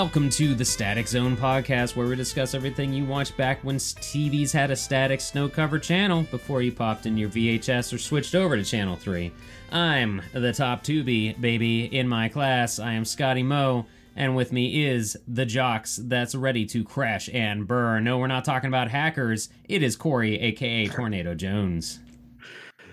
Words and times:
Welcome 0.00 0.30
to 0.30 0.54
the 0.54 0.64
Static 0.64 1.06
Zone 1.06 1.36
podcast, 1.36 1.94
where 1.94 2.06
we 2.06 2.16
discuss 2.16 2.54
everything 2.54 2.90
you 2.90 3.04
watched 3.04 3.36
back 3.36 3.62
when 3.62 3.76
TVs 3.76 4.50
had 4.50 4.70
a 4.70 4.74
static 4.74 5.20
snow 5.20 5.46
covered 5.46 5.82
channel 5.82 6.22
before 6.30 6.62
you 6.62 6.72
popped 6.72 7.04
in 7.04 7.18
your 7.18 7.28
VHS 7.28 7.92
or 7.92 7.98
switched 7.98 8.34
over 8.34 8.56
to 8.56 8.64
Channel 8.64 8.96
3. 8.96 9.30
I'm 9.70 10.22
the 10.32 10.54
top 10.54 10.82
tubie, 10.82 11.38
baby. 11.38 11.84
In 11.94 12.08
my 12.08 12.30
class, 12.30 12.78
I 12.78 12.94
am 12.94 13.04
Scotty 13.04 13.42
Moe, 13.42 13.84
and 14.16 14.34
with 14.34 14.52
me 14.52 14.86
is 14.86 15.18
the 15.28 15.44
jocks 15.44 16.00
that's 16.04 16.34
ready 16.34 16.64
to 16.64 16.82
crash 16.82 17.28
and 17.34 17.68
burn. 17.68 18.04
No, 18.04 18.16
we're 18.16 18.26
not 18.26 18.46
talking 18.46 18.68
about 18.68 18.88
hackers. 18.90 19.50
It 19.68 19.82
is 19.82 19.96
Corey, 19.96 20.40
aka 20.40 20.86
Tornado 20.86 21.34
Jones. 21.34 22.00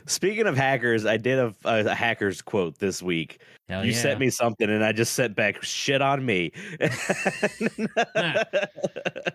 Speaking 0.08 0.46
of 0.46 0.58
hackers, 0.58 1.06
I 1.06 1.16
did 1.16 1.40
a, 1.40 1.56
a 1.64 1.96
hackers 1.96 2.42
quote 2.42 2.80
this 2.80 3.02
week. 3.02 3.40
Hell 3.70 3.86
you 3.86 3.92
yeah. 3.92 3.98
sent 3.98 4.20
me 4.20 4.30
something, 4.30 4.70
and 4.70 4.84
I 4.84 4.94
just 4.94 5.14
sent 5.14 5.36
back 5.36 5.62
shit 5.62 6.02
on 6.02 6.26
me. 6.26 6.52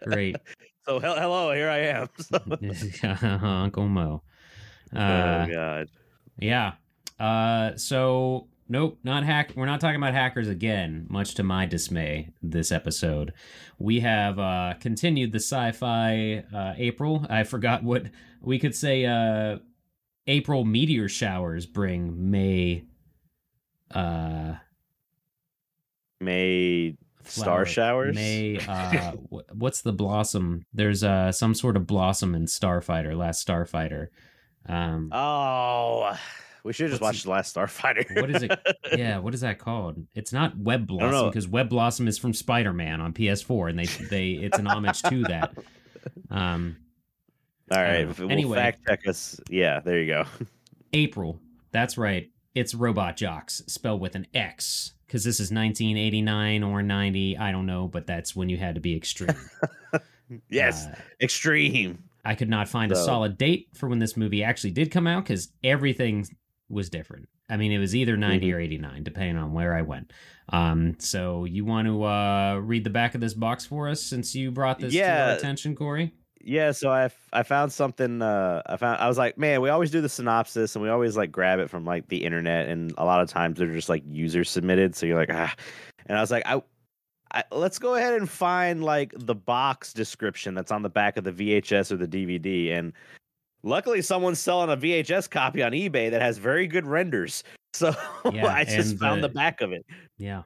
Great. 0.04 0.36
So 0.84 0.98
hel- 0.98 1.14
hello, 1.14 1.52
here 1.52 1.70
I 1.70 1.78
am. 1.78 2.08
Uncle 3.40 3.88
Mo. 3.88 4.20
Uh, 4.92 4.98
oh 5.48 5.52
god. 5.52 5.88
Yeah. 6.40 6.72
Uh, 7.20 7.76
so 7.76 8.48
nope, 8.68 8.98
not 9.04 9.22
hack. 9.22 9.52
We're 9.54 9.66
not 9.66 9.80
talking 9.80 9.94
about 9.94 10.12
hackers 10.12 10.48
again. 10.48 11.06
Much 11.08 11.36
to 11.36 11.44
my 11.44 11.66
dismay, 11.66 12.30
this 12.42 12.72
episode, 12.72 13.32
we 13.78 14.00
have 14.00 14.40
uh, 14.40 14.74
continued 14.80 15.30
the 15.30 15.38
sci-fi 15.38 16.42
uh, 16.52 16.74
April. 16.76 17.24
I 17.30 17.44
forgot 17.44 17.84
what 17.84 18.06
we 18.40 18.58
could 18.58 18.74
say. 18.74 19.06
Uh, 19.06 19.58
April 20.26 20.64
meteor 20.64 21.08
showers 21.08 21.64
bring 21.64 22.28
May. 22.32 22.86
Uh, 23.94 24.54
May 26.20 26.96
star 27.24 27.66
showers. 27.66 28.14
May. 28.14 28.58
Uh, 28.68 29.12
what's 29.52 29.82
the 29.82 29.92
blossom? 29.92 30.64
There's 30.72 31.02
uh 31.04 31.32
some 31.32 31.54
sort 31.54 31.76
of 31.76 31.86
blossom 31.86 32.34
in 32.34 32.46
Starfighter. 32.46 33.16
Last 33.16 33.46
Starfighter. 33.46 34.08
Um, 34.66 35.10
Oh, 35.12 36.16
we 36.64 36.72
should 36.72 36.84
have 36.84 36.92
just 36.92 37.02
watched 37.02 37.24
the 37.24 37.30
last 37.30 37.54
Starfighter. 37.56 38.20
what 38.20 38.30
is 38.30 38.42
it? 38.44 38.52
yeah, 38.96 39.18
what 39.18 39.34
is 39.34 39.40
that 39.40 39.58
called? 39.58 40.06
It's 40.14 40.32
not 40.32 40.56
Web 40.56 40.86
Blossom 40.86 41.28
because 41.28 41.48
Web 41.48 41.68
Blossom 41.68 42.06
is 42.06 42.18
from 42.18 42.32
Spider 42.32 42.72
Man 42.72 43.00
on 43.00 43.12
PS4, 43.12 43.70
and 43.70 43.78
they 43.78 43.86
they 44.06 44.30
it's 44.44 44.58
an 44.58 44.66
homage 44.66 45.02
to 45.02 45.22
that. 45.24 45.52
Um, 46.30 46.78
All 47.70 47.78
right. 47.78 47.98
don't 48.02 48.10
If 48.10 48.18
know. 48.18 48.24
it 48.24 48.26
will 48.26 48.32
Anyway. 48.32 48.56
fact 48.56 48.80
check 48.88 49.06
us. 49.06 49.38
Yeah, 49.48 49.78
there 49.78 50.00
you 50.00 50.06
go. 50.08 50.24
April. 50.92 51.38
That's 51.70 51.96
right. 51.96 52.28
It's 52.54 52.74
Robot 52.74 53.16
Jox, 53.16 53.62
spelled 53.66 54.00
with 54.00 54.14
an 54.14 54.26
X, 54.34 54.92
because 55.06 55.24
this 55.24 55.36
is 55.40 55.50
1989 55.50 56.62
or 56.62 56.82
90. 56.82 57.38
I 57.38 57.50
don't 57.52 57.66
know, 57.66 57.88
but 57.88 58.06
that's 58.06 58.36
when 58.36 58.48
you 58.48 58.56
had 58.58 58.74
to 58.74 58.80
be 58.80 58.96
extreme. 58.96 59.30
Yes, 60.48 60.86
Uh, 60.86 60.94
extreme. 61.20 62.04
I 62.24 62.34
could 62.34 62.48
not 62.48 62.66
find 62.66 62.90
a 62.90 62.96
solid 62.96 63.36
date 63.36 63.68
for 63.74 63.86
when 63.88 63.98
this 63.98 64.16
movie 64.16 64.42
actually 64.42 64.70
did 64.70 64.90
come 64.90 65.06
out 65.06 65.24
because 65.24 65.52
everything 65.62 66.26
was 66.70 66.88
different. 66.88 67.28
I 67.50 67.58
mean, 67.58 67.70
it 67.70 67.78
was 67.78 67.94
either 67.94 68.16
90 68.16 68.46
Mm-hmm. 68.46 68.56
or 68.56 68.60
89, 68.60 69.02
depending 69.02 69.36
on 69.36 69.52
where 69.52 69.74
I 69.74 69.82
went. 69.82 70.10
Um, 70.48 70.96
so 70.98 71.44
you 71.44 71.66
want 71.66 71.86
to 71.86 72.02
uh, 72.04 72.60
read 72.62 72.84
the 72.84 72.90
back 72.90 73.14
of 73.14 73.20
this 73.20 73.34
box 73.34 73.66
for 73.66 73.90
us 73.90 74.00
since 74.02 74.34
you 74.34 74.50
brought 74.50 74.78
this 74.78 74.92
to 74.92 74.98
Yeah. 74.98 75.32
our 75.32 75.36
attention, 75.36 75.74
Corey? 75.76 76.14
Yeah, 76.44 76.72
so 76.72 76.90
I 76.90 77.04
f- 77.04 77.28
I 77.32 77.42
found 77.42 77.72
something. 77.72 78.20
Uh, 78.22 78.62
I 78.66 78.76
found 78.76 79.00
I 79.00 79.08
was 79.08 79.18
like, 79.18 79.38
man, 79.38 79.60
we 79.60 79.68
always 79.68 79.90
do 79.90 80.00
the 80.00 80.08
synopsis 80.08 80.74
and 80.74 80.82
we 80.82 80.88
always 80.88 81.16
like 81.16 81.30
grab 81.30 81.58
it 81.60 81.70
from 81.70 81.84
like 81.84 82.08
the 82.08 82.24
internet, 82.24 82.68
and 82.68 82.92
a 82.98 83.04
lot 83.04 83.20
of 83.20 83.28
times 83.28 83.58
they're 83.58 83.72
just 83.72 83.88
like 83.88 84.02
user 84.08 84.42
submitted. 84.44 84.96
So 84.96 85.06
you're 85.06 85.16
like, 85.18 85.30
ah, 85.32 85.54
and 86.06 86.18
I 86.18 86.20
was 86.20 86.30
like, 86.30 86.42
I, 86.46 86.60
I 87.32 87.44
let's 87.52 87.78
go 87.78 87.94
ahead 87.94 88.14
and 88.14 88.28
find 88.28 88.82
like 88.82 89.12
the 89.16 89.34
box 89.34 89.92
description 89.92 90.54
that's 90.54 90.72
on 90.72 90.82
the 90.82 90.90
back 90.90 91.16
of 91.16 91.24
the 91.24 91.32
VHS 91.32 91.92
or 91.92 91.96
the 91.96 92.08
DVD, 92.08 92.72
and 92.72 92.92
luckily 93.62 94.02
someone's 94.02 94.40
selling 94.40 94.70
a 94.70 94.76
VHS 94.76 95.30
copy 95.30 95.62
on 95.62 95.70
eBay 95.72 96.10
that 96.10 96.20
has 96.22 96.38
very 96.38 96.66
good 96.66 96.86
renders. 96.86 97.44
So 97.74 97.94
Yeah, 98.30 98.48
I 98.52 98.64
just 98.64 98.98
found 98.98 99.22
the- 99.24 99.28
the 99.28 99.34
back 99.34 99.62
of 99.62 99.72
it. 99.72 99.86
Yeah. 100.18 100.42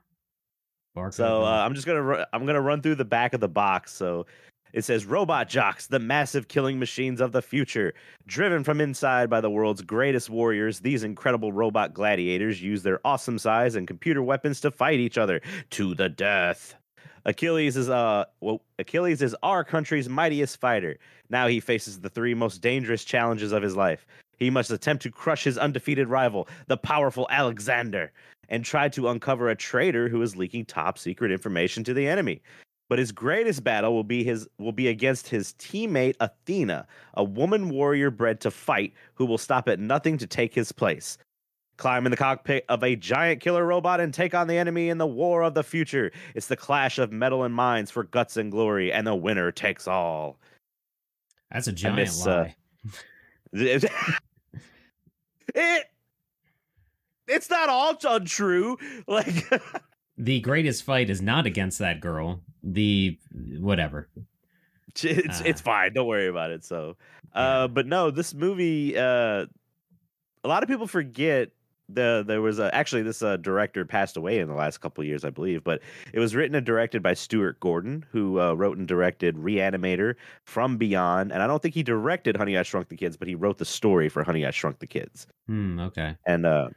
Barcode 0.97 1.15
So 1.15 1.43
uh. 1.43 1.65
I'm 1.67 1.75
just 1.75 1.85
gonna 1.85 2.01
ru- 2.03 2.25
I'm 2.33 2.47
gonna 2.47 2.61
run 2.61 2.83
through 2.83 2.95
the 2.95 3.05
back 3.05 3.35
of 3.35 3.41
the 3.41 3.49
box. 3.49 3.91
So 3.93 4.27
it 4.73 4.85
says 4.85 5.07
Robot 5.07 5.49
Jox, 5.49 5.87
the 5.87 5.99
massive 5.99 6.49
killing 6.49 6.79
machines 6.79 7.21
of 7.21 7.33
the 7.33 7.43
future, 7.43 7.95
driven 8.27 8.65
from 8.65 8.81
inside 8.81 9.31
by 9.31 9.41
the 9.41 9.51
world's 9.51 9.83
greatest 9.83 10.29
warriors. 10.29 10.81
These 10.81 11.05
incredible 11.05 11.53
robot 11.53 11.95
gladiators 11.95 12.63
use 12.63 12.83
their 12.83 13.01
awesome 13.05 13.39
size 13.39 13.75
and 13.75 13.87
computer 13.87 14.23
weapons 14.23 14.61
to 14.61 14.71
fight 14.71 15.01
each 15.01 15.19
other 15.19 15.41
to 15.71 15.95
the 15.95 16.09
death. 16.09 16.75
Achilles 17.25 17.77
is 17.77 17.91
uh 17.91 18.25
well, 18.41 18.63
Achilles 18.79 19.21
is 19.21 19.35
our 19.43 19.65
country's 19.65 20.09
mightiest 20.09 20.61
fighter. 20.61 20.97
Now 21.29 21.49
he 21.49 21.59
faces 21.59 22.01
the 22.01 22.09
three 22.09 22.35
most 22.35 22.63
dangerous 22.63 23.05
challenges 23.05 23.53
of 23.53 23.63
his 23.63 23.75
life. 23.75 24.07
He 24.39 24.51
must 24.51 24.71
attempt 24.71 25.03
to 25.03 25.11
crush 25.11 25.45
his 25.45 25.59
undefeated 25.59 26.09
rival, 26.09 26.47
the 26.67 26.77
powerful 26.77 27.27
Alexander, 27.31 28.13
and 28.49 28.65
try 28.65 28.89
to 28.91 29.09
uncover 29.09 29.49
a 29.49 29.57
traitor 29.57 30.09
who 30.09 30.23
is 30.23 30.37
leaking 30.37 30.67
top 30.67 30.99
secret 30.99 31.33
information 31.33 31.83
to 31.85 31.95
the 31.95 32.07
enemy. 32.07 32.43
But 32.89 32.99
his 33.01 33.11
greatest 33.11 33.65
battle 33.65 33.95
will 33.95 34.05
be 34.05 34.23
his 34.23 34.49
will 34.59 34.73
be 34.73 34.89
against 34.89 35.29
his 35.29 35.55
teammate 35.55 36.15
Athena, 36.21 36.87
a 37.15 37.25
woman 37.25 37.69
warrior 37.69 38.11
bred 38.11 38.41
to 38.43 38.51
fight 38.51 38.93
who 39.15 39.27
will 39.27 39.39
stop 39.39 39.69
at 39.69 39.81
nothing 39.81 40.19
to 40.19 40.27
take 40.27 40.55
his 40.55 40.71
place. 40.73 41.19
Climb 41.79 42.07
in 42.07 42.11
the 42.11 42.17
cockpit 42.17 42.65
of 42.69 42.83
a 42.83 42.97
giant 42.97 43.41
killer 43.41 43.67
robot 43.67 44.01
and 44.01 44.15
take 44.15 44.35
on 44.35 44.47
the 44.47 44.57
enemy 44.57 44.89
in 44.89 44.99
the 44.99 45.07
war 45.07 45.43
of 45.43 45.55
the 45.55 45.63
future. 45.63 46.11
It's 46.35 46.47
the 46.47 46.57
clash 46.57 46.99
of 46.99 47.13
metal 47.13 47.43
and 47.43 47.55
minds 47.55 47.91
for 47.91 48.05
guts 48.05 48.37
and 48.37 48.51
glory, 48.51 48.93
and 48.93 49.07
the 49.07 49.15
winner 49.15 49.53
takes 49.53 49.87
all. 49.87 50.39
That's 51.51 51.67
a 51.67 51.73
giant 51.73 51.97
miss, 51.97 52.27
uh, 52.27 52.31
lie. 52.31 52.57
it 55.55 55.85
it's 57.29 57.51
not 57.51 57.69
all 57.69 57.97
untrue. 58.05 58.79
Like 59.07 59.49
the 60.19 60.41
greatest 60.41 60.83
fight 60.85 61.11
is 61.11 61.21
not 61.23 61.47
against 61.47 61.79
that 61.81 62.01
girl. 62.01 62.41
The 62.63 63.19
whatever. 63.59 64.09
it's 65.03 65.41
it's 65.43 65.61
Ah. 65.61 65.65
fine. 65.65 65.93
Don't 65.95 66.07
worry 66.07 66.29
about 66.29 66.51
it. 66.51 66.65
So, 66.65 66.97
Yeah. 67.35 67.41
uh, 67.41 67.69
but 67.69 67.87
no, 67.87 68.11
this 68.11 68.35
movie. 68.35 68.97
Uh, 68.97 69.47
a 70.45 70.49
lot 70.49 70.63
of 70.63 70.69
people 70.69 70.87
forget 70.87 71.51
the 71.89 72.25
there 72.27 72.41
was 72.41 72.59
a, 72.59 72.73
actually 72.75 73.03
this 73.03 73.23
uh, 73.23 73.37
director 73.37 73.85
passed 73.85 74.17
away 74.17 74.39
in 74.41 74.49
the 74.49 74.55
last 74.55 74.79
couple 74.79 75.03
of 75.03 75.07
years, 75.09 75.25
I 75.25 75.31
believe. 75.31 75.63
But 75.63 75.83
it 76.13 76.19
was 76.19 76.35
written 76.35 76.55
and 76.55 76.65
directed 76.67 77.03
by 77.03 77.15
Stuart 77.15 77.61
Gordon, 77.61 78.05
who 78.11 78.41
uh, 78.41 78.55
wrote 78.55 78.77
and 78.79 78.89
directed 78.89 79.37
Reanimator, 79.37 80.15
From 80.45 80.77
Beyond, 80.79 81.31
and 81.33 81.43
I 81.43 81.47
don't 81.47 81.61
think 81.63 81.75
he 81.75 81.83
directed 81.83 82.37
Honey 82.37 82.57
I 82.57 82.63
Shrunk 82.63 82.89
the 82.89 82.97
Kids, 82.97 83.17
but 83.17 83.29
he 83.29 83.35
wrote 83.35 83.59
the 83.59 83.65
story 83.65 84.09
for 84.09 84.25
Honey 84.25 84.47
I 84.47 84.51
Shrunk 84.51 84.79
the 84.79 84.87
Kids. 84.87 85.27
Hmm. 85.47 85.79
Okay. 85.81 86.17
and 86.27 86.47
uh 86.47 86.69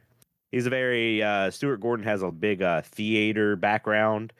he's 0.52 0.66
a 0.66 0.70
very 0.70 1.22
uh 1.22 1.50
Stuart 1.50 1.78
Gordon 1.80 2.04
has 2.04 2.22
a 2.22 2.30
big 2.30 2.62
uh 2.62 2.82
theater 2.82 3.56
background 3.56 4.32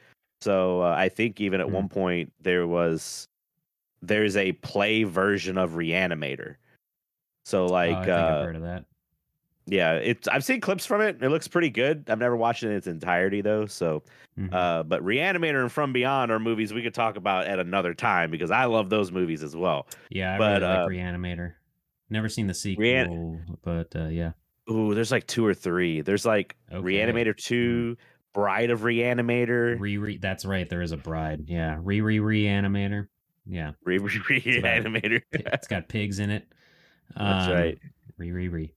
so 0.42 0.80
uh, 0.82 0.94
I 0.96 1.08
think 1.08 1.40
even 1.40 1.60
at 1.60 1.66
Hmm. 1.66 1.74
one 1.74 1.88
point 1.88 2.32
there 2.40 2.66
was 2.66 3.26
there's 4.02 4.36
a 4.36 4.52
play 4.52 5.04
version 5.04 5.58
of 5.58 5.72
Reanimator 5.72 6.56
so 7.44 7.66
like 7.66 7.94
oh, 7.96 8.00
I 8.00 8.04
think 8.04 8.08
uh 8.10 8.14
I've 8.38 8.44
heard 8.46 8.56
of 8.56 8.62
that. 8.62 8.84
yeah 9.66 9.92
it's 9.94 10.26
I've 10.28 10.44
seen 10.44 10.60
clips 10.60 10.86
from 10.86 11.00
it 11.02 11.22
it 11.22 11.28
looks 11.28 11.46
pretty 11.48 11.70
good 11.70 12.04
I've 12.08 12.18
never 12.18 12.36
watched 12.36 12.62
it 12.62 12.68
in 12.70 12.76
its 12.76 12.86
entirety 12.86 13.40
though 13.40 13.66
so 13.66 14.02
Mhm. 14.38 14.54
uh 14.54 14.82
but 14.84 15.04
Reanimator 15.04 15.60
and 15.60 15.70
From 15.72 15.92
Beyond 15.92 16.30
are 16.32 16.38
movies 16.38 16.72
we 16.72 16.82
could 16.82 16.94
talk 16.94 17.16
about 17.16 17.46
at 17.46 17.58
another 17.58 17.92
time 17.94 18.30
because 18.30 18.50
I 18.50 18.64
love 18.64 18.88
those 18.88 19.10
movies 19.12 19.42
as 19.42 19.54
well 19.56 19.86
yeah, 20.08 20.36
I 20.36 20.38
but, 20.38 20.62
really 20.62 20.72
uh, 20.74 20.82
like 20.82 20.88
Reanimator. 20.92 21.52
Never 22.08 22.28
seen 22.28 22.46
the 22.46 22.54
sequel, 22.54 22.82
Rean- 22.82 23.58
but 23.62 23.94
uh, 23.94 24.06
yeah. 24.08 24.32
Ooh 24.70 24.94
there's 24.94 25.10
like 25.10 25.26
two 25.26 25.44
or 25.44 25.54
three 25.54 26.00
there's 26.00 26.24
like 26.26 26.56
Okay. 26.72 26.82
Reanimator 26.82 27.36
2 27.36 27.96
Bride 28.32 28.70
of 28.70 28.80
Reanimator 28.80 29.78
Re 29.80 30.16
That's 30.18 30.44
right. 30.44 30.68
There 30.70 30.82
is 30.82 30.92
a 30.92 30.96
bride. 30.96 31.44
Yeah. 31.48 31.78
Re 31.82 32.00
re 32.00 32.18
reanimator. 32.18 33.08
Yeah. 33.44 33.72
Re- 33.84 33.98
re- 33.98 34.10
Reanimator. 34.62 35.22
It's 35.32 35.66
got 35.66 35.88
pigs 35.88 36.20
in 36.20 36.30
it. 36.30 36.46
That's 37.16 37.48
Um, 37.48 37.52
right. 37.52 37.78
Re 38.18 38.30
re 38.30 38.48
re. 38.48 38.72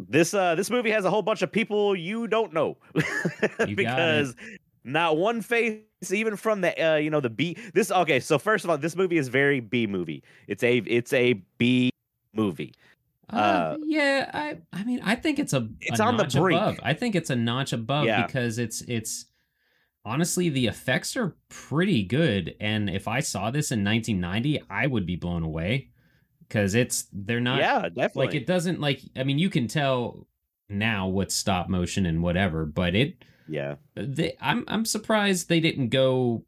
this 0.00 0.34
uh 0.34 0.54
this 0.56 0.68
movie 0.70 0.90
has 0.90 1.04
a 1.04 1.10
whole 1.10 1.22
bunch 1.22 1.42
of 1.42 1.52
people 1.52 1.94
you 1.94 2.26
don't 2.26 2.52
know 2.52 2.76
got 3.58 3.74
because 3.76 4.34
not 4.84 5.16
one 5.16 5.40
face 5.42 5.80
even 6.10 6.36
from 6.36 6.60
the 6.62 6.84
uh 6.84 6.96
you 6.96 7.08
know 7.10 7.20
the 7.20 7.30
B 7.30 7.56
this 7.74 7.90
okay 7.92 8.18
so 8.20 8.38
first 8.38 8.64
of 8.64 8.70
all 8.70 8.78
this 8.78 8.96
movie 8.96 9.16
is 9.18 9.28
very 9.28 9.60
B 9.60 9.86
movie 9.86 10.22
it's 10.48 10.62
a 10.64 10.78
it's 10.78 11.12
a 11.12 11.34
B 11.58 11.90
movie 12.34 12.74
Uh, 13.32 13.36
Uh, 13.36 13.76
yeah, 13.86 14.30
I 14.32 14.58
I 14.72 14.84
mean 14.84 15.00
I 15.04 15.14
think 15.16 15.38
it's 15.38 15.52
a 15.52 15.68
It's 15.80 16.00
a 16.00 16.04
on 16.04 16.16
the 16.16 16.24
brink. 16.24 16.60
above. 16.60 16.80
I 16.82 16.94
think 16.94 17.14
it's 17.14 17.30
a 17.30 17.36
notch 17.36 17.72
above 17.72 18.04
Yeah. 18.06 18.26
because 18.26 18.58
it's 18.58 18.82
it's 18.82 19.26
honestly 20.04 20.48
the 20.48 20.66
effects 20.68 21.16
are 21.16 21.36
pretty 21.48 22.04
good 22.04 22.54
and 22.60 22.88
if 22.88 23.08
I 23.08 23.18
saw 23.20 23.50
this 23.50 23.72
in 23.72 23.82
1990 23.82 24.62
I 24.70 24.86
would 24.86 25.04
be 25.06 25.16
blown 25.16 25.42
away 25.42 25.90
cuz 26.48 26.76
it's 26.76 27.08
they're 27.12 27.40
not 27.40 27.58
yeah 27.58 27.82
definitely 27.88 28.26
like 28.26 28.34
it 28.36 28.46
doesn't 28.46 28.80
like 28.80 29.00
I 29.16 29.24
mean 29.24 29.38
you 29.40 29.50
can 29.50 29.66
tell 29.66 30.28
now 30.68 31.08
what's 31.08 31.34
stop 31.34 31.68
motion 31.68 32.06
and 32.06 32.22
whatever, 32.22 32.64
but 32.64 32.94
it 32.94 33.24
yeah 33.48 33.76
they, 33.94 34.36
I'm 34.40 34.64
I'm 34.68 34.84
surprised 34.84 35.48
they 35.48 35.60
didn't 35.60 35.88
go 35.88 36.44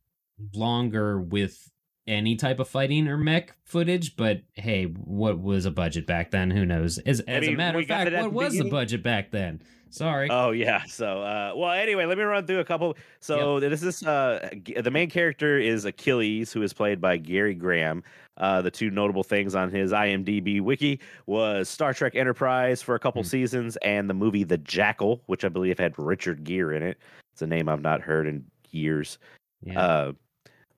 longer 0.55 1.21
with 1.21 1.71
any 2.08 2.34
type 2.34 2.58
of 2.58 2.69
fighting 2.69 3.06
or 3.06 3.16
mech 3.16 3.55
footage. 3.64 4.16
But 4.16 4.40
hey, 4.55 4.84
what 4.87 5.38
was 5.38 5.64
a 5.66 5.70
budget 5.70 6.06
back 6.06 6.31
then? 6.32 6.50
Who 6.50 6.64
knows? 6.66 6.99
As, 6.99 7.20
as 7.20 7.44
a 7.44 7.49
mean, 7.49 7.56
matter 7.56 7.78
of 7.78 7.87
fact, 7.87 8.10
what 8.12 8.22
the 8.22 8.28
was 8.31 8.58
the 8.58 8.69
budget 8.70 9.02
back 9.02 9.31
then? 9.31 9.62
Sorry. 9.90 10.28
Oh 10.31 10.50
yeah. 10.50 10.82
So 10.84 11.22
uh 11.22 11.52
well 11.56 11.72
anyway, 11.72 12.05
let 12.05 12.19
me 12.19 12.25
run 12.25 12.46
through 12.46 12.58
a 12.60 12.64
couple. 12.64 12.94
So 13.20 13.58
this 13.58 13.82
is 13.82 14.02
uh 14.02 14.50
the 14.82 14.90
main 14.90 15.08
character 15.08 15.58
is 15.58 15.84
Achilles, 15.87 16.52
who 16.52 16.60
is 16.62 16.75
played 16.75 17.00
by 17.00 17.16
Gary 17.16 17.55
Graham. 17.55 18.02
Uh 18.37 18.60
the 18.60 18.70
two 18.70 18.90
notable 18.90 19.22
things 19.22 19.55
on 19.55 19.70
his 19.70 19.90
IMDb 19.93 20.60
wiki 20.60 21.00
was 21.25 21.70
Star 21.70 21.94
Trek 21.94 22.16
Enterprise 22.16 22.82
for 22.82 22.96
a 22.96 22.99
couple 22.99 23.22
Hmm. 23.22 23.28
seasons 23.28 23.76
and 23.78 24.10
the 24.10 24.14
movie 24.14 24.44
The 24.44 24.58
Jackal, 24.58 25.22
which 25.25 25.43
I 25.44 25.49
believe 25.49 25.78
had 25.78 25.94
Richard 25.99 26.44
Gere 26.44 26.76
in 26.76 26.82
it. 26.82 26.99
It's 27.32 27.40
a 27.40 27.46
name 27.46 27.66
I've 27.70 27.81
not 27.81 28.02
heard 28.02 28.26
in 28.26 28.44
years. 28.70 29.19
yeah. 29.62 30.10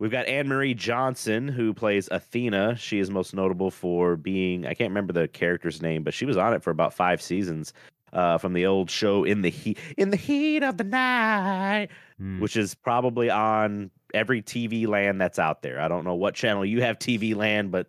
We've 0.00 0.11
got 0.11 0.26
Anne 0.26 0.49
Marie 0.49 0.73
Johnson, 0.73 1.47
who 1.47 1.75
plays 1.75 2.08
Athena. 2.11 2.75
She 2.76 3.00
is 3.00 3.11
most 3.11 3.35
notable 3.35 3.70
for 3.70 4.17
being, 4.17 4.67
I 4.67 4.73
can't 4.73 4.88
remember 4.91 5.12
the 5.12 5.29
character's 5.29 5.82
name, 5.82 6.02
but 6.02 6.14
she 6.14 6.25
was 6.25 6.38
on 6.38 6.55
it 6.55 6.62
for 6.62 6.70
about 6.70 6.94
five 6.94 7.20
seasons 7.20 7.75
uh, 8.14 8.38
from 8.38 8.55
the 8.55 8.64
old 8.64 8.91
show 8.91 9.25
In 9.25 9.43
the 9.43 9.50
Heat, 9.50 9.76
In 9.99 10.08
the 10.08 10.17
Heat 10.17 10.62
of 10.62 10.79
the 10.79 10.85
Night, 10.85 11.88
Hmm. 12.17 12.41
which 12.41 12.56
is 12.56 12.75
probably 12.75 13.29
on 13.29 13.91
every 14.14 14.41
TV 14.41 14.87
land 14.87 15.20
that's 15.20 15.38
out 15.38 15.61
there. 15.61 15.79
I 15.81 15.87
don't 15.87 16.05
know 16.05 16.14
what 16.14 16.35
channel 16.35 16.64
you 16.64 16.81
have 16.81 16.99
TV 16.99 17.35
land, 17.37 17.70
but 17.70 17.87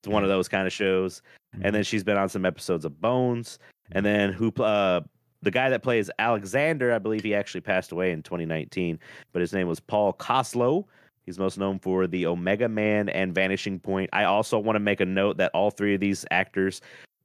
it's 0.00 0.08
one 0.08 0.22
of 0.22 0.28
those 0.28 0.48
kind 0.48 0.66
of 0.66 0.72
shows. 0.72 1.22
Mhm. 1.56 1.60
And 1.64 1.74
then 1.74 1.82
she's 1.82 2.04
been 2.04 2.18
on 2.18 2.28
some 2.28 2.44
episodes 2.44 2.84
of 2.84 3.00
Bones. 3.00 3.58
And 3.92 4.04
then 4.04 4.34
who 4.34 4.52
uh 4.62 5.00
the 5.42 5.50
guy 5.50 5.68
that 5.70 5.82
plays 5.82 6.10
Alexander, 6.18 6.92
I 6.92 6.98
believe 6.98 7.22
he 7.22 7.34
actually 7.34 7.60
passed 7.62 7.92
away 7.92 8.12
in 8.12 8.22
2019, 8.22 8.98
but 9.32 9.40
his 9.40 9.52
name 9.52 9.66
was 9.68 9.80
Paul 9.80 10.12
Koslo. 10.14 10.84
He's 11.24 11.38
most 11.38 11.58
known 11.58 11.78
for 11.78 12.06
the 12.06 12.26
Omega 12.26 12.68
Man 12.68 13.08
and 13.08 13.34
Vanishing 13.34 13.80
Point. 13.80 14.10
I 14.12 14.24
also 14.24 14.58
want 14.58 14.76
to 14.76 14.80
make 14.80 15.00
a 15.00 15.06
note 15.06 15.38
that 15.38 15.50
all 15.54 15.70
three 15.70 15.94
of 15.94 16.00
these 16.00 16.26
actors 16.30 16.80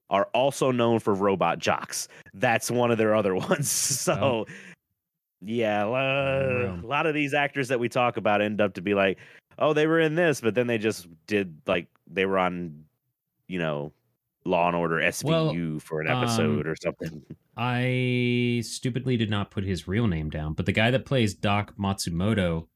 are 0.09 0.27
also 0.33 0.71
known 0.71 0.99
for 0.99 1.13
Robot 1.13 1.59
Jox. 1.59 2.07
That's 2.33 2.71
one 2.71 2.91
of 2.91 2.97
their 2.97 3.13
other 3.13 3.35
ones. 3.49 3.69
So 3.69 4.13
Oh. 4.13 4.45
yeah, 5.41 5.85
uh, 5.85 6.79
a 6.81 6.85
lot 6.85 7.05
of 7.05 7.13
these 7.13 7.33
actors 7.33 7.67
that 7.67 7.79
we 7.79 7.89
talk 7.89 8.17
about 8.17 8.41
end 8.41 8.61
up 8.61 8.73
to 8.75 8.81
be 8.81 8.93
like, 8.93 9.19
oh, 9.57 9.73
they 9.73 9.85
were 9.87 9.99
in 9.99 10.15
this, 10.15 10.41
but 10.41 10.55
then 10.55 10.67
they 10.67 10.77
just 10.77 11.07
did 11.27 11.55
like 11.67 11.87
they 12.07 12.25
were 12.25 12.39
on, 12.39 12.85
you 13.47 13.59
know, 13.59 13.91
Law 14.45 14.67
and 14.67 14.75
Order 14.75 14.95
SVU 14.95 15.81
for 15.81 16.01
an 16.01 16.07
episode 16.07 16.65
um, 16.65 16.71
or 16.71 16.75
something. 16.81 17.21
I 17.57 18.61
stupidly 18.63 19.17
did 19.17 19.29
not 19.29 19.51
put 19.51 19.65
his 19.65 19.87
real 19.87 20.07
name 20.07 20.29
down, 20.29 20.53
but 20.53 20.65
the 20.65 20.71
guy 20.71 20.89
that 20.91 21.05
plays 21.05 21.33
Doc 21.33 21.73
Matsumoto. 21.77 22.67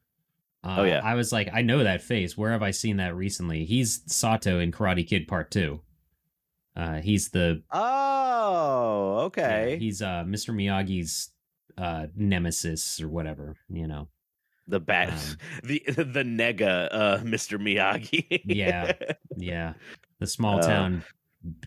Uh, 0.63 0.75
Oh, 0.80 0.83
yeah. 0.83 1.01
I 1.04 1.15
was 1.15 1.31
like, 1.31 1.50
I 1.54 1.62
know 1.62 1.83
that 1.83 2.01
face. 2.01 2.38
Where 2.38 2.51
have 2.51 2.63
I 2.63 2.71
seen 2.71 2.98
that 2.98 3.15
recently? 3.15 3.65
He's 3.65 4.01
Sato 4.07 4.60
in 4.60 4.71
Karate 4.71 5.06
Kid 5.07 5.27
Part 5.27 5.51
Two. 5.51 5.81
Uh, 6.75 7.01
he's 7.01 7.30
the 7.30 7.62
Oh, 7.71 9.18
yeah, 9.19 9.24
okay. 9.25 9.77
he's 9.80 10.01
uh 10.01 10.24
Mr. 10.25 10.54
Miyagi's 10.54 11.30
uh 11.77 12.07
nemesis 12.15 13.01
or 13.01 13.10
whatever. 13.10 13.56
You 13.69 13.88
know. 13.88 14.07
the 14.68 14.80
bat, 14.80 15.10
um, 15.10 15.38
the 15.65 15.83
the 15.88 16.24
nega, 16.24 16.88
uh, 16.92 17.18
Mr. 17.19 17.60
Miyagi. 17.60 18.42
Yeah. 18.45 18.94
Yeah, 19.38 19.74
the 20.19 20.27
small 20.27 20.60
Uh, 20.60 20.68
town 20.68 21.04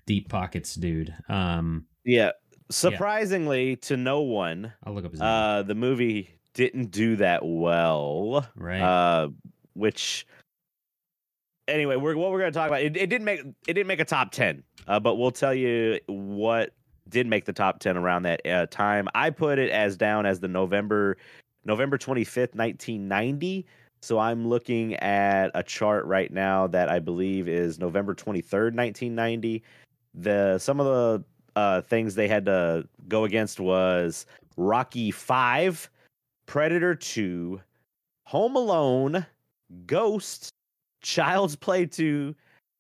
deep 0.07 0.29
pockets 0.31 0.75
dude. 0.75 1.15
Um, 1.29 1.87
yeah. 2.05 2.33
Surprisingly, 2.71 3.77
to 3.77 3.97
no 3.97 4.23
one, 4.23 4.73
I'll 4.83 4.93
look 4.95 5.05
up 5.05 5.13
his 5.13 5.21
name. 5.21 5.29
uh, 5.29 5.63
the 5.63 5.75
movie 5.77 6.31
didn't 6.57 6.91
do 6.91 7.17
that 7.17 7.45
well. 7.45 8.49
right. 8.57 8.81
uh, 8.81 9.29
which 9.75 10.27
anyway, 11.69 11.97
we're 11.97 12.17
what 12.17 12.31
we're 12.31 12.41
going 12.41 12.53
to 12.53 12.59
talk 12.59 12.69
about. 12.69 12.81
It, 12.81 12.97
it 12.97 13.09
didn't 13.09 13.27
make 13.27 13.41
it 13.41 13.75
didn't 13.75 13.87
make 13.87 14.01
a 14.01 14.05
top 14.05 14.33
ten, 14.33 14.63
uh, 14.89 14.99
but 14.99 15.17
we'll 15.17 15.31
tell 15.31 15.55
you 15.55 16.01
what 16.07 16.73
did 17.09 17.27
make 17.27 17.45
the 17.45 17.53
top 17.53 17.79
ten 17.79 17.97
around 17.97 18.23
that 18.23 18.45
uh, 18.47 18.67
time. 18.67 19.07
I 19.15 19.31
put 19.31 19.59
it 19.59 19.71
as 19.71 19.97
down 19.97 20.25
as 20.27 20.41
the 20.41 20.49
November 20.49 21.19
November 21.65 21.99
twenty 21.99 22.25
fifth, 22.25 22.55
nineteen 22.55 23.07
ninety. 23.07 23.67
So 24.01 24.19
I'm 24.19 24.49
looking 24.49 24.95
at 24.97 25.51
a 25.55 25.63
chart 25.63 26.05
right 26.07 26.33
now 26.33 26.67
that 26.69 26.89
I 26.89 27.01
believe 27.01 27.49
is 27.49 27.79
November 27.79 28.15
twenty 28.15 28.41
third, 28.41 28.75
nineteen 28.75 29.15
ninety. 29.15 29.63
The 30.15 30.59
some 30.59 30.81
of 30.81 30.87
the 30.87 31.25
uh, 31.55 31.81
things 31.83 32.15
they 32.15 32.29
had 32.29 32.47
to 32.47 32.89
go 33.09 33.25
against 33.25 33.61
was 33.61 34.25
Rocky 34.57 35.11
Five, 35.11 35.91
Predator 36.47 36.95
Two, 36.95 37.61
Home 38.27 38.57
Alone, 38.57 39.27
Ghost, 39.87 40.51
Child's 41.03 41.57
Play 41.57 41.87
2, 41.87 42.35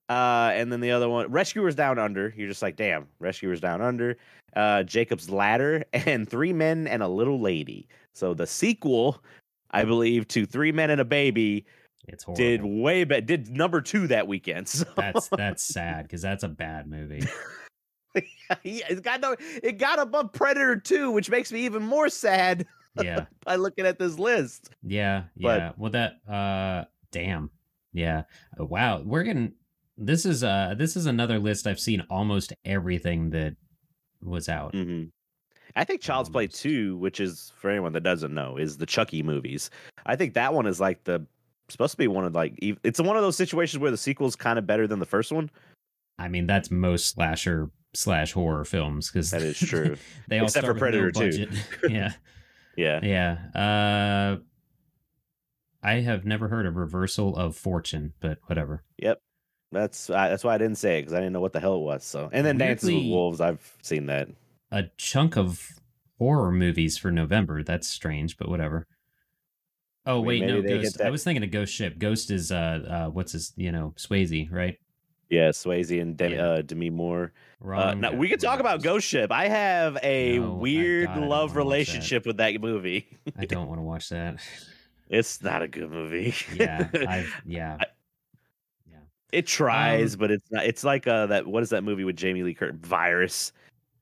uh, 0.09 0.51
and 0.55 0.73
then 0.73 0.81
the 0.81 0.91
other 0.91 1.09
one, 1.09 1.31
Rescuers 1.31 1.75
Down 1.75 1.99
Under. 1.99 2.33
You're 2.37 2.49
just 2.49 2.63
like, 2.63 2.77
damn, 2.77 3.07
Rescuers 3.19 3.61
Down 3.61 3.83
Under, 3.83 4.17
uh, 4.55 4.83
Jacob's 4.85 5.31
Ladder, 5.31 5.85
and 5.93 6.29
Three 6.29 6.53
Men 6.53 6.87
and 6.87 7.03
a 7.03 7.09
Little 7.09 7.41
Lady. 7.41 7.89
So 8.15 8.35
the 8.35 8.47
sequel, 8.47 9.23
I 9.71 9.85
believe, 9.85 10.29
to 10.29 10.47
Three 10.47 10.73
Men 10.73 10.91
and 10.91 11.01
a 11.01 11.05
Baby 11.05 11.67
it's 12.09 12.25
horrible. 12.25 12.45
did 12.45 12.65
way 12.65 13.05
better. 13.05 13.21
Did 13.21 13.51
number 13.51 13.81
two 13.81 14.07
that 14.09 14.27
weekend. 14.29 14.69
So 14.77 14.85
that's 14.97 15.29
that's 15.29 15.63
sad 15.63 16.05
because 16.05 16.23
that's 16.23 16.43
a 16.43 16.49
bad 16.49 16.87
movie. 16.87 17.27
yeah, 18.63 18.87
it 18.89 19.03
got 19.03 19.21
no, 19.21 19.37
it 19.63 19.79
got 19.79 19.99
above 19.99 20.33
Predator 20.33 20.77
2, 20.77 21.11
which 21.11 21.31
makes 21.31 21.51
me 21.51 21.65
even 21.65 21.83
more 21.83 22.09
sad 22.09 22.67
Yeah, 23.03 23.27
by 23.45 23.57
looking 23.57 23.87
at 23.87 23.99
this 23.99 24.19
list. 24.19 24.71
yeah, 24.83 25.25
But- 25.37 25.59
yeah. 25.59 25.73
Well, 25.77 25.91
that 25.93 26.15
uh, 26.31 26.85
damn, 27.13 27.51
yeah. 27.93 28.23
Uh, 28.61 28.65
Wow, 28.65 29.03
we're 29.05 29.23
getting. 29.25 29.53
This 29.99 30.27
is 30.27 30.45
uh, 30.45 30.75
this 30.77 30.97
is 30.97 31.07
another 31.07 31.39
list 31.39 31.67
I've 31.67 31.81
seen 31.81 32.03
almost 32.11 32.53
everything 32.65 33.31
that 33.31 33.57
was 34.23 34.49
out. 34.49 34.75
hmm 34.75 35.05
I 35.75 35.85
think 35.85 36.01
Child's 36.01 36.31
Play 36.31 36.47
2, 36.47 36.97
which 36.97 37.21
is 37.21 37.53
for 37.59 37.69
anyone 37.69 37.93
that 37.93 38.03
doesn't 38.03 38.33
know, 38.33 38.57
is 38.57 38.79
the 38.79 38.87
Chucky 38.87 39.23
movies. 39.23 39.69
I 40.07 40.17
think 40.17 40.33
that 40.33 40.55
one 40.55 40.67
is 40.67 40.81
like 40.81 41.05
the 41.05 41.27
supposed 41.69 41.91
to 41.93 41.99
be 41.99 42.07
one 42.09 42.25
of 42.25 42.35
like 42.35 42.55
it's 42.63 43.01
one 43.01 43.17
of 43.17 43.23
those 43.23 43.37
situations 43.37 43.79
where 43.81 43.91
the 43.91 43.97
sequel's 43.99 44.37
kind 44.37 44.59
of 44.59 44.67
better 44.67 44.87
than 44.87 45.01
the 45.01 45.07
first 45.07 45.33
one. 45.33 45.51
I 46.19 46.29
mean, 46.29 46.47
that's 46.47 46.71
most 46.71 47.09
slasher 47.09 47.71
slash 47.95 48.33
horror 48.33 48.65
films 48.65 49.11
because 49.11 49.31
That 49.33 49.43
is 49.43 49.59
true. 49.59 49.97
they 50.29 50.39
all 50.39 50.47
Except 50.47 50.67
for 50.67 50.75
Predator 50.75 51.11
2. 51.11 51.47
yeah, 51.91 52.13
yeah. 52.77 53.01
yeah. 53.03 53.39
Uh, 53.55 54.37
I 55.83 56.01
have 56.01 56.25
never 56.25 56.49
heard 56.49 56.67
of 56.67 56.77
Reversal 56.77 57.37
of 57.37 57.57
Fortune, 57.57 58.13
but 58.21 58.39
whatever. 58.47 58.83
Yep. 58.99 59.21
That's 59.73 60.11
I 60.11 60.29
that's 60.29 60.45
why 60.45 60.55
I 60.55 60.59
didn't 60.59 60.79
say 60.79 60.99
it 60.99 61.03
because 61.03 61.15
I 61.15 61.19
didn't 61.19 61.33
know 61.33 61.41
what 61.41 61.53
the 61.53 61.61
hell 61.61 61.75
it 61.75 61.81
was. 61.81 62.05
So 62.05 62.31
and 62.33 62.47
then 62.47 62.57
Dances 62.57 62.91
with 62.91 63.05
Wolves, 63.05 63.41
I've 63.41 63.77
seen 63.83 64.07
that. 64.07 64.29
a 64.71 64.85
chunk 64.97 65.37
of 65.37 65.81
horror 66.19 66.53
movies 66.53 66.97
for 66.97 67.11
November. 67.11 67.63
That's 67.63 67.89
strange, 67.89 68.37
but 68.37 68.49
whatever. 68.49 68.87
Oh 70.07 70.15
I 70.15 70.17
mean, 70.19 70.27
wait, 70.27 70.41
no, 70.43 70.47
maybe 70.55 70.69
they 70.69 70.75
get 70.75 70.83
Ghost. 70.83 71.01
I 71.01 71.11
was 71.11 71.25
thinking 71.25 71.43
of 71.43 71.51
Ghost 71.51 71.75
Ship. 71.75 71.99
Ghost 71.99 72.31
is 72.31 72.53
uh, 72.53 73.07
uh 73.07 73.11
what's 73.11 73.33
his 73.33 73.53
you 73.57 73.73
know 73.73 73.93
Swayze, 73.97 74.51
right? 74.53 74.79
Yeah, 75.29 75.49
Swayze 75.51 76.01
and 76.01 76.17
Demi, 76.17 76.37
Yeah. 76.37 76.47
uh, 76.47 76.63
Demi 76.63 76.91
Moore. 76.91 77.33
Uh, 77.67 77.95
now 77.95 78.13
we 78.13 78.29
could 78.29 78.39
talk 78.41 78.61
about 78.61 78.83
Ghost 78.83 79.07
Ship. 79.09 79.31
I 79.33 79.49
have 79.49 79.99
a 80.03 80.39
No, 80.39 80.53
weird 80.55 81.07
God, 81.09 81.19
love 81.19 81.29
wanna 81.31 81.49
that. 81.53 81.59
relationship 81.59 82.27
with 82.27 82.37
that 82.37 82.61
movie. 82.61 83.07
I 83.37 83.45
don't 83.47 83.67
want 83.69 83.79
to 83.79 83.83
watch 83.83 84.09
that. 84.11 84.37
It's 85.09 85.43
not 85.43 85.63
a 85.63 85.69
good 85.69 85.91
movie. 85.91 86.35
Yeah, 86.55 86.89
I've 87.09 87.33
yeah. 87.47 87.77
I- 87.81 87.87
It 89.33 89.47
tries, 89.49 90.15
Um, 90.15 90.21
but 90.21 90.31
it's 90.31 90.51
not. 90.53 90.65
It's 90.65 90.85
like 90.85 91.07
uh 91.07 91.27
that. 91.27 91.47
What 91.47 91.63
is 91.65 91.71
that 91.71 91.83
movie 91.83 92.05
with 92.05 92.17
Jamie 92.17 92.43
Lee 92.45 92.55
Curtis? 92.55 92.79
Virus. 92.83 93.53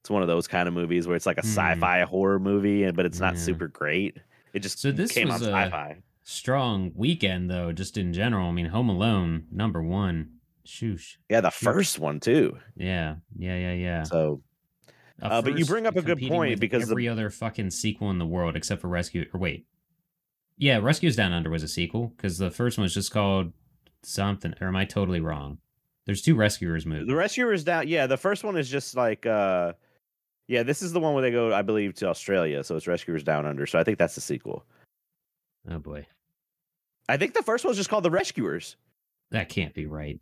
It's 0.00 0.11
one 0.11 0.21
of 0.21 0.28
those 0.28 0.47
kind 0.47 0.69
of 0.69 0.75
movies 0.75 1.07
where 1.07 1.16
it's 1.16 1.25
like 1.26 1.38
a 1.38 1.43
Hmm. 1.43 1.49
sci-fi 1.49 2.02
horror 2.02 2.38
movie, 2.38 2.85
and 2.85 2.95
but 2.95 3.07
it's 3.07 3.21
not 3.21 3.35
Yeah. 3.35 3.40
super 3.40 3.69
great. 3.69 4.19
It 4.52 4.61
just 4.61 4.78
So 4.81 4.93
this 4.93 5.11
came 5.12 5.28
was 5.28 5.43
on 5.43 5.49
a- 5.49 5.52
sci-fi. 5.52 5.97
Strong 6.25 6.93
weekend 6.95 7.50
though, 7.50 7.73
just 7.73 7.97
in 7.97 8.12
general. 8.12 8.49
I 8.49 8.52
mean, 8.52 8.66
Home 8.66 8.88
Alone 8.90 9.47
number 9.50 9.83
one. 9.83 10.28
Shoosh. 10.66 11.16
Yeah, 11.28 11.40
the 11.40 11.50
first 11.50 11.99
one 11.99 12.21
too. 12.21 12.59
Yeah, 12.76 13.16
yeah, 13.37 13.56
yeah, 13.56 13.73
yeah. 13.73 14.02
So 14.04 14.42
Uh, 15.23 15.42
but 15.42 15.59
you 15.59 15.64
bring 15.64 15.87
up 15.87 15.97
a 15.97 16.02
good 16.02 16.21
point 16.23 16.59
because 16.61 16.87
the- 16.87 16.92
every 16.92 17.09
other 17.09 17.30
fucking 17.30 17.71
sequel 17.71 18.11
in 18.11 18.18
the 18.18 18.26
world 18.26 18.56
except 18.56 18.80
for 18.80 18.88
Rescue. 18.88 19.28
Or 19.33 19.40
wait, 19.40 19.66
yeah, 20.56 20.78
Rescues 20.78 21.16
Down 21.16 21.33
Under 21.33 21.50
was 21.50 21.62
a 21.62 21.68
sequel 21.68 22.09
because 22.16 22.38
the 22.38 22.50
first 22.50 22.78
one 22.78 22.83
was 22.85 22.94
just 22.94 23.11
called 23.12 23.52
something. 24.02 24.54
Or 24.61 24.68
am 24.68 24.76
I 24.76 24.85
totally 24.85 25.21
wrong? 25.21 25.59
There's 26.06 26.23
two 26.23 26.35
Rescuers 26.35 26.85
movies. 26.87 27.06
The 27.09 27.14
Rescuers 27.16 27.64
down. 27.64 27.88
Yeah, 27.88 28.06
the 28.06 28.16
first 28.18 28.44
one 28.44 28.56
is 28.56 28.68
just 28.68 28.94
like. 28.97 29.25
uh 29.26 29.73
Yeah, 30.49 30.62
this 30.62 30.83
is 30.83 30.92
the 30.92 31.00
one 31.00 31.14
where 31.14 31.23
they 31.23 31.30
go, 31.30 31.52
I 31.54 31.62
believe, 31.62 31.94
to 31.97 32.09
Australia. 32.09 32.62
So 32.64 32.76
it's 32.76 32.87
Rescuers 32.87 33.23
Down 33.25 33.47
Under. 33.47 33.66
So 33.66 33.78
I 33.78 33.85
think 33.85 33.99
that's 33.99 34.14
the 34.14 34.21
sequel. 34.21 34.66
oh 35.71 35.78
boy, 35.78 36.06
I 37.09 37.16
think 37.16 37.33
the 37.35 37.42
first 37.42 37.64
one's 37.64 37.76
just 37.78 37.88
called 37.90 38.04
The 38.04 38.11
Rescuers. 38.11 38.76
that 39.30 39.49
can't 39.49 39.73
be 39.75 39.87
right. 39.87 40.21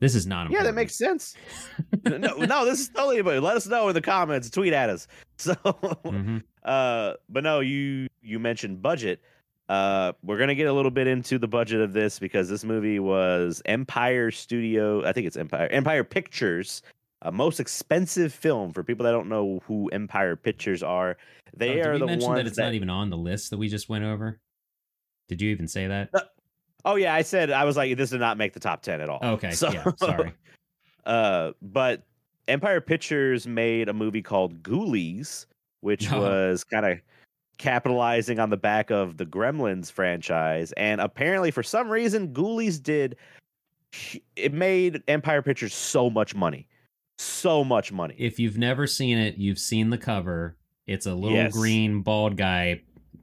This 0.00 0.14
is 0.14 0.26
not. 0.26 0.46
important. 0.46 0.60
Yeah, 0.64 0.70
that 0.70 0.74
makes 0.74 0.96
sense. 0.96 1.34
no, 2.04 2.16
no, 2.18 2.64
this 2.64 2.80
is 2.80 2.88
totally. 2.88 3.22
But 3.22 3.42
let 3.42 3.56
us 3.56 3.66
know 3.66 3.88
in 3.88 3.94
the 3.94 4.00
comments. 4.00 4.50
Tweet 4.50 4.72
at 4.72 4.90
us. 4.90 5.06
So, 5.40 5.54
Mhm. 5.54 6.42
uh, 6.64 7.14
but 7.30 7.42
no, 7.44 7.60
you 7.60 8.08
you 8.20 8.38
mentioned 8.38 8.82
budget. 8.82 9.22
Uh, 9.70 10.12
we're 10.22 10.36
gonna 10.36 10.54
get 10.54 10.66
a 10.66 10.72
little 10.72 10.90
bit 10.90 11.06
into 11.06 11.38
the 11.38 11.48
budget 11.48 11.80
of 11.80 11.94
this 11.94 12.18
because 12.18 12.48
this 12.50 12.62
movie 12.62 12.98
was 12.98 13.62
Empire 13.64 14.30
Studio. 14.30 15.02
I 15.06 15.12
think 15.12 15.26
it's 15.26 15.38
Empire 15.38 15.68
Empire 15.68 16.04
Pictures. 16.04 16.82
Uh, 17.22 17.30
most 17.30 17.58
expensive 17.60 18.34
film 18.34 18.72
for 18.74 18.82
people 18.82 19.04
that 19.04 19.12
don't 19.12 19.28
know 19.30 19.60
who 19.66 19.88
Empire 19.90 20.36
Pictures 20.36 20.82
are. 20.82 21.16
Oh, 21.18 21.50
They 21.56 21.74
did 21.76 21.86
are 21.86 21.98
the 21.98 22.06
ones 22.06 22.26
that 22.26 22.46
it's 22.46 22.58
not 22.58 22.74
even 22.74 22.90
on 22.90 23.08
the 23.08 23.16
list 23.16 23.48
that 23.50 23.58
we 23.58 23.68
just 23.68 23.88
went 23.88 24.04
over. 24.04 24.38
Did 25.28 25.40
you 25.40 25.50
even 25.50 25.68
say 25.68 25.86
that? 25.86 26.10
Oh 26.84 26.96
yeah, 26.96 27.14
I 27.14 27.22
said 27.22 27.50
I 27.50 27.64
was 27.64 27.76
like 27.76 27.96
this 27.96 28.10
did 28.10 28.20
not 28.20 28.36
make 28.38 28.52
the 28.52 28.60
top 28.60 28.82
ten 28.82 29.00
at 29.00 29.08
all. 29.08 29.20
Okay, 29.22 29.50
So- 29.52 29.70
yeah, 29.70 29.84
sorry. 29.96 30.32
Uh, 31.06 31.52
but 31.62 32.02
Empire 32.46 32.80
Pictures 32.80 33.46
made 33.46 33.88
a 33.88 33.92
movie 33.92 34.20
called 34.20 34.62
Ghoulies, 34.62 35.46
which 35.80 36.12
Oh. 36.12 36.20
was 36.20 36.62
kind 36.62 36.84
of 36.84 36.98
capitalizing 37.56 38.38
on 38.38 38.50
the 38.50 38.56
back 38.58 38.90
of 38.90 39.16
the 39.16 39.24
Gremlins 39.24 39.90
franchise, 39.90 40.72
and 40.72 41.00
apparently 41.00 41.50
for 41.50 41.62
some 41.62 41.88
reason 41.88 42.34
Ghoulies 42.34 42.80
did 42.82 43.16
it 44.36 44.52
made 44.52 45.02
Empire 45.08 45.40
Pictures 45.42 45.74
so 45.74 46.10
much 46.10 46.34
money, 46.34 46.68
so 47.18 47.64
much 47.64 47.90
money. 47.92 48.14
If 48.18 48.38
you've 48.38 48.58
never 48.58 48.86
seen 48.86 49.16
it, 49.18 49.36
you've 49.38 49.58
seen 49.58 49.88
the 49.90 49.98
cover. 49.98 50.56
It's 50.86 51.06
a 51.06 51.14
little 51.14 51.36
Yes. 51.36 51.52
green 51.54 52.02
bald 52.02 52.36
guy 52.36 52.82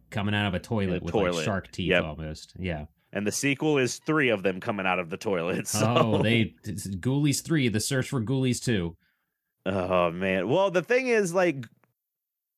coming 0.10 0.34
out 0.34 0.48
of 0.48 0.56
a 0.56 0.60
toilet 0.60 1.04
with 1.04 1.14
like 1.14 1.46
shark 1.46 1.72
teeth 1.72 1.90
Yep. 1.92 2.04
almost. 2.04 2.54
Yeah. 2.60 2.86
And 3.14 3.26
the 3.26 3.32
sequel 3.32 3.78
is 3.78 4.00
three 4.00 4.30
of 4.30 4.44
them 4.44 4.60
coming 4.60 4.86
out 4.86 5.00
of 5.00 5.10
the 5.10 5.18
toilet. 5.18 5.68
So. 5.78 5.96
Oh, 5.98 6.24
they 6.24 6.56
Ghoulies 6.66 7.44
three. 7.44 7.70
The 7.70 7.80
search 7.80 8.10
for 8.10 8.22
Ghoulies 8.22 8.64
two. 8.64 8.96
Oh 9.66 10.12
man. 10.12 10.48
Well, 10.48 10.72
the 10.72 10.82
thing 10.82 11.08
is, 11.08 11.34
like, 11.34 11.66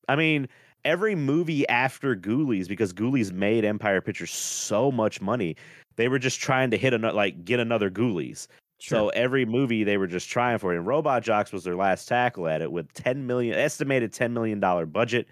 I 0.08 0.16
mean, 0.16 0.48
every 0.86 1.16
movie 1.16 1.68
after 1.68 2.16
Ghoulies, 2.16 2.68
because 2.68 2.94
Ghoulies 2.94 3.32
made 3.32 3.66
Empire 3.66 4.02
Pictures 4.02 4.32
so 4.32 4.92
much 4.92 5.22
money, 5.22 5.56
they 5.96 6.08
were 6.08 6.20
just 6.20 6.40
trying 6.40 6.72
to 6.72 6.78
hit 6.78 6.94
another, 6.94 7.16
like, 7.16 7.46
get 7.46 7.60
another 7.60 7.90
Ghoulies. 7.90 8.48
So 8.82 9.10
every 9.10 9.46
movie 9.46 9.84
they 9.84 9.98
were 9.98 10.08
just 10.08 10.30
trying 10.30 10.58
for 10.58 10.74
it. 10.74 10.78
And 10.78 10.88
Robot 10.88 11.22
Jox 11.22 11.52
was 11.52 11.66
their 11.66 11.76
last 11.76 12.08
tackle 12.08 12.48
at 12.48 12.62
it 12.62 12.72
with 12.72 12.92
ten 12.94 13.28
million 13.28 13.58
estimated 13.58 14.14
ten 14.14 14.34
million 14.34 14.60
dollar 14.60 14.86
budget. 14.86 15.28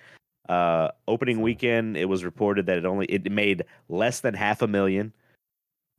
Uh, 0.49 0.89
opening 1.07 1.41
weekend, 1.41 1.97
it 1.97 2.05
was 2.05 2.23
reported 2.23 2.65
that 2.67 2.77
it 2.77 2.85
only 2.85 3.05
it 3.07 3.29
made 3.31 3.63
less 3.89 4.21
than 4.21 4.33
half 4.33 4.61
a 4.61 4.67
million, 4.67 5.11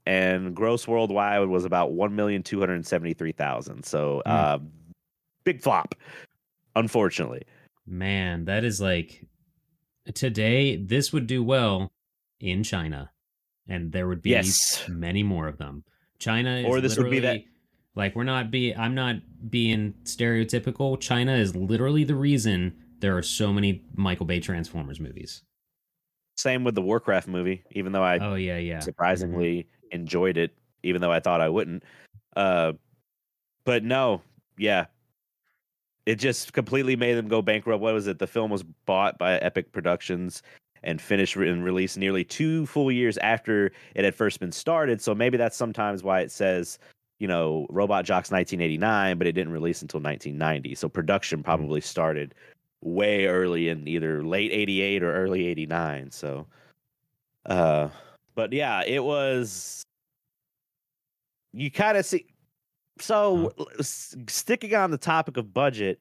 and 0.07 0.55
gross 0.55 0.89
worldwide 0.89 1.47
was 1.49 1.65
about 1.65 1.93
one 1.93 2.17
million 2.17 2.43
two 2.43 2.59
hundred 2.61 2.87
seventy 2.87 3.13
three 3.13 3.33
thousand. 3.33 3.85
So, 3.85 4.23
Hmm. 4.25 4.33
uh, 4.33 4.59
big 5.45 5.61
flop, 5.63 5.95
unfortunately. 6.77 7.43
Man, 7.87 8.45
that 8.47 8.65
is 8.65 8.81
like 8.81 9.27
today. 10.15 10.77
This 10.77 11.13
would 11.13 11.27
do 11.27 11.43
well 11.45 11.91
in 12.41 12.63
China, 12.63 13.11
and 13.67 13.93
there 13.93 14.09
would 14.09 14.23
be 14.23 14.31
Yes. 14.31 14.85
many 14.89 15.23
more 15.23 15.47
of 15.49 15.59
them. 15.59 15.85
China, 16.19 16.57
is 16.57 16.67
Or 16.67 16.81
this 16.81 16.97
would 16.99 17.11
be 17.11 17.21
that- 17.21 17.43
Like 17.95 18.15
we're 18.15 18.25
not 18.25 18.51
be. 18.51 18.75
I'm 18.75 18.95
not 18.95 19.17
being 19.51 19.93
stereotypical. 20.05 21.01
China 21.01 21.35
is 21.35 21.57
literally 21.57 22.05
the 22.05 22.15
reason 22.15 22.75
there 23.01 23.17
are 23.17 23.23
so 23.23 23.53
many 23.53 23.83
Michael 23.95 24.27
Bay 24.27 24.41
Transformers 24.41 25.01
movies. 25.01 25.43
Same 26.37 26.65
with 26.65 26.75
the 26.75 26.83
Warcraft 26.83 27.29
movie, 27.29 27.65
even 27.73 27.93
though 27.93 28.03
I 28.03 28.19
oh 28.19 28.35
yeah, 28.35 28.59
yeah. 28.59 28.81
surprisingly 28.81 29.69
enjoyed 29.91 30.37
it, 30.37 30.55
even 30.83 31.01
though 31.01 31.13
I 31.13 31.21
thought 31.21 31.41
I 31.41 31.49
wouldn't. 31.49 31.83
Uh, 32.37 32.75
but 33.65 33.83
no, 33.83 34.23
yeah, 34.57 34.87
it 36.07 36.17
just 36.17 36.53
completely 36.53 36.97
made 36.97 37.15
them 37.15 37.29
go 37.29 37.43
bankrupt. 37.43 37.83
What 37.83 37.95
was 37.95 38.07
it? 38.07 38.19
The 38.19 38.27
film 38.27 38.51
was 38.51 38.63
bought 38.63 39.19
by 39.19 39.37
Epic 39.39 39.73
Productions 39.73 40.43
and 40.83 41.01
finished 41.01 41.37
and 41.37 41.65
released 41.65 41.99
nearly 41.99 42.25
two 42.25 42.67
full 42.67 42.91
years 42.91 43.19
after 43.19 43.73
it 43.95 44.05
had 44.05 44.15
first 44.15 44.41
been 44.41 44.53
started. 44.53 45.03
So 45.03 45.15
maybe 45.15 45.37
that's 45.37 45.57
sometimes 45.57 46.03
why 46.03 46.21
it 46.21 46.31
says, 46.31 46.79
you 47.19 47.27
know, 47.27 47.67
Robot 47.69 48.05
Jox 48.05 48.31
1989, 48.31 49.19
but 49.19 49.27
it 49.27 49.33
didn't 49.33 49.53
release 49.53 49.83
until 49.83 50.01
1990. 50.01 50.77
So 50.77 50.89
production 50.89 51.43
probably 51.43 51.81
started 51.81 52.35
way 52.83 53.27
early 53.27 53.69
in 53.69 53.87
either 53.89 54.23
late 54.23 54.53
88 54.53 55.03
or 55.03 55.15
early 55.15 55.47
89. 55.47 56.11
So, 56.11 56.47
uh, 57.47 57.89
but 58.35 58.53
yeah, 58.53 58.83
it 58.87 59.03
was. 59.03 59.83
You 61.53 61.71
kind 61.71 61.97
of 61.97 62.05
see. 62.07 62.27
So, 63.01 63.53
s- 63.79 64.17
sticking 64.29 64.75
on 64.75 64.91
the 64.91 64.99
topic 64.99 65.37
of 65.37 65.55
budget, 65.55 66.01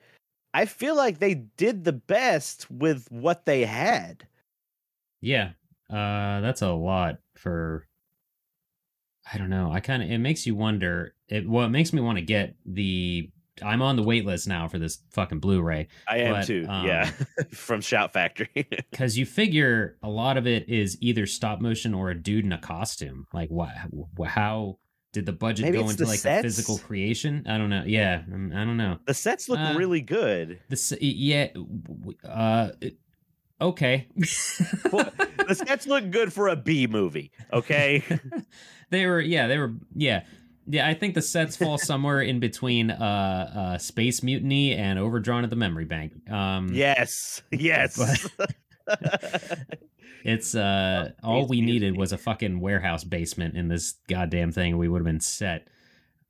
I 0.53 0.65
feel 0.65 0.95
like 0.95 1.19
they 1.19 1.35
did 1.35 1.83
the 1.83 1.93
best 1.93 2.69
with 2.71 3.07
what 3.11 3.45
they 3.45 3.65
had. 3.65 4.27
Yeah, 5.21 5.51
uh, 5.89 6.41
that's 6.41 6.61
a 6.61 6.71
lot 6.71 7.17
for. 7.35 7.87
I 9.31 9.37
don't 9.37 9.49
know. 9.49 9.71
I 9.71 9.79
kind 9.79 10.01
of 10.03 10.09
it 10.09 10.19
makes 10.19 10.45
you 10.47 10.55
wonder. 10.55 11.13
It 11.27 11.47
well, 11.47 11.65
it 11.65 11.69
makes 11.69 11.93
me 11.93 12.01
want 12.01 12.17
to 12.17 12.23
get 12.23 12.55
the. 12.65 13.29
I'm 13.63 13.81
on 13.81 13.95
the 13.95 14.03
wait 14.03 14.25
list 14.25 14.47
now 14.47 14.67
for 14.67 14.79
this 14.79 14.99
fucking 15.11 15.39
Blu-ray 15.39 15.87
I 16.07 16.17
am 16.19 16.33
But, 16.33 16.45
too. 16.47 16.65
yeah, 16.67 17.09
from 17.51 17.81
Shout 17.81 18.13
Factory. 18.13 18.49
because 18.91 19.17
you 19.17 19.25
figure 19.25 19.97
a 20.03 20.09
lot 20.09 20.37
of 20.37 20.47
it 20.47 20.69
is 20.69 20.97
either 21.01 21.25
stop 21.25 21.59
motion 21.61 21.93
or 21.93 22.09
a 22.09 22.15
dude 22.15 22.45
in 22.45 22.51
a 22.53 22.57
costume. 22.57 23.27
Like 23.33 23.49
what? 23.49 23.71
How 24.25 24.79
did 25.13 25.25
the 25.25 25.33
budget 25.33 25.65
Maybe 25.65 25.77
go 25.79 25.85
into 25.89 26.03
the 26.03 26.05
like 26.09 26.19
sets? 26.19 26.41
the 26.43 26.47
physical 26.47 26.77
creation? 26.77 27.45
I 27.47 27.57
don't 27.57 27.69
know. 27.69 27.83
Yeah, 27.85 28.23
um, 28.31 28.51
I 28.53 28.65
don't 28.65 28.77
know. 28.77 28.99
the 29.05 29.13
sets 29.13 29.47
look 29.49 29.59
Uh, 29.59 29.73
really 29.77 30.01
good. 30.01 30.59
This 30.69 30.93
yeah. 30.99 31.47
Uh, 32.27 32.69
okay. 33.61 34.07
Well, 34.91 35.11
the 35.47 35.55
sets 35.55 35.87
look 35.87 36.09
good 36.11 36.31
for 36.33 36.47
a 36.49 36.55
B 36.55 36.87
movie. 36.87 37.31
Okay. 37.53 38.03
they 38.89 39.05
were 39.05 39.19
yeah 39.21 39.47
they 39.47 39.57
were 39.57 39.73
yeah 39.95 40.23
yeah 40.67 40.87
i 40.87 40.93
think 40.93 41.13
the 41.15 41.21
sets 41.21 41.55
fall 41.55 41.77
somewhere 41.91 42.21
in 42.21 42.39
between 42.39 42.91
uh 42.91 43.51
uh 43.73 43.77
space 43.77 44.21
mutiny 44.21 44.73
and 44.75 44.99
overdrawn 44.99 45.43
at 45.43 45.49
the 45.49 45.55
memory 45.55 45.85
bank 45.85 46.13
um 46.31 46.69
yes. 46.71 47.41
Yes. 47.51 48.27
it's 50.23 50.55
uh 50.55 51.11
all 51.23 51.47
we 51.47 51.61
needed 51.61 51.97
was 51.97 52.11
a 52.11 52.17
fucking 52.17 52.59
warehouse 52.59 53.03
basement 53.03 53.55
in 53.55 53.67
this 53.67 53.95
goddamn 54.07 54.51
thing 54.51 54.77
we 54.77 54.87
would 54.87 54.99
have 54.99 55.05
been 55.05 55.19
set 55.19 55.67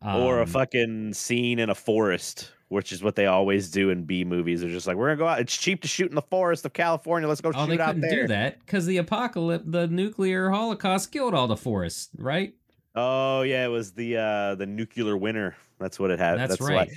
or 0.04 0.40
a 0.40 0.42
Um, 0.44 0.48
fucking 0.48 1.14
scene 1.16 1.58
in 1.58 1.72
a 1.72 1.76
forest, 1.76 2.52
which 2.68 2.92
is 2.92 3.02
what 3.02 3.16
they 3.16 3.26
always 3.26 3.72
do 3.72 3.90
in 3.90 4.04
B 4.04 4.24
movies. 4.24 4.62
They're 4.62 4.70
just 4.70 4.86
like, 4.86 4.96
we're 4.96 5.08
gonna 5.08 5.18
go 5.18 5.28
out. 5.28 5.40
It's 5.40 5.58
cheap 5.58 5.82
to 5.82 5.88
shoot 5.88 6.10
in 6.10 6.16
the 6.16 6.22
forest 6.22 6.66
of 6.68 6.74
California. 6.74 7.28
Let's 7.28 7.42
go 7.42 7.50
oh 7.56 7.66
shoot 7.66 7.76
they 7.76 7.80
out 7.82 7.96
couldn't 7.96 8.02
there. 8.02 8.22
do 8.22 8.28
that 8.28 8.60
because 8.60 8.86
the 8.86 8.98
apocalypse 8.98 9.64
the 9.66 9.88
nuclear 9.88 10.52
holocaust 10.52 11.12
killed 11.12 11.34
all 11.34 11.48
the 11.48 11.58
forests 11.58 12.10
right 12.16 12.54
Oh 12.98 13.42
yeah, 13.44 13.64
it 13.66 13.70
was 13.70 13.94
the 13.94 14.18
uh 14.18 14.56
the 14.56 14.66
nuclear 14.66 15.16
winter. 15.16 15.56
That's 15.80 16.00
what 16.00 16.10
it 16.12 16.20
had. 16.20 16.40
That's, 16.40 16.60
why- 16.60 16.74
right. 16.74 16.90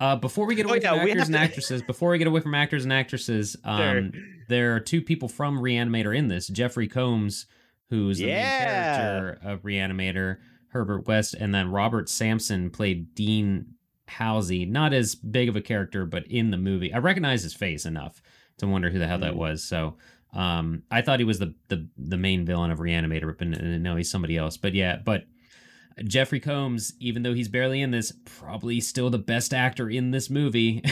Uh, 0.00 0.16
before 0.16 0.46
we 0.46 0.54
get 0.54 0.66
Oh, 0.66 0.70
away 0.70 0.80
yeah, 0.82 0.94
from 0.94 1.04
we 1.04 1.10
actors 1.12 1.26
and 1.28 1.34
to- 1.34 1.40
actresses, 1.40 1.82
before 1.82 2.10
we 2.10 2.18
get 2.18 2.26
away 2.26 2.40
from 2.40 2.54
actors 2.54 2.84
and 2.84 2.92
actresses, 2.92 3.56
um, 3.64 4.12
Sure. 4.12 4.22
there 4.48 4.74
are 4.76 4.80
two 4.80 5.00
people 5.02 5.28
from 5.28 5.58
Reanimator 5.58 6.16
in 6.16 6.28
this. 6.28 6.48
Jeffrey 6.48 6.86
Combs, 6.88 7.46
who's 7.90 8.18
the 8.18 8.24
Yeah. 8.26 8.58
main 8.58 8.68
character 8.68 9.38
of 9.48 9.62
Reanimator, 9.62 10.36
Herbert 10.68 11.06
West, 11.06 11.34
and 11.34 11.54
then 11.54 11.70
Robert 11.70 12.08
Sampson 12.10 12.68
played 12.70 13.14
Dean 13.14 13.74
Halsey. 14.08 14.64
Not 14.66 14.92
as 14.92 15.14
big 15.14 15.48
of 15.48 15.56
a 15.56 15.62
character, 15.62 16.04
but 16.04 16.26
in 16.26 16.50
the 16.50 16.58
movie, 16.58 16.92
I 16.92 16.98
recognize 16.98 17.42
his 17.42 17.54
face 17.54 17.86
enough 17.86 18.20
to 18.58 18.66
wonder 18.66 18.90
who 18.90 18.98
the 18.98 19.06
hell 19.06 19.18
that 19.20 19.32
Mm. 19.34 19.36
was. 19.38 19.62
So, 19.64 19.96
um, 20.36 20.82
I 20.90 21.02
thought 21.02 21.18
he 21.18 21.24
was 21.24 21.38
the 21.38 21.54
the 21.68 21.88
the 21.96 22.16
main 22.16 22.44
villain 22.44 22.70
of 22.70 22.78
Reanimator, 22.78 23.36
but 23.36 23.48
no, 23.48 23.96
he's 23.96 24.10
somebody 24.10 24.36
else. 24.36 24.56
But 24.56 24.74
yeah, 24.74 24.96
but. 25.04 25.24
Jeffrey 26.04 26.40
Combs, 26.40 26.92
even 27.00 27.22
though 27.22 27.32
he's 27.32 27.48
barely 27.48 27.80
in 27.80 27.90
this, 27.90 28.12
probably 28.26 28.82
still 28.82 29.08
the 29.08 29.16
best 29.18 29.54
actor 29.54 29.88
in 29.88 30.10
this 30.10 30.28
movie. 30.28 30.84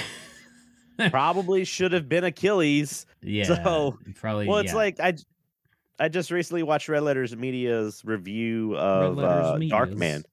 Probably 1.11 1.65
should 1.65 1.93
have 1.93 2.09
been 2.09 2.25
Achilles. 2.25 3.05
yeah, 3.21 3.45
So, 3.45 3.99
probably. 4.15 4.47
Well, 4.49 4.59
it's 4.59 4.71
yeah. 4.73 4.77
like 4.77 4.99
I 5.99 6.09
just 6.09 6.31
recently 6.31 6.63
watched 6.63 6.89
Red 6.89 7.03
Letters 7.03 7.37
Media's 7.37 8.03
review 8.05 8.77
of 8.77 9.19
uh, 9.19 9.59
Dark 9.69 9.91
Media's. 9.91 9.99
Man. 9.99 10.25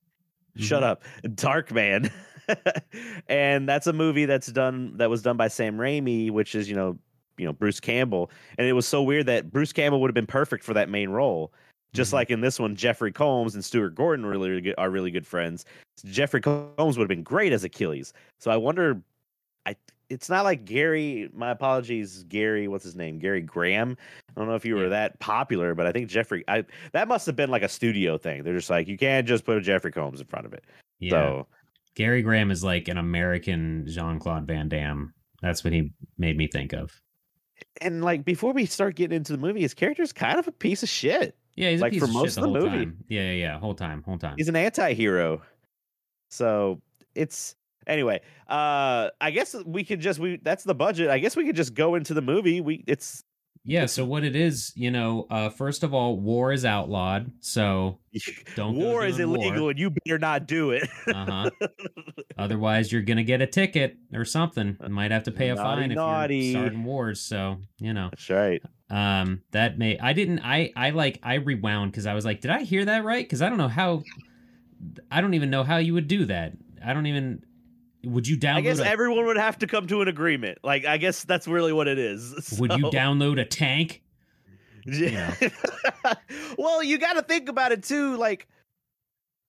Mhm. 0.57 0.63
Shut 0.63 0.83
up, 0.83 1.03
Dark 1.35 1.71
Man. 1.71 2.09
and 3.27 3.67
that's 3.67 3.87
a 3.87 3.93
movie 3.93 4.25
that's 4.25 4.47
done 4.47 4.97
that 4.97 5.09
was 5.09 5.21
done 5.21 5.37
by 5.37 5.47
Sam 5.47 5.77
Raimi, 5.77 6.31
which 6.31 6.55
is 6.55 6.69
you 6.69 6.75
know 6.75 6.97
you 7.37 7.45
know 7.45 7.53
Bruce 7.53 7.79
Campbell, 7.79 8.29
and 8.57 8.67
it 8.67 8.73
was 8.73 8.87
so 8.87 9.01
weird 9.03 9.25
that 9.27 9.51
Bruce 9.51 9.73
Campbell 9.73 10.01
would 10.01 10.09
have 10.09 10.15
been 10.15 10.25
perfect 10.27 10.63
for 10.63 10.73
that 10.73 10.89
main 10.89 11.09
role. 11.09 11.53
Just 11.93 12.11
Mhm. 12.11 12.13
like 12.15 12.31
in 12.31 12.41
this 12.41 12.59
one, 12.59 12.75
Jeffrey 12.75 13.11
Combs 13.11 13.53
and 13.55 13.63
Stuart 13.65 13.95
Gordon 13.95 14.25
really, 14.25 14.49
really 14.49 14.61
good, 14.61 14.75
are 14.77 14.89
really 14.89 15.11
good 15.11 15.27
friends. 15.27 15.65
Jeffrey 16.05 16.39
Combs 16.39 16.97
would 16.97 17.03
have 17.03 17.09
been 17.09 17.23
great 17.23 17.51
as 17.51 17.63
Achilles. 17.65 18.13
So 18.39 18.49
I 18.49 18.55
wonder, 18.57 19.01
I 19.65 19.75
it's 20.09 20.29
not 20.29 20.43
like 20.43 20.65
Gary. 20.65 21.29
My 21.33 21.51
apologies, 21.51 22.23
Gary. 22.23 22.67
What's 22.67 22.83
his 22.83 22.95
name? 22.95 23.17
Gary 23.19 23.41
Graham. 23.41 23.97
I 24.29 24.33
don't 24.39 24.47
know 24.47 24.55
if 24.55 24.65
you 24.65 24.75
were 24.75 24.83
Yeah. 24.83 24.89
that 24.89 25.19
popular, 25.19 25.73
but 25.75 25.85
I 25.85 25.91
think 25.91 26.09
Jeffrey. 26.09 26.43
I 26.47 26.65
that 26.93 27.07
must 27.07 27.25
have 27.25 27.35
been 27.35 27.49
like 27.49 27.63
a 27.63 27.69
studio 27.69 28.17
thing. 28.17 28.43
They're 28.43 28.55
just 28.55 28.69
like 28.69 28.87
you 28.87 28.97
can't 28.97 29.27
just 29.27 29.45
put 29.45 29.57
a 29.57 29.61
Jeffrey 29.61 29.91
Combs 29.91 30.19
in 30.21 30.27
front 30.27 30.45
of 30.45 30.53
it. 30.53 30.63
Yeah. 30.99 31.11
So 31.11 31.47
Gary 31.95 32.21
Graham 32.21 32.51
is 32.51 32.63
like 32.63 32.87
an 32.87 32.97
American 32.97 33.85
Jean 33.87 34.17
Claude 34.19 34.47
Van 34.47 34.69
Damme. 34.69 35.13
That's 35.41 35.63
what 35.63 35.73
he 35.73 35.91
made 36.17 36.37
me 36.37 36.47
think 36.47 36.71
of. 36.73 37.01
And 37.81 38.03
like 38.03 38.23
before 38.25 38.53
we 38.53 38.65
start 38.65 38.95
getting 38.95 39.15
into 39.15 39.31
the 39.31 39.37
movie, 39.37 39.61
his 39.61 39.73
character 39.73 40.03
is 40.03 40.13
kind 40.13 40.39
of 40.39 40.47
a 40.47 40.51
piece 40.51 40.83
of 40.83 40.89
shit. 40.89 41.35
Yeah, 41.55 41.69
he's 41.71 41.81
Like, 41.81 41.91
a 41.91 41.95
piece 41.95 41.99
for 42.03 42.07
of 42.07 42.13
most 42.13 42.33
shit 42.35 42.35
the 42.35 42.47
of 42.47 42.53
the 42.53 42.59
whole 42.61 42.69
movie. 42.69 42.85
time. 42.85 42.97
Yeah, 43.09 43.21
yeah, 43.23 43.31
yeah. 43.33 43.59
Whole 43.59 43.75
time, 43.75 44.01
whole 44.03 44.17
time. 44.17 44.35
He's 44.37 44.47
an 44.47 44.55
anti-hero. 44.55 45.41
So 46.29 46.81
it's 47.15 47.55
anyway. 47.87 48.21
Uh, 48.47 49.09
I 49.19 49.31
guess 49.31 49.55
we 49.65 49.83
could 49.83 49.99
just 49.99 50.19
we 50.19 50.37
that's 50.41 50.63
the 50.63 50.75
budget. 50.75 51.09
I 51.09 51.19
guess 51.19 51.35
we 51.35 51.45
could 51.45 51.55
just 51.55 51.73
go 51.73 51.95
into 51.95 52.13
the 52.13 52.21
movie. 52.21 52.61
We 52.61 52.83
it's 52.87 53.23
Yeah, 53.63 53.85
so 53.85 54.03
what 54.05 54.23
it 54.23 54.35
is, 54.35 54.73
you 54.75 54.89
know, 54.89 55.27
uh, 55.29 55.49
first 55.49 55.83
of 55.83 55.93
all, 55.93 56.17
war 56.19 56.51
is 56.51 56.65
outlawed. 56.65 57.31
So 57.41 57.99
Don't 58.55 58.73
go 58.73 58.79
war 58.79 59.05
is 59.05 59.17
doing 59.17 59.29
war. 59.29 59.37
illegal, 59.37 59.69
and 59.69 59.77
you 59.79 59.91
better 59.91 60.17
not 60.17 60.47
do 60.47 60.71
it. 60.71 60.89
Uh-huh. 61.07 61.49
otherwise 62.37 62.91
you're 62.91 63.03
gonna 63.03 63.23
get 63.23 63.41
a 63.41 63.45
ticket 63.47 63.97
or 64.13 64.25
something. 64.25 64.77
You 64.81 64.89
might 64.89 65.11
have 65.11 65.23
to 65.23 65.31
pay 65.31 65.49
a 65.49 65.55
Naughty, 65.55 65.81
fine 65.81 65.91
if 65.91 65.95
naughty. 65.95 66.37
you're 66.37 66.59
starting 66.61 66.83
wars. 66.83 67.21
So, 67.21 67.57
you 67.79 67.93
know. 67.93 68.09
That's 68.11 68.29
right. 68.29 68.61
Um 68.89 69.41
that 69.51 69.77
may 69.77 69.97
I 69.99 70.13
didn't 70.13 70.39
I 70.39 70.71
I 70.75 70.89
like 70.89 71.19
I 71.23 71.35
rewound 71.35 71.91
because 71.91 72.05
I 72.07 72.13
was 72.13 72.25
like, 72.25 72.41
did 72.41 72.51
I 72.51 72.63
hear 72.63 72.83
that 72.85 73.03
right? 73.03 73.23
Because 73.23 73.41
I 73.41 73.49
don't 73.49 73.57
know 73.59 73.67
how 73.67 74.01
I 75.11 75.21
don't 75.21 75.35
even 75.35 75.49
know 75.51 75.63
how 75.63 75.77
you 75.77 75.93
would 75.93 76.07
do 76.07 76.25
that. 76.25 76.53
I 76.83 76.93
don't 76.93 77.05
even 77.05 77.43
would 78.03 78.27
you 78.27 78.37
download 78.37 78.55
I 78.55 78.61
guess 78.61 78.79
a, 78.79 78.87
everyone 78.87 79.25
would 79.25 79.37
have 79.37 79.59
to 79.59 79.67
come 79.67 79.87
to 79.87 80.01
an 80.01 80.07
agreement. 80.07 80.59
Like 80.63 80.85
I 80.85 80.97
guess 80.97 81.23
that's 81.23 81.47
really 81.47 81.73
what 81.73 81.87
it 81.87 81.99
is. 81.99 82.55
would 82.59 82.73
you 82.73 82.85
download 82.85 83.39
a 83.39 83.45
tank? 83.45 84.01
Yeah. 84.85 85.33
well, 86.57 86.81
you 86.83 86.97
got 86.97 87.13
to 87.13 87.21
think 87.21 87.49
about 87.49 87.71
it 87.71 87.83
too. 87.83 88.17
Like, 88.17 88.47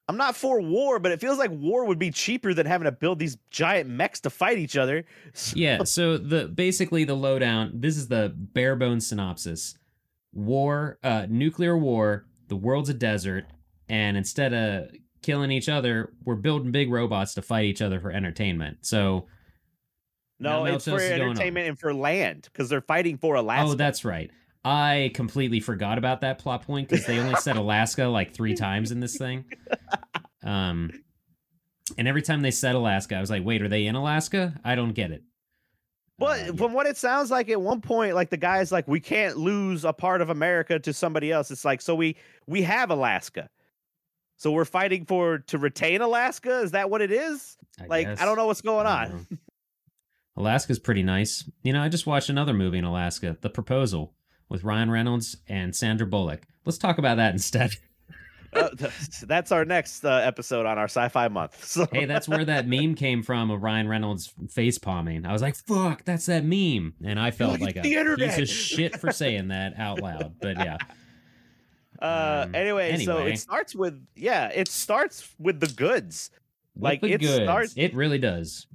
I'm 0.09 0.16
not 0.18 0.37
for 0.37 0.61
war, 0.61 0.99
but 0.99 1.12
it 1.12 1.21
feels 1.21 1.38
like 1.38 1.50
war 1.50 1.87
would 1.87 1.99
be 1.99 2.11
cheaper 2.11 2.52
than 2.52 2.66
having 2.66 2.85
to 2.85 2.92
build 2.92 3.18
these 3.18 3.38
giant 3.50 3.88
mechs 3.88 4.21
to 4.21 4.30
fight 4.30 4.59
each 4.59 4.76
other. 4.76 5.04
So- 5.35 5.54
yeah 5.56 5.85
so 5.85 6.18
the 6.18 6.49
basically 6.49 7.04
the 7.04 7.14
lowdown 7.14 7.71
this 7.75 7.97
is 7.97 8.09
the 8.09 8.35
bare 8.37 8.76
bones 8.76 9.06
synopsis 9.06 9.78
war 10.35 10.99
uh 11.02 11.26
nuclear 11.28 11.76
war 11.76 12.26
the 12.49 12.56
world's 12.56 12.90
a 12.90 12.94
desert 12.94 13.47
and 13.88 14.16
instead 14.16 14.52
of 14.52 14.90
killing 15.23 15.50
each 15.50 15.69
other 15.69 16.12
we're 16.25 16.35
building 16.35 16.71
big 16.73 16.91
robots 16.91 17.35
to 17.35 17.43
fight 17.43 17.64
each 17.64 17.81
other 17.83 18.00
for 18.00 18.11
entertainment 18.11 18.79
so 18.83 19.26
No, 20.38 20.64
it's 20.67 20.85
for 20.85 20.97
is 21.00 21.09
going 21.09 21.23
on. 21.23 21.31
entertainment 21.31 21.69
and 21.69 21.79
for 21.79 21.95
land 21.95 22.49
because 22.52 22.69
they're 22.69 22.81
fighting 22.81 23.17
for 23.19 23.37
Alaska. 23.37 23.71
oh 23.71 23.75
that's 23.75 24.05
right 24.05 24.31
i 24.64 25.11
completely 25.14 25.61
forgot 25.61 25.99
about 25.99 26.21
that 26.23 26.38
plot 26.38 26.62
point 26.62 26.88
because 26.88 27.07
they 27.07 27.19
only 27.19 27.35
said 27.37 27.57
alaska 27.64 28.05
like 28.07 28.33
three 28.35 28.55
times 28.55 28.91
in 28.93 29.00
this 29.00 29.17
thing 29.17 29.45
um 30.45 30.91
and 31.99 32.07
every 32.09 32.23
time 32.23 32.43
they 32.43 32.50
said 32.50 32.75
alaska 32.75 33.17
i 33.17 33.21
was 33.21 33.31
like 33.31 33.45
wait 33.45 33.62
are 33.62 33.69
they 33.69 33.87
in 33.87 33.95
alaska 33.95 34.55
i 34.64 34.75
don't 34.75 34.93
get 34.93 35.11
it 35.11 35.23
But 36.19 36.41
Uh, 36.41 36.45
yeah. 36.47 36.52
from 36.52 36.73
what 36.75 36.87
it 36.87 36.97
sounds 36.97 37.31
like, 37.31 37.49
at 37.49 37.61
one 37.61 37.81
point, 37.81 38.14
like 38.14 38.31
the 38.31 38.37
guy's 38.37 38.71
like, 38.71 38.87
we 38.87 39.00
can't 39.00 39.37
lose 39.38 39.85
a 39.85 39.93
part 39.93 40.21
of 40.21 40.31
America 40.31 40.79
to 40.79 40.93
somebody 40.93 41.33
else. 41.33 41.50
It's 41.50 41.64
like, 41.64 41.81
so 41.81 41.95
we 41.97 42.17
we 42.47 42.63
have 42.63 42.91
Alaska, 42.91 43.49
so 44.43 44.50
we're 44.50 44.65
fighting 44.65 45.05
for 45.05 45.39
to 45.39 45.57
retain 45.57 46.00
Alaska. 46.00 46.63
Is 46.63 46.73
that 46.73 46.91
what 46.91 47.00
it 47.00 47.13
is? 47.13 47.57
Like, 47.87 48.09
I 48.09 48.25
don't 48.25 48.35
know 48.35 48.47
what's 48.47 48.61
going 48.61 48.89
on. 48.89 49.28
Alaska's 50.37 50.81
pretty 50.81 51.05
nice. 51.05 51.49
You 51.63 51.73
know, 51.73 51.81
I 51.81 51.89
just 51.89 52.09
watched 52.09 52.28
another 52.28 52.52
movie 52.52 52.78
in 52.78 52.83
Alaska, 52.85 53.37
The 53.41 53.50
Proposal, 53.50 54.15
with 54.49 54.65
Ryan 54.65 54.91
Reynolds 54.91 55.37
and 55.47 55.76
Sandra 55.76 56.09
Bullock. 56.09 56.43
Let's 56.65 56.76
talk 56.76 56.99
about 56.99 57.19
that 57.19 57.33
instead. 57.35 57.71
Uh, 58.52 58.71
that's 59.23 59.52
our 59.52 59.65
next 59.65 60.05
uh, 60.05 60.11
episode 60.11 60.67
on 60.67 60.76
our 60.76 60.87
sci-fi 60.87 61.28
month. 61.28 61.65
So 61.73 61.87
hey, 61.93 62.07
that's 62.07 62.28
where 62.28 62.45
that 62.45 62.67
meme 62.67 62.97
came 62.97 63.23
from 63.23 63.49
of 63.52 63.63
Ryan 63.63 63.87
Reynolds 63.87 64.35
face 64.50 64.76
palming. 64.76 65.25
I 65.25 65.33
was 65.33 65.41
like, 65.41 65.55
fuck, 65.55 66.05
that's 66.05 66.26
that 66.26 66.45
meme. 66.45 66.95
And 67.05 67.21
I 67.21 67.31
felt 67.31 67.52
like, 67.52 67.76
like, 67.76 67.76
a 67.76 67.89
internet." 67.89 68.35
piece 68.35 68.39
of 68.41 68.49
shit 68.49 68.99
for 68.99 69.13
saying 69.13 69.49
that 69.49 69.75
out 69.78 70.02
loud. 70.02 70.35
But 70.41 70.59
yeah. 70.59 70.78
Uh, 72.02 72.45
Um, 72.47 72.54
anyway, 72.54 73.04
so 73.04 73.19
it 73.19 73.38
starts 73.38 73.75
with 73.75 74.04
yeah, 74.17 74.49
it 74.49 74.67
starts 74.69 75.28
with 75.38 75.60
the 75.60 75.69
goods. 75.69 76.30
With 76.75 76.82
Like, 76.84 77.00
the 77.00 77.12
it 77.12 77.21
goods. 77.21 77.34
starts- 77.45 77.75
It 77.76 77.95
really 77.95 78.19
does. 78.19 78.67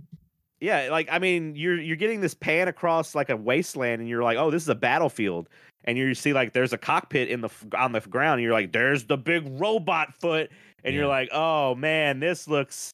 Yeah, 0.61 0.87
like 0.89 1.07
I 1.11 1.19
mean, 1.19 1.55
you're 1.55 1.79
you're 1.79 1.97
getting 1.97 2.21
this 2.21 2.33
pan 2.33 2.67
across 2.67 3.13
like 3.13 3.29
a 3.29 3.35
wasteland, 3.37 3.99
and 4.01 4.09
you're 4.09 4.23
like, 4.23 4.37
oh, 4.37 4.49
this 4.49 4.63
is 4.63 4.69
a 4.69 4.75
battlefield, 4.75 5.49
and 5.83 5.97
you 5.97 6.15
see 6.15 6.33
like 6.33 6.53
there's 6.53 6.73
a 6.73 6.77
cockpit 6.79 7.29
in 7.29 7.41
the 7.41 7.49
on 7.77 7.91
the 7.91 7.99
ground, 8.01 8.39
and 8.39 8.43
you're 8.43 8.53
like, 8.53 8.71
there's 8.71 9.05
the 9.05 9.17
big 9.17 9.43
robot 9.59 10.15
foot, 10.19 10.49
and 10.83 10.95
you're 10.95 11.05
like, 11.05 11.29
oh 11.31 11.75
man, 11.75 12.19
this 12.19 12.47
looks 12.47 12.91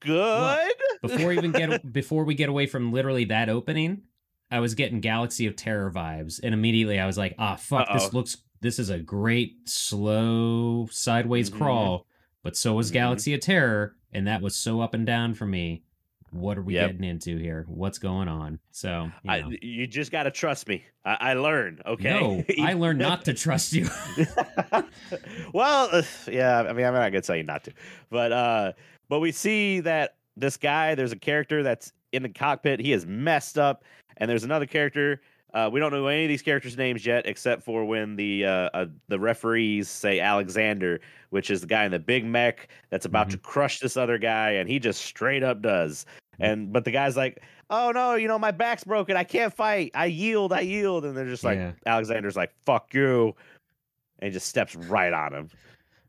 good. 0.00 0.72
Before 1.02 1.28
we 1.28 1.36
even 1.36 1.52
get 1.52 1.92
before 1.92 2.24
we 2.24 2.34
get 2.34 2.48
away 2.48 2.66
from 2.66 2.92
literally 2.92 3.24
that 3.26 3.48
opening, 3.48 4.02
I 4.50 4.60
was 4.60 4.74
getting 4.74 5.00
Galaxy 5.00 5.46
of 5.46 5.56
Terror 5.56 5.90
vibes, 5.90 6.40
and 6.42 6.54
immediately 6.54 6.98
I 6.98 7.06
was 7.06 7.18
like, 7.18 7.34
"Ah, 7.38 7.56
fuck! 7.56 7.88
Uh-oh. 7.88 7.94
This 7.98 8.12
looks. 8.14 8.36
This 8.64 8.78
is 8.78 8.88
a 8.88 8.98
great 8.98 9.68
slow 9.68 10.88
sideways 10.90 11.50
Mhm. 11.50 11.56
crawl." 11.58 12.06
But 12.42 12.56
so 12.56 12.72
was 12.72 12.90
Mhm. 12.90 12.94
Galaxy 12.94 13.34
of 13.34 13.40
Terror, 13.40 13.94
and 14.10 14.26
that 14.26 14.40
was 14.40 14.56
so 14.56 14.80
up 14.80 14.94
and 14.94 15.04
down 15.04 15.34
for 15.34 15.44
me. 15.44 15.82
What 16.30 16.56
are 16.58 16.62
we 16.62 16.74
Yep. 16.74 16.92
getting 16.92 17.04
into 17.04 17.36
here? 17.36 17.64
What's 17.68 17.98
going 17.98 18.26
on? 18.26 18.58
So, 18.72 19.10
you, 19.22 19.30
I, 19.30 19.44
you 19.62 19.86
just 19.86 20.10
gotta 20.10 20.30
trust 20.30 20.66
me. 20.66 20.82
I, 21.04 21.16
I 21.20 21.34
learn. 21.34 21.80
Okay. 21.84 22.08
no, 22.10 22.42
I 22.64 22.72
learned 22.72 22.98
not 23.00 23.24
to 23.26 23.34
trust 23.44 23.74
you. 23.74 23.86
well, 25.52 25.88
uh, 25.92 26.02
yeah. 26.26 26.60
I 26.62 26.72
mean, 26.72 26.86
I'm 26.86 26.94
not 26.94 27.10
gonna 27.12 27.20
tell 27.20 27.36
you 27.36 27.42
not 27.44 27.64
to, 27.64 27.72
but 28.10 28.32
uh, 28.32 28.72
but 29.08 29.20
we 29.20 29.30
see 29.32 29.80
that 29.80 30.16
this 30.36 30.56
guy, 30.56 30.94
there's 30.94 31.12
a 31.12 31.16
character 31.18 31.62
that's 31.62 31.92
in 32.12 32.22
the 32.22 32.28
cockpit. 32.30 32.80
He 32.80 32.92
is 32.92 33.06
messed 33.06 33.58
up, 33.58 33.84
and 34.16 34.30
there's 34.30 34.44
another 34.44 34.66
character. 34.66 35.20
Uh, 35.54 35.70
we 35.72 35.78
don't 35.78 35.92
know 35.92 36.08
any 36.08 36.24
of 36.24 36.28
these 36.28 36.42
characters' 36.42 36.76
names 36.76 37.06
yet, 37.06 37.26
except 37.26 37.62
for 37.62 37.84
when 37.84 38.16
the 38.16 38.44
uh, 38.44 38.70
uh, 38.74 38.86
the 39.06 39.18
referees 39.18 39.88
say 39.88 40.18
Alexander, 40.18 41.00
which 41.30 41.48
is 41.48 41.60
the 41.60 41.66
guy 41.68 41.84
in 41.84 41.92
the 41.92 41.98
big 41.98 42.24
mech 42.24 42.68
that's 42.90 43.06
about 43.06 43.30
to 43.30 43.38
crush 43.38 43.78
this 43.78 43.96
other 43.96 44.18
guy, 44.18 44.50
and 44.50 44.68
he 44.68 44.80
just 44.80 45.02
straight 45.02 45.44
up 45.44 45.62
does. 45.62 46.06
And 46.40 46.72
but 46.72 46.84
the 46.84 46.90
guy's 46.90 47.16
like, 47.16 47.40
"Oh 47.70 47.92
no, 47.92 48.16
you 48.16 48.26
know 48.26 48.38
my 48.38 48.50
back's 48.50 48.82
broken. 48.82 49.16
I 49.16 49.22
can't 49.22 49.54
fight. 49.54 49.92
I 49.94 50.06
yield. 50.06 50.52
I 50.52 50.60
yield." 50.60 51.04
And 51.04 51.16
they're 51.16 51.24
just 51.24 51.44
like, 51.44 51.58
Yeah. 51.58 51.72
Alexander's 51.86 52.34
like, 52.34 52.52
"Fuck 52.66 52.92
you," 52.92 53.36
and 54.18 54.32
just 54.32 54.48
steps 54.48 54.74
right 54.74 55.12
on 55.12 55.32
him. 55.32 55.50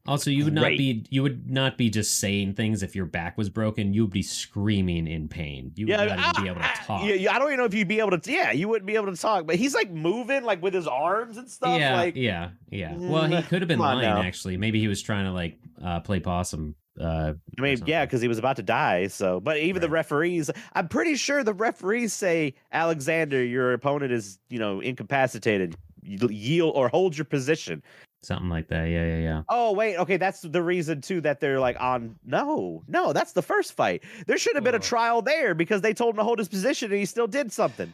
Also, 0.08 0.30
you 0.30 0.44
would 0.44 0.54
not 0.54 0.62
Great. 0.62 0.78
be 0.78 1.06
you 1.10 1.24
would 1.24 1.50
not 1.50 1.78
be 1.78 1.89
just 1.89 2.20
saying 2.20 2.54
things 2.54 2.84
if 2.84 2.96
your 2.96 3.06
back 3.08 3.38
was 3.38 3.50
broken. 3.50 3.94
You 3.94 4.04
would 4.04 4.12
be 4.13 4.22
screaming 4.22 5.08
in 5.08 5.28
pain. 5.28 5.72
You 5.76 5.88
would 5.88 5.98
not 5.98 6.20
even 6.20 6.44
be 6.44 6.48
able 6.48 6.62
to 6.62 6.70
talk. 6.86 7.04
Yeah, 7.06 7.15
yeah, 7.15 7.36
I 7.36 7.39
don't 7.39 7.48
even 7.48 7.58
know 7.58 7.65
if 7.65 7.74
you'd 7.74 7.88
be 7.88 8.00
able 8.00 8.18
to. 8.20 8.32
Yeah, 8.32 8.52
you 8.52 8.68
wouldn't 8.68 8.86
be 8.86 8.96
able 8.96 9.12
to 9.13 9.20
talk. 9.20 9.48
But 9.48 9.56
he's 9.56 9.74
like 9.74 9.89
moving, 9.89 10.44
like 10.44 10.62
with 10.62 10.74
his 10.76 10.88
arms 10.88 11.38
and 11.38 11.50
stuff. 11.50 11.80
yeah, 11.80 11.96
like 11.96 12.15
yeah, 12.15 12.50
yeah. 12.70 12.96
Well, 12.98 13.26
he 13.26 13.36
Mm, 13.36 13.48
could 13.48 13.62
have 13.62 13.68
been 13.68 13.80
lying 13.80 14.02
now. 14.02 14.22
actually. 14.22 14.58
Maybe 14.58 14.80
he 14.80 14.88
was 14.88 15.02
trying 15.02 15.26
to 15.26 15.32
like 15.32 15.58
uh, 15.84 16.02
play 16.02 16.20
possum. 16.20 16.76
Uh, 17.02 17.34
I 17.58 17.62
mean, 17.62 17.82
yeah, 17.86 18.06
because 18.06 18.22
he 18.22 18.28
was 18.30 18.38
about 18.38 18.56
to 18.58 18.63
die. 18.63 19.08
So, 19.08 19.39
but 19.41 19.58
even 19.58 19.82
the 19.82 19.89
referees, 19.89 20.50
I'm 20.74 20.88
pretty 20.88 21.15
sure 21.15 21.44
the 21.44 21.54
referees 21.54 22.13
say, 22.13 22.54
Alexander, 22.72 23.44
your 23.44 23.74
opponent 23.74 24.13
is, 24.13 24.39
you 24.50 24.60
know, 24.60 24.80
incapacitated. 24.80 25.76
Yield 26.04 26.74
or 26.76 26.88
hold 26.88 27.18
your 27.18 27.26
position. 27.26 27.82
Something 28.26 28.50
like 28.50 28.68
that. 28.70 28.86
Yeah, 28.86 29.06
yeah, 29.06 29.18
yeah. 29.20 29.42
Oh 29.50 29.72
wait, 29.74 29.98
okay, 29.98 30.18
that's 30.18 30.42
the 30.42 30.62
reason 30.62 31.02
too 31.02 31.22
that 31.22 31.40
they're 31.40 31.60
like 31.60 31.80
on. 31.80 32.16
No, 32.26 32.84
no, 32.88 33.14
that's 33.14 33.32
the 33.34 33.42
first 33.42 33.74
fight. 33.74 34.04
There 34.28 34.38
should 34.38 34.56
have 34.56 34.64
been 34.64 34.76
a 34.76 34.80
trial 34.80 35.22
there 35.22 35.54
because 35.56 35.82
they 35.82 35.94
told 35.94 36.16
him 36.16 36.18
to 36.18 36.24
hold 36.24 36.40
his 36.40 36.48
position 36.50 36.92
and 36.92 37.00
he 37.00 37.06
still 37.06 37.28
did 37.28 37.52
something. 37.52 37.94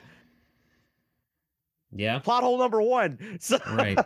Yeah. 1.93 2.19
Plot 2.19 2.43
hole 2.43 2.57
number 2.57 2.81
one. 2.81 3.19
So, 3.41 3.57
Right. 3.67 3.97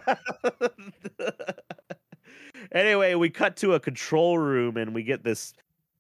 anyway, 2.72 3.16
we 3.16 3.30
cut 3.30 3.58
to 3.58 3.74
a 3.74 3.80
control 3.80 4.38
room 4.38 4.78
and 4.78 4.94
we 4.94 5.04
get 5.04 5.24
this 5.24 5.54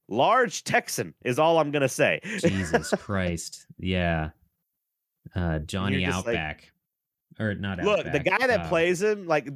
large 0.08 0.64
Texan. 0.64 1.14
Is 1.24 1.40
all 1.40 1.60
I'm 1.60 1.72
gonna 1.72 1.90
say. 1.90 2.20
Jesus 2.40 2.90
Christ. 2.98 3.68
Yeah. 3.80 4.30
Uh, 5.36 5.60
Johnny 5.60 6.00
You're 6.00 6.12
like- 6.12 6.18
Outback, 6.28 6.72
or 7.40 7.56
not 7.56 7.80
Look, 7.80 8.00
Outback. 8.00 8.14
the 8.14 8.20
guy 8.30 8.48
that 8.48 8.62
uh, 8.62 8.70
plays 8.70 9.02
him, 9.02 9.28
like, 9.28 9.50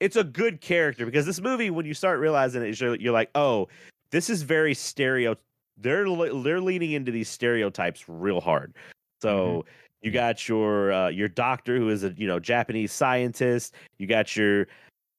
it's 0.00 0.16
a 0.16 0.24
good 0.24 0.60
character 0.60 1.06
because 1.06 1.26
this 1.26 1.40
movie, 1.40 1.70
when 1.70 1.86
you 1.86 1.94
start 1.94 2.20
realizing 2.20 2.62
it, 2.62 2.78
you're, 2.80 2.96
you're 2.96 3.12
like, 3.12 3.30
oh, 3.34 3.68
this 4.10 4.30
is 4.30 4.42
very 4.42 4.74
stereo 4.74 5.36
they're 5.78 6.06
they're 6.42 6.60
leaning 6.60 6.92
into 6.92 7.12
these 7.12 7.28
stereotypes 7.28 8.04
real 8.08 8.40
hard. 8.40 8.74
So 9.20 9.64
you 10.02 10.10
got 10.10 10.48
your 10.48 10.92
uh, 10.92 11.08
your 11.08 11.28
doctor 11.28 11.78
who 11.78 11.88
is 11.88 12.04
a 12.04 12.12
you 12.16 12.26
know 12.26 12.38
Japanese 12.38 12.92
scientist. 12.92 13.74
You 13.98 14.06
got 14.06 14.36
your 14.36 14.66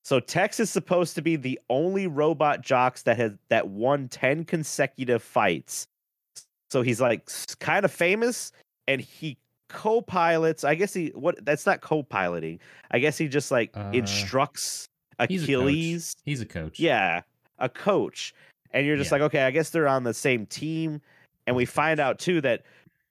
so 0.04 0.20
Tex 0.20 0.60
is 0.60 0.70
supposed 0.70 1.16
to 1.16 1.22
be 1.22 1.36
the 1.36 1.60
only 1.70 2.08
robot 2.08 2.62
jocks 2.62 3.04
that 3.04 3.18
has 3.18 3.34
that 3.50 3.68
won 3.68 4.08
ten 4.08 4.46
consecutive 4.46 5.22
fights. 5.22 5.88
So 6.70 6.82
he's 6.82 7.00
like 7.00 7.30
kind 7.60 7.86
of 7.86 7.92
famous, 7.92 8.52
and 8.88 9.02
he 9.02 9.38
co-pilots. 9.68 10.64
I 10.64 10.76
guess 10.76 10.94
he 10.94 11.08
what 11.16 11.44
that's 11.46 11.66
not 11.66 11.82
co-piloting. 11.82 12.60
I 12.92 13.00
guess 13.00 13.18
he 13.18 13.28
just 13.28 13.52
like 13.52 13.72
Uh, 13.76 13.92
instructs 13.94 14.88
He's 15.28 15.44
Achilles. 15.44 16.16
a. 16.20 16.30
He's 16.30 16.42
a 16.42 16.46
coach. 16.46 16.80
Yeah, 16.80 17.22
a 17.60 17.70
coach. 17.70 18.34
And 18.72 18.86
you're 18.86 18.98
just 18.98 19.10
Yeah. 19.10 19.16
like, 19.16 19.22
okay, 19.24 19.44
I 19.44 19.52
guess 19.52 19.70
they're 19.72 19.88
on 19.88 20.04
the 20.04 20.14
same 20.14 20.46
team. 20.46 21.02
And 21.48 21.56
we 21.56 21.66
find 21.66 22.00
out 22.00 22.20
too 22.20 22.42
that 22.42 22.64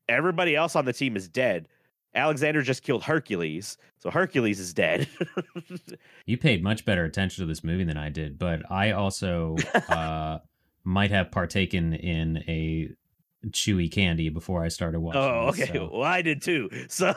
everybody 0.08 0.54
else 0.54 0.76
on 0.76 0.84
the 0.84 0.92
team 0.92 1.16
is 1.16 1.28
dead. 1.28 1.66
Alexander 2.14 2.62
just 2.62 2.82
killed 2.82 3.02
Hercules, 3.02 3.76
so 3.98 4.10
Hercules 4.10 4.58
is 4.60 4.72
dead. 4.72 5.06
You 6.26 6.38
paid 6.38 6.62
much 6.62 6.84
better 6.84 7.04
attention 7.04 7.42
to 7.42 7.46
this 7.46 7.62
movie 7.64 7.84
than 7.84 7.96
I 7.98 8.08
did, 8.08 8.38
but 8.38 8.62
I 8.70 8.92
also 8.92 9.56
uh, 9.88 10.38
might 10.84 11.10
have 11.10 11.30
partaken 11.30 11.92
in 11.92 12.38
a 12.48 12.88
chewy 13.50 13.90
candy 13.90 14.28
before 14.28 14.62
I 14.64 14.68
started 14.68 15.00
watching. 15.00 15.20
oh, 15.22 15.52
this, 15.52 15.62
okay. 15.70 15.72
so 15.78 15.90
Well, 15.92 16.02
I 16.02 16.22
did 16.22 16.42
too. 16.42 16.68
So 16.88 17.14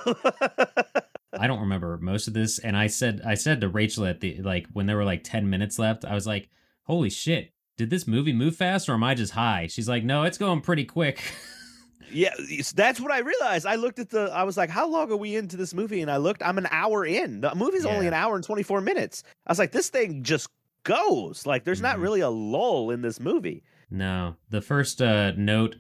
I 1.34 1.48
don't 1.48 1.60
remember 1.62 1.98
most 2.02 2.28
of 2.28 2.34
this, 2.34 2.60
and 2.60 2.76
I 2.76 2.88
said 2.88 3.22
I 3.26 3.36
said 3.36 3.62
to 3.62 3.70
Rachel 3.70 4.06
at 4.06 4.20
the 4.20 4.42
like 4.42 4.68
when 4.74 4.86
there 4.88 4.98
were 4.98 5.06
like 5.06 5.24
ten 5.24 5.50
minutes 5.50 5.78
left, 5.80 6.06
I 6.06 6.14
was 6.16 6.26
like, 6.28 6.50
"Holy 6.84 7.10
shit! 7.10 7.54
Did 7.78 7.90
this 7.90 8.08
movie 8.08 8.34
move 8.34 8.56
fast, 8.56 8.90
or 8.90 8.94
am 8.94 9.04
I 9.04 9.14
just 9.16 9.34
high?" 9.34 9.68
She's 9.68 9.88
like, 9.88 10.04
"No, 10.04 10.24
it's 10.24 10.38
going 10.38 10.62
pretty 10.62 10.86
quick." 10.86 11.22
yeah, 12.12 12.34
that's 12.76 13.00
what 13.00 13.12
I 13.12 13.20
realized. 13.20 13.66
I 13.68 13.76
looked 13.76 14.00
at 14.00 14.10
the. 14.10 14.32
I 14.34 14.44
was 14.44 14.58
like, 14.58 14.70
how 14.72 14.88
long 14.90 15.12
are 15.12 15.18
we 15.18 15.36
into 15.36 15.56
this 15.56 15.74
movie? 15.74 16.02
And 16.02 16.10
I 16.10 16.18
looked. 16.18 16.42
I'm 16.44 16.58
an 16.58 16.68
hour 16.72 17.06
in. 17.06 17.42
The 17.42 17.54
movie's 17.56 17.86
only 17.86 18.08
an 18.08 18.14
hour 18.14 18.36
and 18.36 18.44
24 18.44 18.82
minutes. 18.82 19.24
I 19.46 19.52
was 19.52 19.60
like, 19.60 19.72
this 19.72 19.90
thing 19.90 20.24
just 20.24 20.50
goes. 20.84 21.46
Like, 21.46 21.64
there's 21.64 21.82
not 21.82 21.98
Mhm. 21.98 22.02
really 22.02 22.22
a 22.22 22.30
lull 22.30 22.90
in 22.90 23.02
this 23.02 23.20
movie. 23.20 23.64
No, 23.92 24.36
the 24.50 24.62
first 24.62 25.02
uh, 25.02 25.32
note, 25.38 25.76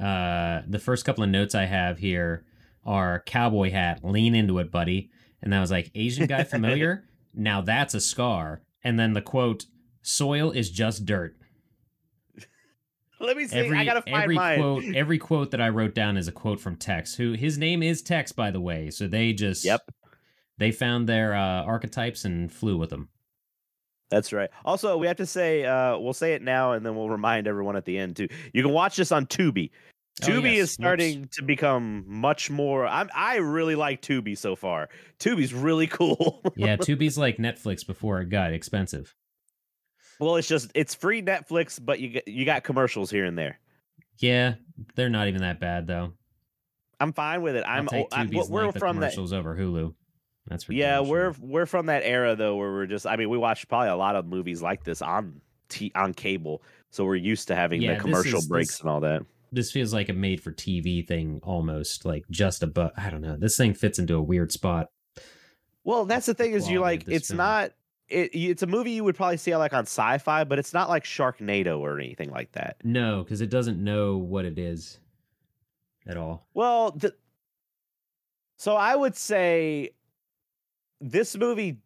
uh, 0.00 0.62
the 0.68 0.78
first 0.78 1.04
couple 1.04 1.24
of 1.24 1.30
notes 1.30 1.54
I 1.54 1.64
have 1.64 1.98
here 1.98 2.44
are 2.84 3.22
cowboy 3.26 3.70
hat, 3.70 4.04
lean 4.04 4.34
into 4.34 4.58
it, 4.58 4.70
buddy. 4.70 5.10
And 5.42 5.54
I 5.54 5.60
was 5.60 5.70
like, 5.70 5.90
Asian 5.94 6.26
guy 6.26 6.44
familiar? 6.56 7.04
now 7.34 7.60
that's 7.60 7.94
a 7.94 8.00
scar. 8.00 8.62
And 8.82 8.98
then 8.98 9.12
the 9.12 9.20
quote, 9.22 9.66
soil 10.02 10.50
is 10.52 10.70
just 10.70 11.04
dirt. 11.04 11.36
Let 13.18 13.36
me 13.36 13.46
see. 13.46 13.56
Every 13.56 13.78
I 13.78 13.84
gotta 13.84 14.02
find 14.02 14.22
every 14.24 14.34
mine. 14.34 14.58
quote, 14.60 14.84
every 14.94 15.18
quote 15.18 15.50
that 15.52 15.60
I 15.60 15.70
wrote 15.70 15.94
down 15.94 16.16
is 16.16 16.28
a 16.28 16.32
quote 16.32 16.60
from 16.60 16.76
Tex, 16.76 17.14
who 17.14 17.32
his 17.32 17.56
name 17.56 17.82
is 17.82 18.02
Tex, 18.02 18.30
by 18.32 18.50
the 18.50 18.60
way. 18.60 18.90
So 18.90 19.06
they 19.08 19.32
just 19.32 19.64
Yep. 19.64 19.90
they 20.58 20.70
found 20.70 21.08
their 21.08 21.34
uh, 21.34 21.62
archetypes 21.62 22.24
and 22.26 22.52
flew 22.52 22.76
with 22.76 22.90
them. 22.90 23.08
That's 24.10 24.32
right. 24.32 24.50
Also, 24.64 24.96
we 24.98 25.06
have 25.08 25.16
to 25.16 25.26
say, 25.26 25.64
uh, 25.64 25.98
we'll 25.98 26.12
say 26.12 26.34
it 26.34 26.42
now, 26.42 26.72
and 26.72 26.86
then 26.86 26.94
we'll 26.94 27.10
remind 27.10 27.46
everyone 27.48 27.76
at 27.76 27.84
the 27.84 27.98
end 27.98 28.16
too. 28.16 28.28
You 28.52 28.62
can 28.62 28.72
watch 28.72 28.96
this 28.96 29.10
on 29.10 29.26
Tubi. 29.26 29.70
Oh, 30.22 30.26
Tubi 30.26 30.54
yes. 30.54 30.64
is 30.64 30.70
starting 30.70 31.28
to 31.32 31.42
become 31.42 32.04
much 32.06 32.48
more. 32.48 32.86
I'm, 32.86 33.10
I 33.14 33.36
really 33.36 33.74
like 33.74 34.00
Tubi 34.02 34.38
so 34.38 34.54
far. 34.56 34.88
Tubi's 35.18 35.52
really 35.52 35.86
cool. 35.88 36.40
Yeah, 36.56 36.76
Tubi's 36.76 37.18
like 37.18 37.36
Netflix 37.38 37.86
before 37.86 38.20
it 38.20 38.30
got 38.30 38.52
expensive. 38.52 39.14
well, 40.20 40.36
it's 40.36 40.48
just 40.48 40.70
it's 40.74 40.94
free 40.94 41.20
Netflix, 41.20 41.78
but 41.84 41.98
you 42.00 42.20
you 42.26 42.44
got 42.44 42.62
commercials 42.64 43.10
here 43.10 43.24
and 43.24 43.36
there. 43.36 43.58
Yeah, 44.18 44.54
they're 44.94 45.10
not 45.10 45.28
even 45.28 45.42
that 45.42 45.60
bad 45.60 45.86
though. 45.86 46.12
I'm 46.98 47.12
fine 47.12 47.42
with 47.42 47.56
it. 47.56 47.64
I'll 47.66 47.80
I'm, 47.80 47.86
take 47.88 48.06
o- 48.06 48.16
I'm 48.16 48.30
Tubi's 48.30 48.48
we're 48.48 48.62
length 48.62 48.76
of 48.76 48.80
from 48.80 48.96
that. 49.00 49.12
commercials 49.12 49.32
over 49.34 49.54
Hulu. 49.54 49.92
That's 50.48 50.68
Yeah, 50.68 51.00
we're 51.00 51.34
we're 51.40 51.66
from 51.66 51.86
that 51.86 52.02
era 52.04 52.36
though, 52.36 52.56
where 52.56 52.70
we're 52.72 52.86
just. 52.86 53.06
I 53.06 53.16
mean, 53.16 53.28
we 53.30 53.38
watched 53.38 53.68
probably 53.68 53.88
a 53.88 53.96
lot 53.96 54.16
of 54.16 54.26
movies 54.26 54.62
like 54.62 54.84
this 54.84 55.02
on 55.02 55.40
t- 55.68 55.92
on 55.94 56.14
cable, 56.14 56.62
so 56.90 57.04
we're 57.04 57.16
used 57.16 57.48
to 57.48 57.54
having 57.56 57.82
Yeah, 57.82 57.94
the 57.94 58.00
commercial 58.00 58.38
is- 58.38 58.46
breaks 58.48 58.68
this- 58.74 58.80
and 58.80 58.90
all 58.90 59.00
that. 59.00 59.22
this 59.52 59.72
feels 59.72 59.92
like 59.92 60.08
a 60.08 60.12
made 60.12 60.40
for 60.40 60.52
TV 60.52 61.06
thing 61.06 61.40
almost, 61.42 62.04
like 62.04 62.24
just 62.30 62.62
a 62.62 62.66
but. 62.66 62.92
I 62.96 63.10
don't 63.10 63.22
know. 63.22 63.36
This 63.36 63.56
thing 63.56 63.74
fits 63.74 63.98
into 63.98 64.14
a 64.14 64.22
weird 64.22 64.52
spot. 64.52 64.90
Well, 65.84 66.04
that's 66.04 66.26
the 66.26 66.34
thing 66.34 66.52
is 66.52 66.68
you 66.68 66.80
like 66.80 67.08
it's 67.08 67.28
film. 67.28 67.38
not 67.38 67.72
it, 68.08 68.30
it's 68.34 68.62
a 68.62 68.66
movie 68.68 68.92
you 68.92 69.02
would 69.04 69.16
probably 69.16 69.36
see 69.36 69.54
like 69.56 69.72
on 69.72 69.82
sci-fi, 69.82 70.44
but 70.44 70.58
it's 70.60 70.72
not 70.72 70.88
like 70.88 71.02
Sharknado 71.04 71.80
or 71.80 71.98
anything 71.98 72.30
like 72.30 72.52
that. 72.52 72.76
No, 72.84 73.24
because 73.24 73.40
it 73.40 73.50
doesn't 73.50 73.82
know 73.82 74.16
what 74.16 74.44
it 74.44 74.58
is 74.60 75.00
at 76.06 76.16
all. 76.16 76.46
Well, 76.54 76.92
the, 76.92 77.14
so 78.56 78.76
I 78.76 78.94
would 78.94 79.16
say 79.16 79.90
this 81.10 81.36
movie 81.36 81.76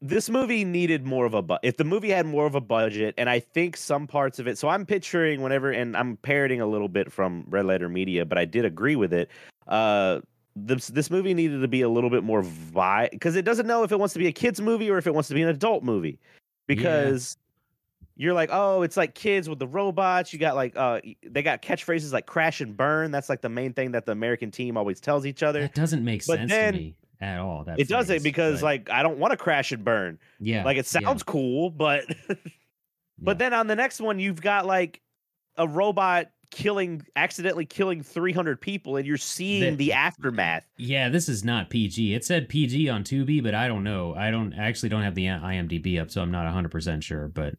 this 0.00 0.30
movie 0.30 0.64
needed 0.64 1.04
more 1.04 1.26
of 1.26 1.34
a 1.34 1.42
bu- 1.42 1.56
if 1.62 1.76
the 1.76 1.84
movie 1.84 2.10
had 2.10 2.24
more 2.24 2.46
of 2.46 2.54
a 2.54 2.60
budget 2.60 3.14
and 3.18 3.28
I 3.28 3.40
think 3.40 3.76
some 3.76 4.06
parts 4.06 4.38
of 4.38 4.46
it 4.46 4.56
so 4.56 4.68
I'm 4.68 4.86
picturing 4.86 5.42
whenever 5.42 5.70
and 5.72 5.96
I'm 5.96 6.16
parroting 6.18 6.60
a 6.60 6.66
little 6.66 6.88
bit 6.88 7.10
from 7.12 7.44
Red 7.48 7.66
Letter 7.66 7.88
Media 7.88 8.24
but 8.24 8.38
I 8.38 8.44
did 8.44 8.64
agree 8.64 8.96
with 8.96 9.12
it 9.12 9.28
uh 9.66 10.20
this 10.54 10.86
this 10.88 11.10
movie 11.10 11.34
needed 11.34 11.60
to 11.60 11.68
be 11.68 11.82
a 11.82 11.88
little 11.88 12.10
bit 12.10 12.22
more 12.24 12.42
vi 12.42 13.08
because 13.12 13.34
it 13.36 13.44
doesn't 13.44 13.66
know 13.66 13.82
if 13.82 13.92
it 13.92 13.98
wants 13.98 14.12
to 14.14 14.18
be 14.20 14.28
a 14.28 14.32
kids 14.32 14.60
movie 14.60 14.88
or 14.90 14.98
if 14.98 15.06
it 15.06 15.14
wants 15.14 15.28
to 15.28 15.34
be 15.34 15.42
an 15.42 15.48
adult 15.48 15.82
movie 15.82 16.18
because 16.66 17.36
you're 18.16 18.34
like 18.34 18.50
oh 18.52 18.82
it's 18.82 18.96
like 18.96 19.14
kids 19.14 19.48
with 19.48 19.58
the 19.58 19.66
robots 19.66 20.32
you 20.32 20.38
got 20.38 20.54
like 20.54 20.76
uh 20.76 21.00
they 21.24 21.42
got 21.42 21.60
catchphrases 21.60 22.12
like 22.12 22.26
crash 22.26 22.60
and 22.60 22.76
burn 22.76 23.10
that's 23.10 23.28
like 23.28 23.40
the 23.40 23.48
main 23.48 23.72
thing 23.72 23.90
that 23.92 24.06
the 24.06 24.12
American 24.12 24.50
team 24.52 24.76
always 24.76 25.00
tells 25.00 25.26
each 25.26 25.42
other. 25.42 25.62
That 25.62 25.74
doesn't 25.74 26.04
make 26.04 26.24
But 26.26 26.38
sense 26.38 26.50
then- 26.50 26.72
to 26.74 26.78
me 26.78 26.94
at 27.20 27.38
all. 27.40 27.64
That 27.64 27.80
it 27.80 27.88
doesn't 27.88 28.22
because 28.22 28.60
but 28.60 28.64
like 28.66 28.90
I 28.90 29.02
don't 29.02 29.18
want 29.18 29.32
to 29.32 29.36
crash 29.36 29.72
and 29.72 29.84
burn 29.84 30.18
yeah, 30.40 30.64
like 30.64 30.76
it 30.76 30.92
yeah, 30.92 31.00
sounds 31.00 31.22
cool 31.22 31.70
but 31.70 32.04
yeah. 32.28 32.34
but 33.18 33.38
then 33.38 33.52
on 33.52 33.66
the 33.66 33.76
next 33.76 34.00
one 34.00 34.18
you've 34.18 34.40
got 34.40 34.66
like 34.66 35.00
a 35.56 35.66
robot 35.66 36.30
killing 36.50 37.04
accidentally 37.14 37.66
killing 37.66 38.02
300 38.02 38.58
people 38.60 38.96
and 38.96 39.06
you're 39.06 39.16
seeing 39.18 39.76
The- 39.76 39.86
the 39.86 39.92
aftermath 39.92 40.64
Yeah, 40.78 41.08
this 41.10 41.28
is 41.28 41.44
not 41.44 41.68
PG. 41.68 42.14
It 42.14 42.24
said 42.24 42.48
PG 42.48 42.88
on 42.88 43.04
Tubi 43.04 43.42
but 43.42 43.54
I 43.54 43.68
don't 43.68 43.84
know. 43.84 44.14
I 44.14 44.30
don't 44.30 44.54
I 44.54 44.66
actually 44.66 44.88
don't 44.88 45.02
have 45.02 45.14
the 45.14 45.26
IMDb 45.26 46.00
up, 46.00 46.10
so 46.10 46.22
I'm 46.22 46.30
not 46.30 46.46
100% 46.52 47.02
sure, 47.02 47.28
but 47.28 47.56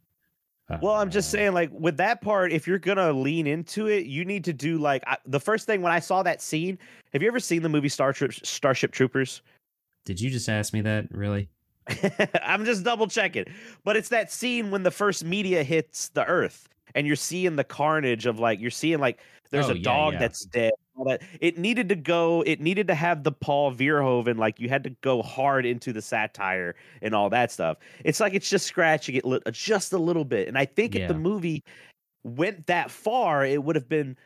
Well, 0.81 0.93
I'm 0.95 1.09
just 1.09 1.31
saying, 1.31 1.53
like 1.53 1.69
with 1.71 1.97
that 1.97 2.21
part, 2.21 2.51
if 2.51 2.67
you're 2.67 2.79
gonna 2.79 3.11
lean 3.11 3.47
into 3.47 3.87
it, 3.87 4.05
you 4.05 4.23
need 4.23 4.43
to 4.45 4.53
do 4.53 4.77
like 4.77 5.03
I, 5.07 5.17
the 5.25 5.39
first 5.39 5.65
thing 5.65 5.81
when 5.81 5.91
I 5.91 5.99
saw 5.99 6.21
that 6.23 6.41
scene. 6.41 6.77
Have 7.13 7.21
you 7.23 7.27
ever 7.27 7.39
seen 7.39 7.63
the 7.63 7.69
movie 7.69 7.89
Star 7.89 8.13
Trip, 8.13 8.33
Starship 8.33 8.91
Troopers? 8.91 9.41
Did 10.05 10.21
you 10.21 10.29
just 10.29 10.47
ask 10.47 10.73
me 10.73 10.81
that? 10.81 11.07
Really? 11.11 11.49
I'm 12.43 12.65
just 12.65 12.83
double 12.83 13.07
checking, 13.07 13.45
but 13.83 13.97
it's 13.97 14.09
that 14.09 14.31
scene 14.31 14.69
when 14.69 14.83
the 14.83 14.91
first 14.91 15.23
media 15.25 15.63
hits 15.63 16.09
the 16.09 16.23
Earth, 16.25 16.69
and 16.93 17.07
you're 17.07 17.15
seeing 17.15 17.55
the 17.55 17.63
carnage 17.63 18.27
of 18.27 18.39
like 18.39 18.59
you're 18.59 18.69
seeing 18.69 18.99
like 18.99 19.19
there's 19.49 19.67
Oh, 19.69 19.71
a 19.71 19.75
yeah, 19.75 19.81
dog 19.83 20.13
yeah. 20.13 20.19
that's 20.19 20.45
dead. 20.45 20.71
All 20.99 21.05
that. 21.05 21.21
It 21.39 21.57
needed 21.57 21.89
to 21.89 21.95
go. 21.95 22.43
It 22.45 22.59
needed 22.59 22.87
to 22.87 22.95
have 22.95 23.23
the 23.23 23.31
Paul 23.31 23.73
Verhoeven 23.73 24.37
like 24.37 24.59
you 24.59 24.69
had 24.69 24.83
to 24.83 24.91
go 25.01 25.21
hard 25.21 25.65
into 25.65 25.93
the 25.93 26.01
satire 26.01 26.75
and 27.01 27.15
all 27.15 27.29
that 27.29 27.51
stuff. 27.51 27.77
It's 28.03 28.19
like 28.19 28.33
it's 28.33 28.49
just 28.49 28.67
scratching 28.67 29.15
it 29.15 29.25
li- 29.25 29.39
just 29.51 29.93
a 29.93 29.97
little 29.97 30.25
bit, 30.25 30.47
and 30.47 30.57
I 30.57 30.65
think 30.65 30.95
if 30.95 31.07
the 31.07 31.13
movie 31.13 31.63
went 32.23 32.67
that 32.67 32.91
far, 32.91 33.45
it 33.45 33.63
would 33.63 33.75
have 33.75 33.89
been. 33.89 34.17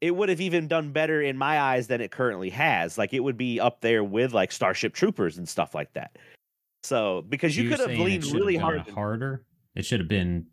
It 0.00 0.14
would 0.14 0.28
have 0.28 0.40
even 0.40 0.68
done 0.68 0.92
better 0.92 1.20
in 1.20 1.36
my 1.36 1.60
eyes 1.60 1.88
than 1.88 2.00
it 2.00 2.12
currently 2.12 2.50
has. 2.50 2.98
Like 2.98 3.12
it 3.12 3.18
would 3.18 3.36
be 3.36 3.58
up 3.58 3.80
there 3.80 4.04
with 4.04 4.32
like 4.32 4.52
Starship 4.52 4.94
Troopers 4.94 5.38
and 5.38 5.48
stuff 5.48 5.74
like 5.74 5.92
that. 5.94 6.16
So 6.84 7.24
because 7.28 7.56
you 7.56 7.64
You're 7.64 7.76
could 7.76 7.90
have 7.90 7.98
leaned 7.98 8.24
really 8.26 8.54
hard. 8.54 8.88
harder. 8.90 9.44
It 9.74 9.84
should 9.84 9.98
have 9.98 10.08
been 10.08 10.46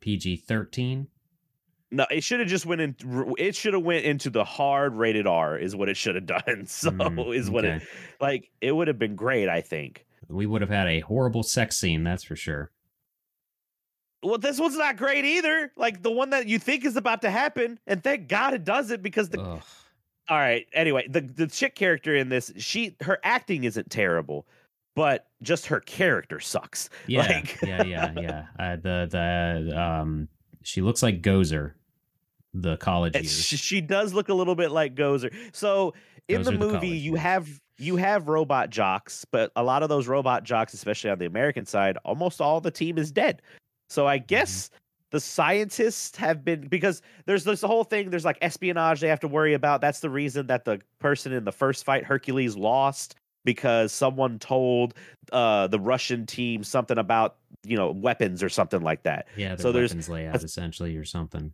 PG 0.00 0.38
13. 0.38 1.06
No, 1.94 2.06
it 2.10 2.24
should 2.24 2.40
have 2.40 2.48
just 2.48 2.64
went 2.66 2.80
in. 2.80 2.96
It 3.38 3.54
should 3.54 3.74
have 3.74 3.82
went 3.84 4.04
into 4.06 4.30
the 4.30 4.44
hard 4.44 4.94
rated 4.94 5.26
R 5.26 5.58
is 5.58 5.76
what 5.76 5.88
it 5.90 5.96
should 5.96 6.14
have 6.14 6.26
done. 6.46 6.64
So 6.66 6.90
Mm, 6.90 7.36
is 7.36 7.50
what 7.50 7.64
it 7.66 7.82
like. 8.20 8.50
It 8.60 8.72
would 8.72 8.88
have 8.88 8.98
been 8.98 9.14
great. 9.14 9.48
I 9.48 9.60
think. 9.60 10.06
We 10.28 10.46
would 10.46 10.62
have 10.62 10.70
had 10.70 10.88
a 10.88 11.00
horrible 11.00 11.42
sex 11.42 11.76
scene, 11.76 12.02
that's 12.04 12.24
for 12.24 12.34
sure. 12.36 12.70
Well, 14.22 14.38
this 14.38 14.58
one's 14.60 14.76
not 14.76 14.96
great 14.96 15.24
either. 15.24 15.72
Like 15.76 16.02
the 16.02 16.10
one 16.10 16.30
that 16.30 16.46
you 16.46 16.58
think 16.58 16.84
is 16.84 16.96
about 16.96 17.22
to 17.22 17.30
happen, 17.30 17.78
and 17.86 18.02
thank 18.02 18.28
God 18.28 18.54
it 18.54 18.64
doesn't 18.64 19.02
because 19.02 19.28
the. 19.28 19.40
Ugh. 19.40 19.62
All 20.28 20.38
right. 20.38 20.66
Anyway, 20.72 21.06
the 21.08 21.20
the 21.20 21.46
chick 21.48 21.74
character 21.74 22.14
in 22.14 22.28
this, 22.28 22.52
she 22.56 22.96
her 23.02 23.18
acting 23.24 23.64
isn't 23.64 23.90
terrible, 23.90 24.46
but 24.94 25.26
just 25.42 25.66
her 25.66 25.80
character 25.80 26.38
sucks. 26.38 26.88
Yeah, 27.08 27.22
Like- 27.26 27.58
yeah, 27.62 27.82
yeah, 27.82 28.12
yeah. 28.16 28.44
Uh, 28.58 28.76
the 28.76 29.08
the 29.68 29.78
um, 29.80 30.28
she 30.62 30.80
looks 30.80 31.02
like 31.02 31.20
Gozer, 31.22 31.72
the 32.54 32.76
college 32.76 33.14
years. 33.14 33.30
She, 33.30 33.80
does 33.80 34.12
look 34.12 34.28
a 34.28 34.34
little 34.34 34.54
bit 34.54 34.70
like 34.70 34.94
Gozer. 34.94 35.32
So 35.52 35.94
in 36.28 36.42
the 36.42 36.50
the 36.52 36.58
movie, 36.58 36.88
you 36.88 37.12
years. 37.12 37.20
have 37.20 37.60
you 37.78 37.96
have 37.96 38.28
robot 38.28 38.70
jocks, 38.70 39.24
but 39.30 39.50
a 39.56 39.62
lot 39.62 39.82
of 39.82 39.88
those 39.88 40.06
robot 40.06 40.44
jocks, 40.44 40.72
especially 40.74 41.10
on 41.10 41.18
the 41.18 41.26
American 41.26 41.66
side, 41.66 41.96
almost 42.04 42.40
all 42.40 42.60
the 42.60 42.70
team 42.70 42.98
is 42.98 43.10
dead. 43.10 43.42
So 43.88 44.02
Mm-hmm. 44.02 44.08
I 44.08 44.18
guess 44.18 44.70
the 45.10 45.20
scientists 45.20 46.16
have 46.16 46.44
been 46.44 46.68
because 46.68 47.02
there's 47.26 47.44
this 47.44 47.60
whole 47.60 47.84
thing 47.84 48.08
there's 48.10 48.24
like 48.24 48.38
espionage 48.40 49.00
they 49.00 49.08
have 49.08 49.20
to 49.20 49.28
worry 49.28 49.52
about 49.52 49.80
that's 49.82 50.00
the 50.00 50.08
reason 50.08 50.46
that 50.46 50.64
the 50.64 50.80
person 51.00 51.32
in 51.34 51.44
the 51.44 51.52
first 51.52 51.84
fight 51.84 52.02
hercules 52.02 52.56
lost 52.56 53.14
because 53.44 53.92
someone 53.92 54.38
told 54.38 54.94
uh 55.30 55.66
the 55.66 55.78
russian 55.78 56.24
team 56.24 56.64
something 56.64 56.96
about 56.96 57.36
you 57.62 57.76
know 57.76 57.90
weapons 57.90 58.42
or 58.42 58.48
something 58.48 58.80
like 58.80 59.02
that 59.02 59.26
Yeah, 59.36 59.54
the 59.56 59.62
So 59.62 59.70
there's- 59.70 59.90
weapons 59.90 60.08
layout 60.08 60.42
essentially 60.42 60.96
or 60.96 61.04
something. 61.04 61.52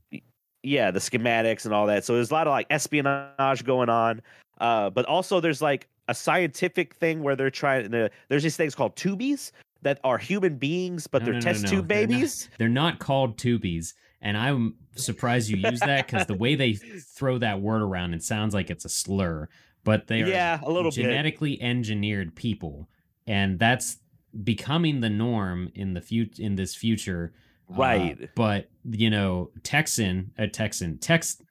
Yeah 0.62 0.90
the 0.90 0.98
schematics 0.98 1.64
and 1.64 1.72
all 1.74 1.86
that 1.86 2.04
so 2.04 2.14
there's 2.14 2.30
a 2.30 2.34
lot 2.34 2.46
of 2.46 2.50
like 2.50 2.66
espionage 2.70 3.64
going 3.64 3.88
on 3.88 4.20
uh 4.60 4.90
but 4.90 5.04
also 5.06 5.40
there's 5.40 5.62
like 5.62 5.88
a 6.08 6.14
scientific 6.14 6.94
thing 6.94 7.22
where 7.22 7.36
they're 7.36 7.50
trying 7.50 7.90
to 7.90 8.10
there's 8.28 8.42
these 8.42 8.56
things 8.56 8.74
called 8.74 8.94
tubies 8.96 9.52
that 9.82 10.00
are 10.02 10.18
human 10.18 10.56
beings 10.56 11.06
but 11.06 11.20
No, 11.20 11.26
they're 11.26 11.34
no, 11.34 11.40
test 11.40 11.62
no, 11.64 11.68
tube 11.70 11.88
they're 11.88 12.06
not. 12.06 12.08
babies 12.08 12.48
They're 12.58 12.68
not 12.68 12.98
called 12.98 13.36
tubies, 13.36 13.94
and 14.20 14.36
I'm 14.36 14.74
surprised 14.96 15.48
you 15.48 15.56
use 15.56 15.78
that 15.80 16.06
because 16.06 16.26
the 16.26 16.34
way 16.34 16.56
they 16.56 16.74
throw 16.74 17.38
that 17.38 17.60
word 17.60 17.82
around, 17.82 18.14
it 18.14 18.24
sounds 18.24 18.54
like 18.54 18.70
it's 18.70 18.84
a 18.84 18.88
slur. 18.88 19.48
But 19.84 20.08
they 20.08 20.22
are 20.22 20.26
yeah 20.26 20.58
a 20.64 20.70
little 20.70 20.90
bit 20.90 21.02
genetically 21.02 21.62
engineered 21.62 22.34
people, 22.34 22.88
and 23.28 23.58
that's 23.58 23.98
becoming 24.42 25.00
the 25.00 25.08
norm 25.10 25.70
in 25.74 25.94
the 25.94 26.00
future 26.00 26.42
in 26.42 26.56
this 26.56 26.74
future. 26.74 27.32
Uh, 27.70 27.74
Right. 27.76 28.30
but 28.34 28.70
you 28.90 29.10
know, 29.10 29.50
Texan, 29.62 30.32
a 30.38 30.48
Texan, 30.48 30.98
Tex, 30.98 31.42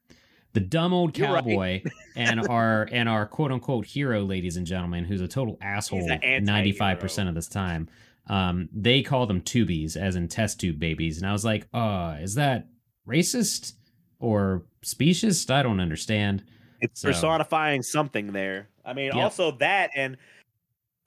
the 0.53 0.59
dumb 0.59 0.93
old 0.93 1.17
You're 1.17 1.31
right. 1.33 1.43
cowboy, 1.43 1.83
and 2.15 2.47
our 2.47 2.87
and 2.91 3.07
our 3.07 3.25
quote 3.27 3.51
unquote 3.51 3.85
hero, 3.85 4.23
ladies 4.23 4.57
and 4.57 4.65
gentlemen, 4.65 5.03
who's 5.05 5.21
a 5.21 5.27
total 5.27 5.57
asshole 5.61 6.07
ninety 6.41 6.71
five 6.71 6.99
percent 6.99 7.29
of 7.29 7.35
this 7.35 7.47
time. 7.47 7.87
Um, 8.29 8.67
they 8.73 9.03
call 9.03 9.25
them 9.25 9.41
tubies, 9.41 9.95
as 9.95 10.15
in 10.15 10.27
test 10.27 10.59
tube 10.59 10.79
babies, 10.79 11.17
and 11.17 11.27
I 11.27 11.31
was 11.31 11.45
like, 11.45 11.67
uh, 11.73 12.17
is 12.19 12.35
that 12.35 12.67
racist 13.07 13.73
or 14.19 14.63
specious? 14.83 15.49
I 15.49 15.63
don't 15.63 15.79
understand. 15.79 16.43
it's 16.81 17.01
So- 17.01 17.07
personifying 17.09 17.81
something 17.81 18.27
there 18.33 18.69
i 18.85 18.93
mean 18.93 19.07
Yep. 19.07 19.15
also 19.15 19.49
that 19.57 19.89
and 19.95 20.15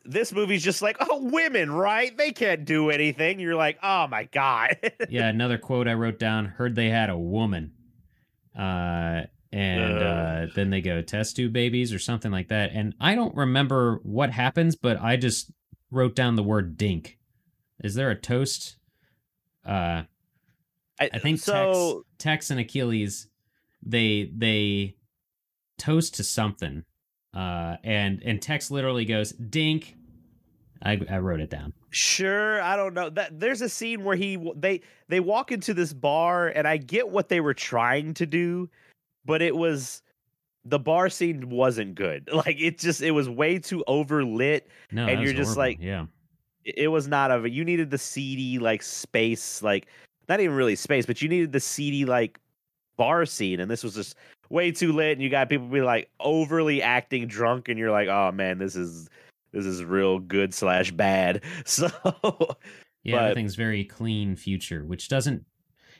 this 0.05 0.33
movie's 0.33 0.65
just 0.65 0.83
like 0.83 0.97
oh 1.01 1.23
women 1.31 1.71
right 1.71 2.17
they 2.17 2.33
can't 2.33 2.65
do 2.65 2.91
anything 2.91 3.39
you're 3.39 3.55
like 3.55 3.79
oh 3.83 4.07
my 4.07 4.25
god 4.25 4.77
yeah, 5.09 5.29
another 5.29 5.59
quote 5.59 5.89
I 5.89 5.95
wrote 5.95 6.19
down. 6.19 6.47
Heard 6.47 6.75
they 6.75 6.89
had 6.89 7.11
a 7.11 7.17
woman, 7.19 7.73
uh, 8.59 9.23
and 9.53 9.99
uh, 9.99 10.47
then 10.55 10.71
they 10.71 10.81
go 10.81 11.03
test 11.03 11.37
tube 11.37 11.53
babies 11.53 11.93
or 11.93 11.99
something 11.99 12.31
like 12.31 12.49
that. 12.49 12.71
And 12.73 12.95
I 13.01 13.15
don't 13.15 13.35
remember 13.35 14.01
what 14.03 14.31
happens, 14.31 14.77
but 14.77 15.01
I 15.01 15.17
just 15.17 15.51
wrote 15.91 16.15
down 16.15 16.37
the 16.37 16.43
word 16.43 16.77
dink. 16.77 17.19
Is 17.83 17.95
there 17.95 18.11
a 18.11 18.17
toast? 18.17 18.77
Uh, 19.67 20.03
I 20.99 21.19
think 21.19 21.39
so 21.39 22.05
Tex, 22.19 22.25
Tex 22.25 22.51
and 22.51 22.61
Achilles, 22.61 23.29
they 23.83 24.31
they 24.37 24.97
toast 25.79 26.15
to 26.17 26.25
something, 26.25 26.85
uh, 27.35 27.77
and 27.85 28.23
and 28.25 28.40
Tex 28.40 28.71
literally 28.71 29.05
goes 29.05 29.33
dink. 29.33 29.97
I 30.83 31.01
I 31.11 31.19
wrote 31.19 31.40
it 31.40 31.51
down. 31.51 31.73
Sure, 31.90 32.62
I 32.62 32.77
don't 32.77 32.95
know. 32.95 33.11
That 33.11 33.38
there's 33.38 33.61
a 33.61 33.69
scene 33.69 34.05
where 34.05 34.16
he 34.16 34.38
they 34.57 34.81
they 35.09 35.21
walk 35.21 35.53
into 35.53 35.75
this 35.75 35.93
bar 35.93 36.49
and 36.49 36.66
I 36.66 36.77
get 36.77 37.09
what 37.09 37.29
they 37.29 37.40
were 37.40 37.55
trying 37.55 38.14
to 38.14 38.27
do, 38.27 38.69
but 39.25 39.43
it 39.43 39.55
was 39.57 40.03
the 40.64 40.79
bar 40.79 41.09
scene 41.09 41.51
wasn't 41.51 41.95
good. 41.95 42.29
Like 42.33 42.61
it 42.61 42.79
just 42.79 43.03
it 43.03 43.11
was 43.12 43.29
way 43.29 43.59
too 43.59 43.85
overlit. 43.88 44.62
No, 44.93 45.07
And 45.07 45.21
you're 45.23 45.33
just 45.33 45.55
horrible. 45.55 45.73
like- 45.73 45.79
yeah. 45.81 46.07
It 46.64 46.88
was 46.88 47.09
not 47.09 47.31
of 47.31 47.49
you 47.49 47.64
needed 47.64 47.90
the 47.90 47.97
seedy 47.99 48.59
like 48.59 48.83
space 48.83 49.62
like 49.62 49.87
not 50.29 50.40
even 50.40 50.55
really 50.55 50.77
space, 50.77 51.07
but 51.07 51.21
you 51.23 51.29
needed 51.29 51.53
the 51.53 51.61
seedy 51.61 52.05
like 52.05 52.38
bar 53.01 53.25
scene 53.27 53.61
and 53.61 53.71
this 53.71 53.83
was 53.83 53.95
just 53.95 54.15
way 54.51 54.71
too 54.71 54.93
lit 54.93 55.13
and 55.13 55.23
you 55.23 55.31
got 55.31 55.49
people 55.49 55.67
be 55.69 55.81
like 55.81 56.11
overly 56.21 56.83
acting 56.83 57.27
drunk 57.27 57.69
and 57.69 57.79
you're 57.79 57.91
like, 57.91 58.09
"Oh 58.09 58.31
man, 58.33 58.59
this 58.59 58.77
is 58.77 59.09
this 59.53 59.65
is 59.65 59.83
real 59.85 60.19
good 60.19 60.53
slash 60.53 60.91
bad." 60.91 61.43
So 61.65 61.89
Yeah, 63.03 63.17
But- 63.17 63.23
everything's 63.31 63.55
very 63.57 63.85
clean 63.85 64.37
future, 64.37 64.85
which 64.85 65.09
doesn't 65.09 65.45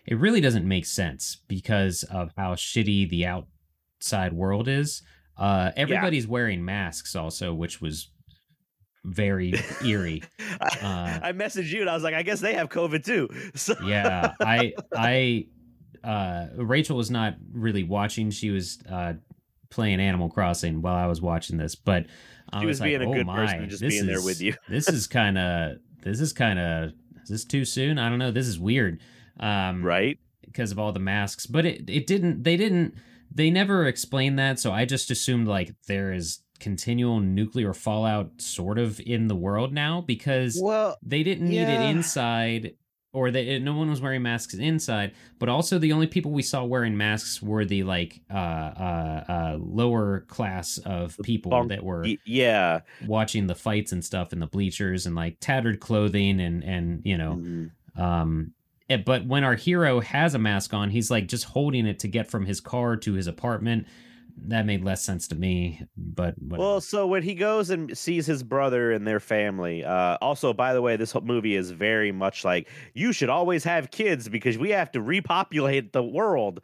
it 0.07 0.19
really 0.19 0.41
doesn't 0.43 0.67
make 0.67 0.85
sense 0.87 1.39
because 1.49 2.03
of 2.05 2.33
how 2.37 2.55
shitty 2.55 3.09
the 3.09 3.25
outside 3.27 4.33
world 4.33 4.69
is. 4.69 5.03
Uh 5.37 5.71
everybody's 5.77 6.27
wearing 6.27 6.63
masks 6.65 7.17
also, 7.17 7.55
which 7.55 7.81
was 7.81 8.11
very 9.05 9.55
eerie. 9.85 10.23
I, 10.61 10.67
Uh, 10.83 11.21
I 11.29 11.33
messaged 11.33 11.71
you 11.73 11.81
and 11.81 11.89
I 11.89 11.95
was 11.95 12.03
like, 12.03 12.15
I 12.15 12.23
guess 12.23 12.41
they 12.41 12.53
have 12.55 12.69
COVID 12.69 13.05
too. 13.05 13.29
So 13.55 13.75
yeah, 13.85 14.35
I 14.41 14.75
I 14.95 15.47
uh 16.05 16.47
Rachel 16.57 16.97
was 16.97 17.11
not 17.11 17.37
really 17.53 17.85
watching. 17.85 18.31
She 18.31 18.51
was 18.51 18.79
uh 18.91 19.15
playing 19.71 20.01
Animal 20.01 20.29
Crossing 20.29 20.83
while 20.83 20.95
I 20.97 21.07
was 21.07 21.21
watching 21.23 21.57
this, 21.57 21.75
but 21.75 22.07
I 22.53 22.61
She 22.61 22.67
was 22.67 22.81
like, 22.81 22.89
being 22.91 23.03
a 23.03 23.09
oh 23.09 23.13
good 23.13 23.27
my, 23.27 23.37
person 23.37 23.61
and 23.61 23.71
just 23.71 23.83
this 23.83 23.93
being 23.95 24.07
there 24.07 24.19
is- 24.19 24.25
with 24.25 24.41
you. 24.41 24.55
this 24.69 24.89
is 24.89 25.07
kind 25.07 25.39
of 25.39 25.77
this 26.03 26.21
is 26.21 26.33
kind 26.33 26.59
of 26.59 26.93
is 27.23 27.29
this 27.29 27.45
too 27.45 27.65
soon? 27.65 27.99
I 27.99 28.09
don't 28.09 28.19
know. 28.19 28.31
This 28.31 28.47
is 28.47 28.59
weird. 28.59 29.01
Um 29.39 29.83
right? 29.85 30.19
because 30.47 30.73
of 30.73 30.79
all 30.81 30.91
the 30.91 30.99
masks, 30.99 31.47
but 31.47 31.65
it 31.65 31.89
it 31.89 32.07
didn't 32.07 32.43
they 32.43 32.57
didn't 32.57 32.95
they 33.33 33.51
never 33.51 33.87
explained 33.87 34.39
that, 34.41 34.59
so 34.59 34.73
I 34.73 34.85
just 34.85 35.11
assumed 35.13 35.47
like 35.47 35.73
there 35.87 36.13
is 36.13 36.41
continual 36.59 37.21
nuclear 37.21 37.73
fallout 37.73 38.33
sort 38.41 38.77
of 38.79 39.01
in 39.07 39.29
the 39.29 39.37
world 39.37 39.73
now 39.73 40.01
because 40.01 40.59
Well, 40.61 40.99
they 41.03 41.23
didn't 41.23 41.49
need 41.49 41.61
yeah. 41.63 41.83
it 41.85 41.91
inside 41.91 42.75
or 43.12 43.31
that 43.31 43.61
no 43.61 43.75
one 43.75 43.90
was 43.90 44.01
wearing 44.01 44.23
masks 44.23 44.55
inside 44.55 45.12
but 45.38 45.49
also 45.49 45.79
the 45.79 45.92
only 45.92 46.07
people 46.07 46.31
we 46.31 46.42
saw 46.42 46.62
wearing 46.64 46.96
masks 46.96 47.42
were 47.42 47.64
the 47.64 47.83
like 47.83 48.20
uh 48.33 48.37
uh, 48.37 49.25
uh 49.29 49.57
lower 49.61 50.20
class 50.29 50.79
of 50.79 51.18
people 51.23 51.51
that 51.68 51.83
were 51.83 52.05
yeah. 52.25 52.81
watching 53.07 53.46
the 53.46 53.55
fights 53.55 53.92
and 53.92 54.05
stuff 54.05 54.33
in 54.33 54.38
the 54.38 54.46
bleachers 54.46 55.07
and 55.07 55.14
like 55.16 55.37
tattered 55.40 55.81
clothing 55.81 56.40
and 56.40 56.62
and 56.64 57.03
you 57.05 57.16
know 57.18 57.35
Mhm. 57.40 57.70
um 58.01 58.53
eh, 58.88 58.96
but 58.96 59.27
when 59.27 59.42
our 59.44 59.55
hero 59.57 60.01
has 60.01 60.35
a 60.35 60.38
mask 60.38 60.73
on 60.73 60.90
he's 60.90 61.11
like 61.11 61.27
just 61.27 61.44
holding 61.46 61.87
it 61.87 61.99
to 62.01 62.09
get 62.09 62.31
from 62.31 62.46
his 62.46 62.61
car 62.61 62.96
to 62.96 63.14
his 63.14 63.27
apartment 63.27 63.87
that 64.46 64.66
made 64.66 64.85
less 64.85 65.05
sense 65.05 65.29
to 65.29 65.35
me 65.35 65.83
but 65.96 66.35
whatever. 66.38 66.68
Well, 66.68 66.81
so 66.81 67.07
when 67.07 67.22
he 67.22 67.35
goes 67.35 67.70
and 67.70 67.96
sees 67.96 68.26
his 68.26 68.42
brother 68.42 68.92
and 68.92 69.07
their 69.07 69.20
family, 69.20 69.85
uh, 69.85 70.16
also, 70.20 70.53
by 70.53 70.72
the 70.72 70.83
way, 70.83 70.96
this 70.96 71.12
whole 71.12 71.22
movie 71.22 71.57
is 71.57 71.70
very 71.70 72.12
much 72.12 72.44
like 72.44 72.68
you 72.94 73.12
should 73.12 73.29
always 73.29 73.64
have 73.64 73.90
kids 73.90 74.29
because 74.29 74.59
we 74.59 74.70
have 74.70 74.90
to 74.92 75.00
repopulate 75.00 75.92
the 75.92 76.03
world. 76.03 76.61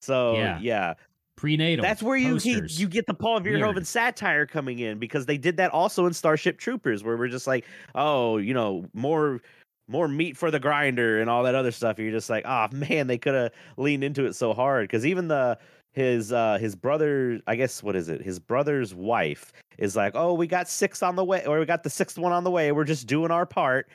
So 0.00 0.34
Yeah. 0.34 0.58
yeah, 0.60 0.94
prenatal 1.36 1.82
that's 1.82 2.02
where 2.02 2.16
you 2.16 2.36
he, 2.36 2.62
you 2.68 2.88
get 2.88 3.06
the 3.06 3.14
Paul 3.14 3.40
Verhoeven 3.40 3.84
satire 3.84 4.46
coming 4.46 4.78
in 4.78 4.98
because 4.98 5.26
they 5.26 5.38
did 5.38 5.56
that 5.58 5.70
also 5.72 6.06
in 6.06 6.12
Starship 6.12 6.58
Troopers, 6.58 7.04
where 7.04 7.16
we're 7.16 7.28
just 7.28 7.46
like, 7.46 7.64
oh, 7.94 8.38
you 8.38 8.54
know, 8.54 8.86
more 8.94 9.40
more 9.88 10.08
meat 10.08 10.36
for 10.36 10.50
the 10.50 10.58
grinder 10.58 11.20
and 11.20 11.30
all 11.30 11.44
that 11.44 11.54
other 11.54 11.70
stuff. 11.70 11.98
You're 11.98 12.12
just 12.12 12.30
like, 12.30 12.44
oh 12.46 12.68
man, 12.72 13.06
they 13.06 13.18
could 13.18 13.34
have 13.34 13.52
leaned 13.76 14.04
into 14.04 14.24
it 14.24 14.34
so 14.34 14.52
hard 14.52 14.84
because 14.84 15.06
even 15.06 15.28
the 15.28 15.58
his 15.96 16.30
uh 16.30 16.58
his 16.58 16.76
brother, 16.76 17.40
I 17.46 17.56
guess 17.56 17.82
what 17.82 17.96
is 17.96 18.10
it? 18.10 18.20
His 18.20 18.38
brother's 18.38 18.94
wife 18.94 19.54
is 19.78 19.96
like, 19.96 20.12
oh, 20.14 20.34
we 20.34 20.46
got 20.46 20.68
six 20.68 21.02
on 21.02 21.16
the 21.16 21.24
way, 21.24 21.44
or 21.46 21.58
we 21.58 21.64
got 21.64 21.82
the 21.82 21.90
sixth 21.90 22.18
one 22.18 22.32
on 22.32 22.44
the 22.44 22.50
way. 22.50 22.70
We're 22.70 22.84
just 22.84 23.06
doing 23.06 23.30
our 23.30 23.46
part. 23.46 23.88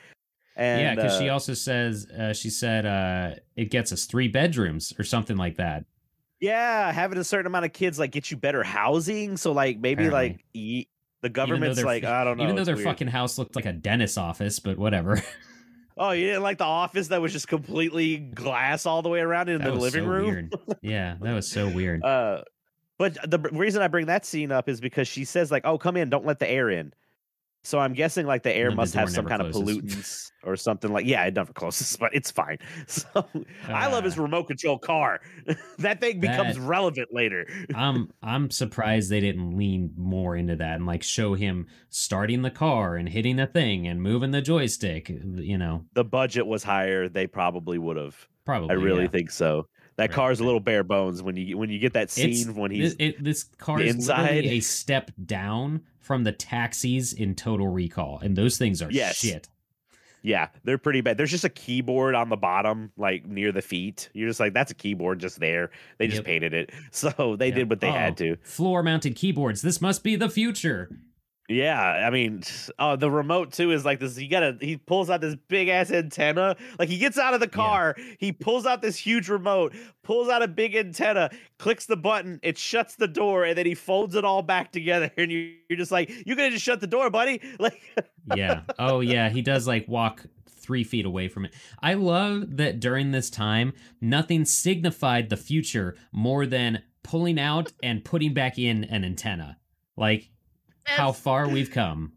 And 0.56 0.82
yeah, 0.82 0.94
because 0.96 1.16
she 1.16 1.28
uh, 1.28 1.32
also 1.32 1.54
says 1.54 2.06
uh, 2.10 2.32
she 2.34 2.50
said 2.50 2.86
uh, 2.86 3.36
it 3.56 3.70
gets 3.70 3.92
us 3.92 4.04
three 4.04 4.26
bedrooms 4.26 4.92
or 4.98 5.04
something 5.04 5.36
like 5.36 5.56
that. 5.56 5.84
Yeah, 6.40 6.90
having 6.90 7.18
a 7.18 7.24
certain 7.24 7.46
amount 7.46 7.66
of 7.66 7.72
kids 7.72 8.00
like 8.00 8.10
get 8.10 8.32
you 8.32 8.36
better 8.36 8.64
housing. 8.64 9.36
So 9.36 9.52
like 9.52 9.78
maybe 9.78 10.10
like 10.10 10.40
Apparently. 10.54 10.88
the 11.20 11.28
government's 11.28 11.84
like 11.84 12.02
I 12.02 12.24
don't 12.24 12.36
know. 12.36 12.42
Even 12.42 12.56
though 12.56 12.64
their 12.64 12.74
weird. 12.74 12.84
fucking 12.84 13.08
house 13.08 13.38
looked 13.38 13.54
like 13.54 13.66
a 13.66 13.72
dentist's 13.72 14.18
office, 14.18 14.58
but 14.58 14.76
whatever. 14.76 15.22
Oh, 15.96 16.10
you 16.10 16.26
didn't 16.26 16.42
like 16.42 16.58
the 16.58 16.64
office 16.64 17.08
that 17.08 17.20
was 17.20 17.32
just 17.32 17.48
completely 17.48 18.16
glass 18.18 18.86
all 18.86 19.02
the 19.02 19.08
way 19.08 19.20
around 19.20 19.48
in 19.48 19.58
that 19.58 19.72
the 19.72 19.78
living 19.78 20.04
so 20.04 20.08
room. 20.08 20.50
Yeah, 20.80 21.16
that 21.20 21.34
was 21.34 21.50
so 21.50 21.68
weird. 21.68 22.02
Uh, 22.12 22.42
but 22.98 23.16
the 23.28 23.38
reason 23.38 23.82
I 23.82 23.88
bring 23.88 24.06
that 24.06 24.24
scene 24.24 24.52
up 24.52 24.68
is 24.68 24.80
because 24.80 25.08
she 25.08 25.24
says 25.24 25.50
like, 25.50 25.64
"Oh, 25.64 25.76
come 25.76 25.96
in, 25.96 26.08
don't 26.08 26.26
let 26.26 26.38
the 26.38 26.48
air 26.48 26.70
in." 26.70 26.92
So 27.64 27.78
I'm 27.78 27.92
guessing 27.92 28.26
like 28.26 28.42
the 28.42 28.52
air 28.54 28.70
the 28.70 28.76
must 28.76 28.92
have 28.94 29.08
some 29.08 29.24
kind 29.24 29.40
of 29.40 29.52
pollutants 29.54 30.32
or 30.42 30.56
something 30.56 30.92
like. 30.92 31.06
Yeah, 31.06 31.24
it 31.24 31.34
never 31.34 31.52
closes, 31.52 31.96
but 32.00 32.12
it's 32.14 32.30
fine. 32.30 32.58
So 32.88 33.24
I 33.68 33.86
love 33.86 34.02
his 34.04 34.18
Uh, 34.18 34.22
remote 34.22 34.44
control 34.48 34.78
car. 34.78 35.20
that 35.78 36.00
thing 36.00 36.18
becomes 36.20 36.56
That- 36.56 36.62
relevant 36.62 37.08
later. 37.12 37.46
I'm 37.74 38.10
I'm 38.22 38.50
surprised 38.50 39.10
they 39.10 39.20
didn't 39.20 39.56
lean 39.56 39.92
more 39.96 40.36
into 40.36 40.56
that 40.56 40.76
and 40.76 40.86
like 40.86 41.02
show 41.02 41.34
him 41.34 41.66
starting 41.88 42.42
the 42.42 42.50
car 42.50 42.96
and 42.96 43.08
hitting 43.08 43.36
the 43.36 43.46
thing 43.46 43.86
and 43.86 44.02
moving 44.02 44.32
the 44.32 44.42
joystick. 44.42 45.08
You 45.08 45.58
know, 45.58 45.84
The 45.94 46.04
budget 46.04 46.46
was 46.46 46.64
higher; 46.64 47.08
they 47.08 47.26
probably 47.28 47.78
would 47.78 47.96
have. 47.96 48.16
probably. 48.44 48.70
I 48.70 48.74
really 48.74 49.02
yeah. 49.04 49.08
think 49.10 49.30
so. 49.30 49.68
That 50.02 50.10
Right, 50.10 50.16
car's 50.16 50.40
a 50.40 50.44
little 50.44 50.58
bare 50.60 50.82
bones 50.82 51.22
when 51.22 51.36
you 51.36 51.56
when 51.56 51.70
you 51.70 51.78
get 51.78 51.92
that 51.92 52.16
It's- 52.18 52.42
scene 52.42 52.54
when 52.56 52.72
he's 52.72 52.96
This, 52.96 53.14
it, 53.14 53.22
this 53.24 53.44
car 53.44 53.80
is 53.80 53.94
inside. 53.94 54.22
literally 54.34 54.48
a 54.58 54.60
step 54.60 55.12
down 55.24 55.82
from 56.00 56.24
the 56.24 56.32
taxis 56.32 57.12
in 57.12 57.36
Total 57.36 57.68
Recall, 57.68 58.18
and 58.20 58.34
those 58.34 58.58
things 58.58 58.82
are 58.82 58.90
Yes. 58.90 59.18
shit. 59.20 59.48
Yeah, 60.24 60.48
they're 60.64 60.78
pretty 60.78 61.00
bad. 61.02 61.16
There's 61.18 61.30
just 61.30 61.44
a 61.44 61.48
keyboard 61.48 62.14
on 62.16 62.28
the 62.30 62.36
bottom, 62.36 62.90
like 62.96 63.26
near 63.26 63.52
the 63.52 63.62
feet. 63.62 64.08
You're 64.12 64.28
just 64.28 64.40
like, 64.40 64.54
that's 64.54 64.70
a 64.72 64.74
keyboard 64.74 65.20
just 65.20 65.38
there. 65.38 65.70
They 65.98 66.06
just 66.08 66.18
Yep. 66.18 66.26
painted 66.26 66.54
it. 66.54 66.70
So 66.90 67.36
they 67.36 67.46
Yep. 67.48 67.54
did 67.56 67.70
what 67.70 67.80
they 67.80 67.90
had 67.92 68.12
Oh, 68.12 68.16
to. 68.16 68.36
Floor 68.42 68.82
mounted 68.82 69.14
keyboards. 69.14 69.62
This 69.62 69.80
must 69.80 70.02
be 70.02 70.16
the 70.16 70.28
future. 70.28 70.90
Yeah, 71.52 71.80
I 71.80 72.10
mean, 72.10 72.42
oh, 72.78 72.96
the 72.96 73.10
remote 73.10 73.52
too 73.52 73.70
is 73.72 73.84
like 73.84 74.00
this. 74.00 74.16
He 74.16 74.28
got 74.28 74.42
a 74.42 74.56
he 74.60 74.76
pulls 74.76 75.10
out 75.10 75.20
this 75.20 75.36
big 75.48 75.68
ass 75.68 75.90
antenna. 75.90 76.56
Like 76.78 76.88
he 76.88 76.98
gets 76.98 77.18
out 77.18 77.34
of 77.34 77.40
the 77.40 77.48
car, 77.48 77.96
he 78.18 78.32
pulls 78.32 78.66
out 78.66 78.82
this 78.82 78.96
huge 78.96 79.28
remote, 79.28 79.74
pulls 80.02 80.28
out 80.28 80.42
a 80.42 80.48
big 80.48 80.74
antenna, 80.74 81.30
clicks 81.58 81.86
the 81.86 81.96
button, 81.96 82.40
it 82.42 82.58
shuts 82.58 82.96
the 82.96 83.08
door, 83.08 83.44
and 83.44 83.56
then 83.56 83.66
he 83.66 83.74
folds 83.74 84.14
it 84.14 84.24
all 84.24 84.42
back 84.42 84.72
together. 84.72 85.10
And 85.22 85.30
you, 85.30 85.54
you're 85.68 85.78
just 85.78 85.92
like, 85.92 86.10
you're 86.26 86.36
gonna 86.36 86.50
just 86.50 86.64
shut 86.64 86.80
the 86.80 86.86
door, 86.86 87.10
buddy. 87.10 87.40
Like, 87.58 87.80
yeah. 88.34 88.62
Oh, 88.78 89.00
yeah. 89.00 89.28
He 89.28 89.40
does 89.40 89.68
like 89.68 89.86
walk 89.86 90.24
three 90.48 90.82
feet 90.82 91.04
away 91.04 91.28
from 91.28 91.44
it. 91.44 91.54
I 91.80 91.94
love 91.94 92.56
that 92.56 92.80
during 92.80 93.10
this 93.10 93.30
time, 93.30 93.72
nothing 94.00 94.44
signified 94.44 95.28
the 95.28 95.36
future 95.36 95.96
more 96.12 96.46
than 96.46 96.82
pulling 97.02 97.38
out 97.38 97.72
and 97.82 98.04
putting 98.04 98.32
back 98.32 98.58
in 98.58 98.84
an 98.84 99.04
antenna. 99.04 99.58
Like 99.96 100.30
how 100.84 101.12
far 101.12 101.48
we've 101.48 101.70
come. 101.70 102.12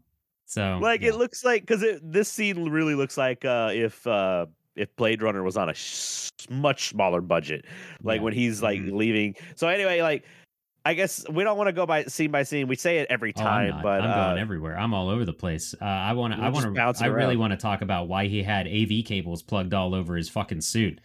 So, 0.46 0.78
like 0.80 1.00
yeah. 1.02 1.08
it 1.10 1.16
looks 1.16 1.44
like 1.44 1.62
because 1.66 1.84
this 2.02 2.28
scene 2.30 2.68
really 2.70 2.94
looks 2.94 3.16
like 3.16 3.44
uh, 3.44 3.70
if 3.72 4.06
uh, 4.06 4.46
if 4.76 4.94
Blade 4.96 5.22
Runner 5.22 5.42
was 5.42 5.56
on 5.56 5.68
a 5.68 5.74
sh- 5.74 6.30
much 6.50 6.88
smaller 6.90 7.20
budget, 7.20 7.64
like 8.02 8.18
Yeah. 8.18 8.22
when 8.24 8.32
he's 8.32 8.62
like 8.62 8.80
Mhm. 8.80 8.92
leaving. 8.92 9.34
So 9.56 9.68
anyway, 9.68 10.02
like 10.02 10.24
I 10.84 10.94
guess 10.94 11.28
we 11.28 11.42
don't 11.42 11.56
want 11.58 11.66
to 11.66 11.72
go 11.72 11.84
by 11.84 12.04
scene 12.04 12.30
by 12.30 12.44
scene. 12.44 12.68
We 12.68 12.76
say 12.76 12.98
it 12.98 13.08
every 13.10 13.32
Oh, 13.36 13.40
I'm 13.42 13.72
time, 13.72 13.82
but 13.82 14.02
I'm 14.02 14.10
uh, 14.10 14.26
going 14.28 14.38
everywhere. 14.38 14.78
I'm 14.78 14.94
all 14.94 15.08
over 15.08 15.24
the 15.24 15.32
place. 15.32 15.74
Uh, 15.80 15.84
I 15.84 16.12
want 16.12 16.34
to. 16.34 16.40
I 16.40 16.48
want 16.48 16.72
to. 16.72 17.04
I 17.04 17.06
really 17.08 17.36
want 17.36 17.50
to 17.50 17.56
talk 17.56 17.82
about 17.82 18.06
why 18.06 18.26
he 18.28 18.44
had 18.44 18.68
AV 18.68 19.04
cables 19.04 19.42
plugged 19.42 19.74
all 19.74 19.96
over 19.96 20.14
his 20.14 20.28
fucking 20.28 20.60
suit. 20.60 21.00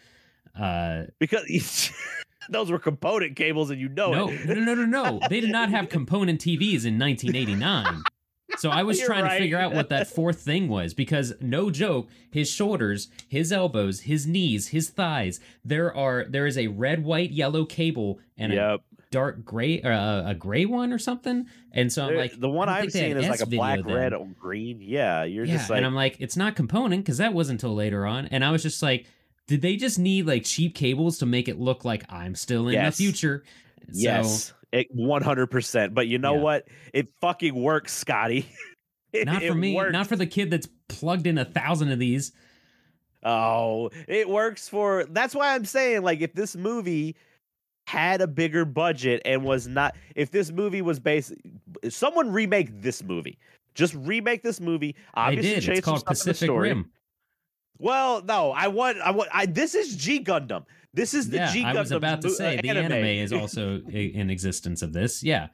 Uh, 0.60 1.06
because 1.18 1.90
those 2.50 2.72
were 2.72 2.80
component 2.80 3.36
cables, 3.36 3.70
and 3.70 3.80
you 3.80 3.90
know 3.90 4.12
no, 4.12 4.30
it. 4.30 4.46
no, 4.46 4.54
no, 4.54 4.74
no, 4.74 4.86
no, 4.86 4.86
no. 4.86 5.20
They 5.30 5.42
did 5.42 5.52
not 5.52 5.70
have 5.70 5.90
component 5.90 6.42
TVs 6.42 6.86
in 6.86 6.98
1989. 7.00 8.04
So 8.58 8.70
I 8.70 8.84
was 8.84 9.00
You're 9.00 9.08
trying 9.08 9.24
right. 9.24 9.38
to 9.38 9.40
figure 9.40 9.58
out 9.58 9.74
what 9.74 9.90
that 9.90 10.08
fourth 10.16 10.42
thing 10.42 10.68
was 10.68 10.94
because 10.94 11.34
no 11.40 11.72
joke, 11.72 12.10
his 12.32 12.50
shoulders, 12.50 13.10
his 13.28 13.52
elbows, 13.52 14.02
his 14.02 14.28
knees, 14.28 14.68
his 14.68 14.90
thighs, 14.90 15.40
there 15.64 15.96
are 15.96 16.26
there 16.28 16.46
is 16.46 16.58
a 16.58 16.68
red, 16.68 17.04
white, 17.04 17.32
yellow 17.32 17.66
cable 17.66 18.20
and 18.38 18.54
a 18.54 18.80
dark 19.12 19.44
gray 19.44 19.82
or 19.82 19.92
a, 19.92 20.36
gray 20.38 20.66
one 20.66 20.92
or 20.92 20.98
something. 20.98 21.48
And 21.72 21.92
so 21.92 22.08
I'm 22.08 22.16
like 22.16 22.40
the 22.40 22.50
one 22.50 22.70
I'm 22.70 22.90
seeing 22.90 23.18
is 23.18 23.28
like 23.28 23.42
a 23.42 23.46
black, 23.46 23.84
then. 23.84 23.94
red, 23.94 24.14
or 24.14 24.28
green. 24.40 24.82
Yeah, 24.82 25.24
you're 25.24 25.46
yeah, 25.46 25.58
just 25.58 25.70
like 25.70 25.78
and 25.78 25.86
I'm 25.86 25.96
like, 25.96 26.18
it's 26.20 26.38
not 26.38 26.56
component 26.56 27.04
because 27.04 27.18
that 27.18 27.34
wasn't 27.34 27.62
until 27.62 27.76
later 27.76 28.06
on. 28.06 28.26
And 28.28 28.44
I 28.44 28.52
was 28.52 28.64
just 28.64 28.82
like, 28.82 29.06
did 29.48 29.62
they 29.62 29.76
just 29.76 30.00
need 30.00 30.28
like 30.28 30.44
cheap 30.44 30.76
cables 30.76 31.18
to 31.20 31.26
make 31.26 31.48
it 31.48 31.60
look 31.60 31.84
like 31.86 32.04
I'm 32.12 32.36
still 32.36 32.68
in 32.68 32.74
Yes. 32.74 32.98
the 32.98 33.04
future? 33.04 33.44
So, 33.86 33.90
yes, 33.94 34.54
100. 34.92 35.48
percent 35.48 35.94
But 35.94 36.08
you 36.08 36.18
know 36.18 36.36
Yeah. 36.36 36.42
what? 36.42 36.68
It 36.94 37.10
fucking 37.22 37.56
works, 37.56 37.94
Scotty. 37.94 38.46
It- 39.12 39.26
not 39.26 39.44
for 39.44 39.56
me, 39.56 39.76
works. 39.76 39.92
not 39.94 40.08
for 40.08 40.16
the 40.16 40.28
kid 40.28 40.50
that's 40.52 40.68
plugged 40.88 41.28
in 41.28 41.38
a 41.38 41.46
thousand 41.46 41.92
of 41.92 42.00
these. 42.00 42.32
Oh, 43.24 43.90
it 44.08 44.28
works 44.30 44.68
for. 44.68 45.06
That's 45.10 45.36
why 45.36 45.54
I'm 45.54 45.66
saying, 45.66 46.02
like, 46.02 46.22
if 46.22 46.34
this 46.34 46.56
movie 46.56 47.16
had 47.88 48.22
a 48.22 48.28
bigger 48.28 48.66
budget 48.66 49.22
and 49.26 49.44
was 49.44 49.68
not, 49.68 49.96
if 50.16 50.32
this 50.32 50.52
movie 50.52 50.82
was 50.82 51.00
based, 51.00 51.34
someone 51.90 52.32
remake 52.32 52.82
this 52.82 53.04
movie. 53.04 53.38
Just 53.76 53.94
remake 53.96 54.42
this 54.44 54.60
movie. 54.60 54.96
I 55.14 55.28
Obviously, 55.30 55.56
did. 55.56 55.64
change 55.64 55.78
It's 55.80 55.86
called 55.86 56.06
Pacific 56.06 56.48
story. 56.48 56.70
Rim. 56.70 56.90
Well, 57.82 58.22
no, 58.24 58.52
I 58.52 58.68
want, 58.68 59.00
I 59.00 59.10
want, 59.10 59.30
I. 59.34 59.48
This 59.48 59.74
is 59.74 59.96
G 59.96 60.24
Gundam. 60.24 60.66
This 60.94 61.16
is 61.16 61.30
the 61.30 61.38
Yeah, 61.38 61.52
G 61.52 61.64
Gundam. 61.64 61.76
I 61.76 61.80
was 61.80 61.92
about 61.92 62.22
to 62.22 62.30
say 62.30 62.58
uh, 62.60 62.62
the 62.62 62.70
anime, 62.70 62.94
is 62.94 63.34
also 63.42 63.80
in 63.90 64.30
existence 64.30 64.84
of 64.84 64.94
this. 64.94 65.24
Yeah, 65.24 65.48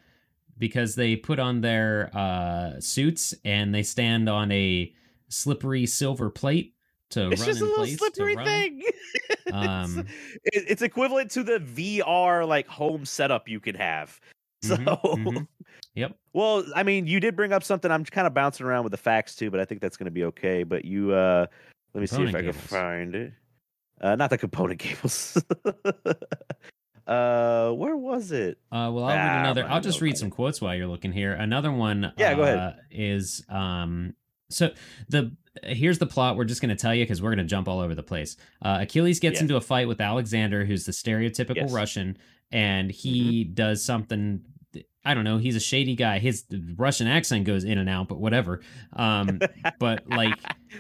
because 0.58 0.96
they 0.96 1.16
put 1.16 1.40
on 1.40 1.62
their 1.62 2.10
uh, 2.14 2.82
suits 2.82 3.34
and 3.46 3.74
they 3.74 3.84
stand 3.84 4.28
on 4.28 4.52
a 4.52 4.94
slippery 5.30 5.86
silver 5.86 6.30
plate 6.30 6.74
to 7.12 7.30
It's 7.32 7.40
run 7.42 7.48
just 7.50 7.62
a 7.62 7.64
in 7.64 7.70
little 7.70 7.86
place. 7.86 7.98
slippery 7.98 8.36
thing. 8.36 8.82
It's- 9.48 9.54
Um, 9.54 10.06
it- 10.44 10.66
it's 10.68 10.82
equivalent 10.82 11.32
to 11.32 11.44
the 11.44 11.60
VR 11.60 12.46
like 12.46 12.68
home 12.68 13.06
setup 13.06 13.48
you 13.48 13.62
can 13.62 13.76
have. 13.76 14.20
So, 14.64 14.76
Mhm, 14.76 15.24
mhm. 15.24 15.48
Yep. 15.96 16.18
well, 16.34 16.66
I 16.76 16.82
mean, 16.84 17.06
you 17.08 17.20
did 17.22 17.36
bring 17.38 17.54
up 17.54 17.64
something. 17.64 17.90
I'm 17.92 18.04
kind 18.04 18.26
of 18.28 18.34
bouncing 18.34 18.66
around 18.66 18.84
with 18.84 18.92
the 18.92 18.98
facts 18.98 19.36
too, 19.36 19.50
but 19.52 19.60
I 19.62 19.66
think 19.66 19.80
that's 19.82 19.96
going 19.96 20.06
to 20.06 20.12
be 20.12 20.24
okay. 20.26 20.64
But 20.64 20.84
you, 20.84 21.14
uh 21.14 21.46
let 21.98 22.02
me 22.02 22.08
see 22.08 22.24
if 22.24 22.36
I 22.36 22.42
can 22.44 22.54
find 22.54 23.16
it. 23.16 23.34
Uh 24.00 24.16
Not 24.16 24.30
the 24.30 24.38
component 24.38 24.80
cables. 24.88 25.42
uh 27.08 27.72
Where 27.72 27.96
was 27.98 28.32
it? 28.32 28.58
Uh, 28.72 28.92
well, 28.94 29.06
I'll 29.06 29.16
read 29.16 29.20
Ah, 29.20 29.40
another. 29.42 29.66
I'll 29.68 29.82
just 29.82 30.02
read 30.02 30.18
some 30.18 30.30
quotes 30.30 30.62
while 30.62 30.76
you're 30.76 30.88
looking 30.88 31.12
here. 31.12 31.34
Another 31.34 31.72
one. 31.72 32.12
Yeah, 32.18 32.36
go 32.36 32.44
ahead. 32.44 32.58
uh, 32.58 32.72
Is 32.92 33.44
um. 33.50 34.14
So 34.50 34.70
the 35.10 35.36
here's 35.64 35.98
the 36.00 36.06
plot. 36.06 36.38
We're 36.38 36.46
just 36.46 36.62
going 36.62 36.70
to 36.70 36.80
tell 36.82 36.94
you 36.94 37.04
because 37.04 37.22
we're 37.22 37.32
going 37.34 37.46
to 37.46 37.50
jump 37.50 37.68
all 37.68 37.80
over 37.80 37.96
the 37.96 38.04
place. 38.04 38.38
Uh, 38.62 38.80
Achilles 38.82 39.20
gets 39.20 39.42
into 39.42 39.56
a 39.56 39.62
fight 39.62 39.88
with 39.88 40.00
Alexander, 40.00 40.64
who's 40.66 40.86
the 40.86 40.92
stereotypical 40.92 41.56
Yes. 41.56 41.66
Mm-hmm. 41.68 41.76
Russian, 41.76 42.18
and 42.52 42.92
he 42.92 43.44
does 43.44 43.84
something. 43.84 44.42
I 45.04 45.14
don't 45.14 45.24
know. 45.24 45.38
He's 45.38 45.56
a 45.56 45.60
shady 45.62 45.96
guy. 45.96 46.20
His 46.20 46.46
Russian 46.76 47.08
accent 47.08 47.46
goes 47.46 47.64
in 47.64 47.78
and 47.78 47.90
out, 47.90 48.08
but 48.10 48.20
whatever. 48.20 48.62
Um, 48.94 49.40
but 49.80 50.08
like 50.10 50.36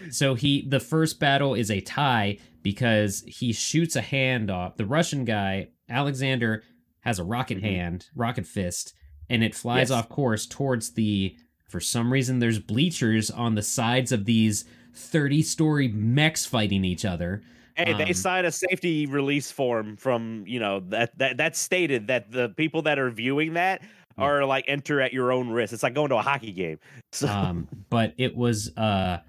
so 0.10 0.36
he 0.36 0.68
the 0.68 0.80
first 0.80 1.20
battle 1.20 1.54
is 1.54 1.70
a 1.72 1.82
tie 1.82 2.38
because 2.64 3.24
he 3.28 3.54
shoots 3.54 3.96
a 3.96 4.02
hand 4.02 4.50
off. 4.52 4.78
The 4.78 4.86
Russian 4.86 5.26
guy, 5.26 5.68
Alexander, 5.90 6.64
has 7.02 7.20
a 7.20 7.24
rocket 7.24 7.60
Mhm. 7.60 7.62
hand, 7.64 8.06
rocket 8.16 8.46
fist, 8.46 8.94
and 9.30 9.44
it 9.44 9.56
flies 9.56 9.90
Yes. 9.90 9.92
off 9.92 10.10
course 10.10 10.46
towards 10.46 10.92
the 10.94 11.36
for 11.70 11.80
some 11.82 12.12
reason 12.14 12.40
there's 12.40 12.60
bleachers 12.60 13.30
on 13.30 13.56
the 13.56 13.62
sides 13.62 14.12
of 14.14 14.24
these 14.26 14.64
30 14.94 15.42
story 15.42 15.88
mechs 15.90 16.46
fighting 16.46 16.84
each 16.86 17.04
other. 17.06 17.42
Hey, 17.76 17.94
they 17.94 18.06
Um, 18.06 18.14
sign 18.14 18.46
a 18.46 18.52
safety 18.52 19.06
release 19.06 19.52
form 19.52 19.98
from 19.98 20.44
you 20.48 20.60
know 20.60 20.80
that 20.90 21.18
that 21.20 21.38
that 21.38 21.56
stated 21.56 22.08
that 22.08 22.32
the 22.32 22.50
people 22.50 22.82
that 22.84 22.98
are 22.98 23.12
viewing 23.12 23.54
that 23.54 23.82
Yeah. 24.18 24.24
are 24.24 24.46
like 24.46 24.66
enter 24.68 25.00
at 25.02 25.14
your 25.14 25.32
own 25.32 25.50
risk. 25.50 25.74
It's 25.74 25.84
like 25.84 25.94
going 25.94 26.10
to 26.10 26.16
a 26.18 26.22
hockey 26.22 26.52
game. 26.52 26.80
So 27.12 27.28
um 27.28 27.68
but 27.90 28.14
it 28.18 28.36
was 28.36 28.76
uh 28.78 29.20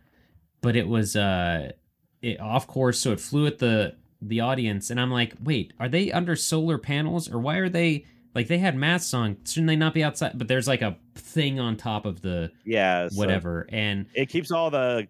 but 0.60 0.76
it 0.76 0.88
was 0.88 1.16
uh 1.16 1.70
it, 2.22 2.40
off 2.40 2.66
course 2.66 2.98
so 2.98 3.12
it 3.12 3.20
flew 3.20 3.46
at 3.46 3.58
the 3.58 3.94
the 4.20 4.40
audience 4.40 4.90
and 4.90 5.00
i'm 5.00 5.10
like 5.10 5.34
wait 5.42 5.72
are 5.78 5.88
they 5.88 6.10
under 6.12 6.34
solar 6.34 6.78
panels 6.78 7.30
or 7.30 7.38
why 7.38 7.56
are 7.56 7.68
they 7.68 8.04
like 8.34 8.48
they 8.48 8.58
had 8.58 8.76
masks 8.76 9.14
on 9.14 9.36
shouldn't 9.46 9.68
they 9.68 9.76
not 9.76 9.94
be 9.94 10.02
outside 10.02 10.32
but 10.36 10.48
there's 10.48 10.66
like 10.68 10.82
a 10.82 10.96
thing 11.14 11.60
on 11.60 11.76
top 11.76 12.04
of 12.06 12.20
the 12.22 12.50
yeah, 12.64 13.08
so 13.08 13.16
whatever 13.16 13.66
and 13.70 14.06
it 14.14 14.28
keeps 14.28 14.50
all 14.50 14.70
the 14.70 15.06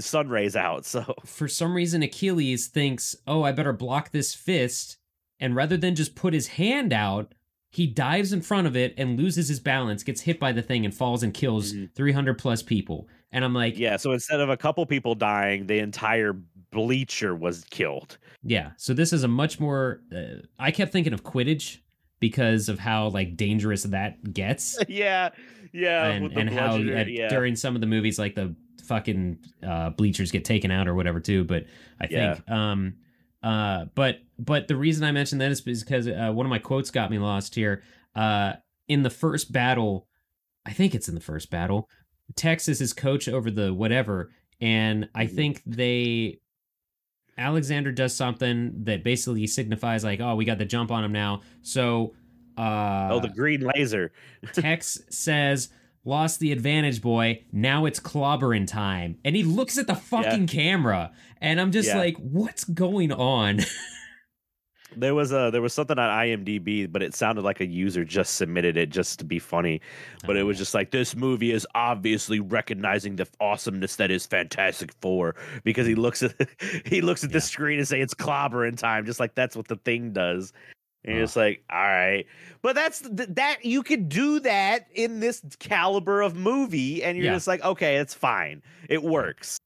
sun 0.00 0.28
rays 0.28 0.54
out. 0.56 0.84
So 0.84 1.14
for 1.24 1.48
some 1.48 1.74
reason 1.74 2.02
achilles 2.02 2.66
thinks 2.68 3.14
oh 3.26 3.42
i 3.42 3.52
better 3.52 3.72
block 3.72 4.10
this 4.10 4.34
fist 4.34 4.96
and 5.38 5.54
rather 5.56 5.76
than 5.76 5.94
just 5.94 6.14
put 6.14 6.32
his 6.34 6.46
hand 6.48 6.92
out 6.92 7.34
he 7.70 7.86
dives 7.86 8.32
in 8.32 8.42
front 8.42 8.66
of 8.66 8.74
it 8.76 8.94
and 8.96 9.18
loses 9.18 9.48
his 9.48 9.60
balance 9.60 10.02
gets 10.02 10.22
hit 10.22 10.40
by 10.40 10.50
the 10.52 10.62
thing 10.62 10.84
and 10.84 10.94
falls 10.94 11.22
and 11.22 11.34
kills 11.34 11.72
Mhm. 11.72 11.94
300 11.94 12.38
plus 12.38 12.62
people 12.62 13.06
and 13.32 13.44
i'm 13.44 13.54
like 13.54 13.78
yeah, 13.78 13.96
so 13.96 14.12
instead 14.12 14.40
of 14.40 14.48
a 14.50 14.56
couple 14.56 14.84
people 14.86 15.14
dying, 15.14 15.66
the 15.66 15.78
entire 15.78 16.34
bleacher 16.72 17.34
was 17.34 17.64
killed. 17.70 18.16
Yeah. 18.44 18.70
So 18.76 18.94
this 18.94 19.12
is 19.12 19.24
a 19.24 19.28
much 19.28 19.58
more. 19.58 20.00
Uh, 20.14 20.42
I 20.58 20.70
kept 20.70 20.92
thinking 20.92 21.12
of 21.12 21.24
Quidditch 21.24 21.78
because 22.20 22.68
of 22.68 22.78
how 22.78 23.08
like 23.08 23.36
dangerous 23.36 23.82
that 23.84 24.32
gets, 24.32 24.78
yeah, 24.88 25.30
yeah, 25.72 26.06
and 26.06 26.32
and 26.32 26.48
how 26.50 26.76
at- 26.76 27.10
yeah. 27.10 27.28
during 27.28 27.56
some 27.56 27.74
of 27.74 27.80
the 27.80 27.86
movies, 27.86 28.18
like 28.18 28.34
the 28.34 28.54
fucking 28.84 29.38
uh, 29.66 29.90
bleachers 29.90 30.30
get 30.30 30.44
taken 30.44 30.70
out 30.70 30.86
or 30.88 30.94
whatever 30.94 31.20
too. 31.20 31.44
But 31.44 31.66
I 32.00 32.06
Yeah. 32.10 32.34
think, 32.34 32.50
um, 32.50 32.94
uh, 33.42 33.86
but 33.94 34.18
but 34.38 34.68
the 34.68 34.76
reason 34.76 35.04
I 35.04 35.12
mentioned 35.12 35.40
that 35.40 35.50
is 35.50 35.60
because 35.60 36.06
uh, 36.08 36.30
one 36.32 36.46
of 36.46 36.50
my 36.50 36.58
quotes 36.58 36.90
got 36.90 37.10
me 37.10 37.18
lost 37.18 37.54
here. 37.54 37.82
Uh, 38.14 38.54
in 38.88 39.02
the 39.02 39.10
first 39.10 39.52
battle, 39.52 40.06
I 40.66 40.72
think 40.72 40.94
it's 40.94 41.08
in 41.08 41.14
the 41.14 41.20
first 41.20 41.50
battle. 41.50 41.88
Texas 42.36 42.80
is 42.80 42.92
coach 42.92 43.28
over 43.28 43.50
the 43.50 43.72
whatever, 43.74 44.30
and 44.60 45.08
I 45.14 45.26
Mhm. 45.26 45.34
think 45.36 45.62
they 45.66 46.38
Alexander 47.38 47.90
does 47.90 48.14
something 48.14 48.84
that 48.84 49.02
basically 49.02 49.46
signifies 49.46 50.04
like, 50.04 50.20
oh, 50.20 50.34
we 50.36 50.44
got 50.44 50.58
the 50.58 50.64
jump 50.66 50.90
on 50.90 51.02
him 51.04 51.12
now. 51.12 51.40
So 51.62 52.12
uh 52.58 53.08
oh, 53.12 53.20
the 53.20 53.28
green 53.30 53.62
laser. 53.74 54.12
Tex 54.52 55.00
says, 55.08 55.70
lost 56.04 56.40
the 56.40 56.52
advantage, 56.52 57.00
boy. 57.00 57.42
Now 57.52 57.86
it's 57.86 57.98
clobbering 58.00 58.66
time. 58.66 59.16
And 59.24 59.34
he 59.34 59.42
looks 59.42 59.78
at 59.78 59.86
the 59.86 59.94
fucking 59.94 60.48
camera. 60.48 61.12
And 61.40 61.58
I'm 61.60 61.72
just 61.72 61.88
Yeah. 61.88 61.98
like, 61.98 62.16
what's 62.18 62.64
going 62.64 63.12
on? 63.12 63.60
There 64.96 65.14
was 65.14 65.32
a 65.32 65.50
there 65.52 65.62
was 65.62 65.72
something 65.72 65.98
on 65.98 66.10
IMDb, 66.10 66.90
but 66.90 67.02
it 67.02 67.14
sounded 67.14 67.42
like 67.44 67.60
a 67.60 67.66
user 67.66 68.04
just 68.04 68.34
submitted 68.36 68.76
it 68.76 68.90
just 68.90 69.18
to 69.20 69.24
be 69.24 69.38
funny. 69.38 69.80
But 70.26 70.36
it 70.36 70.42
was 70.42 70.56
Oh. 70.56 70.60
just 70.60 70.74
like 70.74 70.90
this 70.90 71.14
movie 71.14 71.52
is 71.52 71.66
obviously 71.74 72.40
recognizing 72.40 73.16
the 73.16 73.26
awesomeness 73.40 73.96
that 73.96 74.10
is 74.10 74.26
Fantastic 74.26 74.92
Four 75.00 75.36
because 75.64 75.86
he 75.86 75.94
looks 75.94 76.22
at 76.22 76.34
he 76.86 77.00
looks 77.00 77.22
at 77.24 77.30
Yeah. 77.30 77.34
the 77.34 77.40
screen 77.40 77.78
and 77.78 77.86
say 77.88 78.00
it's 78.00 78.14
clobbering 78.14 78.76
time, 78.76 79.06
just 79.06 79.20
like 79.20 79.34
that's 79.34 79.54
what 79.56 79.68
the 79.68 79.76
thing 79.76 80.12
does. 80.12 80.52
And 81.04 81.14
you're 81.16 81.24
just 81.24 81.36
like, 81.36 81.62
all 81.70 81.78
right, 81.78 82.26
but 82.60 82.74
that's 82.74 83.00
th- 83.00 83.30
that 83.30 83.64
you 83.64 83.82
could 83.82 84.10
do 84.10 84.38
that 84.40 84.86
in 84.94 85.20
this 85.20 85.40
caliber 85.58 86.20
of 86.20 86.34
movie, 86.36 87.02
and 87.02 87.16
you're 87.16 87.24
Yeah. 87.26 87.34
just 87.36 87.46
like, 87.46 87.64
okay, 87.64 87.96
it's 87.96 88.12
fine, 88.12 88.60
it 88.88 89.02
works. 89.02 89.56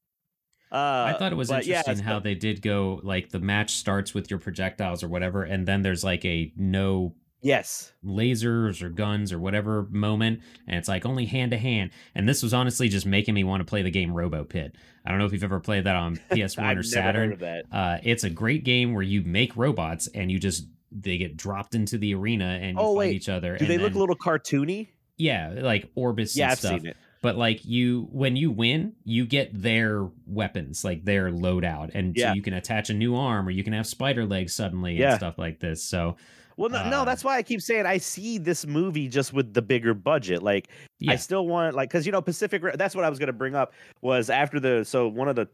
Uh, 0.73 1.13
I 1.15 1.17
thought 1.19 1.31
it 1.33 1.37
was 1.37 1.49
but 1.49 1.67
yeah, 1.67 1.79
interesting 1.79 2.05
how 2.05 2.19
they 2.19 2.35
did 2.35 2.61
go 2.63 3.01
like 3.05 3.31
the 3.31 3.39
match 3.41 3.75
starts 3.75 4.13
with 4.15 4.31
your 4.31 4.39
projectiles 4.41 5.03
or 5.03 5.09
whatever, 5.09 5.43
and 5.45 5.67
then 5.67 5.83
there's 5.83 6.03
like 6.03 6.25
a 6.25 6.53
no 6.57 7.15
yes, 7.43 7.93
lasers 8.05 8.83
or 8.83 8.89
guns 8.89 9.33
or 9.33 9.39
whatever 9.39 9.87
moment, 9.91 10.41
and 10.67 10.77
it's 10.77 10.89
like 10.89 11.07
only 11.07 11.27
hand 11.27 11.51
to 11.53 11.59
hand. 11.59 11.91
And 12.15 12.29
this 12.29 12.43
was 12.43 12.53
honestly 12.55 12.89
just 12.89 13.07
making 13.07 13.35
me 13.35 13.45
want 13.45 13.61
to 13.61 13.65
play 13.65 13.83
the 13.83 13.91
game 13.91 14.13
Robo 14.13 14.45
Pit. 14.45 14.75
I 15.07 15.11
don't 15.11 15.19
know 15.19 15.27
if 15.27 15.33
you've 15.33 15.45
ever 15.45 15.61
played 15.61 15.85
that 15.85 15.97
on 15.97 16.17
PS1 16.31 16.59
I've 16.63 16.65
or 16.73 16.75
never 16.77 16.83
Saturn. 16.83 17.15
heard 17.25 17.33
of 17.35 17.39
that. 17.41 17.65
Uh, 17.71 17.99
it's 18.03 18.25
a 18.25 18.31
great 18.31 18.65
game 18.65 18.95
where 18.95 19.03
you 19.03 19.23
make 19.23 19.57
robots 19.57 20.09
and 20.15 20.31
you 20.33 20.39
just 20.39 20.67
they 20.91 21.19
get 21.19 21.37
dropped 21.37 21.75
into 21.75 21.99
the 21.99 22.15
arena 22.15 22.59
and 22.63 22.79
you 22.79 22.83
Oh, 22.85 22.93
fight 22.95 22.99
wait. 22.99 23.15
each 23.17 23.29
other. 23.29 23.57
Do 23.59 23.65
and 23.65 23.71
they 23.71 23.79
look 23.79 23.95
a 23.95 23.99
little 23.99 24.17
cartoony? 24.17 24.89
yeah, 25.17 25.53
like 25.57 25.91
orbits 25.95 26.37
Yeah, 26.37 26.45
and 26.47 26.53
I've 26.53 26.59
stuff. 26.59 26.81
seen 26.81 26.87
it. 26.89 26.97
But 27.25 27.39
like 27.39 27.65
you, 27.65 28.07
when 28.13 28.37
you 28.37 28.51
win, 28.51 28.93
you 29.05 29.25
get 29.25 29.49
their 29.63 30.07
weapons, 30.27 30.85
like 30.85 31.07
their 31.07 31.31
loadout, 31.31 31.93
and 31.95 32.15
Yeah. 32.15 32.29
so 32.29 32.35
you 32.35 32.43
can 32.43 32.53
attach 32.53 32.91
a 32.91 32.95
new 32.95 33.17
arm, 33.17 33.49
or 33.49 33.51
you 33.51 33.65
can 33.65 33.73
have 33.73 33.87
spider 33.87 34.27
legs 34.27 34.53
suddenly 34.53 34.95
Yeah. 34.99 35.13
and 35.13 35.17
stuff 35.17 35.39
like 35.39 35.59
this. 35.59 35.83
So 35.83 36.17
Well, 36.59 36.69
no, 36.69 36.89
no, 36.91 37.01
Uh, 37.01 37.05
that's 37.07 37.25
why 37.25 37.39
I 37.39 37.43
keep 37.43 37.63
saying 37.63 37.87
I 37.87 37.97
see 37.97 38.37
this 38.37 38.67
movie 38.67 39.09
just 39.09 39.33
with 39.33 39.55
the 39.55 39.63
bigger 39.63 39.95
budget. 39.95 40.43
Like, 40.43 40.69
yeah, 41.01 41.13
I 41.13 41.17
still 41.17 41.47
want 41.49 41.75
like 41.75 41.89
because 41.89 42.05
you 42.05 42.13
know 42.13 42.21
Pacific. 42.21 42.63
That's 42.77 42.95
what 42.95 43.07
I 43.07 43.09
was 43.09 43.19
going 43.19 43.29
to 43.29 43.33
bring 43.33 43.55
up 43.55 43.73
was 44.03 44.29
after 44.29 44.61
the 44.61 44.85
so 44.85 45.09
one 45.09 45.27
of 45.29 45.35
the 45.35 45.49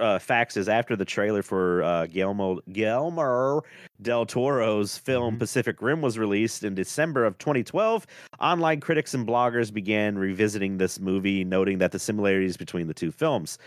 uh, 0.00 0.18
facts 0.18 0.56
is 0.56 0.68
after 0.68 0.96
the 0.96 1.04
trailer 1.04 1.42
for 1.42 1.82
uh, 1.82 2.06
Guillermo 2.06 2.60
Guillermo 2.72 3.62
del 4.02 4.24
Toro's 4.26 4.96
film 4.98 5.36
Mhm. 5.36 5.38
Pacific 5.38 5.82
Rim 5.82 6.00
was 6.00 6.18
released 6.18 6.64
in 6.64 6.74
December 6.74 7.24
of 7.26 7.36
2012. 7.38 8.06
Online 8.40 8.80
critics 8.80 9.14
and 9.14 9.26
bloggers 9.26 9.72
began 9.72 10.16
revisiting 10.18 10.78
this 10.78 10.98
movie, 10.98 11.44
noting 11.44 11.78
that 11.78 11.92
the 11.92 11.98
similarities 11.98 12.56
between 12.56 12.86
the 12.88 12.94
two 12.94 13.12
films. 13.12 13.58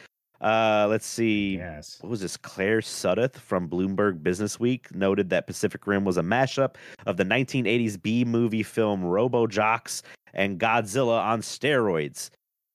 Uh, 0.41 0.87
let's 0.89 1.05
see 1.05 1.57
yes, 1.57 1.97
what 1.99 2.09
was 2.09 2.21
this? 2.21 2.37
Claire 2.37 2.79
Suddath 2.79 3.35
from 3.35 3.67
Bloomberg 3.67 4.23
Business 4.23 4.57
Week 4.57 4.87
noted 4.95 5.29
that 5.31 5.47
Pacific 5.47 5.85
Rim 5.85 6.05
was 6.05 6.17
a 6.17 6.21
mashup 6.21 6.75
of 7.05 7.17
the 7.17 7.25
1980s 7.25 8.01
B 8.01 8.23
movie 8.23 8.63
film 8.63 9.03
Robot 9.03 9.49
Jox 9.49 10.01
and 10.33 10.57
Godzilla 10.57 11.21
on 11.21 11.41
steroids. 11.41 12.29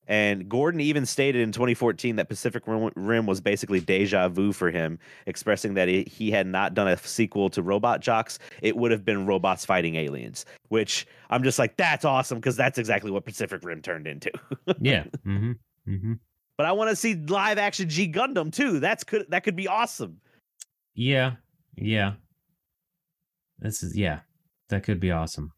And 0.07 0.49
Gordon 0.49 0.81
even 0.81 1.07
stated 1.07 1.41
in 1.41 1.53
2014 1.53 2.17
that 2.17 2.29
Pacific 2.29 2.65
Rim- 2.67 3.27
was 3.27 3.41
basically 3.41 3.81
deja 3.81 4.29
vu 4.29 4.53
for 4.53 4.71
him, 4.71 4.99
expressing 5.27 5.75
that 5.75 5.89
he 5.89 6.05
he 6.05 6.31
had 6.31 6.47
not 6.47 6.75
done 6.75 6.89
a 6.89 6.97
sequel 6.99 7.49
to 7.51 7.63
Robot 7.63 8.01
Jox. 8.01 8.39
It 8.61 8.77
would 8.77 8.91
have 8.91 9.05
been 9.05 9.27
robots 9.27 9.65
fighting 9.65 9.97
aliens, 9.97 10.45
which 10.69 11.07
I'm 11.31 11.43
just 11.43 11.59
like, 11.59 11.77
that's 11.77 12.05
awesome 12.05 12.39
because 12.39 12.57
that's 12.57 12.79
exactly 12.79 13.11
what 13.11 13.25
Pacific 13.25 13.65
Rim 13.65 13.81
turned 13.81 14.07
into. 14.07 14.31
yeah, 14.81 15.05
mm-hmm, 15.27 15.53
mm-hmm. 15.89 16.13
but 16.59 16.67
I 16.67 16.73
want 16.73 16.91
to 16.91 16.97
see 16.97 17.15
live 17.15 17.59
action 17.59 17.89
G 17.89 18.11
Gundam 18.11 18.53
too. 18.53 18.81
That's 18.81 19.05
could 19.05 19.27
that 19.31 19.45
could 19.45 19.57
be 19.57 19.69
awesome. 19.69 20.21
yeah, 20.95 21.37
yeah. 21.77 22.15
This 23.59 23.83
is 23.83 23.97
yeah, 23.97 24.21
that 24.69 24.83
could 24.83 25.01
be 25.01 25.11
awesome. 25.11 25.53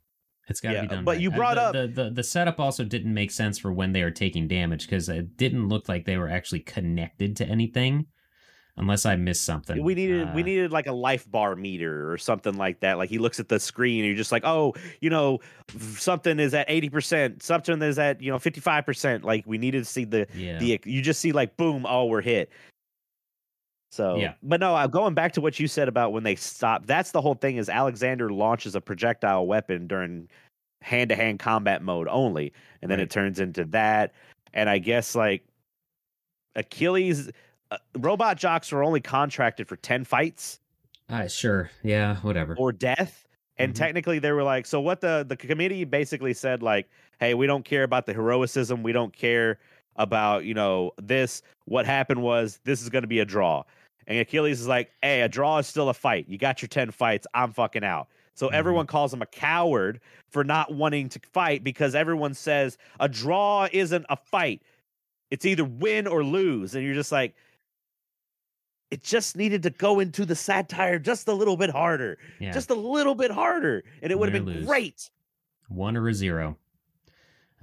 It's 0.48 0.60
got 0.60 0.70
to 0.70 0.74
Yeah, 0.76 0.82
be 0.82 0.88
done. 0.88 1.04
but 1.04 1.12
right. 1.12 1.20
you 1.20 1.30
Uh, 1.32 1.36
brought 1.36 1.54
the, 1.56 1.60
up- 1.62 1.72
the, 1.72 1.86
the 2.04 2.10
the 2.10 2.22
setup 2.22 2.60
also 2.60 2.84
didn't 2.84 3.12
make 3.12 3.30
sense 3.30 3.58
for 3.58 3.72
when 3.72 3.92
they 3.92 4.02
are 4.02 4.10
taking 4.12 4.46
damage 4.48 4.86
because 4.86 5.08
it 5.08 5.36
didn't 5.36 5.68
look 5.68 5.88
like 5.88 6.04
they 6.04 6.16
were 6.16 6.28
actually 6.28 6.60
connected 6.60 7.34
to 7.36 7.44
anything, 7.46 8.06
unless 8.76 9.04
I 9.06 9.16
missed 9.16 9.44
something. 9.44 9.82
We 9.82 9.94
needed 9.94 10.34
we 10.34 10.42
Uh, 10.42 10.44
needed 10.44 10.70
like 10.70 10.86
a 10.86 10.92
life 10.92 11.28
bar 11.30 11.56
meter 11.56 12.12
or 12.12 12.16
something 12.18 12.54
like 12.54 12.80
that. 12.80 12.96
Like 12.98 13.10
he 13.10 13.18
looks 13.18 13.40
at 13.40 13.48
the 13.48 13.58
screen 13.58 14.00
and 14.00 14.06
you're 14.06 14.16
just 14.16 14.30
like, 14.32 14.44
oh, 14.44 14.74
you 15.00 15.10
know, 15.10 15.40
something 15.96 16.38
is 16.38 16.54
at 16.54 16.66
eighty 16.70 16.88
percent, 16.90 17.42
something 17.42 17.80
is 17.82 17.98
at 17.98 18.20
you 18.22 18.30
know 18.30 18.38
fifty 18.38 18.60
five 18.60 18.84
percent. 18.86 19.24
Like 19.24 19.44
we 19.46 19.58
needed 19.58 19.78
to 19.84 19.90
see 19.90 20.04
the 20.04 20.26
yeah. 20.34 20.58
the 20.58 20.80
you 20.84 21.02
just 21.02 21.20
see 21.20 21.32
like 21.32 21.56
boom, 21.56 21.86
oh 21.88 22.06
we're 22.06 22.20
hit. 22.22 22.50
So 23.96 24.16
Yeah. 24.16 24.34
but 24.42 24.60
no, 24.60 24.74
I'm 24.74 24.90
going 24.90 25.14
back 25.14 25.32
to 25.32 25.40
what 25.40 25.58
you 25.58 25.66
said 25.66 25.88
about 25.88 26.12
when 26.12 26.22
they 26.22 26.36
stop. 26.36 26.86
That's 26.86 27.10
the 27.12 27.20
whole 27.22 27.34
thing 27.34 27.56
is 27.56 27.68
Alexander 27.68 28.30
launches 28.30 28.74
a 28.74 28.80
projectile 28.80 29.46
weapon 29.46 29.86
during 29.86 30.28
hand 30.82 31.08
to 31.08 31.16
hand 31.16 31.38
combat 31.38 31.82
mode 31.82 32.06
only, 32.08 32.52
and 32.82 32.90
then 32.90 32.98
Right. 32.98 33.04
it 33.04 33.10
turns 33.10 33.40
into 33.40 33.64
that. 33.66 34.12
And 34.52 34.68
I 34.68 34.78
guess 34.78 35.14
like 35.14 35.42
Achilles, 36.54 37.30
uh, 37.70 37.78
robot 37.98 38.36
jocks 38.36 38.72
are 38.72 38.82
only 38.82 39.00
contracted 39.00 39.66
for 39.68 39.76
ten 39.76 40.04
fights 40.04 40.60
Uh, 41.08 41.28
sure. 41.28 41.70
Yeah. 41.82 42.16
Whatever. 42.16 42.54
or 42.56 42.72
death. 42.72 43.24
And 43.58 43.72
Mhm. 43.72 43.76
technically, 43.76 44.18
they 44.18 44.32
were 44.32 44.42
like, 44.42 44.66
so 44.66 44.80
what 44.80 45.00
the 45.00 45.24
the 45.26 45.36
committee 45.36 45.84
basically 45.84 46.34
said, 46.34 46.62
like, 46.62 46.88
hey, 47.20 47.32
we 47.34 47.46
don't 47.46 47.64
care 47.64 47.84
about 47.84 48.04
the 48.06 48.12
heroicism, 48.12 48.82
we 48.82 48.92
don't 48.92 49.14
care 49.16 49.58
about 49.96 50.44
you 50.44 50.52
know 50.52 50.92
this. 50.98 51.42
What 51.64 51.86
happened 51.86 52.22
was 52.22 52.60
this 52.64 52.82
is 52.82 52.90
going 52.90 53.02
to 53.02 53.08
be 53.08 53.20
a 53.20 53.24
draw. 53.24 53.62
And 54.06 54.18
Achilles 54.18 54.60
is 54.60 54.68
like, 54.68 54.90
hey, 55.02 55.22
a 55.22 55.28
draw 55.28 55.58
is 55.58 55.66
still 55.66 55.88
a 55.88 55.94
fight. 55.94 56.26
You 56.28 56.38
got 56.38 56.62
your 56.62 56.68
ten 56.68 56.90
fights. 56.90 57.26
I'm 57.34 57.52
fucking 57.52 57.84
out. 57.84 58.08
So 58.34 58.48
Mhm. 58.48 58.52
everyone 58.52 58.86
calls 58.86 59.12
him 59.12 59.22
a 59.22 59.26
coward 59.26 60.00
for 60.28 60.44
not 60.44 60.72
wanting 60.74 61.08
to 61.10 61.20
fight 61.32 61.64
because 61.64 61.94
everyone 61.94 62.34
says 62.34 62.76
a 63.00 63.08
draw 63.08 63.68
isn't 63.72 64.06
a 64.08 64.16
fight. 64.16 64.62
It's 65.30 65.44
either 65.44 65.64
win 65.64 66.06
or 66.06 66.22
lose. 66.22 66.74
And 66.74 66.84
you're 66.84 66.94
just 66.94 67.10
like, 67.12 67.34
it 68.92 69.02
just 69.02 69.36
needed 69.36 69.64
to 69.64 69.70
go 69.70 69.98
into 69.98 70.24
the 70.24 70.36
satire 70.36 70.98
just 71.00 71.26
a 71.26 71.32
little 71.32 71.56
bit 71.56 71.70
harder 71.70 72.18
yeah. 72.38 72.52
just 72.52 72.70
a 72.70 72.74
little 72.74 73.16
bit 73.16 73.32
harder 73.32 73.82
and 74.00 74.12
it 74.12 74.18
would 74.18 74.32
have 74.32 74.44
been 74.44 74.54
lose. 74.54 74.64
great 74.64 75.10
one 75.68 75.96
or 75.96 76.06
a 76.08 76.14
zero. 76.14 76.56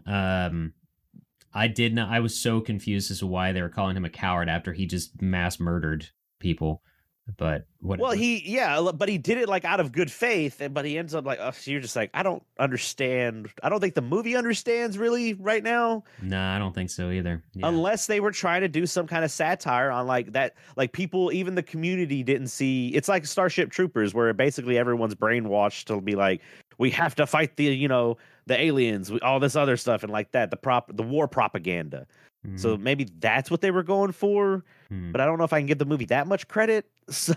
Um, 0.06 0.74
I 1.54 1.68
did 1.70 1.94
not. 1.94 2.10
I 2.10 2.20
was 2.20 2.38
so 2.38 2.60
confused 2.60 3.10
as 3.12 3.20
to 3.20 3.28
why 3.28 3.54
they 3.54 3.62
were 3.62 3.70
calling 3.70 3.96
him 3.96 4.04
a 4.04 4.10
coward 4.10 4.50
after 4.50 4.74
he 4.74 4.86
just 4.86 5.22
mass 5.22 5.60
murdered 5.62 6.10
people. 6.44 6.82
But 7.38 7.68
what? 7.80 8.00
well 8.02 8.12
he 8.12 8.44
yeah 8.46 8.92
but 8.94 9.08
he 9.08 9.18
did 9.18 9.38
it 9.38 9.48
like 9.48 9.64
out 9.64 9.80
of 9.80 9.94
good 9.94 10.12
faith 10.12 10.60
and 10.60 10.74
but 10.74 10.84
he 10.84 10.98
ends 10.98 11.16
up 11.16 11.24
like 11.24 11.40
oh, 11.42 11.52
so 11.52 11.72
you're 11.72 11.80
just 11.80 11.96
like 11.96 12.10
i 12.14 12.22
don't 12.22 12.44
understand 12.60 13.48
i 13.64 13.70
don't 13.70 13.80
think 13.80 13.94
the 13.94 14.02
movie 14.02 14.36
understands 14.36 14.98
really 14.98 15.34
right 15.36 15.64
now 15.64 16.04
No, 16.22 16.38
I 16.38 16.60
don't 16.60 16.76
think 16.76 16.90
so 16.90 17.12
either. 17.12 17.42
Yeah. 17.54 17.70
unless 17.70 18.08
they 18.08 18.20
were 18.20 18.32
trying 18.32 18.60
to 18.60 18.68
do 18.68 18.86
some 18.86 19.08
kind 19.08 19.24
of 19.24 19.32
satire 19.32 19.90
on 19.90 20.06
like 20.06 20.34
that 20.34 20.56
like 20.76 20.92
people 20.92 21.32
even 21.32 21.56
the 21.56 21.64
community 21.64 22.24
didn't 22.24 22.48
see 22.50 22.90
it's 22.90 23.08
like 23.08 23.26
starship 23.26 23.72
troopers 23.72 24.14
where 24.14 24.34
basically 24.34 24.78
everyone's 24.78 25.16
brainwashed 25.16 25.86
to 25.86 26.02
be 26.02 26.16
like 26.16 26.42
we 26.78 26.90
have 26.90 27.16
to 27.16 27.26
fight 27.26 27.56
the 27.56 27.64
you 27.64 27.88
know 27.88 28.18
the 28.48 28.60
aliens 28.60 29.12
all 29.22 29.40
this 29.40 29.56
other 29.56 29.78
stuff 29.78 30.04
and 30.04 30.12
like 30.12 30.32
that 30.32 30.50
the 30.52 30.58
prop 30.58 30.90
the 30.96 31.04
war 31.04 31.28
propaganda 31.28 32.06
Mhm. 32.46 32.60
so 32.60 32.76
maybe 32.76 33.08
that's 33.20 33.50
what 33.50 33.62
they 33.62 33.72
were 33.72 33.84
going 33.84 34.12
for 34.12 34.66
Hmm. 34.90 35.12
but 35.14 35.22
I 35.22 35.26
don't 35.26 35.38
know 35.38 35.46
if 35.46 35.54
I 35.54 35.60
can 35.60 35.68
give 35.68 35.78
the 35.78 35.86
movie 35.86 36.06
that 36.06 36.28
much 36.28 36.48
credit. 36.48 36.86
So 37.10 37.36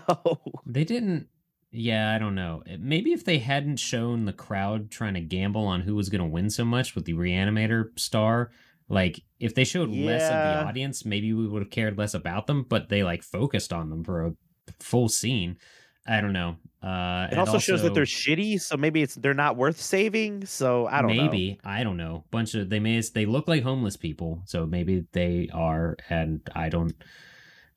they 0.65 0.83
didn't. 0.83 1.27
Yeah, 1.71 2.13
I 2.15 2.17
don't 2.19 2.35
know. 2.35 2.63
Maybe 2.79 3.11
if 3.11 3.25
they 3.25 3.37
hadn't 3.39 3.77
shown 3.77 4.23
the 4.25 4.31
crowd 4.33 4.89
trying 4.91 5.13
to 5.15 5.19
gamble 5.21 5.65
on 5.65 5.81
who 5.81 5.93
was 5.95 6.07
going 6.09 6.21
to 6.21 6.27
win 6.27 6.49
so 6.49 6.63
much 6.63 6.95
with 6.95 7.03
the 7.05 7.13
reanimator 7.13 7.97
star, 7.99 8.51
like 8.89 9.21
if 9.39 9.53
they 9.55 9.65
showed 9.65 9.89
less 9.89 10.23
of 10.23 10.29
the 10.31 10.65
audience, 10.69 11.03
maybe 11.05 11.33
we 11.33 11.47
would 11.47 11.61
have 11.61 11.69
cared 11.71 11.97
less 11.97 12.13
about 12.13 12.47
them. 12.47 12.63
But 12.67 12.87
they 12.89 13.03
like 13.03 13.23
focused 13.23 13.73
on 13.73 13.89
them 13.89 14.03
for 14.05 14.25
a 14.25 14.33
full 14.79 15.09
scene. 15.09 15.57
I 16.07 16.21
don't 16.21 16.33
know. 16.33 16.55
Uh, 16.83 17.25
it 17.25 17.31
and 17.31 17.39
also, 17.39 17.57
shows 17.57 17.81
that 17.81 17.93
they're 17.95 18.03
shitty. 18.03 18.61
So 18.61 18.77
maybe 18.77 19.01
it's 19.01 19.15
they're 19.15 19.33
not 19.33 19.55
worth 19.57 19.81
saving. 19.81 20.45
So 20.45 20.85
I 20.87 21.01
don't 21.01 21.15
know. 21.15 21.23
maybe 21.23 21.59
I 21.63 21.83
don't 21.83 21.97
know. 21.97 22.23
Bunch 22.29 22.53
of 22.53 22.69
they 22.69 22.79
may 22.79 23.01
they 23.01 23.25
look 23.25 23.47
like 23.47 23.63
homeless 23.63 23.97
people, 23.97 24.41
so 24.45 24.65
maybe 24.65 25.05
they 25.11 25.49
are, 25.53 25.97
and 26.09 26.41
I 26.55 26.69
don't 26.69 26.93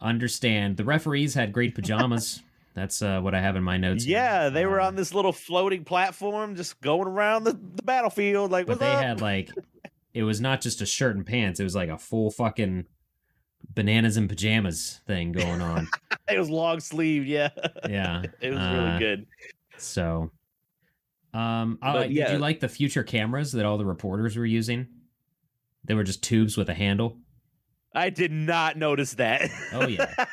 understand. 0.00 0.76
The 0.76 0.84
referees 0.84 1.34
had 1.34 1.52
great 1.52 1.74
pajamas. 1.74 2.42
That's 2.74 3.02
uh, 3.02 3.20
what 3.20 3.34
I 3.34 3.40
have 3.40 3.56
in 3.56 3.64
my 3.64 3.78
notes. 3.78 4.04
here. 4.04 4.16
Yeah, 4.18 4.48
they 4.48 4.64
were 4.64 4.80
Uh, 4.80 4.86
on 4.86 4.94
this 4.96 5.12
little 5.12 5.32
floating 5.32 5.82
platform, 5.84 6.54
just 6.54 6.80
going 6.80 7.08
around 7.08 7.42
the, 7.44 7.52
the 7.52 7.82
battlefield. 7.82 8.52
Like, 8.52 8.66
but 8.66 8.78
they 8.78 8.86
up? 8.86 9.02
had 9.02 9.20
like 9.20 9.50
it 10.14 10.22
was 10.22 10.40
not 10.40 10.60
just 10.60 10.80
a 10.80 10.86
shirt 10.86 11.16
and 11.16 11.26
pants; 11.26 11.58
it 11.58 11.64
was 11.64 11.74
like 11.74 11.88
a 11.88 11.98
full 11.98 12.30
fucking 12.30 12.84
bananas 13.74 14.16
and 14.16 14.28
pajamas 14.28 15.00
thing 15.06 15.32
going 15.32 15.60
on. 15.60 15.88
it 16.28 16.38
was 16.38 16.50
long 16.50 16.80
sleeved. 16.80 17.26
Yeah, 17.26 17.50
yeah, 17.88 18.22
it 18.40 18.50
was 18.50 18.58
uh, 18.58 18.72
really 18.74 18.98
good. 18.98 19.26
So, 19.78 20.30
um, 21.32 21.78
I- 21.82 21.92
But, 21.92 22.08
did 22.08 22.30
you 22.30 22.38
like 22.38 22.60
the 22.60 22.68
future 22.68 23.02
cameras 23.02 23.52
that 23.52 23.64
all 23.64 23.78
the 23.78 23.86
reporters 23.86 24.36
were 24.36 24.46
using? 24.46 24.86
They 25.84 25.94
were 25.94 26.04
just 26.04 26.22
tubes 26.22 26.56
with 26.56 26.68
a 26.68 26.74
handle. 26.74 27.16
I 27.94 28.10
did 28.10 28.30
not 28.30 28.76
notice 28.76 29.14
that. 29.14 29.50
Oh, 29.72 29.86
yeah. 29.86 30.12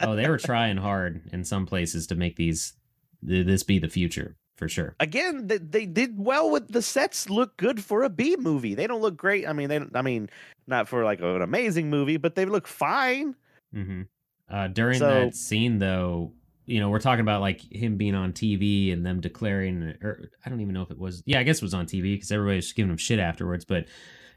Oh, 0.00 0.16
they 0.16 0.26
were 0.26 0.38
trying 0.38 0.78
hard 0.78 1.28
in 1.30 1.44
some 1.44 1.66
places 1.66 2.06
to 2.06 2.14
make 2.14 2.36
these 2.36 2.72
this 3.20 3.62
be 3.62 3.78
the 3.78 3.90
future 3.90 4.34
for 4.58 4.68
sure. 4.68 4.94
Again, 5.00 5.46
they, 5.46 5.56
they 5.58 5.86
did 5.86 6.18
well 6.18 6.50
with 6.50 6.68
the 6.72 6.82
sets. 6.82 7.30
Look 7.30 7.56
good 7.56 7.82
for 7.82 8.02
a 8.02 8.10
B 8.10 8.36
movie. 8.38 8.74
They 8.74 8.86
don't 8.86 9.00
look 9.00 9.16
great. 9.16 9.48
I 9.48 9.52
mean, 9.54 9.68
they. 9.68 9.80
I 9.94 10.02
mean, 10.02 10.28
not 10.66 10.88
for 10.88 11.04
like 11.04 11.20
an 11.20 11.40
amazing 11.40 11.88
movie, 11.88 12.16
but 12.18 12.34
they 12.34 12.44
look 12.44 12.66
fine. 12.66 13.34
Mm-hmm. 13.74 14.02
Uh, 14.50 14.68
during 14.68 14.98
So- 14.98 15.08
that 15.26 15.34
scene, 15.34 15.78
though, 15.78 16.32
you 16.66 16.80
know, 16.80 16.90
we're 16.90 16.98
talking 17.00 17.20
about 17.22 17.40
like 17.40 17.60
him 17.72 17.96
being 17.96 18.14
on 18.14 18.32
TV 18.32 18.92
and 18.92 19.06
them 19.06 19.20
declaring, 19.20 19.94
or 20.02 20.28
I 20.44 20.50
don't 20.50 20.60
even 20.60 20.74
know 20.74 20.82
if 20.82 20.90
it 20.90 20.98
was. 20.98 21.22
Yeah, 21.24 21.38
I 21.38 21.42
guess 21.44 21.56
it 21.58 21.62
was 21.62 21.72
on 21.74 21.86
TV 21.86 22.14
because 22.14 22.30
everybody 22.32 22.56
was 22.56 22.72
giving 22.72 22.90
him 22.90 22.96
shit 22.98 23.18
afterwards. 23.18 23.64
But 23.64 23.86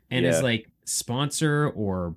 and 0.09 0.23
Yeah. 0.23 0.31
his 0.31 0.41
like 0.43 0.69
sponsor 0.85 1.69
or 1.75 2.15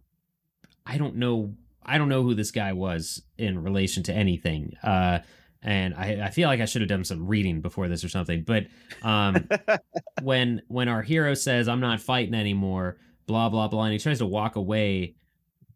I 0.86 0.98
don't 0.98 1.16
know, 1.16 1.54
I 1.84 1.98
don't 1.98 2.08
know 2.08 2.22
who 2.22 2.34
this 2.34 2.50
guy 2.50 2.72
was 2.74 3.22
in 3.38 3.62
relation 3.62 4.02
to 4.04 4.12
anything. 4.12 4.74
Uh, 4.82 5.20
and 5.64 5.94
I, 5.94 6.26
I 6.26 6.30
feel 6.30 6.48
like 6.48 6.60
I 6.60 6.66
should 6.66 6.82
have 6.82 6.88
done 6.88 7.04
some 7.04 7.26
reading 7.26 7.62
before 7.62 7.88
this 7.88 8.04
or 8.04 8.08
something. 8.10 8.42
But 8.42 8.66
um, 9.02 9.48
when 10.22 10.62
when 10.68 10.88
our 10.88 11.02
hero 11.02 11.34
says 11.34 11.68
I'm 11.68 11.80
not 11.80 12.00
fighting 12.00 12.34
anymore, 12.34 12.98
blah 13.26 13.48
blah 13.48 13.68
blah, 13.68 13.84
and 13.84 13.92
he 13.92 13.98
tries 13.98 14.18
to 14.18 14.26
walk 14.26 14.56
away, 14.56 15.16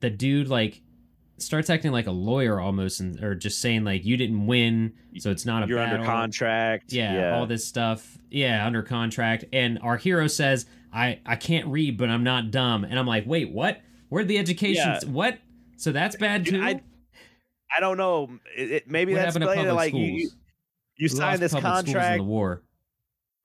the 0.00 0.10
dude 0.10 0.48
like 0.48 0.82
starts 1.38 1.70
acting 1.70 1.90
like 1.90 2.06
a 2.06 2.12
lawyer 2.12 2.60
almost, 2.60 3.00
and 3.00 3.22
or 3.24 3.34
just 3.34 3.60
saying 3.60 3.84
like 3.84 4.04
you 4.04 4.18
didn't 4.18 4.46
win, 4.46 4.92
so 5.18 5.30
it's 5.30 5.46
not 5.46 5.62
a 5.62 5.66
You're 5.66 5.80
under 5.80 6.04
contract. 6.04 6.92
Yeah, 6.92 7.38
all 7.38 7.46
this 7.46 7.66
stuff. 7.66 8.18
Yeah, 8.30 8.66
under 8.66 8.82
contract. 8.82 9.46
And 9.54 9.78
our 9.82 9.96
hero 9.96 10.26
says, 10.26 10.66
"I 10.92 11.20
I 11.24 11.36
can't 11.36 11.66
read, 11.66 11.96
but 11.96 12.10
I'm 12.10 12.24
not 12.24 12.50
dumb." 12.50 12.84
And 12.84 12.98
I'm 12.98 13.06
like, 13.06 13.24
"Wait, 13.26 13.50
what? 13.50 13.80
Where'd 14.10 14.28
the 14.28 14.38
education? 14.38 14.98
Yeah. 15.02 15.08
What? 15.08 15.38
So 15.76 15.92
that's 15.92 16.16
bad 16.16 16.44
Dude, 16.44 16.54
too." 16.54 16.62
I- 16.62 16.82
I 17.76 17.80
don't 17.80 17.96
know. 17.96 18.30
It, 18.56 18.70
it- 18.72 18.90
maybe 18.90 19.12
what 19.12 19.18
that's 19.18 19.34
to 19.68 19.74
Like 19.74 19.90
schools? 19.90 20.04
you, 20.10 20.30
you, 20.96 21.08
We 21.20 21.36
this 21.40 21.52
contract. 21.52 22.18
the 22.18 22.24
war. 22.24 22.62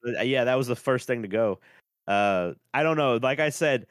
Uh, 0.06 0.22
yeah, 0.22 0.44
that 0.44 0.56
was 0.56 0.68
the 0.68 0.76
first 0.76 1.08
thing 1.08 1.22
to 1.22 1.28
go. 1.28 1.60
Uh, 2.08 2.54
I 2.74 2.84
don't 2.84 2.98
know. 2.98 3.18
Like 3.22 3.40
I 3.40 3.50
said, 3.50 3.88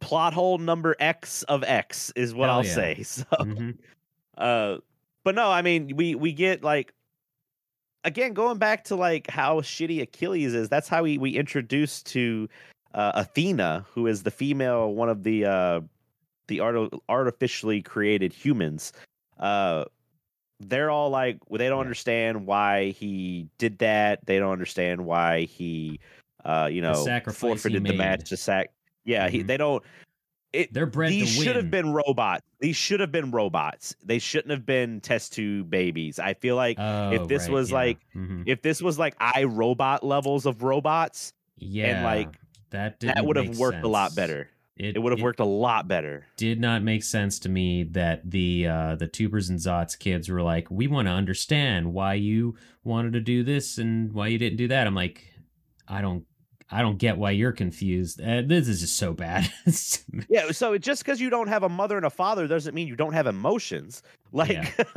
plot 0.00 0.34
hole 0.34 0.58
number 0.58 0.94
X 1.00 1.42
of 1.44 1.64
X 1.64 2.12
is 2.16 2.34
what 2.34 2.48
Hell 2.48 2.58
I'll 2.58 2.64
yeah. 2.66 2.74
say. 2.74 2.94
So, 3.02 3.24
Mhm. 3.40 3.78
uh, 4.36 4.78
but 5.24 5.34
no, 5.34 5.50
I 5.50 5.62
mean, 5.62 5.96
we 5.96 6.14
we 6.14 6.32
get 6.32 6.62
like 6.62 6.92
again 8.04 8.32
going 8.34 8.58
back 8.58 8.84
to 8.84 8.96
like 8.96 9.30
how 9.30 9.60
shitty 9.60 10.02
Achilles 10.02 10.52
is. 10.54 10.68
That's 10.68 10.88
how 10.88 11.02
we 11.04 11.16
we 11.18 11.30
introduced 11.30 12.06
to 12.08 12.48
uh, 12.94 13.12
Athena, 13.14 13.86
who 13.94 14.06
is 14.06 14.22
the 14.24 14.30
female 14.30 14.92
one 14.92 15.08
of 15.08 15.22
the 15.22 15.46
uh, 15.46 15.80
the 16.48 16.60
art- 16.60 16.92
artificially 17.08 17.80
created 17.80 18.32
humans. 18.34 18.92
Uh, 19.38 19.84
they're 20.60 20.90
all 20.90 21.10
like 21.10 21.38
well, 21.48 21.58
they 21.58 21.68
don't 21.68 21.80
understand 21.80 22.46
why 22.46 22.90
he 22.90 23.48
did 23.58 23.78
that. 23.78 24.24
They 24.26 24.38
don't 24.38 24.52
understand 24.52 25.04
why 25.04 25.42
he, 25.42 25.98
uh, 26.44 26.68
you 26.70 26.80
know, 26.82 26.94
forfeited 27.32 27.84
the 27.84 27.94
match 27.98 28.28
to 28.30 28.36
sack. 28.36 28.70
Yeah, 29.04 29.28
he, 29.28 29.42
Mhm. 29.42 29.46
they 29.48 29.56
don't. 29.56 29.82
It, 30.52 30.72
They're 30.72 30.84
bred 30.86 31.10
these 31.10 31.30
should 31.32 31.56
have 31.56 31.70
been 31.70 31.92
robots. 31.94 32.44
These 32.60 32.76
should 32.76 33.00
have 33.00 33.10
been 33.10 33.30
robots. 33.30 33.96
They 34.04 34.18
shouldn't 34.18 34.50
have 34.50 34.66
been 34.66 35.00
test 35.00 35.32
tube 35.32 35.70
babies. 35.70 36.18
I 36.18 36.34
feel 36.34 36.56
like 36.56 36.76
Oh, 36.78 37.24
this 37.26 37.44
right, 37.44 37.50
was 37.52 37.70
yeah. 37.70 37.76
like- 37.76 37.98
Mhm. 38.14 38.42
if 38.46 38.60
this 38.60 38.82
was 38.82 38.98
like 38.98 39.16
I 39.18 39.44
robot 39.44 40.04
levels 40.04 40.44
of 40.44 40.62
robots, 40.62 41.32
yeah, 41.56 41.86
and 41.96 42.04
like, 42.04 42.38
that 42.68 43.00
that 43.00 43.24
would 43.24 43.36
have 43.36 43.58
worked 43.58 43.82
a 43.82 43.88
lot 43.88 44.14
better. 44.14 44.50
It 44.82 45.00
would 45.00 45.12
have 45.12 45.22
worked 45.22 45.40
a 45.40 45.44
lot 45.44 45.86
better. 45.86 46.26
Did 46.36 46.60
not 46.60 46.82
make 46.82 47.04
sense 47.04 47.38
to 47.40 47.48
me 47.48 47.84
that 47.84 48.28
the 48.28 48.66
uh, 48.66 48.96
the 48.96 49.06
Tubers 49.06 49.48
and 49.48 49.58
Zots 49.58 49.96
kids 49.96 50.28
were 50.28 50.42
like, 50.42 50.70
we 50.70 50.88
want 50.88 51.06
to 51.06 51.12
understand 51.12 51.92
why 51.92 52.14
you 52.14 52.56
wanted 52.82 53.12
to 53.12 53.20
do 53.20 53.44
this 53.44 53.78
and 53.78 54.12
why 54.12 54.26
you 54.26 54.38
didn't 54.38 54.58
do 54.58 54.68
that. 54.68 54.86
I'm 54.86 54.94
like, 54.94 55.24
I 55.86 56.00
don't, 56.00 56.24
I 56.70 56.82
don't 56.82 56.98
get 56.98 57.16
why 57.16 57.30
you're 57.30 57.52
confused. 57.52 58.20
Uh, 58.20 58.42
this 58.44 58.66
is 58.66 58.80
just 58.80 58.96
so 58.96 59.12
bad. 59.12 59.50
Yeah, 60.28 60.50
so 60.50 60.76
just 60.78 61.04
because 61.04 61.20
you 61.20 61.30
don't 61.30 61.48
have 61.48 61.62
a 61.62 61.68
mother 61.68 61.96
and 61.96 62.04
a 62.06 62.10
father 62.10 62.46
doesn't 62.46 62.74
mean 62.74 62.86
you 62.86 62.96
don't 62.96 63.12
have 63.14 63.26
emotions. 63.26 64.02
Like 64.32 64.50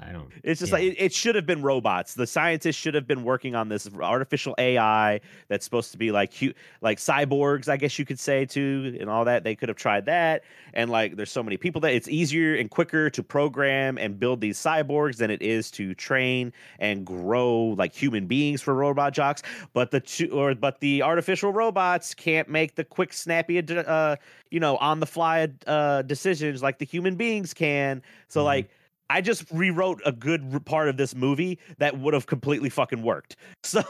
I 0.00 0.12
don't. 0.12 0.30
it's 0.42 0.60
just 0.60 0.72
Yeah. 0.72 0.78
like 0.78 0.84
it, 0.84 0.96
it 0.98 1.12
should 1.12 1.34
have 1.34 1.46
been 1.46 1.62
robots. 1.62 2.14
The 2.14 2.26
scientists 2.26 2.76
should 2.76 2.94
have 2.94 3.06
been 3.06 3.22
working 3.22 3.54
on 3.54 3.68
this 3.68 3.88
artificial 4.00 4.54
AI 4.58 5.20
that's 5.48 5.64
supposed 5.64 5.92
to 5.92 5.98
be 5.98 6.10
like 6.10 6.32
like 6.80 6.98
cyborgs, 6.98 7.68
I 7.68 7.76
guess 7.76 7.98
you 7.98 8.04
could 8.04 8.18
say 8.18 8.46
too, 8.46 8.96
and 9.00 9.10
all 9.10 9.24
that. 9.26 9.44
They 9.44 9.54
could 9.54 9.68
have 9.68 9.76
tried 9.76 10.06
that. 10.06 10.42
And 10.74 10.90
like 10.90 11.16
there's 11.16 11.30
so 11.30 11.42
many 11.42 11.56
people 11.56 11.80
that 11.82 11.92
it's 11.92 12.08
easier 12.08 12.54
and 12.54 12.70
quicker 12.70 13.10
to 13.10 13.22
program 13.22 13.98
and 13.98 14.18
build 14.18 14.40
these 14.40 14.58
cyborgs 14.58 15.16
than 15.18 15.30
it 15.30 15.42
is 15.42 15.70
to 15.72 15.94
train 15.94 16.52
and 16.78 17.04
grow 17.04 17.74
like 17.76 17.92
human 17.94 18.26
beings 18.26 18.62
for 18.62 18.74
robot 18.74 19.12
jocks. 19.12 19.42
But 19.74 19.90
the 19.90 20.00
two, 20.00 20.28
or 20.30 20.54
but 20.54 20.80
the 20.80 21.02
artificial 21.02 21.52
robots 21.52 22.14
can't 22.14 22.48
make 22.48 22.74
the 22.74 22.84
quick, 22.84 23.12
snappy, 23.12 23.58
uh, 23.58 24.16
you 24.50 24.60
know, 24.60 24.76
on 24.78 25.00
the 25.00 25.06
fly 25.06 25.48
uh, 25.66 26.02
decisions 26.02 26.62
like 26.62 26.78
the 26.78 26.86
human 26.86 27.16
beings 27.16 27.52
can. 27.52 28.02
So 28.28 28.42
like. 28.44 28.61
I 29.10 29.20
just 29.20 29.50
rewrote 29.50 30.00
a 30.06 30.12
good 30.12 30.64
part 30.64 30.88
of 30.88 30.96
this 30.96 31.14
movie 31.14 31.58
that 31.78 31.98
would 31.98 32.14
have 32.14 32.26
completely 32.26 32.70
fucking 32.70 33.02
worked. 33.02 33.36
So 33.64 33.82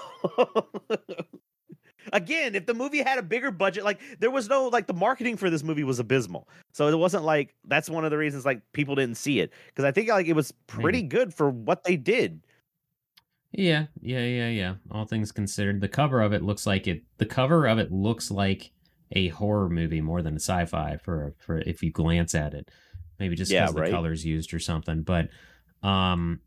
again, 2.13 2.55
if 2.55 2.67
the 2.67 2.75
movie 2.75 3.03
had 3.03 3.19
a 3.19 3.23
bigger 3.23 3.51
budget, 3.51 3.85
like 3.85 4.01
there 4.19 4.31
was 4.31 4.49
no 4.49 4.69
like 4.69 4.87
the 4.87 4.95
marketing 4.95 5.37
for 5.37 5.51
this 5.51 5.63
movie 5.63 5.85
was 5.85 5.99
abysmal. 5.99 6.49
So 6.73 6.89
it 6.89 6.97
wasn't 6.97 7.25
like 7.25 7.55
that's 7.67 7.91
one 7.91 8.05
of 8.05 8.11
the 8.11 8.19
reasons 8.19 8.45
like 8.45 8.61
people 8.73 8.95
didn't 8.95 9.17
see 9.17 9.41
it 9.41 9.53
because 9.67 9.85
I 9.85 9.93
think 9.93 10.09
like 10.09 10.27
it 10.27 10.35
was 10.35 10.53
pretty 10.67 11.03
mm. 11.03 11.09
good 11.09 11.35
for 11.35 11.51
what 11.51 11.85
they 11.85 11.97
did. 11.97 12.41
Yeah, 13.53 13.87
yeah, 14.01 14.25
yeah, 14.25 14.49
yeah. 14.49 14.75
All 14.91 15.05
things 15.05 15.31
considered, 15.31 15.81
the 15.81 15.89
cover 15.89 16.23
of 16.23 16.33
it 16.33 16.43
looks 16.43 16.67
like 16.67 16.87
it. 16.87 17.03
The 17.19 17.27
cover 17.27 17.67
of 17.67 17.79
it 17.79 17.93
looks 17.93 18.31
like 18.31 18.73
a 19.13 19.29
horror 19.29 19.69
movie 19.69 20.01
more 20.01 20.23
than 20.23 20.35
a 20.35 20.41
sci-fi. 20.41 20.97
For 20.97 21.35
for 21.39 21.59
if 21.59 21.83
you 21.83 21.91
glance 21.91 22.35
at 22.35 22.55
it, 22.55 22.71
maybe 23.23 23.37
just 23.37 23.51
Yeah, 23.51 23.63
because 23.67 23.75
right. 23.77 23.87
the 23.87 23.93
colors 23.97 24.25
used 24.27 24.53
or 24.53 24.59
something. 24.59 25.03
But 25.03 25.29
um, 25.83 26.41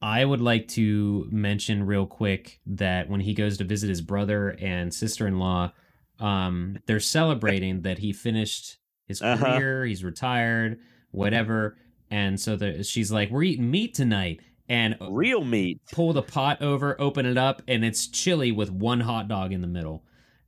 I 0.00 0.24
would 0.24 0.40
like 0.40 0.68
to 0.68 1.26
mention 1.30 1.84
real 1.84 2.06
quick 2.06 2.60
that 2.66 3.08
when 3.10 3.20
he 3.20 3.34
goes 3.34 3.58
to 3.58 3.64
visit 3.64 3.88
his 3.88 4.00
brother 4.00 4.56
and 4.60 4.92
sister-in-law, 4.94 5.72
um, 6.18 6.78
they're 6.86 7.00
celebrating 7.00 7.82
that 7.82 7.98
he 7.98 8.12
finished 8.12 8.78
his 9.06 9.20
Uh-huh. 9.20 9.44
career, 9.58 9.84
he's 9.84 10.02
retired, 10.04 10.78
whatever. 11.10 11.76
And 12.10 12.38
so 12.40 12.56
the, 12.56 12.82
she's 12.84 13.12
like, 13.12 13.30
"We're 13.30 13.42
eating 13.44 13.70
meat 13.70 13.94
tonight." 13.94 14.40
And 14.68 14.96
Real 15.00 15.42
meat. 15.44 15.80
pull 15.92 16.12
the 16.12 16.22
pot 16.22 16.62
over, 16.62 17.00
open 17.00 17.26
it 17.26 17.36
up, 17.36 17.60
and 17.66 17.84
it's 17.84 18.06
chili 18.06 18.52
with 18.52 18.70
one 18.70 19.00
hot 19.00 19.26
dog 19.28 19.52
in 19.52 19.60
the 19.62 19.66
middle. 19.66 20.04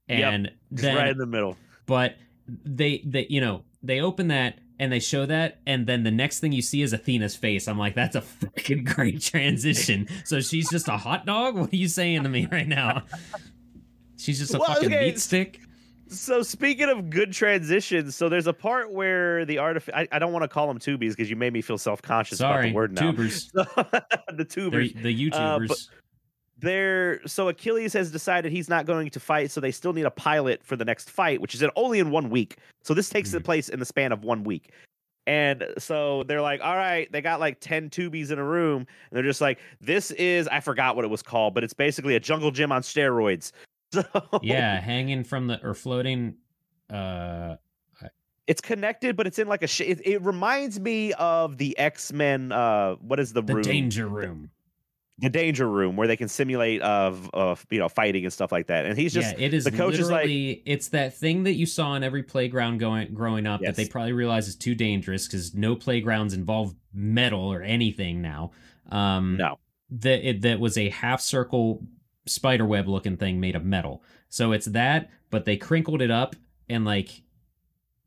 And 0.08 0.50
Just 0.70 0.82
then, 0.82 0.96
right 0.96 1.08
in 1.10 1.18
the 1.18 1.26
middle. 1.26 1.56
but 1.86 2.16
they, 2.46 3.02
they, 3.04 3.26
you 3.28 3.40
know, 3.40 3.64
they 3.82 4.00
open 4.00 4.28
that 4.28 4.58
and 4.82 4.92
they 4.92 4.98
show 4.98 5.24
that, 5.26 5.60
and 5.64 5.86
then 5.86 6.02
the 6.02 6.10
next 6.10 6.40
thing 6.40 6.50
you 6.50 6.60
see 6.60 6.82
is 6.82 6.92
Athena's 6.92 7.36
face. 7.36 7.68
I'm 7.68 7.78
like, 7.78 7.94
that's 7.94 8.16
a 8.16 8.20
fucking 8.20 8.82
great 8.96 9.22
transition. 9.22 10.08
so 10.24 10.40
she's 10.40 10.68
just 10.68 10.88
a 10.88 10.96
hot 10.96 11.24
dog. 11.24 11.54
What 11.56 11.72
are 11.72 11.76
you 11.76 11.86
saying 11.86 12.24
to 12.24 12.28
me 12.28 12.48
right 12.50 12.66
now? 12.66 13.04
She's 14.18 14.40
just 14.40 14.54
a 14.54 14.58
Well, 14.58 14.74
fucking 14.74 14.92
okay, 14.92 15.06
meat 15.06 15.20
stick. 15.20 15.60
So 16.08 16.42
speaking 16.42 16.88
of 16.90 17.10
good 17.10 17.32
transitions, 17.32 18.16
so 18.16 18.28
there's 18.28 18.48
a 18.48 18.52
part 18.52 18.92
where 18.92 19.44
the 19.44 19.56
artif 19.56 19.88
I, 19.94 20.06
I 20.12 20.18
don't 20.18 20.32
want 20.32 20.42
to 20.42 20.48
call 20.48 20.66
them 20.66 20.78
tubies 20.80 21.10
because 21.10 21.30
you 21.30 21.36
made 21.36 21.52
me 21.52 21.62
feel 21.62 21.78
self 21.78 22.02
conscious 22.02 22.40
about 22.40 22.62
the 22.62 22.72
word 22.72 22.92
now. 22.92 23.12
tubers. 23.12 23.50
the 23.54 24.46
tubers. 24.48 24.92
the 24.94 25.00
Uh, 25.32 25.58
YouTubers. 25.60 25.68
but- 25.68 25.78
they're 26.62 27.20
so 27.26 27.48
Achilles 27.48 27.92
has 27.92 28.10
decided 28.10 28.50
he's 28.52 28.68
not 28.68 28.86
going 28.86 29.10
to 29.10 29.20
fight, 29.20 29.50
so 29.50 29.60
they 29.60 29.70
still 29.72 29.92
need 29.92 30.06
a 30.06 30.10
pilot 30.10 30.62
for 30.64 30.76
the 30.76 30.84
next 30.84 31.10
fight, 31.10 31.40
which 31.40 31.54
is 31.54 31.62
in, 31.62 31.70
only 31.76 31.98
in 31.98 32.10
one 32.10 32.30
week. 32.30 32.56
So 32.82 32.94
this 32.94 33.08
takes 33.10 33.30
Mhm. 33.30 33.44
place 33.44 33.68
in 33.68 33.78
the 33.80 33.84
span 33.86 34.12
of 34.12 34.24
one 34.24 34.44
week. 34.44 34.70
And 35.26 35.64
so 35.78 36.24
they're 36.24 36.40
like, 36.40 36.60
all 36.62 36.76
right, 36.76 37.10
they 37.12 37.20
got 37.20 37.38
like 37.38 37.60
10 37.60 37.90
tubies 37.90 38.30
in 38.32 38.38
a 38.40 38.44
room, 38.44 38.78
and 38.78 38.86
they're 39.16 39.22
just 39.22 39.40
like, 39.40 39.58
this 39.80 40.10
is 40.12 40.48
I 40.48 40.58
forgot 40.60 40.96
what 40.96 41.04
it 41.04 41.08
was 41.08 41.22
called, 41.22 41.54
but 41.54 41.62
it's 41.62 41.74
basically 41.74 42.16
a 42.16 42.20
jungle 42.20 42.50
gym 42.50 42.72
on 42.72 42.82
steroids. 42.82 43.52
So 43.92 44.02
yeah, 44.42 44.80
hanging 44.80 45.22
from 45.22 45.48
the 45.48 45.60
or 45.62 45.74
floating. 45.74 46.36
Uh, 46.88 47.56
it's 48.46 48.60
connected, 48.62 49.16
but 49.16 49.26
it's 49.26 49.38
in 49.38 49.46
like 49.48 49.62
a 49.62 49.66
sh- 49.66 49.82
it, 49.82 50.00
it 50.06 50.22
reminds 50.22 50.80
me 50.80 51.12
of 51.12 51.58
the 51.58 51.76
X-Men 51.78 52.52
uh 52.52 52.94
what 52.96 53.20
is 53.20 53.34
the, 53.34 53.42
the 53.42 53.54
room? 53.56 53.62
danger 53.62 54.08
room. 54.08 54.44
the 54.44 54.61
danger 55.30 55.68
room 55.68 55.96
where 55.96 56.06
they 56.06 56.16
can 56.16 56.28
simulate 56.28 56.80
of 56.82 57.30
of 57.32 57.64
you 57.70 57.78
know 57.78 57.88
fighting 57.88 58.24
and 58.24 58.32
stuff 58.32 58.52
like 58.52 58.66
that. 58.66 58.84
And 58.84 58.98
he's 58.98 59.12
just 59.12 59.38
yeah, 59.38 59.46
it 59.46 59.54
is 59.54 59.64
the 59.64 59.70
coach 59.70 59.94
is 59.94 60.10
like- 60.10 60.24
literally 60.24 60.62
it's 60.66 60.88
that 60.88 61.14
thing 61.14 61.44
that 61.44 61.54
you 61.54 61.66
saw 61.66 61.94
in 61.94 62.02
every 62.02 62.22
playground 62.22 62.78
going 62.78 63.12
growing 63.14 63.46
up 63.46 63.60
that 63.60 63.76
they 63.76 63.86
probably 63.86 64.12
realize 64.12 64.48
is 64.48 64.56
too 64.56 64.74
dangerous 64.74 65.26
because 65.26 65.54
no 65.54 65.76
playgrounds 65.76 66.34
involve 66.34 66.74
metal 66.92 67.52
or 67.52 67.62
anything 67.62 68.20
now. 68.20 68.52
Um, 68.90 69.36
no. 69.38 69.58
that 69.90 70.28
it, 70.28 70.42
that 70.42 70.60
was 70.60 70.76
a 70.76 70.90
half 70.90 71.20
circle 71.20 71.86
spider 72.26 72.66
web 72.66 72.88
looking 72.88 73.16
thing 73.16 73.40
made 73.40 73.56
of 73.56 73.64
metal. 73.64 74.02
So 74.28 74.52
it's 74.52 74.66
that, 74.66 75.10
but 75.30 75.44
they 75.44 75.56
crinkled 75.56 76.02
it 76.02 76.10
up 76.10 76.36
and 76.68 76.84
like 76.84 77.22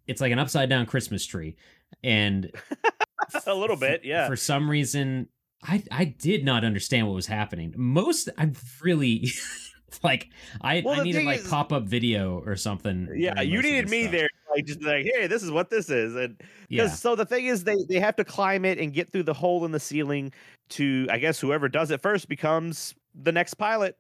it's 0.08 0.22
like 0.22 0.32
an 0.32 0.40
upside 0.40 0.70
down 0.70 0.86
Christmas 0.86 1.26
tree, 1.26 1.56
and 2.04 2.52
a 3.48 3.54
little 3.54 3.76
bit, 3.76 4.02
yeah. 4.04 4.28
for 4.28 4.36
some 4.36 4.70
reason 4.70 5.28
I 5.64 5.84
I 5.92 6.06
did 6.06 6.44
not 6.46 6.64
understand 6.64 7.08
what 7.08 7.14
was 7.16 7.28
happening. 7.28 7.74
Most 7.78 8.30
I'm 8.38 8.54
really 8.82 9.28
like 10.04 10.30
I 10.62 10.82
Well, 10.86 11.00
I 11.00 11.04
needed 11.04 11.26
like 11.26 11.40
is- 11.40 11.48
pop 11.48 11.72
up 11.74 11.84
video 11.84 12.42
or 12.46 12.56
something. 12.56 13.10
Yeah, 13.16 13.42
you 13.42 13.62
needed 13.62 13.90
me 13.90 14.04
stuff. 14.04 14.12
there, 14.12 14.30
like 14.56 14.66
just 14.66 14.82
like, 14.84 15.06
hey, 15.06 15.28
this 15.28 15.42
is 15.44 15.52
what 15.52 15.70
this 15.70 15.90
is, 15.90 16.16
and 16.16 16.40
Yeah, 16.70 16.88
so 16.88 17.16
the 17.16 17.26
thing 17.26 17.46
is, 17.46 17.64
they 17.64 17.78
they 17.88 18.00
have 18.00 18.16
to 18.18 18.24
climb 18.24 18.66
it 18.66 18.78
and 18.80 18.94
get 18.94 19.12
through 19.12 19.24
the 19.24 19.34
hole 19.34 19.66
in 19.66 19.72
the 19.72 19.80
ceiling 19.80 20.32
to, 20.70 21.08
I 21.12 21.18
guess, 21.20 21.40
whoever 21.40 21.70
does 21.70 21.92
it 21.92 22.02
first 22.02 22.28
becomes 22.28 22.96
the 23.14 23.32
next 23.32 23.54
pilot 23.56 23.98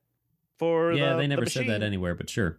for. 0.59 0.91
yeah. 0.93 1.11
the, 1.11 1.15
They 1.17 1.21
the 1.23 1.27
never 1.27 1.45
said 1.45 1.67
that 1.67 1.83
anywhere, 1.83 2.15
but 2.15 2.29
sure. 2.29 2.57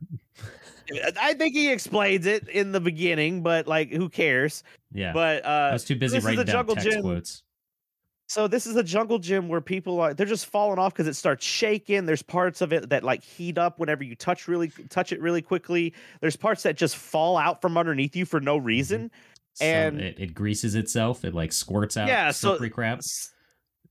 I 1.21 1.35
think 1.35 1.55
he 1.55 1.73
explains 1.73 2.27
it 2.27 2.49
in 2.49 2.71
the 2.71 2.79
beginning, 2.81 3.43
but 3.43 3.67
like, 3.67 3.91
who 3.91 4.09
cares? 4.09 4.63
Yeah, 4.93 5.13
But 5.13 5.45
I 5.45 5.71
uh, 5.71 5.73
was 5.73 5.85
too 5.85 5.97
busy 5.97 6.21
writing 6.21 6.39
the 6.39 6.45
down 6.45 6.67
text 6.69 6.89
gym. 6.89 7.03
quotes. 7.03 7.43
So 8.29 8.49
this 8.49 8.67
is 8.67 8.75
a 8.75 8.83
jungle 8.83 9.19
gym 9.21 9.49
where 9.49 9.61
people 9.61 10.01
are 10.01 10.13
they're 10.13 10.27
just 10.27 10.47
falling 10.47 10.79
off 10.81 10.93
because 10.93 11.07
it 11.07 11.15
starts 11.15 11.47
shaking. 11.47 12.07
There's 12.07 12.23
parts 12.23 12.61
of 12.61 12.73
it 12.73 12.89
that 12.91 13.05
like 13.05 13.23
heat 13.23 13.57
up 13.57 13.79
whenever 13.79 14.03
you 14.03 14.17
touch 14.17 14.49
really 14.49 14.69
touch 14.91 15.13
it 15.13 15.21
really 15.21 15.43
quickly. 15.43 15.95
There's 16.21 16.35
parts 16.37 16.65
that 16.65 16.77
just 16.77 16.97
fall 16.97 17.37
out 17.37 17.61
from 17.63 17.79
underneath 17.79 18.17
you 18.17 18.25
for 18.25 18.41
no 18.41 18.57
reason. 18.57 19.11
So 19.55 19.65
And- 19.65 20.01
it, 20.01 20.19
it 20.19 20.35
greases 20.35 20.75
itself. 20.75 21.25
It 21.25 21.35
like 21.35 21.53
squirts 21.53 21.97
out 21.97 22.09
Yeah, 22.09 22.31
so- 22.33 22.51
slippery 22.51 22.71
crap. 22.71 23.03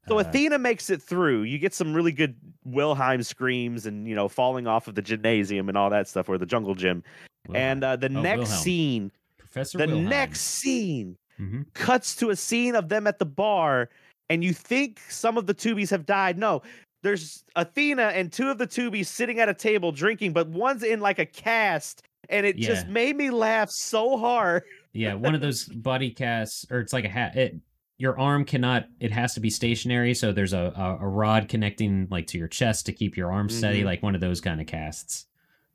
So 0.08 0.18
Uh, 0.18 0.22
Athena 0.22 0.60
makes 0.60 0.92
it 0.92 1.02
through. 1.02 1.44
You 1.44 1.58
get 1.58 1.74
some 1.74 1.94
really 1.94 2.12
good 2.12 2.36
Wilhelm 2.64 3.24
screams 3.24 3.86
and 3.88 4.08
you 4.08 4.16
know 4.16 4.28
falling 4.28 4.68
off 4.68 4.88
of 4.90 4.96
the 4.96 5.02
gymnasium 5.02 5.70
and 5.70 5.78
all 5.78 5.90
that 5.92 6.08
stuff 6.10 6.28
or 6.30 6.38
the 6.38 6.46
jungle 6.46 6.76
gym. 6.76 7.04
Wilhelm. 7.48 7.64
And 7.66 7.84
uh, 7.86 7.96
the 7.96 8.08
Oh, 8.08 8.22
next 8.22 8.40
Wilhelm. 8.42 8.62
scene, 8.64 9.12
Professor 9.38 9.78
the 9.78 9.88
Wilhelm. 9.88 10.06
next 10.10 10.42
scene 10.42 11.18
Mhm. 11.40 11.66
cuts 11.74 12.16
to 12.18 12.30
a 12.32 12.36
scene 12.36 12.76
of 12.76 12.90
them 12.90 13.08
at 13.08 13.18
the 13.18 13.26
bar, 13.26 13.90
and 14.30 14.44
you 14.44 14.54
think 14.54 15.00
some 15.10 15.38
of 15.38 15.46
the 15.48 15.54
tubies 15.54 15.90
have 15.90 16.06
died. 16.06 16.38
No, 16.38 16.62
there's 17.04 17.44
Athena 17.56 18.04
and 18.08 18.32
two 18.32 18.50
of 18.50 18.58
the 18.58 18.68
tubies 18.68 19.06
sitting 19.08 19.40
at 19.40 19.50
a 19.50 19.54
table 19.54 19.92
drinking, 19.92 20.34
but 20.34 20.48
one's 20.48 20.84
in 20.84 21.00
like 21.00 21.20
a 21.20 21.26
cast, 21.26 22.04
and 22.30 22.46
it 22.46 22.58
just 22.58 22.88
made 22.88 23.16
me 23.16 23.30
laugh 23.30 23.70
so 23.70 24.18
hard. 24.18 24.64
Yeah, 24.94 25.14
one 25.14 25.36
of 25.36 25.42
those 25.42 25.64
body 25.76 26.10
casts, 26.12 26.66
or 26.72 26.80
it's 26.80 26.94
like 26.94 27.06
a 27.06 27.10
hat. 27.10 27.36
It, 27.36 27.56
your 27.98 28.20
arm 28.20 28.44
cannot. 28.44 28.88
It 29.00 29.12
has 29.12 29.34
to 29.36 29.40
be 29.40 29.50
stationary. 29.50 30.14
So 30.14 30.32
there's 30.34 30.52
a, 30.54 30.74
a 30.76 31.06
a 31.06 31.08
rod 31.08 31.48
connecting 31.48 32.08
like 32.12 32.28
to 32.28 32.38
your 32.38 32.48
chest 32.50 32.86
to 32.88 32.92
keep 32.92 33.16
your 33.16 33.32
arm 33.32 33.48
steady, 33.50 33.82
Mhm. 33.84 33.86
like 33.86 34.04
one 34.04 34.16
of 34.16 34.22
those 34.22 34.42
kind 34.42 34.60
of 34.60 34.68
casts. 34.68 35.28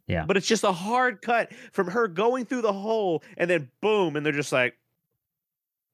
Yeah. 0.06 0.24
But 0.26 0.36
it's 0.36 0.46
just 0.46 0.64
a 0.64 0.72
hard 0.72 1.22
cut 1.22 1.52
from 1.72 1.86
her 1.86 2.08
going 2.08 2.44
through 2.44 2.62
the 2.62 2.72
hole, 2.72 3.22
and 3.38 3.48
then 3.48 3.70
boom, 3.80 4.16
and 4.16 4.26
they're 4.26 4.32
just 4.32 4.52
like, 4.52 4.76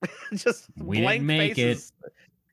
just 0.35 0.67
We 0.77 0.97
didn't 0.97 1.05
blank 1.05 1.23
make 1.25 1.59
it. 1.59 1.79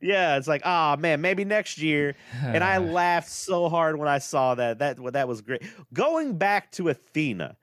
Yeah, 0.03 0.37
it's 0.37 0.47
like, 0.47 0.61
ah 0.65 0.95
man, 0.99 1.21
maybe 1.21 1.45
next 1.45 1.77
year. 1.79 2.15
and 2.43 2.63
I 2.63 2.77
laughed 2.79 3.29
so 3.29 3.69
hard 3.69 3.97
when 3.97 4.07
I 4.07 4.19
saw 4.19 4.55
that. 4.55 4.79
That 4.79 4.97
that 5.13 5.27
was 5.27 5.41
great. 5.41 5.63
Going 5.93 6.37
back 6.37 6.71
to 6.73 6.89
Athena. 6.89 7.55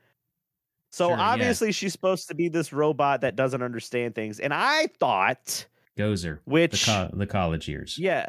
So 0.92 1.08
Sure, 1.08 1.16
yeah. 1.16 1.22
obviously 1.22 1.70
she's 1.72 1.92
supposed 1.92 2.26
to 2.28 2.34
be 2.34 2.48
this 2.48 2.72
robot 2.72 3.20
that 3.20 3.36
doesn't 3.36 3.62
understand 3.62 4.14
things, 4.16 4.40
and 4.40 4.52
I 4.52 4.88
thought, 4.98 5.66
Gozer, 5.96 6.38
the 6.44 6.50
which 6.50 6.86
co- 6.86 7.10
the 7.12 7.26
college 7.28 7.68
years. 7.68 7.96
yeah, 7.96 8.26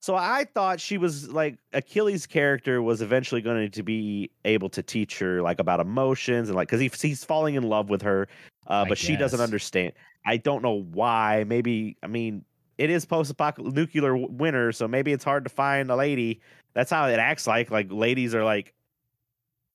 so 0.00 0.14
I 0.14 0.44
thought 0.52 0.78
she 0.78 0.98
was 0.98 1.30
like 1.30 1.56
Achilles' 1.72 2.26
character 2.26 2.82
was 2.82 3.00
eventually 3.00 3.40
going 3.40 3.70
to 3.70 3.82
be 3.82 4.30
able 4.44 4.68
to 4.70 4.82
teach 4.82 5.20
her 5.20 5.40
like 5.40 5.58
about 5.58 5.80
emotions 5.80 6.48
and 6.50 6.56
like 6.56 6.68
because 6.68 6.80
he, 6.80 6.90
he's 7.08 7.24
falling 7.24 7.54
in 7.54 7.62
love 7.62 7.88
with 7.88 8.02
her, 8.02 8.28
uh, 8.66 8.84
but 8.84 8.98
she 8.98 9.16
doesn't 9.16 9.40
understand. 9.40 9.92
I 10.26 10.36
don't 10.36 10.62
know 10.62 10.82
why. 10.82 11.44
Maybe 11.46 11.96
I 12.02 12.08
mean 12.08 12.44
it 12.78 12.90
is 12.90 13.04
post-apocalyptic 13.04 13.74
nuclear 13.94 14.16
winter, 14.16 14.72
so 14.72 14.88
maybe 14.88 15.12
it's 15.12 15.24
hard 15.24 15.44
to 15.44 15.50
find 15.50 15.90
a 15.90 15.96
lady. 15.96 16.40
That's 16.74 16.90
how 16.90 17.06
it 17.08 17.18
acts 17.18 17.46
like. 17.46 17.70
Like 17.70 17.90
ladies 17.92 18.34
are 18.34 18.44
like 18.44 18.74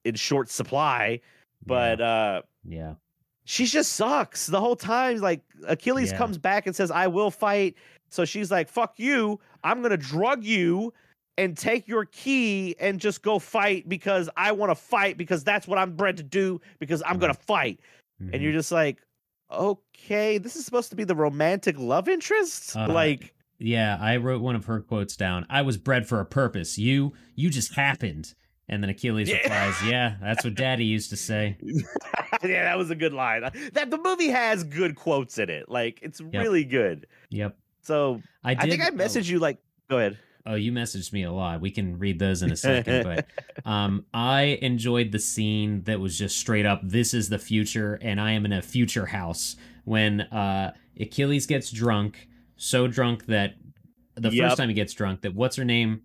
in 0.05 0.15
short 0.15 0.49
supply, 0.49 1.21
but 1.65 2.01
uh 2.01 2.41
yeah, 2.67 2.95
she 3.45 3.65
just 3.65 3.93
sucks 3.93 4.47
the 4.47 4.59
whole 4.59 4.75
time. 4.75 5.17
Like 5.17 5.41
Achilles 5.67 6.11
Yeah. 6.11 6.17
comes 6.17 6.37
back 6.37 6.65
and 6.67 6.75
says, 6.75 6.91
"I 6.91 7.07
will 7.07 7.31
fight." 7.31 7.75
So 8.09 8.25
she's 8.25 8.49
like, 8.51 8.69
"Fuck 8.69 8.99
you! 8.99 9.39
I'm 9.63 9.81
gonna 9.81 9.97
drug 9.97 10.43
you 10.43 10.93
and 11.37 11.55
take 11.57 11.87
your 11.87 12.05
key 12.05 12.75
and 12.79 12.99
just 12.99 13.21
go 13.21 13.37
fight 13.37 13.87
because 13.87 14.27
I 14.35 14.51
want 14.53 14.71
to 14.71 14.75
fight 14.75 15.17
because 15.17 15.43
that's 15.43 15.67
what 15.67 15.77
I'm 15.77 15.95
bred 15.95 16.17
to 16.17 16.23
do 16.23 16.59
because 16.79 17.03
I'm 17.05 17.19
gonna 17.19 17.33
fight." 17.33 17.79
Mhm. 18.21 18.33
And 18.33 18.41
you're 18.41 18.53
just 18.53 18.71
like, 18.71 18.97
"Okay, 19.51 20.37
this 20.37 20.55
is 20.55 20.65
supposed 20.65 20.89
to 20.89 20.95
be 20.95 21.03
the 21.03 21.15
romantic 21.15 21.77
love 21.79 22.07
interest." 22.07 22.75
Uh, 22.75 22.87
like, 22.87 23.33
yeah. 23.59 23.97
I 23.99 24.17
wrote 24.17 24.41
one 24.41 24.55
of 24.55 24.65
her 24.65 24.81
quotes 24.81 25.15
down. 25.15 25.45
I 25.49 25.61
was 25.61 25.77
bred 25.77 26.07
for 26.07 26.19
a 26.19 26.25
purpose. 26.25 26.77
You, 26.77 27.13
you 27.35 27.49
just 27.49 27.75
happened. 27.75 28.33
And 28.69 28.83
then 28.83 28.89
Achilles 28.89 29.29
Yeah. 29.29 29.37
replies, 29.37 29.75
"Yeah, 29.85 30.15
that's 30.21 30.43
what 30.43 30.55
Daddy 30.55 30.85
used 30.85 31.09
to 31.11 31.15
say." 31.17 31.57
yeah, 32.43 32.63
that 32.63 32.77
was 32.77 32.89
a 32.89 32.95
good 32.95 33.13
line. 33.13 33.43
That 33.73 33.89
the 33.91 33.97
movie 33.97 34.27
has 34.27 34.63
good 34.63 34.95
quotes 34.95 35.37
in 35.37 35.49
it. 35.49 35.69
Like, 35.69 35.99
it's 36.01 36.19
really 36.19 36.65
good. 36.65 37.07
Yep, 37.29 37.57
So 37.81 38.21
I 38.43 38.53
did. 38.55 38.65
I 38.65 38.69
think 38.69 38.81
I 38.83 38.89
oh, 38.89 38.97
messaged 38.97 39.29
you. 39.29 39.39
Like, 39.39 39.59
go 39.89 39.97
ahead. 39.97 40.17
Oh, 40.49 40.55
you 40.55 40.71
messaged 40.71 41.11
me 41.11 41.23
a 41.23 41.31
lot. 41.31 41.59
We 41.59 41.71
can 41.71 41.99
read 41.99 42.19
those 42.19 42.41
in 42.41 42.51
a 42.51 42.55
second, 42.55 43.03
but 43.03 43.27
um, 43.69 44.05
I 44.13 44.57
enjoyed 44.61 45.11
the 45.11 45.19
scene 45.19 45.83
that 45.83 45.99
was 45.99 46.17
just 46.17 46.37
straight 46.39 46.65
up. 46.65 46.79
This 46.83 47.13
is 47.13 47.27
the 47.29 47.37
future, 47.37 47.99
and 48.01 48.19
I 48.21 48.31
am 48.31 48.45
in 48.45 48.53
a 48.53 48.61
future 48.61 49.07
house. 49.07 49.57
When 49.83 50.21
uh, 50.21 50.73
Achilles 50.99 51.45
gets 51.47 51.69
drunk, 51.71 52.27
so 52.55 52.87
drunk 52.87 53.25
that 53.27 53.55
the 54.15 54.29
Yep. 54.31 54.45
first 54.49 54.57
time 54.57 54.69
he 54.69 54.75
gets 54.75 54.93
drunk, 54.93 55.21
that 55.21 55.35
what's 55.35 55.57
her 55.57 55.65
name? 55.65 56.01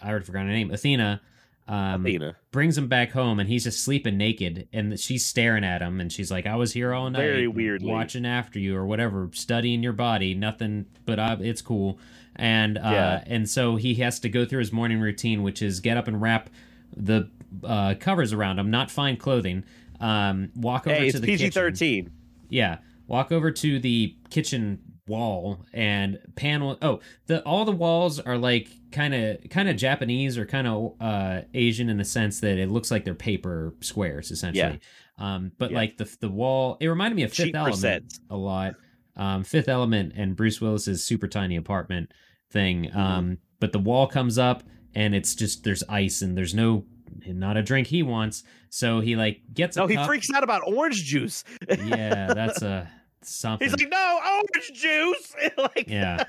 I 0.00 0.10
already 0.10 0.24
forgot 0.24 0.40
her 0.46 0.52
name. 0.52 0.70
Athena. 0.70 1.20
Um, 1.66 2.04
Athena. 2.04 2.36
brings 2.52 2.76
him 2.78 2.88
back 2.88 3.10
home, 3.12 3.40
and 3.40 3.48
he's 3.48 3.64
just 3.64 3.82
sleeping 3.82 4.18
naked, 4.18 4.68
and 4.72 5.00
she's 5.00 5.24
staring 5.24 5.64
at 5.64 5.80
him, 5.80 6.00
and 6.00 6.12
she's 6.12 6.30
like, 6.30 6.46
"I 6.46 6.56
was 6.56 6.72
here 6.74 6.92
all 6.92 7.08
night, 7.10 7.20
Very 7.20 7.48
weirdly. 7.48 7.90
watching 7.90 8.26
after 8.26 8.58
you, 8.58 8.76
or 8.76 8.84
whatever, 8.86 9.30
studying 9.32 9.82
your 9.82 9.94
body. 9.94 10.34
Nothing, 10.34 10.86
but 11.06 11.18
I, 11.18 11.34
it's 11.40 11.62
cool." 11.62 11.98
And 12.36 12.78
uh, 12.78 12.80
Yeah. 12.84 13.24
and 13.26 13.48
so 13.48 13.76
he 13.76 13.94
has 13.96 14.18
to 14.20 14.28
go 14.28 14.44
through 14.44 14.58
his 14.60 14.72
morning 14.72 15.00
routine, 15.00 15.42
which 15.42 15.62
is 15.62 15.80
get 15.80 15.96
up 15.96 16.08
and 16.08 16.20
wrap 16.20 16.50
the 16.96 17.30
uh, 17.62 17.94
covers 18.00 18.32
around 18.32 18.58
him, 18.58 18.70
not 18.70 18.90
find 18.90 19.18
clothing. 19.18 19.64
Um, 20.00 20.50
walk 20.56 20.86
over 20.86 20.96
Hey, 20.96 21.10
to 21.10 21.18
the 21.20 21.26
PG 21.26 21.44
kitchen. 21.44 21.52
thirteen. 21.52 22.10
Yeah, 22.48 22.78
walk 23.06 23.30
over 23.32 23.50
to 23.50 23.78
the 23.78 24.16
kitchen 24.30 24.80
wall 25.06 25.64
and 25.72 26.18
panel. 26.34 26.76
Oh, 26.82 27.00
the 27.26 27.42
all 27.42 27.64
the 27.64 27.72
walls 27.72 28.18
are 28.20 28.36
like 28.38 28.68
kind 28.90 29.14
of 29.14 29.38
kind 29.50 29.68
of 29.68 29.76
Japanese 29.76 30.36
or 30.36 30.46
kind 30.46 30.66
of 30.66 30.94
uh, 31.00 31.42
Asian 31.54 31.88
in 31.88 31.96
the 31.98 32.04
sense 32.04 32.40
that 32.40 32.58
it 32.58 32.70
looks 32.70 32.90
like 32.90 33.04
they're 33.04 33.14
paper 33.14 33.74
squares 33.80 34.30
essentially. 34.30 34.80
Um, 35.18 35.52
but 35.58 35.70
Yeah. 35.70 35.76
like 35.76 35.96
the 35.96 36.16
the 36.20 36.28
wall, 36.28 36.76
it 36.80 36.88
reminded 36.88 37.14
me 37.16 37.22
of 37.22 37.30
Fifth 37.32 37.46
Cheap 37.46 37.54
Element 37.56 37.74
percent. 37.76 38.18
a 38.30 38.36
lot. 38.36 38.74
Um, 39.16 39.44
Fifth 39.44 39.68
Element 39.68 40.12
and 40.16 40.34
Bruce 40.36 40.60
Willis's 40.60 41.04
super 41.04 41.28
tiny 41.28 41.56
apartment 41.56 42.12
thing. 42.50 42.84
Mm-hmm. 42.86 42.98
Um, 42.98 43.38
but 43.60 43.72
the 43.72 43.78
wall 43.78 44.06
comes 44.06 44.38
up 44.38 44.62
and 44.94 45.14
it's 45.14 45.34
just 45.34 45.64
there's 45.64 45.82
ice 45.88 46.20
and 46.22 46.36
there's 46.36 46.54
no 46.54 46.84
not 47.26 47.56
a 47.56 47.62
drink 47.62 47.86
he 47.88 48.02
wants. 48.02 48.42
So 48.70 49.00
he 49.00 49.14
like 49.16 49.40
gets 49.52 49.76
a 49.76 49.80
No, 49.80 49.86
he 49.86 49.94
cup. 49.94 50.06
freaks 50.06 50.28
out 50.34 50.42
about 50.42 50.62
orange 50.66 51.04
juice. 51.04 51.44
Yeah, 51.68 52.32
that's 52.34 52.60
a 52.62 52.90
something. 53.22 53.68
He's 53.68 53.76
like, 53.78 53.88
no, 53.88 54.20
orange 54.26 54.72
juice. 54.80 55.34
like, 55.56 55.84
Yeah. 55.88 56.24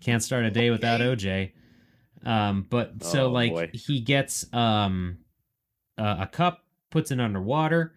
Can't 0.00 0.22
start 0.22 0.44
a 0.44 0.50
day 0.50 0.70
without 0.70 1.00
OJ. 1.00 1.52
Um, 2.24 2.66
but 2.68 3.02
so 3.02 3.26
Oh, 3.26 3.30
like 3.30 3.52
boy. 3.52 3.70
he 3.74 4.00
gets 4.00 4.46
um 4.52 5.18
uh, 5.98 6.16
a 6.20 6.26
cup, 6.28 6.64
puts 6.90 7.10
it 7.10 7.20
underwater, 7.20 7.92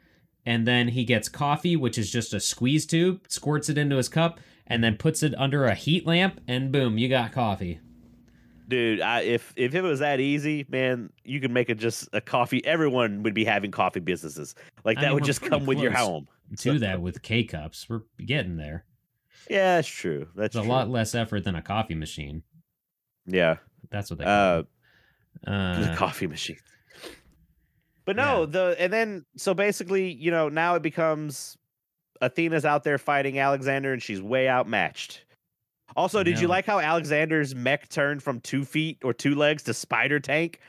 and 0.45 0.67
then 0.67 0.89
he 0.89 1.03
gets 1.03 1.29
coffee, 1.29 1.75
which 1.75 1.97
is 1.97 2.11
just 2.11 2.33
a 2.33 2.39
squeeze 2.39 2.85
tube, 2.85 3.21
squirts 3.27 3.69
it 3.69 3.77
into 3.77 3.97
his 3.97 4.09
cup, 4.09 4.39
and 4.67 4.83
then 4.83 4.97
puts 4.97 5.21
it 5.23 5.33
under 5.37 5.65
a 5.65 5.75
heat 5.75 6.05
lamp, 6.05 6.39
and 6.47 6.71
boom, 6.71 6.97
you 6.97 7.09
got 7.09 7.31
coffee. 7.31 7.79
dude, 8.67 9.01
I, 9.01 9.21
if 9.21 9.53
if 9.55 9.75
it 9.75 9.81
was 9.81 9.99
that 9.99 10.19
easy, 10.19 10.65
man, 10.69 11.11
you 11.23 11.39
could 11.41 11.51
make 11.51 11.69
it 11.69 11.75
just 11.77 12.07
a 12.13 12.21
coffee. 12.21 12.63
Everyone 12.65 13.21
would 13.23 13.33
be 13.33 13.43
having 13.45 13.71
coffee 13.71 13.99
businesses. 13.99 14.55
Like 14.85 14.97
I 14.97 15.01
that 15.01 15.07
mean, 15.07 15.15
would 15.15 15.23
just 15.25 15.41
come 15.41 15.65
with 15.65 15.79
your 15.79 15.91
home. 15.91 16.27
Do 16.55 16.79
that 16.79 17.01
with 17.01 17.21
K 17.21 17.43
cups. 17.43 17.87
We're 17.89 18.01
getting 18.25 18.57
there. 18.57 18.85
Yeah, 19.49 19.75
that's 19.75 19.87
true. 19.87 20.27
That's 20.35 20.55
It's 20.55 20.65
a 20.65 20.67
lot 20.69 20.89
less 20.89 21.15
effort 21.15 21.43
than 21.43 21.55
a 21.55 21.61
coffee 21.61 21.95
machine. 21.95 22.43
Yeah, 23.25 23.57
That's 23.89 24.09
what 24.09 24.19
they 24.19 24.25
uh, 24.25 24.63
call 24.63 24.65
the 25.45 25.51
Uh, 25.91 25.95
coffee 25.97 26.27
machine. 26.27 26.57
But 28.05 28.15
no, 28.15 28.45
the 28.45 28.75
and 28.79 28.91
then 28.91 29.25
so 29.37 29.53
basically, 29.53 30.11
you 30.11 30.31
know, 30.31 30.49
now 30.49 30.75
it 30.75 30.81
becomes 30.81 31.57
Athena's 32.21 32.65
out 32.65 32.83
there 32.83 32.97
fighting 32.97 33.39
Alexander, 33.39 33.93
and 33.93 34.01
she's 34.01 34.21
way 34.21 34.49
outmatched. 34.49 35.23
Also, 35.95 36.23
did 36.23 36.39
you 36.39 36.47
like 36.47 36.65
how 36.65 36.79
Alexander's 36.79 37.53
mech 37.53 37.89
turned 37.89 38.23
from 38.23 38.39
two 38.39 38.63
feet 38.63 38.99
or 39.03 39.13
two 39.13 39.35
legs 39.35 39.63
to 39.63 39.73
spider 39.73 40.19
tank? 40.19 40.59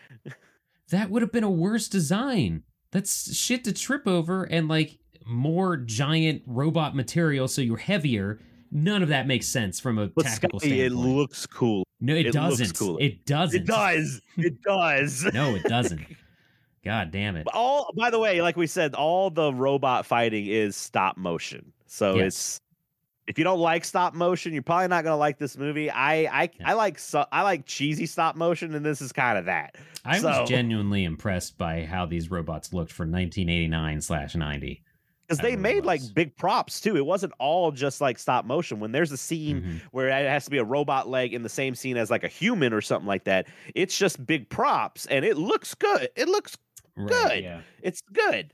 That 0.91 1.11
would 1.11 1.23
have 1.23 1.33
been 1.33 1.45
a 1.45 1.51
worse 1.51 1.89
design. 1.89 2.65
That's 2.91 3.35
shit 3.35 3.65
to 3.65 3.73
trip 3.73 4.07
over 4.07 4.45
and 4.45 4.69
like 4.69 4.99
more 5.25 5.77
giant 5.77 6.43
robot 6.47 6.95
material, 6.95 7.49
so 7.49 7.63
you're 7.63 7.77
heavier. 7.77 8.41
None 8.71 9.03
of 9.03 9.11
that 9.11 9.27
makes 9.27 9.47
sense 9.47 9.79
from 9.79 9.99
a 9.99 10.09
But 10.09 10.25
tactical 10.25 10.59
Scotty, 10.59 10.81
it 10.81 10.93
looks 10.93 11.47
cool. 11.47 11.85
No, 12.01 12.15
it, 12.15 12.27
It 12.27 12.33
doesn't. 12.33 12.81
It 13.01 13.25
doesn't. 13.27 13.61
It 13.61 13.67
does. 13.67 14.21
It 14.37 14.63
does. 14.63 15.25
No, 15.35 15.55
it 15.55 15.63
doesn't. 15.65 16.01
God 16.85 17.11
damn 17.11 17.37
it. 17.37 17.47
all 17.53 17.93
by 17.97 18.11
the 18.11 18.19
way, 18.19 18.43
like 18.43 18.57
we 18.57 18.67
said, 18.67 18.95
all 18.95 19.31
the 19.31 19.53
robot 19.55 20.05
fighting 20.07 20.47
is 20.47 20.75
stop 20.77 21.17
motion. 21.17 21.73
So 21.87 22.17
Yes. 22.17 22.27
it's 22.27 22.59
if 23.29 23.39
you 23.39 23.45
don't 23.45 23.61
like 23.61 23.85
stop 23.85 24.15
motion, 24.15 24.53
you're 24.53 24.63
probably 24.63 24.89
not 24.89 25.05
gonna 25.05 25.17
like 25.17 25.39
this 25.39 25.57
movie. 25.57 25.89
I 25.91 26.25
I, 26.25 26.51
Yeah. 26.59 26.71
I 26.71 26.73
like 26.73 26.99
so, 26.99 27.25
I 27.31 27.43
like 27.43 27.67
cheesy 27.67 28.07
stop 28.07 28.35
motion, 28.35 28.75
and 28.75 28.85
this 28.85 29.01
is 29.01 29.13
kind 29.13 29.39
of 29.39 29.45
that. 29.45 29.77
I 30.05 30.19
so- 30.19 30.29
was 30.41 30.49
genuinely 30.49 31.05
impressed 31.05 31.57
by 31.57 31.85
how 31.85 32.05
these 32.07 32.31
robots 32.33 32.73
looked 32.73 32.91
for 32.91 33.05
1989 33.07 34.01
slash 34.01 34.35
90. 34.35 34.83
Because 35.29 35.39
they 35.39 35.55
made 35.57 35.87
like 35.87 36.01
big 36.15 36.37
props 36.37 36.81
too. 36.81 36.97
It 36.97 37.07
wasn't 37.07 37.33
all 37.39 37.71
just 37.71 38.01
like 38.03 38.19
stop 38.19 38.45
motion. 38.45 38.81
When 38.81 38.91
there's 38.93 39.13
a 39.13 39.17
scene 39.17 39.63
Mhm. 39.63 39.81
where 39.93 40.09
it 40.09 40.29
has 40.29 40.45
to 40.47 40.51
be 40.51 40.59
a 40.59 40.65
robot 40.65 41.09
leg 41.09 41.33
in 41.33 41.43
the 41.43 41.49
same 41.49 41.75
scene 41.77 41.97
as 41.97 42.11
like 42.11 42.25
a 42.25 42.29
human 42.29 42.73
or 42.75 42.81
something 42.83 43.07
like 43.07 43.25
that, 43.25 43.47
it's 43.75 43.97
just 43.97 44.27
big 44.27 44.51
props, 44.51 45.07
and 45.07 45.25
it 45.25 45.39
looks 45.39 45.75
good. 45.75 46.11
It 46.17 46.29
looks 46.29 46.59
Right, 46.97 47.09
Good. 47.09 47.45
Yeah. 47.45 47.61
it's 47.83 48.01
good. 48.13 48.53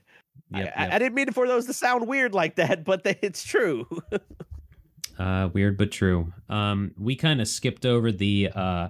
Yep, 0.51 0.73
I, 0.75 0.83
yep. 0.83 0.93
I 0.93 0.99
didn't 0.99 1.15
mean 1.15 1.31
for 1.31 1.47
those 1.47 1.65
to 1.65 1.73
sound 1.73 2.07
weird 2.07 2.33
like 2.33 2.55
that, 2.55 2.83
but 2.85 3.03
they, 3.03 3.17
it's 3.21 3.43
true. 3.43 3.87
Uh, 5.17 5.49
weird 5.53 5.77
but 5.77 5.91
true. 5.91 6.31
Um, 6.47 6.93
we 6.97 7.15
kind 7.15 7.41
of 7.41 7.47
skipped 7.47 7.85
over 7.85 8.11
the 8.11 8.49
uh, 8.55 8.87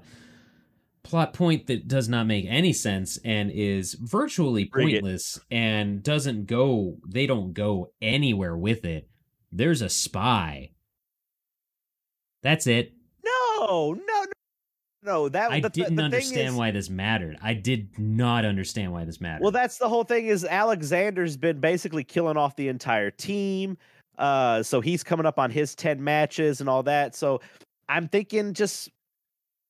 plot 1.03 1.33
point 1.33 1.67
that 1.67 1.87
does 1.87 2.07
not 2.07 2.27
make 2.27 2.45
any 2.47 2.71
sense 2.71 3.17
and 3.25 3.49
is 3.51 3.95
virtually 3.95 4.65
pointless 4.65 5.39
and 5.49 6.03
doesn't 6.03 6.45
go. 6.45 6.97
They 7.07 7.25
don't 7.25 7.53
go 7.53 7.91
anywhere 8.01 8.55
with 8.55 8.85
it. 8.85 9.09
There's 9.51 9.81
a 9.81 9.89
spy. 9.89 10.69
That's 12.43 12.67
it. 12.67 12.93
No, 13.25 13.93
no, 13.93 14.25
no. 15.03 15.29
That 15.29 15.51
I 15.51 15.59
the, 15.59 15.69
didn't 15.69 15.95
the 15.95 16.03
understand 16.03 16.49
is- 16.49 16.55
why 16.55 16.71
this 16.71 16.89
mattered. 16.89 17.37
I 17.41 17.53
did 17.53 17.97
not 17.97 18.45
understand 18.45 18.91
why 18.91 19.05
this 19.05 19.19
mattered. 19.21 19.41
Well, 19.43 19.51
that's 19.51 19.77
the 19.77 19.87
whole 19.89 20.03
thing. 20.03 20.27
Is 20.27 20.45
Alexander's 20.45 21.37
been 21.37 21.59
basically 21.59 22.03
killing 22.03 22.37
off 22.37 22.55
the 22.55 22.67
entire 22.67 23.11
team. 23.11 23.77
Uh, 24.17 24.61
so 24.63 24.81
he's 24.81 25.03
coming 25.03 25.25
up 25.25 25.39
on 25.39 25.49
his 25.49 25.75
ten 25.75 26.03
matches 26.03 26.59
and 26.59 26.69
all 26.69 26.83
that. 26.83 27.15
So 27.15 27.41
I'm 27.87 28.07
thinking 28.09 28.53
just 28.53 28.89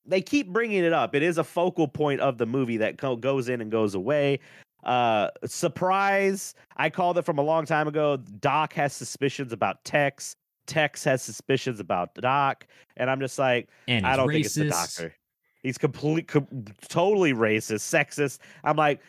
they 0.05 0.21
keep 0.21 0.47
bringing 0.51 0.83
it 0.83 0.93
up. 0.93 1.13
It 1.13 1.21
is 1.21 1.37
a 1.37 1.43
focal 1.43 1.87
point 1.87 2.19
of 2.21 2.37
the 2.39 2.45
movie 2.47 2.77
that 2.77 2.97
co- 2.97 3.15
goes 3.15 3.47
in 3.49 3.61
and 3.61 3.69
goes 3.69 3.93
away. 3.93 4.39
Uh, 4.83 5.29
surprise! 5.45 6.55
I 6.77 6.89
called 6.89 7.17
it 7.17 7.23
from 7.25 7.37
a 7.37 7.41
long 7.43 7.65
time 7.65 7.87
ago. 7.87 8.17
Doc 8.39 8.73
has 8.73 8.93
suspicions 8.93 9.53
about 9.53 9.83
Tex. 9.83 10.35
Tex 10.67 11.03
has 11.03 11.21
suspicions 11.21 11.79
about 11.79 12.13
Doc, 12.15 12.65
and 12.97 13.09
I'm 13.09 13.19
just 13.19 13.37
like, 13.37 13.69
and 13.87 14.05
I 14.07 14.15
don't 14.15 14.27
racist. 14.29 14.33
think 14.33 14.45
it's 14.45 14.55
the 14.55 14.69
doctor. 14.69 15.15
He's 15.63 15.77
complete, 15.77 16.27
com- 16.27 16.65
totally 16.87 17.33
racist, 17.33 17.81
sexist. 17.81 18.39
I'm 18.63 18.77
like, 18.77 19.01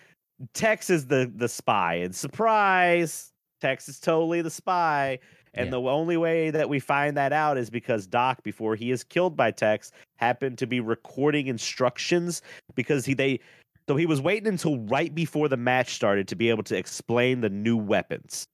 Tex 0.55 0.90
is 0.90 1.07
the 1.07 1.30
the 1.36 1.48
spy, 1.48 1.94
and 1.96 2.14
surprise, 2.14 3.32
Tex 3.61 3.88
is 3.88 4.01
totally 4.01 4.42
the 4.42 4.51
spy. 4.51 5.18
And 5.55 5.66
Yeah. 5.66 5.70
the 5.72 5.80
only 5.82 6.16
way 6.16 6.51
that 6.51 6.68
we 6.68 6.78
find 6.78 7.16
that 7.16 7.32
out 7.32 7.59
is 7.59 7.70
because 7.70 8.07
Doc, 8.07 8.42
before 8.44 8.76
he 8.76 8.92
is 8.92 9.03
killed 9.03 9.36
by 9.36 9.51
Tex, 9.51 9.90
happened 10.16 10.59
to 10.59 10.66
be 10.66 10.78
recording 10.80 11.48
instructions 11.48 12.40
because 12.74 13.05
he 13.05 13.14
they 13.14 13.40
so 13.88 13.96
he 13.96 14.07
was 14.07 14.20
waiting 14.20 14.46
until 14.46 14.78
right 14.78 15.12
before 15.12 15.48
the 15.48 15.57
match 15.57 15.94
started 15.94 16.28
to 16.28 16.36
be 16.36 16.48
able 16.48 16.62
to 16.62 16.76
explain 16.76 17.40
the 17.40 17.51
new 17.51 17.76
weapons. 17.76 18.46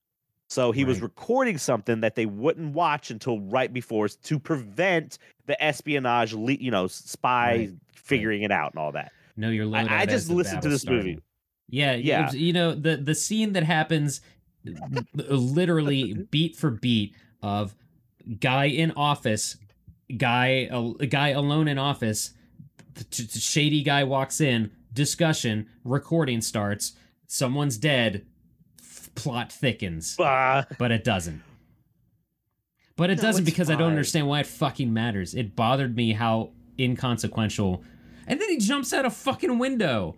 So 0.48 0.70
he 0.70 0.84
was 0.84 1.00
recording 1.02 1.58
something 1.58 2.00
that 2.02 2.14
they 2.14 2.26
wouldn't 2.26 2.72
watch 2.72 3.10
until 3.10 3.40
right 3.40 3.72
before 3.72 4.06
to 4.08 4.38
prevent 4.38 5.18
the 5.46 5.60
espionage, 5.62 6.34
le- 6.34 6.52
you 6.52 6.70
know, 6.70 6.86
spy 6.86 7.56
Right. 7.56 7.70
figuring 7.94 8.42
it 8.42 8.52
out 8.52 8.72
and 8.72 8.78
all 8.78 8.92
that. 8.92 9.10
No, 9.36 9.50
you're. 9.50 9.74
I 9.74 10.02
as 10.04 10.08
just 10.10 10.30
listened 10.30 10.62
to 10.62 10.68
this 10.68 10.86
movie. 10.86 11.18
Yeah, 11.68 11.94
Yeah. 11.96 12.30
You 12.32 12.52
know 12.52 12.74
the 12.74 12.96
the 12.96 13.14
scene 13.14 13.52
that 13.54 13.64
happens, 13.64 14.20
uh, 14.66 15.00
uh, 15.18 15.34
literally 15.34 16.14
beat 16.30 16.54
for 16.56 16.70
beat 16.70 17.14
of 17.42 17.74
guy 18.38 18.66
in 18.66 18.92
office, 18.92 19.56
guy 20.16 20.68
a, 20.70 21.06
guy 21.08 21.30
alone 21.30 21.66
in 21.66 21.76
office, 21.76 22.30
shady 23.12 23.82
guy 23.82 24.04
walks 24.04 24.40
in, 24.40 24.70
discussion, 24.92 25.66
recording 25.84 26.40
starts, 26.40 26.92
someone's 27.26 27.76
dead, 27.78 28.24
plot 29.16 29.50
thickens, 29.52 30.18
Uh, 30.20 30.64
but 30.78 30.92
it 30.92 31.02
doesn't. 31.02 31.42
But 32.96 33.10
it 33.10 33.16
No, 33.16 33.22
doesn't 33.24 33.42
it's 33.42 33.50
because 33.50 33.68
I 33.68 33.74
don't 33.76 33.90
understand 33.90 34.26
why 34.28 34.40
it 34.40 34.46
fucking 34.46 34.92
matters. 34.92 35.34
It 35.34 35.54
bothered 35.54 35.96
me 35.96 36.12
how 36.12 36.52
inconsequential. 36.78 37.82
And 38.26 38.40
then 38.40 38.48
he 38.48 38.58
jumps 38.58 38.92
out 38.92 39.04
a 39.04 39.10
fucking 39.10 39.58
window. 39.58 40.16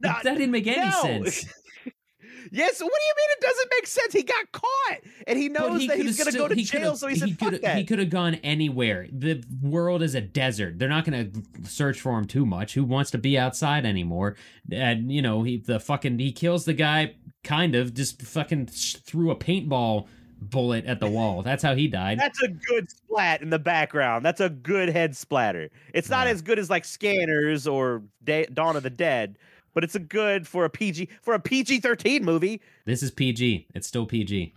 No, 0.00 0.08
that 0.22 0.36
didn't 0.38 0.50
make 0.50 0.66
any 0.66 0.80
no. 0.82 1.02
sense. 1.02 1.44
yes, 2.50 2.80
what 2.80 2.90
do 2.90 3.04
you 3.06 3.14
mean 3.16 3.28
it 3.30 3.40
doesn't 3.42 3.68
make 3.76 3.86
sense? 3.86 4.12
He 4.14 4.22
got 4.22 4.50
caught 4.50 4.98
and 5.26 5.38
he 5.38 5.50
knows 5.50 5.82
he 5.82 5.88
that 5.88 5.96
coulda 5.96 6.08
he's 6.08 6.18
going 6.18 6.32
to 6.32 6.38
go 6.38 6.48
to 6.48 6.54
he 6.54 6.62
jail. 6.64 6.96
So 6.96 7.06
he 7.06 7.16
said, 7.16 7.38
"Fuck 7.38 7.60
that." 7.60 7.76
He 7.76 7.84
could 7.84 7.98
have 7.98 8.08
gone 8.08 8.36
anywhere. 8.36 9.06
The 9.12 9.44
world 9.62 10.02
is 10.02 10.14
a 10.14 10.22
desert. 10.22 10.78
They're 10.78 10.88
not 10.88 11.04
going 11.04 11.30
to 11.32 11.68
search 11.68 12.00
for 12.00 12.18
him 12.18 12.24
too 12.24 12.46
much. 12.46 12.72
Who 12.72 12.84
wants 12.84 13.10
to 13.10 13.18
be 13.18 13.38
outside 13.38 13.84
anymore? 13.84 14.36
And 14.72 15.12
you 15.12 15.20
know, 15.20 15.42
he 15.42 15.58
the 15.58 15.78
fucking 15.78 16.18
he 16.18 16.32
kills 16.32 16.64
the 16.64 16.72
guy. 16.74 17.14
Kind 17.42 17.74
of 17.74 17.94
just 17.94 18.20
fucking 18.22 18.66
threw 18.66 19.30
a 19.30 19.36
paintball 19.36 20.06
bullet 20.42 20.84
at 20.86 21.00
the 21.00 21.08
wall. 21.08 21.42
That's 21.42 21.62
how 21.62 21.74
he 21.74 21.88
died. 21.88 22.18
That's 22.18 22.42
a 22.42 22.48
good 22.48 22.90
splat 22.90 23.42
in 23.42 23.50
the 23.50 23.58
background. 23.58 24.24
That's 24.24 24.40
a 24.40 24.48
good 24.50 24.88
head 24.88 25.16
splatter. 25.16 25.70
It's 25.94 26.08
not 26.10 26.26
Yeah. 26.26 26.32
as 26.32 26.42
good 26.42 26.58
as 26.58 26.68
like 26.70 26.84
Scanners 26.84 27.66
or 27.66 28.02
Da- 28.24 28.46
Dawn 28.46 28.76
of 28.76 28.82
the 28.82 28.90
Dead, 28.90 29.38
but 29.74 29.84
it's 29.84 29.94
a 29.94 29.98
good 30.00 30.46
for 30.46 30.64
a 30.64 30.70
PG 30.70 31.08
for 31.22 31.34
a 31.34 31.40
PG 31.40 31.80
thirteen 31.80 32.24
movie. 32.24 32.60
This 32.84 33.02
is 33.02 33.10
PG. 33.10 33.66
It's 33.74 33.86
still 33.86 34.06
PG. 34.06 34.54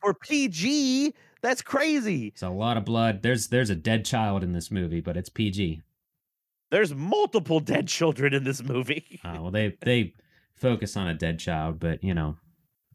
For 0.00 0.14
PG, 0.14 1.14
that's 1.42 1.60
crazy. 1.62 2.28
It's 2.28 2.42
a 2.42 2.48
lot 2.50 2.76
of 2.76 2.84
blood. 2.84 3.22
There's 3.22 3.48
there's 3.48 3.70
a 3.70 3.74
dead 3.76 4.04
child 4.04 4.42
in 4.44 4.52
this 4.52 4.70
movie, 4.70 5.00
but 5.00 5.16
it's 5.16 5.28
PG. 5.28 5.82
There's 6.70 6.94
multiple 6.94 7.60
dead 7.60 7.88
children 7.88 8.34
in 8.34 8.44
this 8.44 8.62
movie. 8.62 9.20
Uh, 9.24 9.38
well, 9.40 9.50
they 9.50 9.76
they 9.80 10.14
focus 10.60 10.96
on 10.96 11.08
a 11.08 11.14
dead 11.14 11.38
child, 11.38 11.78
but 11.80 12.02
you 12.04 12.14
know, 12.14 12.36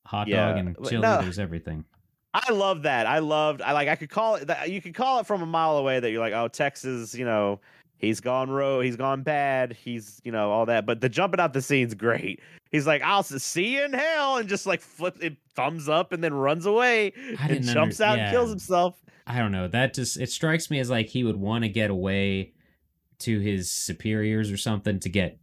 hot 0.06 0.28
Yeah, 0.28 0.48
dog 0.50 0.58
and 0.58 0.78
chili. 0.88 1.02
no. 1.02 1.22
There's 1.22 1.40
everything. 1.40 1.86
I 2.34 2.52
love 2.52 2.84
that. 2.84 3.06
I 3.06 3.20
loved. 3.20 3.62
I 3.62 3.74
like. 3.74 3.88
I 3.88 3.96
could 3.96 4.10
call 4.10 4.36
it. 4.36 4.50
You 4.68 4.82
could 4.82 4.96
call 4.96 5.20
it 5.20 5.28
from 5.28 5.42
a 5.42 5.46
mile 5.46 5.78
away. 5.78 6.00
That 6.00 6.10
you're 6.12 6.20
like, 6.20 6.34
oh, 6.34 6.48
Texas. 6.48 7.14
You 7.14 7.26
know, 7.26 7.60
he's 7.98 8.20
gone 8.22 8.50
row. 8.50 8.82
He's 8.82 8.96
gone 8.96 9.22
bad. 9.22 9.74
He's 9.74 10.20
you 10.24 10.32
know 10.32 10.50
all 10.52 10.66
that. 10.66 10.86
But 10.88 11.00
the 11.02 11.10
jumping 11.10 11.40
out 11.40 11.54
the 11.54 11.62
scene's 11.62 11.94
great. 11.94 12.40
He's 12.72 12.88
like, 12.88 13.04
I'll 13.04 13.22
see 13.22 13.76
you 13.76 13.86
in 13.86 13.94
hell, 13.94 14.38
and 14.38 14.50
just 14.50 14.66
like 14.66 14.82
flip 14.82 15.18
it, 15.22 15.38
thumbs 15.56 15.88
up, 15.88 16.12
and 16.12 16.24
then 16.24 16.34
runs 16.34 16.66
away 16.66 17.14
I 17.40 17.50
and 17.50 17.64
jumps 17.64 18.00
under- 18.02 18.14
out 18.14 18.20
and 18.20 18.32
kills 18.32 18.50
himself. 18.50 19.00
I 19.28 19.38
don't 19.38 19.52
know. 19.52 19.68
That 19.68 19.94
just 19.94 20.20
it 20.20 20.32
strikes 20.32 20.72
me 20.72 20.80
as 20.80 20.90
like 20.90 21.10
he 21.10 21.24
would 21.24 21.36
want 21.38 21.66
to 21.66 21.70
get 21.70 21.92
away 21.92 22.54
to 23.20 23.40
his 23.40 23.70
superiors 23.72 24.50
or 24.52 24.58
something 24.58 25.00
to 25.02 25.08
get 25.10 25.38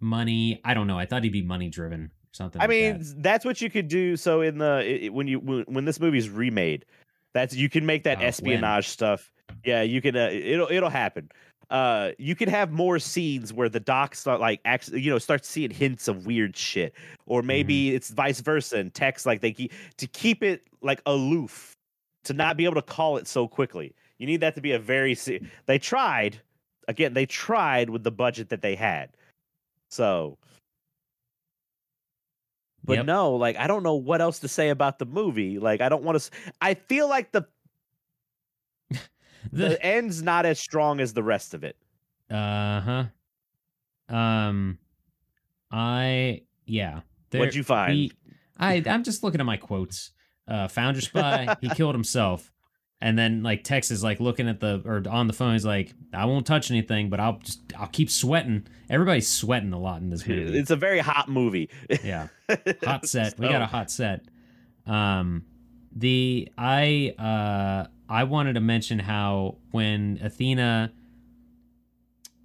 money. 0.00 0.60
I 0.64 0.74
don't 0.74 0.86
know. 0.86 0.98
I 0.98 1.06
thought 1.06 1.22
he'd 1.24 1.32
be 1.32 1.42
money 1.42 1.68
driven 1.68 2.04
or 2.06 2.10
something. 2.32 2.60
I 2.60 2.64
like 2.64 2.70
mean, 2.70 2.98
that. 2.98 3.22
that's 3.22 3.44
what 3.44 3.60
you 3.60 3.70
could 3.70 3.88
do. 3.88 4.16
So 4.16 4.40
in 4.40 4.58
the 4.58 5.04
it, 5.06 5.12
when 5.12 5.28
you 5.28 5.38
when, 5.40 5.64
when 5.68 5.84
this 5.84 6.00
movie's 6.00 6.28
remade, 6.28 6.84
that's 7.32 7.54
you 7.54 7.68
can 7.68 7.86
make 7.86 8.04
that 8.04 8.18
Oh, 8.18 8.20
when? 8.20 8.28
espionage 8.28 8.88
stuff. 8.88 9.30
Yeah, 9.64 9.82
you 9.82 10.00
can. 10.00 10.16
Uh, 10.16 10.30
it'll 10.32 10.68
it'll 10.70 10.90
happen. 10.90 11.30
Uh, 11.70 12.10
you 12.18 12.34
can 12.34 12.48
have 12.48 12.72
more 12.72 12.98
scenes 12.98 13.52
where 13.52 13.68
the 13.68 13.78
doc 13.78 14.16
start 14.16 14.40
like 14.40 14.60
actually, 14.64 15.00
you 15.02 15.10
know, 15.10 15.18
start 15.18 15.44
seeing 15.44 15.70
hints 15.70 16.08
of 16.08 16.26
weird 16.26 16.56
shit, 16.56 16.94
or 17.26 17.42
maybe 17.42 17.86
Mm-hmm. 17.88 17.96
it's 17.96 18.10
vice 18.10 18.40
versa 18.40 18.78
and 18.78 18.92
Tex 18.92 19.24
like 19.24 19.40
they 19.40 19.52
keep 19.52 19.72
to 19.98 20.06
keep 20.08 20.42
it 20.42 20.62
like 20.82 21.00
aloof, 21.06 21.76
to 22.24 22.32
not 22.32 22.56
be 22.56 22.64
able 22.64 22.74
to 22.74 22.82
call 22.82 23.18
it 23.18 23.28
so 23.28 23.46
quickly. 23.46 23.94
You 24.18 24.26
need 24.26 24.40
that 24.40 24.54
to 24.56 24.60
be 24.60 24.72
a 24.72 24.78
very. 24.80 25.14
se- 25.14 25.42
They 25.66 25.78
tried, 25.78 26.40
again. 26.88 27.14
They 27.14 27.26
tried 27.26 27.88
with 27.90 28.02
the 28.02 28.10
budget 28.10 28.48
that 28.48 28.62
they 28.62 28.74
had, 28.74 29.10
so 29.90 30.38
but 32.82 32.94
Yep. 32.98 33.06
no, 33.06 33.34
like 33.34 33.56
I 33.58 33.66
don't 33.66 33.82
know 33.82 33.96
what 33.96 34.20
else 34.22 34.38
to 34.40 34.48
say 34.48 34.70
about 34.70 34.98
the 34.98 35.04
movie. 35.06 35.58
Like 35.58 35.80
I 35.82 35.88
don't 35.90 36.02
want 36.02 36.18
to. 36.18 36.30
I 36.62 36.74
feel 36.74 37.08
like 37.08 37.30
the 37.30 37.42
the 38.90 38.98
the 39.52 39.84
end's 39.84 40.22
not 40.22 40.46
as 40.46 40.58
strong 40.58 40.98
as 41.00 41.12
the 41.12 41.22
rest 41.22 41.52
of 41.54 41.62
it. 41.62 41.76
uh 42.30 42.80
huh. 42.80 43.04
Um, 44.08 44.78
I 45.70 46.42
yeah. 46.64 47.00
What'd 47.32 47.54
you 47.54 47.62
find? 47.62 47.92
we- 47.92 48.12
I 48.58 48.82
I'm 48.86 49.04
just 49.04 49.22
looking 49.22 49.40
at 49.40 49.46
my 49.46 49.56
quotes. 49.58 50.10
Uh, 50.48 50.66
found 50.66 50.96
your 50.96 51.02
spy. 51.02 51.54
he 51.60 51.68
killed 51.76 51.94
himself. 51.94 52.50
And 53.02 53.18
then 53.18 53.42
like 53.42 53.64
Tex 53.64 53.90
is 53.90 54.04
like 54.04 54.20
looking 54.20 54.46
at 54.48 54.60
the 54.60 54.82
or 54.84 55.02
on 55.08 55.26
the 55.26 55.32
phone. 55.32 55.54
He's 55.54 55.64
like, 55.64 55.94
I 56.12 56.26
won't 56.26 56.46
touch 56.46 56.70
anything, 56.70 57.08
but 57.08 57.18
I'll 57.18 57.38
just 57.38 57.60
I'll 57.78 57.86
keep 57.86 58.10
sweating. 58.10 58.66
Everybody's 58.90 59.28
sweating 59.28 59.72
a 59.72 59.78
lot 59.78 60.02
in 60.02 60.10
this 60.10 60.26
movie. 60.26 60.58
It's 60.58 60.70
a 60.70 60.76
very 60.76 60.98
hot 60.98 61.28
movie. 61.28 61.70
yeah, 62.04 62.28
hot 62.84 63.06
set. 63.06 63.38
We 63.38 63.48
got 63.48 63.62
a 63.62 63.66
hot 63.66 63.90
set. 63.90 64.24
Um, 64.86 65.44
the 65.96 66.50
I 66.58 67.14
uh 67.18 67.88
I 68.08 68.24
wanted 68.24 68.54
to 68.54 68.60
mention 68.60 68.98
how 68.98 69.56
when 69.70 70.18
Athena 70.22 70.92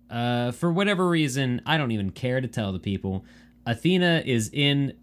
uh, 0.10 0.52
for 0.52 0.72
whatever 0.72 1.10
reason, 1.10 1.62
I 1.66 1.78
don't 1.78 1.92
even 1.92 2.12
care 2.12 2.40
to 2.40 2.48
tell 2.48 2.72
the 2.72 2.80
people. 2.80 3.26
Athena 3.66 4.22
is 4.26 4.50
in 4.54 4.94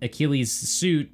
Achilles' 0.00 0.50
suit 0.50 1.10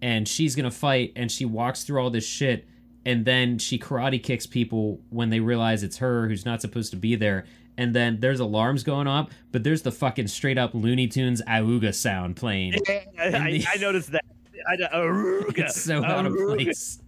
and 0.00 0.28
she's 0.28 0.54
gonna 0.54 0.70
fight 0.70 1.12
and 1.16 1.30
she 1.30 1.44
walks 1.44 1.84
through 1.84 2.00
all 2.00 2.10
this 2.10 2.26
shit 2.26 2.66
and 3.06 3.24
then 3.24 3.58
she 3.58 3.78
karate 3.78 4.22
kicks 4.22 4.46
people 4.46 5.00
when 5.10 5.30
they 5.30 5.40
realize 5.40 5.82
it's 5.82 5.96
her 5.98 6.28
who's 6.28 6.44
not 6.44 6.60
supposed 6.60 6.90
to 6.90 6.96
be 6.96 7.14
there 7.16 7.44
and 7.76 7.94
then 7.94 8.18
there's 8.20 8.40
alarms 8.40 8.82
going 8.82 9.06
off 9.06 9.30
but 9.52 9.62
there's 9.64 9.82
the 9.82 9.92
fucking 9.92 10.26
straight 10.26 10.58
up 10.58 10.74
looney 10.74 11.06
tunes 11.06 11.40
auga 11.48 11.94
sound 11.94 12.36
playing 12.36 12.74
I, 13.18 13.50
the- 13.50 13.66
I 13.72 13.76
noticed 13.80 14.12
that. 14.12 14.24
I, 14.70 14.76
Aruga, 14.94 15.58
it's 15.58 15.80
so 15.80 16.04
out 16.04 16.26
of 16.26 16.34
place 16.36 16.98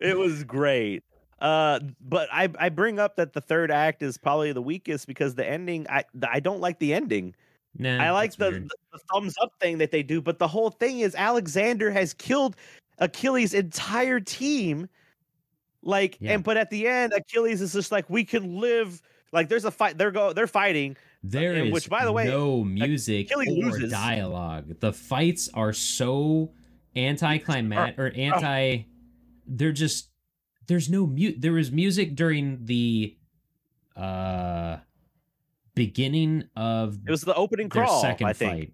It 0.00 0.18
was 0.18 0.44
great. 0.44 1.02
Uh, 1.40 1.80
but 2.00 2.28
I 2.32 2.48
I 2.58 2.68
bring 2.70 2.98
up 2.98 3.16
that 3.16 3.32
the 3.32 3.40
third 3.40 3.70
act 3.70 4.02
is 4.02 4.18
probably 4.18 4.52
the 4.52 4.62
weakest 4.62 5.06
because 5.06 5.34
the 5.34 5.46
ending 5.46 5.86
I 5.88 6.04
I 6.28 6.40
don't 6.40 6.60
like 6.60 6.78
the 6.78 6.92
ending. 6.94 7.34
nah, 7.78 8.02
I 8.02 8.10
like 8.10 8.34
the, 8.36 8.50
the 8.92 8.98
thumbs 9.12 9.34
up 9.42 9.52
thing 9.60 9.78
that 9.78 9.90
they 9.90 10.02
do, 10.02 10.20
but 10.20 10.38
the 10.38 10.48
whole 10.48 10.70
thing 10.70 11.00
is 11.00 11.14
Alexander 11.14 11.90
has 11.90 12.12
killed 12.14 12.56
Achilles' 12.98 13.54
entire 13.54 14.18
team. 14.20 14.88
Like, 15.86 16.18
Yeah. 16.20 16.32
and 16.34 16.44
but 16.44 16.56
at 16.56 16.68
the 16.70 16.86
end, 16.86 17.12
Achilles 17.14 17.60
is 17.62 17.72
just 17.72 17.92
like, 17.92 18.10
we 18.10 18.24
can 18.24 18.58
live. 18.60 19.00
Like, 19.32 19.48
there's 19.48 19.64
a 19.64 19.70
fight. 19.70 19.96
They're 19.98 20.10
go. 20.10 20.32
They're 20.32 20.46
fighting. 20.46 20.96
There 21.22 21.54
and 21.54 21.68
is 21.68 21.72
which, 21.72 21.88
by 21.88 22.04
the 22.04 22.12
way, 22.12 22.26
no 22.26 22.62
music 22.64 23.26
Achilles 23.30 23.48
or 23.48 23.70
loses. 23.70 23.90
dialogue. 23.90 24.78
The 24.80 24.92
fights 24.92 25.48
are 25.54 25.72
so 25.72 26.52
anticlimactic 26.94 27.98
or 27.98 28.10
anti. 28.14 28.82
They're 29.46 29.72
just 29.72 30.10
there's 30.66 30.88
no 30.90 31.06
mute. 31.06 31.40
There 31.40 31.52
was 31.52 31.70
music 31.72 32.14
during 32.16 32.64
the 32.64 33.16
uh 33.96 34.78
beginning 35.74 36.44
of 36.56 36.98
It 37.06 37.10
was 37.10 37.22
the 37.22 37.34
opening 37.34 37.68
crawl. 37.68 38.00
second 38.00 38.26
I 38.26 38.32
think. 38.32 38.52
fight. 38.52 38.72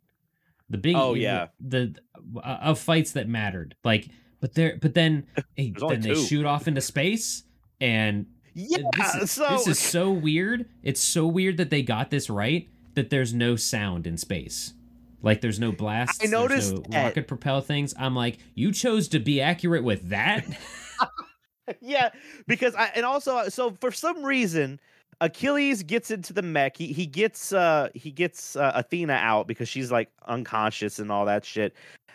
The 0.71 0.79
big 0.79 0.97
Oh, 0.97 1.15
yeah. 1.15 1.49
the 1.61 1.95
uh, 2.37 2.59
of 2.63 2.79
fights 2.79 3.13
that 3.13 3.29
mattered. 3.29 3.75
Like, 3.85 4.09
but 4.43 4.55
there, 4.55 4.77
but 4.83 4.93
then 4.93 5.25
only 5.59 5.73
then 5.97 6.01
they 6.01 6.15
two. 6.15 6.25
shoot 6.27 6.45
off 6.45 6.69
into 6.69 6.81
space 6.83 7.45
and 7.81 8.27
Yeah. 8.55 8.79
this 8.97 9.15
is, 9.15 9.31
so 9.31 9.49
this 9.49 9.67
is 9.69 9.79
so 9.79 10.11
weird. 10.11 10.69
It's 10.83 11.01
so 11.01 11.27
weird 11.27 11.57
that 11.59 11.71
they 11.71 11.83
got 11.83 12.11
this 12.11 12.29
right 12.29 12.69
that 12.95 13.09
there's 13.09 13.33
no 13.33 13.57
sound 13.57 14.07
in 14.07 14.19
space. 14.19 14.75
Like 15.23 15.41
there's 15.41 15.61
no 15.61 15.71
blasts. 15.71 16.19
I 16.23 16.27
noticed 16.27 16.75
no 16.89 17.05
rocket 17.05 17.29
propel 17.29 17.61
things. 17.61 17.95
I'm 17.97 18.17
like, 18.17 18.39
you 18.55 18.73
chose 18.73 19.07
to 19.09 19.21
be 19.21 19.41
accurate 19.41 19.85
with 19.85 20.09
that. 20.09 20.45
yeah, 21.81 22.11
because 22.49 22.75
I 22.75 22.87
and 22.97 23.07
also 23.07 23.49
so 23.49 23.77
for 23.81 23.93
some 23.93 24.25
reason 24.25 24.81
Achilles 25.21 25.85
gets 25.85 26.11
into 26.11 26.33
the 26.33 26.43
mech. 26.43 26.77
He 26.77 26.89
he 26.89 27.07
gets 27.07 27.53
uh 27.53 27.91
he 27.95 28.11
gets 28.11 28.57
uh, 28.57 28.73
Athena 28.75 29.13
out 29.13 29.47
because 29.47 29.69
she's 29.69 29.93
like 29.93 30.11
unconscious 30.27 30.99
and 30.99 31.13
all 31.13 31.25
that 31.27 31.45
shit. 31.45 31.75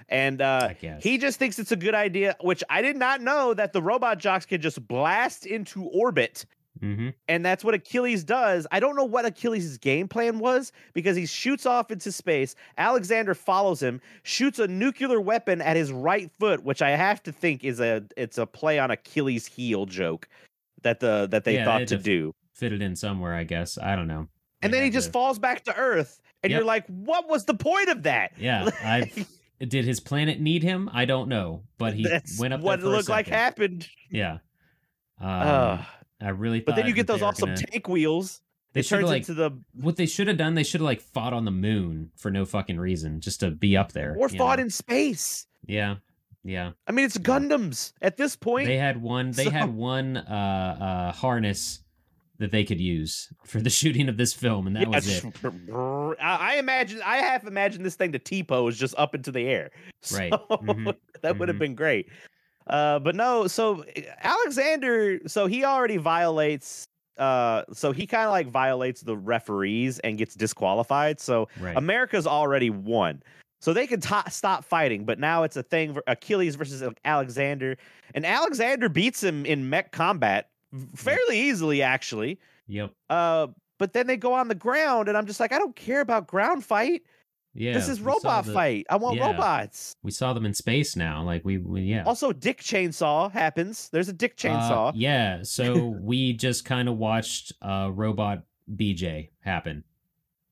And 0.10 0.42
uh 0.42 0.70
he 1.00 1.18
just 1.18 1.40
thinks 1.40 1.60
it's 1.60 1.72
a 1.72 1.76
good 1.76 1.96
idea, 1.96 2.36
which 2.42 2.64
I 2.70 2.82
did 2.82 2.98
not 2.98 3.22
know 3.22 3.54
that 3.54 3.74
the 3.74 3.82
robot 3.82 4.20
jocks 4.20 4.46
can 4.46 4.62
just 4.62 4.86
blast 4.88 5.46
into 5.46 5.84
orbit. 5.86 6.46
hmm 6.80 7.10
And 7.28 7.44
that's 7.46 7.64
what 7.64 7.74
Achilles 7.74 8.24
does. 8.24 8.68
I 8.72 8.80
don't 8.80 8.96
know 8.96 9.04
what 9.06 9.26
Achilles' 9.26 9.78
game 9.80 10.08
plan 10.08 10.40
was 10.40 10.72
because 10.94 11.18
he 11.18 11.26
shoots 11.26 11.66
off 11.66 11.90
into 11.92 12.12
space. 12.12 12.56
Alexander 12.78 13.34
follows 13.34 13.82
him, 13.82 14.00
shoots 14.24 14.60
a 14.60 14.68
nuclear 14.68 15.20
weapon 15.20 15.62
at 15.62 15.76
his 15.76 15.92
right 15.92 16.30
foot, 16.40 16.64
which 16.64 16.82
I 16.82 16.92
have 16.92 17.22
to 17.24 17.32
think 17.32 17.64
is 17.64 17.80
a 17.80 18.04
it's 18.16 18.38
a 18.38 18.46
play 18.46 18.80
on 18.80 18.92
Achilles' 18.92 19.46
heel 19.48 19.86
joke 19.86 20.28
that 20.84 21.00
the 21.00 21.28
that 21.32 21.44
they 21.44 21.56
Yeah, 21.56 21.66
thought 21.66 21.88
to 21.88 21.98
do. 21.98 22.34
Fit 22.54 22.72
it 22.74 22.82
in 22.82 22.96
somewhere, 22.96 23.34
I 23.36 23.44
guess. 23.44 23.78
I 23.78 23.96
don't 23.96 24.08
know. 24.08 24.28
And 24.62 24.74
then 24.74 24.82
he 24.84 24.90
just 24.90 25.08
to- 25.08 25.12
falls 25.14 25.38
back 25.40 25.64
to 25.66 25.76
Earth, 25.76 26.22
and 26.44 26.50
Yep. 26.52 26.58
you're 26.60 26.66
like, 26.66 26.86
what 26.88 27.28
was 27.30 27.46
the 27.46 27.54
point 27.54 27.90
of 27.90 28.04
that? 28.04 28.32
Yeah, 28.40 28.70
I 28.84 29.12
did. 29.66 29.86
His 29.86 30.00
planet 30.00 30.40
need 30.40 30.64
him? 30.64 30.90
I 30.94 31.06
don't 31.06 31.30
know, 31.30 31.64
but 31.78 31.94
he 31.94 32.04
That's 32.04 32.40
went 32.40 32.54
up 32.54 32.62
what 32.62 32.80
there 32.82 32.90
it 32.90 32.92
looked 32.94 33.10
like 33.10 33.28
happened. 33.28 33.88
Yeah. 34.10 34.40
Um, 35.20 35.30
Ugh. 35.30 35.86
I 36.22 36.30
really. 36.30 36.60
but 36.62 36.76
then 36.76 36.88
you 36.88 36.94
get 36.94 37.08
those 37.08 37.22
awesome 37.22 37.50
gonna- 37.50 37.62
tank 37.72 37.88
wheels. 37.88 38.42
They 38.74 38.84
turns 38.84 39.06
like 39.08 39.22
into 39.22 39.34
the 39.34 39.52
what 39.74 39.96
they 39.96 40.06
should 40.06 40.28
have 40.28 40.38
done. 40.38 40.54
They 40.54 40.64
should 40.64 40.82
have 40.82 40.86
like 40.86 41.02
fought 41.02 41.34
on 41.34 41.46
the 41.46 41.52
moon 41.52 42.12
for 42.16 42.30
no 42.30 42.46
fucking 42.46 42.80
reason, 42.80 43.22
just 43.22 43.40
to 43.40 43.50
be 43.50 43.76
up 43.76 43.92
there. 43.94 44.16
or 44.18 44.30
fought 44.30 44.60
know? 44.60 44.66
in 44.66 44.70
space. 44.70 45.48
Yeah, 45.66 45.96
yeah. 46.44 46.72
I 46.86 46.92
mean, 46.92 47.06
it's 47.06 47.18
Gundams 47.18 47.94
at 48.04 48.18
this 48.18 48.36
point. 48.36 48.68
They 48.68 48.78
had 48.78 49.02
one. 49.02 49.32
They 49.32 49.46
So- 49.46 49.50
had 49.52 49.74
one 49.74 50.18
uh, 50.18 50.22
uh, 51.12 51.12
harness 51.18 51.80
that 52.40 52.52
they 52.52 52.64
could 52.64 52.80
use 52.80 53.32
for 53.46 53.60
the 53.62 53.70
shooting 53.80 54.10
of 54.10 54.18
this 54.18 54.34
film, 54.34 54.68
and 54.68 54.76
that 54.76 54.84
Yeah, 54.84 54.88
was 54.90 55.08
it. 55.08 55.24
I 56.20 56.58
imagine 56.58 57.02
I 57.04 57.18
have 57.18 57.46
imagined 57.46 57.86
this 57.86 57.96
thing 57.96 58.12
to 58.12 58.20
T 58.20 58.44
pose 58.44 58.78
just 58.78 58.96
up 58.98 59.16
into 59.16 59.32
the 59.32 59.48
air. 59.48 59.72
Right. 60.14 60.32
So, 60.32 60.46
Mhm. 60.62 60.96
that 61.22 61.38
would 61.38 61.50
have 61.50 61.56
Mhm. 61.58 61.60
been 61.60 61.76
great. 61.76 62.08
Uh, 62.68 63.00
but 63.00 63.16
no, 63.16 63.48
so 63.48 63.84
Alexander, 64.22 65.20
so 65.28 65.48
he 65.48 65.66
already 65.66 65.98
violates. 65.98 66.86
Uh, 67.18 67.64
so 67.74 67.92
he 67.92 68.06
kind 68.06 68.26
of 68.26 68.32
like 68.32 68.48
violates 68.48 69.02
the 69.02 69.18
referees 69.18 69.98
and 70.00 70.18
gets 70.18 70.36
disqualified. 70.36 71.20
So 71.20 71.50
Right. 71.60 71.76
America's 71.76 72.28
already 72.28 72.70
won. 72.70 73.24
So 73.60 73.74
they 73.74 73.88
can 73.88 74.00
to 74.02 74.24
stop 74.30 74.64
fighting, 74.64 75.04
but 75.04 75.18
now 75.18 75.42
it's 75.44 75.58
a 75.58 75.64
thing 75.64 75.94
for 75.94 76.04
Achilles 76.06 76.56
versus 76.56 76.84
Alexander, 77.04 77.76
and 78.14 78.24
Alexander 78.24 78.88
beats 78.88 79.24
him 79.24 79.46
in 79.48 79.68
mech 79.70 79.92
combat 79.92 80.50
fairly 80.96 81.40
easily, 81.40 81.82
actually. 81.82 82.40
Yep. 82.68 82.92
Uh, 83.10 83.48
but 83.78 83.94
then 83.94 84.08
they 84.08 84.18
go 84.18 84.34
on 84.34 84.48
the 84.48 84.56
ground, 84.56 85.08
and 85.08 85.18
I'm 85.18 85.26
just 85.26 85.40
like, 85.40 85.52
I 85.52 85.60
don't 85.60 85.76
care 85.76 86.02
about 86.02 86.28
ground 86.28 86.64
fight. 86.64 87.04
Yeah. 87.54 87.74
this 87.74 87.90
is 87.90 88.00
robot 88.02 88.46
the- 88.46 88.54
fight. 88.54 88.86
I 88.88 88.98
want 88.98 89.18
yeah. 89.18 89.32
robots. 89.32 89.96
We 90.04 90.12
saw 90.12 90.34
them 90.34 90.46
in 90.46 90.54
space 90.54 90.96
now. 90.96 91.24
Like 91.24 91.44
we, 91.44 91.58
we 91.58 91.82
yeah. 91.82 92.04
Also, 92.04 92.32
Dick 92.32 92.62
Chainsaw 92.62 93.32
happens. 93.32 93.90
There's 93.90 94.10
a 94.10 94.14
Dick 94.14 94.34
Uh, 94.38 94.48
Chainsaw. 94.48 94.92
yeah. 94.96 95.40
So 95.42 95.88
we 96.02 96.34
just 96.34 96.66
kind 96.66 96.88
of 96.88 96.98
watched 96.98 97.54
uh, 97.64 97.90
robot 97.92 98.44
BJ 98.76 99.30
happen. 99.40 99.84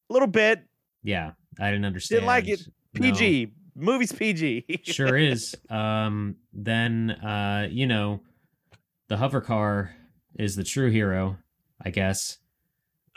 A 0.10 0.14
little 0.14 0.28
bit. 0.28 0.64
Yeah. 1.04 1.34
I 1.60 1.70
didn't 1.70 1.86
understand. 1.86 2.18
Didn't 2.22 2.28
like 2.28 2.48
it. 2.48 2.62
No. 2.96 3.02
PG. 3.02 3.52
Movie's 3.76 4.12
PG. 4.12 4.66
sure 4.84 5.16
is. 5.16 5.54
Um, 5.70 6.38
then 6.54 7.12
uh, 7.12 7.68
you 7.70 7.86
know, 7.86 8.22
the 9.10 9.18
hover 9.18 9.42
car 9.42 9.94
is 10.38 10.56
the 10.56 10.64
true 10.64 10.90
hero, 10.92 11.38
I 11.82 11.90
guess. 11.90 12.38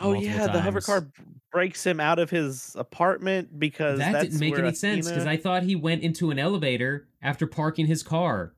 oh 0.01 0.13
yeah, 0.13 0.47
the 0.47 0.61
hover 0.61 0.81
car 0.81 1.07
breaks 1.51 1.85
him 1.85 1.99
out 2.01 2.19
of 2.19 2.31
his 2.31 2.77
apartment 2.79 3.59
because 3.59 3.99
That 3.99 4.13
that's 4.13 4.25
didn't 4.27 4.41
make 4.41 4.59
any 4.59 4.75
sense 4.75 5.09
because 5.09 5.27
I 5.27 5.37
thought 5.37 5.63
he 5.63 5.75
went 5.77 6.03
into 6.03 6.31
an 6.31 6.39
elevator 6.39 7.09
after 7.23 7.47
parking 7.47 7.87
his 7.87 8.03
car 8.03 8.55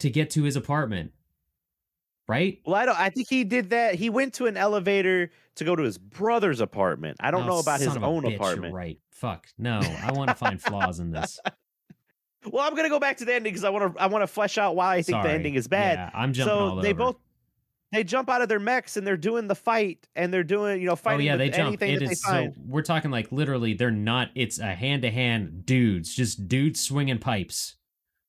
to 0.00 0.10
get 0.10 0.30
to 0.30 0.42
his 0.44 0.56
apartment. 0.56 1.12
Right? 2.28 2.60
Well, 2.64 2.76
I 2.76 2.86
don't. 2.86 2.98
I 2.98 3.10
think 3.10 3.28
he 3.28 3.42
did 3.44 3.70
that. 3.70 3.96
He 3.96 4.08
went 4.08 4.34
to 4.34 4.46
an 4.46 4.56
elevator 4.56 5.30
to 5.56 5.64
go 5.64 5.74
to 5.74 5.82
his 5.82 5.98
brother's 5.98 6.60
apartment. 6.60 7.16
I 7.20 7.30
don't 7.30 7.42
Oh, 7.42 7.46
know 7.48 7.58
about 7.58 7.80
his 7.80 7.88
son 7.88 7.96
of 7.96 8.02
a 8.04 8.06
own 8.06 8.22
bitch, 8.22 8.36
apartment. 8.36 8.72
Right. 8.74 8.98
Fuck. 9.10 9.48
No, 9.58 9.80
I 9.80 10.12
want 10.12 10.28
to 10.28 10.34
find 10.36 10.60
flaws 10.62 11.00
in 11.00 11.10
this. 11.10 11.40
Well, 12.44 12.66
I'm 12.66 12.74
gonna 12.74 12.88
go 12.88 12.98
back 12.98 13.18
to 13.18 13.24
the 13.24 13.32
ending 13.34 13.52
because 13.52 13.62
I 13.62 13.70
want 13.70 13.94
to. 13.94 14.02
I 14.02 14.06
want 14.08 14.22
to 14.24 14.26
flesh 14.26 14.58
out 14.58 14.74
why 14.74 14.96
I 14.96 15.02
think 15.02 15.14
Sorry. 15.14 15.28
the 15.28 15.34
ending 15.34 15.54
is 15.54 15.68
bad. 15.68 15.98
Yeah, 15.98 16.10
I'm 16.12 16.32
jumping 16.32 16.52
all 16.52 16.58
so 16.70 16.72
over. 16.72 16.82
they 16.82 16.92
both 16.92 17.14
they 17.92 18.02
jump 18.04 18.28
out 18.30 18.42
of 18.42 18.48
their 18.48 18.58
mechs 18.58 18.96
and 18.96 19.06
they're 19.06 19.16
doing 19.16 19.46
the 19.48 19.54
fight 19.54 20.08
and 20.16 20.32
they're 20.32 20.42
doing 20.44 20.80
you 20.80 20.86
know 20.86 20.92
Oh 20.92 20.96
fighting 20.96 21.26
yeah, 21.26 21.32
with 21.34 21.38
they 21.40 21.50
jump. 21.50 21.68
anything 21.68 21.92
It 21.94 22.02
is 22.02 22.22
so. 22.22 22.52
We're 22.66 22.82
talking 22.82 23.10
like 23.10 23.30
literally. 23.30 23.74
They're 23.74 23.90
not. 23.90 24.30
It's 24.34 24.58
a 24.58 24.74
hand 24.74 25.02
to 25.02 25.10
hand 25.10 25.64
dudes, 25.66 26.14
just 26.14 26.48
dudes 26.48 26.80
swinging 26.80 27.18
pipes. 27.18 27.76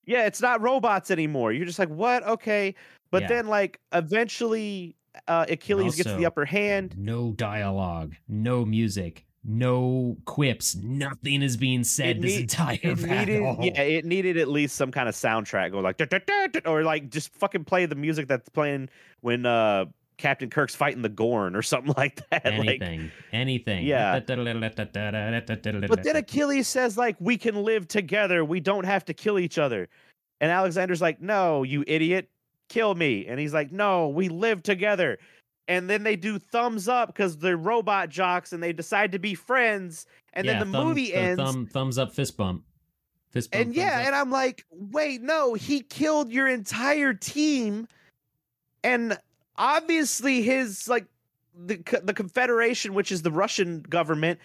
Yeah, 0.05 0.25
it's 0.25 0.41
not 0.41 0.61
robots 0.61 1.09
anymore. 1.11 1.53
You're 1.53 1.65
just 1.65 1.79
like 1.79 1.89
what? 1.89 2.23
Okay, 2.23 2.75
but 3.09 3.21
Yeah. 3.23 3.27
then 3.29 3.47
like 3.47 3.79
eventually 3.93 4.95
uh, 5.27 5.45
Achilles 5.47 5.95
gets 5.95 6.13
the 6.15 6.25
upper 6.25 6.43
hand. 6.45 6.95
No 6.97 7.31
dialogue. 7.31 8.15
No 8.27 8.65
music. 8.65 9.25
No 9.45 10.15
quips. 10.25 10.75
Nothing 10.75 11.41
is 11.41 11.57
being 11.57 11.83
said 11.83 12.17
It 12.17 12.21
this 12.21 12.31
need- 12.35 12.41
entire 12.41 12.79
It 12.81 12.83
needed, 13.01 13.43
battle. 13.43 13.57
yeah, 13.61 13.81
it 13.81 14.05
needed 14.05 14.37
at 14.37 14.47
least 14.47 14.75
some 14.75 14.91
kind 14.91 15.09
of 15.09 15.15
soundtrack, 15.15 15.71
go 15.71 15.79
like, 15.79 15.99
or 16.65 16.83
like 16.83 17.09
just 17.09 17.33
fucking 17.35 17.65
play 17.65 17.85
the 17.85 17.95
music 17.95 18.27
that's 18.27 18.47
playing 18.49 18.89
when 19.21 19.45
uh 19.45 19.85
Captain 20.17 20.49
Kirk's 20.49 20.75
fighting 20.75 21.01
the 21.01 21.09
Gorn 21.09 21.55
or 21.55 21.61
something 21.61 21.93
like 21.97 22.21
that. 22.29 22.45
Like, 22.45 22.53
anything. 22.81 23.11
anything. 23.33 23.85
Yeah. 23.85 24.19
But 24.19 24.27
But 24.27 26.03
then 26.03 26.15
Achilles 26.15 26.67
says, 26.67 26.97
like, 26.97 27.15
we 27.19 27.35
can 27.37 27.63
live 27.63 27.87
together. 27.87 28.45
We 28.45 28.59
don't 28.59 28.85
have 28.85 29.03
to 29.05 29.13
kill 29.13 29.39
each 29.39 29.57
other. 29.57 29.89
And 30.39 30.51
Alexander's 30.51 31.01
like, 31.01 31.19
no, 31.19 31.63
you 31.63 31.83
idiot, 31.87 32.29
kill 32.69 32.93
me. 32.93 33.25
And 33.27 33.39
he's 33.39 33.53
like, 33.53 33.71
no, 33.71 34.09
we 34.09 34.29
live 34.29 34.61
together. 34.63 35.17
And 35.67 35.89
then 35.89 36.03
they 36.03 36.15
do 36.15 36.39
thumbs 36.39 36.87
up 36.87 37.07
because 37.07 37.37
they're 37.37 37.57
robot 37.57 38.09
jocks 38.09 38.51
and 38.51 38.61
they 38.61 38.73
decide 38.73 39.13
to 39.13 39.19
be 39.19 39.33
friends. 39.33 40.05
And 40.33 40.47
then 40.47 40.59
the 40.59 40.65
movie 40.65 41.13
ends. 41.13 41.41
Thumb, 41.41 41.67
thumbs 41.67 41.97
up, 41.97 42.13
fist 42.13 42.35
bump. 42.35 42.63
Fist 43.31 43.51
bump. 43.51 43.65
and 43.65 43.75
yeah, 43.75 44.05
and 44.05 44.13
I'm 44.15 44.29
like, 44.29 44.65
wait, 44.71 45.21
no, 45.21 45.53
he 45.53 45.81
killed 45.81 46.31
your 46.31 46.47
entire 46.47 47.13
team. 47.13 47.87
And 48.83 49.17
obviously 49.57 50.41
his 50.41 50.87
like 50.87 51.05
the 51.55 51.77
the 52.03 52.13
Confederation, 52.13 52.93
which 52.93 53.11
is 53.11 53.21
the 53.21 53.31
Russian 53.31 53.81
government, 53.81 54.39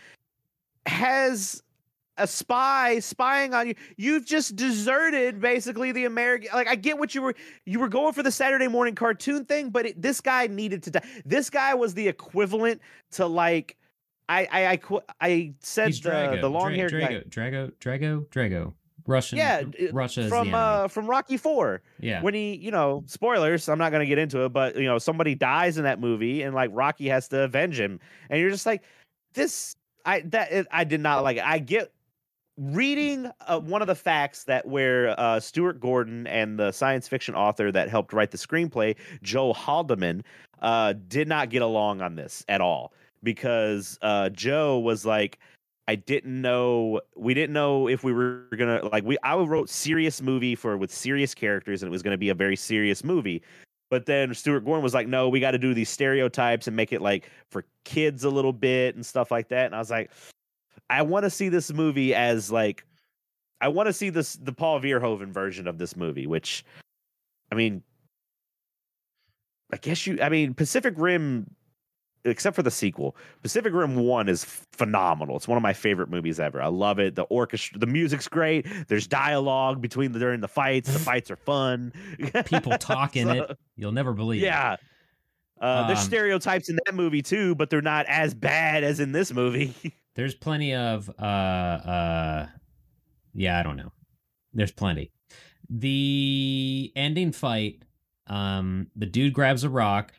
has 0.87 1.63
a 2.19 2.27
spy 2.27 2.99
spying 2.99 3.55
on 3.55 3.69
you. 3.69 3.75
You've 3.97 4.27
just 4.27 4.57
deserted 4.57 5.41
basically 5.41 5.93
the 5.93 6.05
American. 6.05 6.51
Like 6.53 6.69
I 6.69 6.75
get 6.75 6.99
what 6.99 7.15
you 7.15 7.23
were 7.23 7.35
you 7.65 7.79
were 7.79 7.89
going 7.89 8.13
for 8.13 8.23
the 8.23 8.31
Saturday 8.31 8.69
morning 8.69 8.95
cartoon 8.95 9.45
thing, 9.45 9.71
but 9.71 9.87
it, 9.87 10.03
this 10.03 10.21
guy 10.21 10.47
needed 10.47 10.83
to 10.85 10.91
die. 10.91 11.05
This 11.25 11.51
guy 11.51 11.75
was 11.75 11.95
the 11.95 12.09
equivalent 12.09 12.81
to 13.13 13.27
like 13.27 13.77
I 14.29 14.49
I 14.53 14.73
I, 14.73 15.01
I 15.21 15.55
said 15.61 15.87
He's 15.89 16.01
the 16.01 16.11
Drago. 16.11 16.41
the 16.41 16.51
long 16.51 16.75
hair 16.75 16.89
Dra- 16.89 17.01
Drago, 17.01 17.29
Drago, 17.29 17.73
Drago, 17.79 18.27
Drago. 18.29 18.73
Russian. 19.07 19.39
Yeah, 19.39 19.63
Russia 19.91 20.29
from 20.29 20.51
the 20.51 20.57
uh 20.57 20.89
from 20.89 21.07
Rocky 21.07 21.39
Four. 21.39 21.81
yeah. 21.99 22.21
when 22.21 22.35
he, 22.35 22.57
you 22.57 22.71
know, 22.71 23.05
spoilers, 23.07 23.67
I'm 23.67 23.79
not 23.79 23.91
going 23.91 24.01
to 24.01 24.07
get 24.07 24.19
into 24.19 24.45
it, 24.45 24.51
but, 24.51 24.77
you 24.77 24.85
know, 24.85 24.99
somebody 24.99 25.35
dies 25.35 25.79
in 25.79 25.85
that 25.85 25.99
movie 25.99 26.43
and 26.43 26.55
like 26.55 26.69
Rocky 26.75 27.09
has 27.09 27.27
to 27.29 27.41
avenge 27.45 27.81
him. 27.81 28.01
And 28.29 28.39
you're 28.39 28.51
just 28.51 28.67
like, 28.67 28.83
this, 29.33 29.77
I, 30.05 30.21
that, 30.27 30.67
I 30.71 30.85
did 30.85 31.01
not 31.01 31.23
like 31.25 31.39
it. 31.39 31.45
I 31.47 31.59
get 31.59 31.91
reading 32.59 33.31
uh, 33.47 33.61
one 33.61 33.81
of 33.81 33.89
the 33.89 33.95
facts 33.95 34.45
that 34.45 34.67
where 34.67 35.19
uh, 35.19 35.39
Stuart 35.41 35.81
Gordon 35.81 36.27
and 36.27 36.59
the 36.59 36.73
science 36.73 37.07
fiction 37.07 37.35
author 37.35 37.71
that 37.71 37.89
helped 37.89 38.13
write 38.13 38.33
the 38.33 38.39
screenplay, 38.39 38.97
Joe 39.23 39.53
Haldeman, 39.53 40.23
uh, 40.61 40.95
did 41.07 41.29
not 41.29 41.51
get 41.51 41.63
along 41.63 42.03
on 42.03 42.17
this 42.17 42.45
at 42.49 42.61
all 42.61 42.93
because 43.23 43.99
uh, 44.03 44.29
Joe 44.31 44.79
was 44.79 45.07
like, 45.07 45.39
I 45.87 45.95
didn't 45.95 46.43
know 46.43 47.01
we 47.17 47.33
didn't 47.33 47.55
know 47.55 47.89
if 47.89 48.05
we 48.05 48.13
were 48.13 48.45
gonna 48.59 48.85
like 48.93 49.05
we 49.05 49.17
I 49.23 49.35
wrote 49.37 49.71
serious 49.71 50.21
movie 50.21 50.55
for 50.55 50.77
with 50.77 50.93
serious 50.93 51.35
characters 51.35 51.83
and 51.83 51.89
it 51.89 51.91
was 51.91 52.03
gonna 52.03 52.19
be 52.19 52.29
a 52.29 52.35
very 52.35 52.57
serious 52.57 53.03
movie. 53.03 53.43
But 53.91 54.05
then 54.05 54.35
Stuart 54.35 54.67
Gordon 54.67 54.83
was 54.83 54.93
like, 54.93 55.09
no, 55.09 55.31
we 55.31 55.41
got 55.41 55.53
to 55.53 55.59
do 55.59 55.73
these 55.73 55.89
stereotypes 55.89 56.67
and 56.67 56.77
make 56.77 56.93
it 56.93 57.01
like 57.01 57.31
for 57.51 57.65
kids 57.85 58.25
a 58.25 58.29
little 58.29 58.53
bit 58.53 58.97
and 58.97 59.07
stuff 59.07 59.31
like 59.31 59.49
that. 59.49 59.65
And 59.65 59.75
I 59.75 59.79
was 59.79 59.91
like, 59.91 60.11
I 60.91 61.03
want 61.03 61.25
to 61.25 61.31
see 61.31 61.49
this 61.49 61.73
movie 61.73 62.15
as 62.15 62.51
like, 62.51 62.85
I 63.61 63.69
want 63.69 63.89
to 63.89 63.93
see 63.93 64.11
this 64.11 64.35
the 64.35 64.53
Paul 64.53 64.81
Verhoeven 64.81 65.29
version 65.33 65.67
of 65.67 65.79
this 65.79 65.97
movie, 65.97 66.27
which, 66.27 66.65
I 67.53 67.55
mean, 67.55 67.83
I 69.73 69.77
guess 69.77 70.07
you, 70.07 70.19
I 70.23 70.29
mean, 70.29 70.55
Pacific 70.55 70.95
Rim, 70.97 71.51
except 72.25 72.57
for 72.57 72.63
the 72.63 72.71
sequel, 72.71 73.17
Pacific 73.43 73.73
Rim 73.75 73.97
One 73.97 74.29
is 74.29 74.45
phenomenal. 74.73 75.37
It's 75.37 75.47
one 75.49 75.57
of 75.59 75.63
my 75.63 75.75
favorite 75.75 76.09
movies 76.09 76.41
ever. 76.41 76.63
I 76.63 76.69
love 76.69 76.99
it. 76.99 77.15
The 77.17 77.23
orchestra, 77.25 77.79
the 77.79 77.87
music's 77.87 78.29
great. 78.29 78.67
There's 78.89 79.07
dialogue 79.07 79.83
between 79.83 80.13
the 80.13 80.19
during 80.19 80.41
the 80.41 80.49
fights. 80.49 80.91
The 80.93 80.99
fights 80.99 81.31
are 81.31 81.37
fun. 81.37 81.93
People 82.47 82.79
talk 82.79 83.17
in 83.17 83.27
So- 83.29 83.33
it. 83.43 83.59
You'll 83.77 83.93
never 83.93 84.13
believe. 84.15 84.43
it. 84.43 84.47
yeah. 84.47 84.77
Uh, 85.61 85.89
there's 85.89 85.99
Um, 85.99 86.05
stereotypes 86.05 86.69
in 86.69 86.79
that 86.87 86.95
movie 86.95 87.21
too, 87.21 87.55
but 87.57 87.69
they're 87.69 87.83
not 87.83 88.07
as 88.07 88.33
bad 88.33 88.85
as 88.85 89.01
in 89.01 89.13
this 89.13 89.33
movie. 89.33 89.75
There's 90.19 90.35
plenty 90.35 90.75
of 90.75 91.09
uh 91.17 91.23
uh 91.23 92.47
yeah, 93.35 93.61
I 93.61 93.63
don't 93.63 93.77
know. 93.77 93.93
There's 94.53 94.73
plenty. 94.73 95.13
The 95.71 96.93
ending 96.97 97.31
fight, 97.31 97.85
um, 98.27 98.89
the 98.97 99.07
dude 99.07 99.33
grabs 99.33 99.63
a 99.63 99.71
rock 99.71 100.13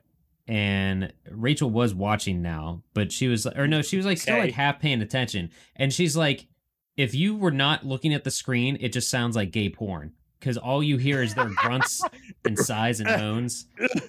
and 0.47 1.11
Rachel 1.29 1.69
was 1.69 1.93
watching 1.93 2.41
now, 2.41 2.81
but 2.93 3.11
she 3.11 3.27
was 3.27 3.45
or 3.45 3.67
no, 3.67 3.81
she 3.81 3.97
was 3.97 4.05
like 4.05 4.19
still 4.19 4.37
like 4.37 4.53
half 4.53 4.79
paying 4.79 5.01
attention. 5.01 5.49
And 5.75 5.91
she's 5.91 6.15
like, 6.15 6.47
if 6.95 7.13
you 7.13 7.35
were 7.35 7.51
not 7.51 7.85
looking 7.85 8.13
at 8.13 8.23
the 8.23 8.31
screen, 8.31 8.77
it 8.79 8.93
just 8.93 9.09
sounds 9.09 9.35
like 9.35 9.51
gay 9.51 9.67
porn. 9.67 10.13
Because 10.39 10.57
all 10.57 10.81
you 10.81 10.95
hear 10.95 11.21
is 11.21 11.35
their 11.35 11.49
grunts 11.49 12.01
and 12.45 12.57
sighs 12.57 13.01
and 13.01 13.09
moans. 13.19 13.65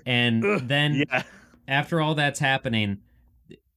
And 0.07 0.45
then 0.68 1.03
yeah, 1.11 1.24
after 1.66 2.01
all 2.01 2.14
that's 2.14 2.38
happening, 2.38 2.99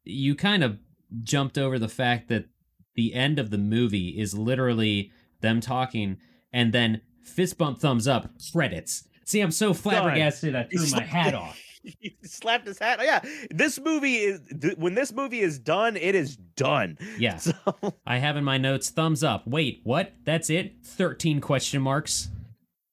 you 0.04 0.36
kind 0.36 0.64
of 0.64 0.78
jumped 1.22 1.58
over 1.58 1.78
the 1.78 1.88
fact 1.90 2.30
that 2.30 2.46
the 2.96 3.14
end 3.14 3.40
of 3.40 3.50
the 3.50 3.58
movie 3.58 4.10
is 4.20 4.34
literally 4.34 5.12
them 5.42 5.60
talking 5.62 6.18
and 6.52 6.74
then 6.74 7.02
fist 7.24 7.58
bump 7.58 7.80
thumbs 7.80 8.08
up 8.08 8.30
credits. 8.52 9.08
See, 9.26 9.42
I'm 9.42 9.52
so 9.52 9.74
flabbergasted 9.74 10.56
I 10.56 10.64
threw 10.64 10.86
my 10.92 11.04
hat 11.04 11.34
off. 11.36 11.60
he 11.82 12.16
slapped 12.24 12.66
his 12.68 12.80
hat. 12.80 13.00
Yeah, 13.04 13.22
this 13.52 13.80
movie 13.80 14.16
is 14.16 14.42
th- 14.62 14.78
when 14.78 14.96
this 14.96 15.12
movie 15.12 15.40
is 15.42 15.60
done, 15.60 15.98
it 15.98 16.16
is 16.16 16.36
done. 16.56 16.98
Yeah, 17.18 17.38
So 17.38 17.54
I 18.06 18.18
have 18.18 18.38
in 18.38 18.44
my 18.44 18.58
notes 18.58 18.90
thumbs 18.90 19.24
up. 19.24 19.48
Wait, 19.48 19.82
what? 19.84 20.14
That's 20.24 20.50
it? 20.50 20.74
13 20.86 21.42
question 21.42 21.82
marks. 21.82 22.30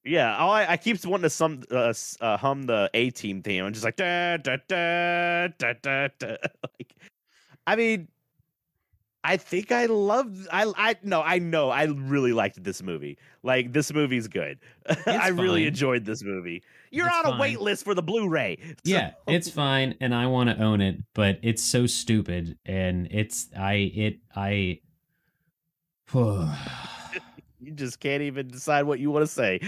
yeah, 0.05 0.37
I, 0.37 0.73
I 0.73 0.77
keep 0.77 1.05
wanting 1.05 1.23
to 1.25 1.31
sum, 1.31 1.63
uh, 1.71 1.93
uh, 2.21 2.37
hum 2.37 2.63
the 2.65 2.91
A 2.95 3.11
Team 3.11 3.43
theme. 3.43 3.65
I'm 3.65 3.73
just 3.73 3.85
like 3.85 3.97
da 3.97 4.39
da 4.39 4.57
da 4.69 5.49
da 5.59 5.73
da 5.83 6.09
da. 6.19 6.37
Like, 6.79 6.95
I 7.67 7.77
mean, 7.77 8.09
I 9.23 9.37
think 9.37 9.71
I 9.71 9.87
love. 9.87 10.49
I 10.51 10.73
I 10.77 10.97
no, 11.03 11.21
I 11.23 11.39
know. 11.39 11.69
I 11.71 11.85
really 11.85 12.33
liked 12.33 12.63
this 12.65 12.83
movie. 12.83 13.19
Like 13.43 13.73
this 13.73 13.93
movie's 13.93 14.29
good. 14.29 14.59
I 15.07 15.29
really 15.29 15.67
enjoyed 15.67 16.05
this 16.05 16.23
movie. 16.23 16.63
You're 16.91 17.07
It's 17.07 17.17
on 17.17 17.27
a 17.27 17.29
fine. 17.31 17.39
wait 17.41 17.61
list 17.61 17.85
for 17.85 17.95
the 17.95 18.03
Blu-ray. 18.03 18.59
Yeah, 18.85 19.13
it's 19.29 19.49
fine 19.51 19.95
and 20.01 20.15
I 20.15 20.27
want 20.27 20.49
to 20.51 20.61
own 20.63 20.81
it, 20.81 20.97
but 21.15 21.39
it's 21.43 21.63
so 21.63 21.87
stupid 21.87 22.59
and 22.65 23.09
it's 23.11 23.49
I 23.57 23.75
it 23.95 24.19
I 24.35 24.81
You 27.63 27.73
just 27.73 28.01
can't 28.01 28.23
even 28.23 28.49
decide 28.49 28.85
what 28.85 29.01
you 29.01 29.11
want 29.11 29.23
to 29.25 29.31
say. 29.31 29.61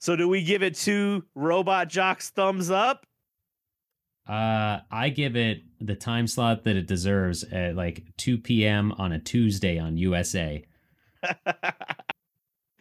so 0.00 0.16
do 0.16 0.28
we 0.28 0.42
give 0.42 0.62
it 0.62 0.74
two 0.74 1.24
robot 1.34 1.88
jocks 1.88 2.30
thumbs 2.30 2.70
up? 2.70 3.06
Uh, 4.30 4.80
I 4.92 5.08
give 5.08 5.34
it 5.34 5.62
the 5.80 5.96
time 5.96 6.28
slot 6.28 6.62
that 6.62 6.76
it 6.76 6.86
deserves 6.86 7.42
at 7.44 7.74
like 7.74 8.04
2 8.16 8.38
p.m. 8.38 8.92
on 8.92 9.10
a 9.10 9.18
Tuesday 9.18 9.76
on 9.78 9.96
USA. 9.96 10.64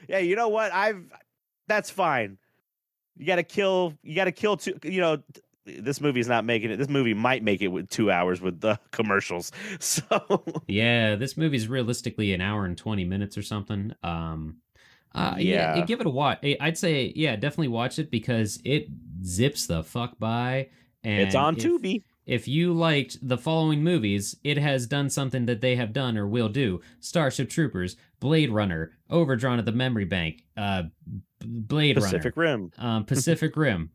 yeah, 0.08 0.20
you 0.20 0.36
know 0.36 0.50
what? 0.50 0.72
I've 0.72 1.04
that's 1.68 1.90
fine. 1.90 2.38
You 3.18 3.26
got 3.26 3.38
to 3.38 3.44
kill 3.44 3.94
you 4.04 4.16
got 4.16 4.26
to 4.26 4.32
kill 4.32 4.58
two, 4.58 4.78
you 4.84 5.02
know, 5.02 5.24
this 5.66 6.00
movie's 6.02 6.28
not 6.28 6.46
making 6.46 6.70
it. 6.72 6.78
This 6.78 6.88
movie 6.90 7.14
might 7.16 7.44
make 7.44 7.62
it 7.62 7.68
with 7.70 7.90
2 7.90 8.12
hours 8.12 8.42
with 8.42 8.62
the 8.62 8.80
commercials. 8.92 9.52
So 9.80 10.44
Yeah, 10.68 11.16
this 11.16 11.36
movie's 11.36 11.68
realistically 11.68 12.32
an 12.34 12.42
hour 12.42 12.66
and 12.66 12.78
20 12.78 13.06
minutes 13.06 13.38
or 13.38 13.42
something. 13.42 13.94
Um, 14.04 14.58
uh, 15.16 15.36
yeah, 15.38 15.78
Yeah. 15.78 15.86
give 15.86 16.00
it 16.00 16.06
a 16.06 16.12
watch. 16.12 16.40
I'd 16.44 16.78
say, 16.78 17.12
yeah, 17.16 17.36
definitely 17.36 17.70
watch 17.70 17.98
it 17.98 18.12
because 18.12 18.60
it 18.64 18.88
zips 19.24 19.66
the 19.66 19.84
fuck 19.84 20.20
by. 20.20 20.70
And 21.04 21.22
it's 21.22 21.36
on 21.36 21.58
if- 21.58 21.64
Tubi. 21.64 22.04
If 22.26 22.48
you 22.48 22.74
liked 22.74 23.18
the 23.28 23.40
following 23.40 23.84
movies, 23.84 24.36
it 24.44 24.60
has 24.60 24.86
done 24.86 25.10
something 25.10 25.48
that 25.48 25.62
they 25.62 25.76
have 25.78 25.94
done 25.94 26.16
or 26.16 26.28
will 26.28 26.48
do: 26.48 26.80
Starship 27.00 27.50
Troopers, 27.50 27.96
Blade 28.20 28.52
Runner, 28.52 28.92
Overdrawn 29.10 29.58
at 29.58 29.66
the 29.66 29.72
Memory 29.72 30.06
Bank, 30.06 30.44
uh, 30.56 30.84
Blade 31.40 31.98
Runner. 31.98 32.08
Pacific 32.08 32.38
Rim. 32.38 32.72
Um, 32.78 33.06
Pacific 33.06 33.58
Rim. 33.58 33.90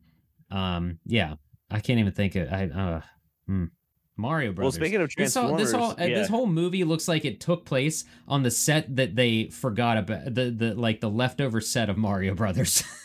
Um, 0.51 0.99
yeah, 1.07 1.35
I 1.71 1.79
can't 1.79 2.01
even 2.01 2.13
think 2.13 2.35
of. 2.35 2.53
I 2.53 2.65
uh, 2.67 3.01
hmm. 3.47 3.67
Mario 4.17 4.53
Brothers. 4.53 4.79
Well, 4.79 4.85
speaking 4.85 5.01
of 5.01 5.11
this 5.17 5.35
whole 5.35 5.57
Transformers, 5.57 5.73
this 5.73 5.73
whole 5.73 5.91
uh, 5.91 6.09
yeah. 6.09 6.19
this 6.19 6.29
whole 6.29 6.47
movie 6.47 6.85
looks 6.85 7.09
like 7.09 7.25
it 7.25 7.41
took 7.41 7.65
place 7.65 8.05
on 8.29 8.43
the 8.43 8.51
set 8.51 8.97
that 8.97 9.17
they 9.17 9.49
forgot 9.49 9.97
about 9.97 10.35
the 10.35 10.51
the 10.51 10.75
like 10.75 11.01
the 11.01 11.11
leftover 11.11 11.61
set 11.61 11.89
of 11.89 11.97
Mario 11.97 12.35
Brothers. 12.35 12.85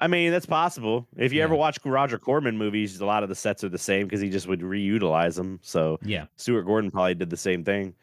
I 0.00 0.08
mean, 0.08 0.30
that's 0.30 0.46
possible. 0.46 1.06
If 1.16 1.32
you 1.32 1.42
ever 1.42 1.54
watch 1.54 1.78
Roger 1.84 2.18
Corman 2.18 2.56
movies, 2.58 3.00
a 3.00 3.06
lot 3.06 3.22
of 3.22 3.28
the 3.28 3.34
sets 3.34 3.64
are 3.64 3.68
the 3.68 3.78
same 3.78 4.06
because 4.06 4.20
he 4.20 4.28
just 4.28 4.46
would 4.46 4.60
reutilize 4.60 5.36
them. 5.36 5.58
So 5.62 5.98
yeah, 6.02 6.26
Stuart 6.36 6.62
Gordon 6.62 6.90
probably 6.90 7.14
did 7.14 7.30
the 7.30 7.36
same 7.36 7.64
thing. 7.64 7.94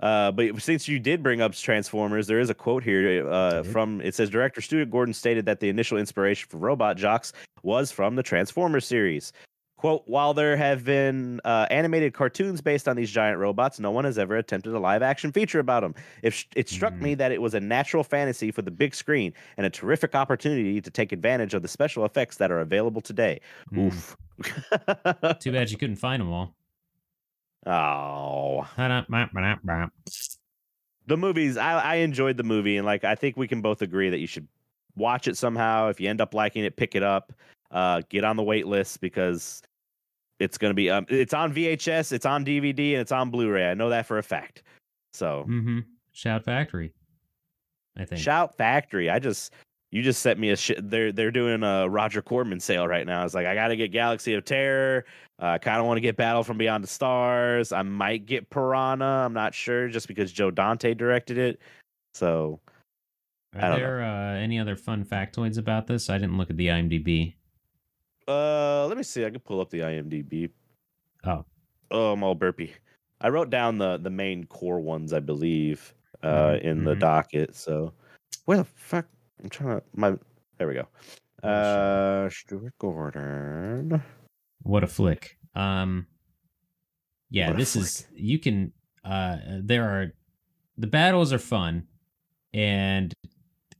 Uh, 0.00 0.32
but 0.32 0.60
since 0.60 0.88
you 0.88 0.98
did 0.98 1.22
bring 1.22 1.40
up 1.40 1.52
Transformers, 1.54 2.26
there 2.26 2.40
is 2.40 2.50
a 2.50 2.54
quote 2.54 2.82
here 2.82 3.28
uh, 3.30 3.62
from 3.62 4.00
it 4.00 4.14
says 4.14 4.30
director 4.30 4.60
Stuart 4.60 4.90
Gordon 4.90 5.12
stated 5.12 5.44
that 5.46 5.60
the 5.60 5.68
initial 5.68 5.98
inspiration 5.98 6.48
for 6.48 6.56
Robot 6.56 6.96
Jox 6.96 7.32
was 7.62 7.92
from 7.92 8.16
the 8.16 8.22
Transformers 8.22 8.86
series. 8.86 9.32
Quote, 9.80 10.02
while 10.04 10.34
there 10.34 10.58
have 10.58 10.84
been 10.84 11.40
uh, 11.42 11.66
animated 11.70 12.12
cartoons 12.12 12.60
based 12.60 12.86
on 12.86 12.96
these 12.96 13.10
giant 13.10 13.38
robots, 13.38 13.80
no 13.80 13.90
one 13.90 14.04
has 14.04 14.18
ever 14.18 14.36
attempted 14.36 14.74
a 14.74 14.78
live 14.78 15.00
action 15.02 15.32
feature 15.32 15.58
about 15.58 15.80
them. 15.80 15.94
If 16.22 16.44
it 16.54 16.68
struck 16.68 16.92
Mm. 16.92 17.00
me 17.00 17.14
that 17.14 17.32
it 17.32 17.40
was 17.40 17.54
a 17.54 17.60
natural 17.60 18.04
fantasy 18.04 18.50
for 18.50 18.60
the 18.60 18.70
big 18.70 18.94
screen 18.94 19.32
and 19.56 19.64
a 19.64 19.70
terrific 19.70 20.14
opportunity 20.14 20.82
to 20.82 20.90
take 20.90 21.12
advantage 21.12 21.54
of 21.54 21.62
the 21.62 21.68
special 21.68 22.04
effects 22.04 22.36
that 22.36 22.50
are 22.52 22.60
available 22.60 23.00
today. 23.00 23.40
Mm. 23.72 23.86
Oof. 23.86 24.18
Too 25.40 25.50
bad 25.50 25.70
you 25.70 25.78
couldn't 25.78 25.96
find 25.96 26.20
them 26.20 26.30
all. 26.30 26.54
oh. 27.66 28.66
The 31.06 31.16
movies 31.16 31.56
I, 31.56 31.80
I 31.80 31.94
enjoyed 31.96 32.36
the 32.36 32.42
movie 32.44 32.76
and 32.76 32.84
like 32.84 33.04
i 33.04 33.14
think 33.14 33.38
we 33.38 33.48
can 33.48 33.62
both 33.62 33.80
agree 33.80 34.10
that 34.10 34.18
you 34.18 34.26
should 34.26 34.46
watch 34.94 35.26
it 35.26 35.38
somehow 35.38 35.88
if 35.88 35.98
you 36.00 36.08
end 36.10 36.20
up 36.20 36.34
liking 36.34 36.64
it 36.64 36.76
pick 36.76 36.94
it 36.94 37.02
up 37.02 37.32
uh 37.70 38.02
get 38.10 38.24
on 38.24 38.36
the 38.36 38.42
wait 38.42 38.66
list 38.66 39.00
because 39.00 39.62
it's 40.40 40.58
gonna 40.58 40.74
be 40.74 40.90
um 40.90 41.06
it's 41.08 41.34
on 41.34 41.52
vhs 41.54 42.12
it's 42.12 42.26
on 42.26 42.44
dvd 42.44 42.92
and 42.92 43.00
it's 43.00 43.12
on 43.12 43.30
blu-ray 43.30 43.70
i 43.70 43.74
know 43.74 43.88
that 43.88 44.06
for 44.06 44.18
a 44.18 44.22
fact 44.22 44.62
so 45.12 45.44
Mm-hmm. 45.48 45.80
Shout 46.12 46.44
Factory. 46.44 46.92
I 47.96 48.04
think. 48.04 48.20
shout 48.20 48.56
factory 48.56 49.10
i 49.10 49.18
just 49.18 49.52
you 49.90 50.02
just 50.02 50.22
sent 50.22 50.38
me 50.38 50.50
a 50.50 50.56
shit. 50.56 50.88
They're 50.88 51.10
they're 51.10 51.32
doing 51.32 51.62
a 51.62 51.88
Roger 51.88 52.22
Corman 52.22 52.60
sale 52.60 52.86
right 52.86 53.06
now. 53.06 53.24
It's 53.24 53.34
like 53.34 53.46
I 53.46 53.54
got 53.54 53.68
to 53.68 53.76
get 53.76 53.90
Galaxy 53.90 54.34
of 54.34 54.44
Terror. 54.44 55.04
Uh, 55.42 55.46
I 55.46 55.58
kind 55.58 55.80
of 55.80 55.86
want 55.86 55.96
to 55.96 56.00
get 56.00 56.16
Battle 56.16 56.44
from 56.44 56.58
Beyond 56.58 56.84
the 56.84 56.88
Stars. 56.88 57.72
I 57.72 57.82
might 57.82 58.26
get 58.26 58.50
Piranha. 58.50 59.24
I'm 59.24 59.32
not 59.32 59.54
sure, 59.54 59.88
just 59.88 60.06
because 60.06 60.30
Joe 60.30 60.50
Dante 60.50 60.94
directed 60.94 61.38
it. 61.38 61.60
So, 62.14 62.60
I 63.54 63.68
Are 63.68 63.76
there 63.76 64.02
uh, 64.02 64.34
any 64.34 64.60
other 64.60 64.76
fun 64.76 65.04
factoids 65.04 65.58
about 65.58 65.86
this? 65.86 66.08
I 66.08 66.18
didn't 66.18 66.38
look 66.38 66.50
at 66.50 66.56
the 66.56 66.68
IMDb. 66.68 67.34
Uh, 68.30 68.86
let 68.86 68.96
me 68.96 69.02
see. 69.02 69.24
I 69.24 69.30
can 69.30 69.40
pull 69.40 69.60
up 69.60 69.70
the 69.70 69.80
IMDb. 69.80 70.50
Oh. 71.24 71.44
oh, 71.90 72.12
I'm 72.12 72.22
all 72.22 72.34
burpy. 72.34 72.72
I 73.20 73.28
wrote 73.28 73.50
down 73.50 73.78
the 73.78 73.98
the 73.98 74.10
main 74.10 74.44
core 74.46 74.80
ones, 74.80 75.12
I 75.12 75.20
believe, 75.20 75.94
uh, 76.22 76.52
Mhm, 76.52 76.62
in 76.62 76.84
the 76.84 76.94
mhm. 76.94 77.00
docket. 77.00 77.54
So, 77.54 77.92
where 78.46 78.58
the 78.58 78.64
fuck? 78.64 79.06
I'm 79.42 79.50
trying 79.50 79.80
to. 79.80 79.84
My 79.94 80.16
there 80.58 80.68
we 80.68 80.74
go. 80.74 80.86
Uh, 81.46 82.28
Stuart 82.30 82.74
Gordon. 82.78 84.02
What 84.62 84.84
a 84.84 84.86
flick. 84.86 85.38
Um 85.54 86.06
Yeah, 87.30 87.52
this 87.52 87.76
is 87.76 88.06
you 88.14 88.38
can 88.38 88.72
uh 89.04 89.38
there 89.62 89.84
are 89.84 90.12
the 90.76 90.86
battles 90.86 91.32
are 91.32 91.38
fun 91.38 91.86
and 92.52 93.12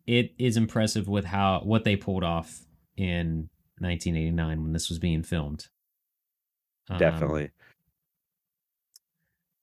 it 0.07 0.33
is 0.39 0.57
impressive 0.57 1.09
with 1.09 1.25
how 1.25 1.61
what 1.65 1.85
they 1.85 1.97
pulled 1.97 2.25
off 2.25 2.61
in 2.97 3.49
1989 3.81 4.63
when 4.63 4.73
this 4.73 4.89
was 4.89 4.99
being 4.99 5.23
filmed. 5.23 5.69
Um, 6.89 6.99
Definitely. 6.99 7.51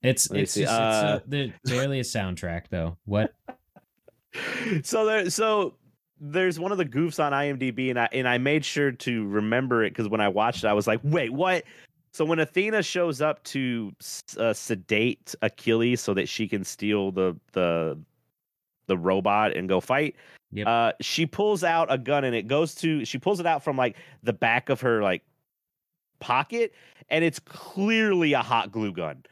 It's 0.02 0.30
it's 0.32 0.54
see, 0.54 0.62
just 0.62 0.74
it's 0.74 0.74
uh, 0.74 1.20
a, 1.32 1.54
barely 1.66 2.00
a 2.00 2.04
soundtrack 2.04 2.70
though. 2.70 2.98
What? 3.06 3.34
so 4.84 5.06
there 5.06 5.30
so 5.30 5.76
there's 6.20 6.60
one 6.60 6.72
of 6.72 6.78
the 6.78 6.86
goofs 6.86 7.24
on 7.24 7.32
IMDb 7.32 7.90
and 7.90 8.00
I 8.00 8.10
and 8.12 8.28
I 8.28 8.38
made 8.38 8.64
sure 8.64 8.92
to 8.92 9.28
remember 9.28 9.84
it 9.84 9.92
because 9.92 10.08
when 10.08 10.22
I 10.22 10.30
watched 10.30 10.64
it 10.64 10.68
I 10.68 10.74
was 10.74 10.88
like, 10.88 11.00
wait, 11.04 11.34
what? 11.34 11.64
So 12.14 12.26
when 12.26 12.40
Athena 12.40 12.84
shows 12.84 13.22
up 13.22 13.44
to 13.46 13.92
uh, 14.38 14.54
sedate 14.54 15.36
Achilles 15.42 16.02
so 16.02 16.14
that 16.14 16.30
she 16.30 16.48
can 16.48 16.64
steal 16.64 17.12
the 17.12 17.36
the 17.54 18.00
the 18.88 18.98
robot 18.98 19.56
and 19.56 19.68
go 19.68 19.82
fight, 19.82 20.16
Yep. 20.54 20.68
uh, 20.68 20.92
she 21.02 21.26
pulls 21.26 21.64
out 21.64 21.92
a 21.92 21.98
gun 21.98 22.24
and 22.24 22.34
it 22.36 22.48
goes 22.48 22.74
to 22.76 23.04
she 23.06 23.18
pulls 23.18 23.40
it 23.42 23.46
out 23.46 23.64
from 23.64 23.76
like 23.78 23.98
the 24.24 24.32
back 24.34 24.70
of 24.70 24.82
her 24.82 25.02
like 25.04 25.22
pocket 26.20 26.74
and 27.10 27.24
it's 27.24 27.40
clearly 27.40 28.34
a 28.34 28.42
hot 28.42 28.72
glue 28.72 28.92
gun. 28.94 29.24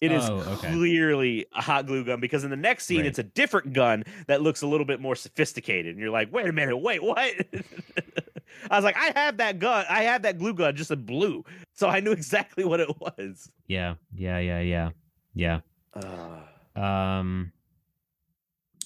It 0.00 0.10
is 0.10 0.28
Oh, 0.28 0.40
okay. 0.40 0.72
clearly 0.72 1.46
a 1.54 1.60
hot 1.62 1.86
glue 1.86 2.04
gun 2.04 2.20
because 2.20 2.42
in 2.42 2.50
the 2.50 2.56
next 2.56 2.86
scene 2.86 2.98
Right. 2.98 3.06
it's 3.06 3.18
a 3.20 3.22
different 3.22 3.72
gun 3.72 4.02
that 4.26 4.42
looks 4.42 4.62
a 4.62 4.66
little 4.66 4.86
bit 4.86 5.00
more 5.00 5.14
sophisticated 5.14 5.92
and 5.92 6.00
you're 6.00 6.10
like, 6.10 6.32
"Wait 6.32 6.46
a 6.48 6.52
minute, 6.52 6.76
wait, 6.78 7.02
what?" 7.02 7.18
I 8.70 8.76
was 8.76 8.84
like, 8.84 8.96
"I 8.96 9.12
have 9.14 9.36
that 9.36 9.58
gun. 9.60 9.84
I 9.88 10.02
have 10.04 10.22
that 10.22 10.38
glue 10.38 10.54
gun 10.54 10.74
just 10.74 10.90
in 10.90 11.04
blue." 11.04 11.44
So 11.74 11.88
I 11.88 12.00
knew 12.00 12.10
exactly 12.12 12.64
what 12.64 12.80
it 12.80 12.88
was. 13.00 13.48
Yeah. 13.68 13.94
Yeah, 14.14 14.38
yeah, 14.38 14.60
yeah. 14.60 14.90
Yeah. 15.34 15.60
Uh, 15.94 16.80
Um, 16.80 17.52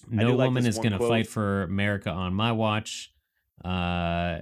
no 0.09 0.35
woman 0.37 0.65
this 0.65 0.77
is 0.77 0.79
going 0.79 0.93
to 0.99 1.07
fight 1.07 1.27
for 1.27 1.63
America 1.63 2.11
on 2.11 2.35
my 2.35 2.53
watch. 2.53 3.13
Uh, 3.65 4.39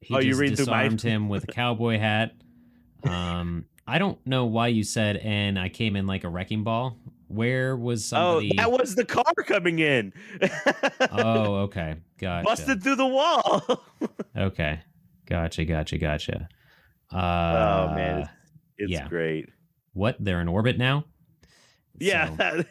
he 0.00 0.14
Oh, 0.14 0.18
you 0.18 0.30
just 0.30 0.40
read 0.40 0.56
through 0.56 0.66
my- 0.66 0.82
disarmed 0.84 1.02
him 1.02 1.28
with 1.28 1.44
a 1.44 1.46
cowboy 1.52 1.98
hat. 1.98 2.34
Um, 3.04 3.66
I 3.86 3.98
don't 3.98 4.24
know 4.26 4.46
why 4.46 4.68
you 4.68 4.82
said, 4.82 5.16
and 5.18 5.58
I 5.58 5.68
came 5.68 5.96
in 5.96 6.06
like 6.06 6.24
a 6.24 6.28
wrecking 6.28 6.64
ball. 6.64 6.98
Where 7.28 7.76
was 7.76 8.04
somebody? 8.04 8.52
Oh, 8.52 8.62
that 8.62 8.70
was 8.72 8.94
the 8.94 9.04
car 9.04 9.24
coming 9.46 9.78
in. 9.80 10.12
oh, 11.12 11.54
okay, 11.64 11.96
gotcha. 12.18 12.44
Busted 12.46 12.82
through 12.82 12.96
the 12.96 13.06
wall. 13.06 13.84
Okay, 14.36 14.80
gotcha, 15.24 15.64
gotcha, 15.64 15.96
gotcha. 15.96 16.48
Uh, 17.10 17.16
oh 17.90 17.94
man, 17.94 18.18
it's, 18.20 18.30
it's 18.76 18.92
yeah. 18.92 19.08
great. 19.08 19.48
what? 19.94 20.16
They're 20.20 20.42
in 20.42 20.48
orbit 20.48 20.76
now. 20.76 21.06
Yeah. 21.98 22.36
So- 22.36 22.64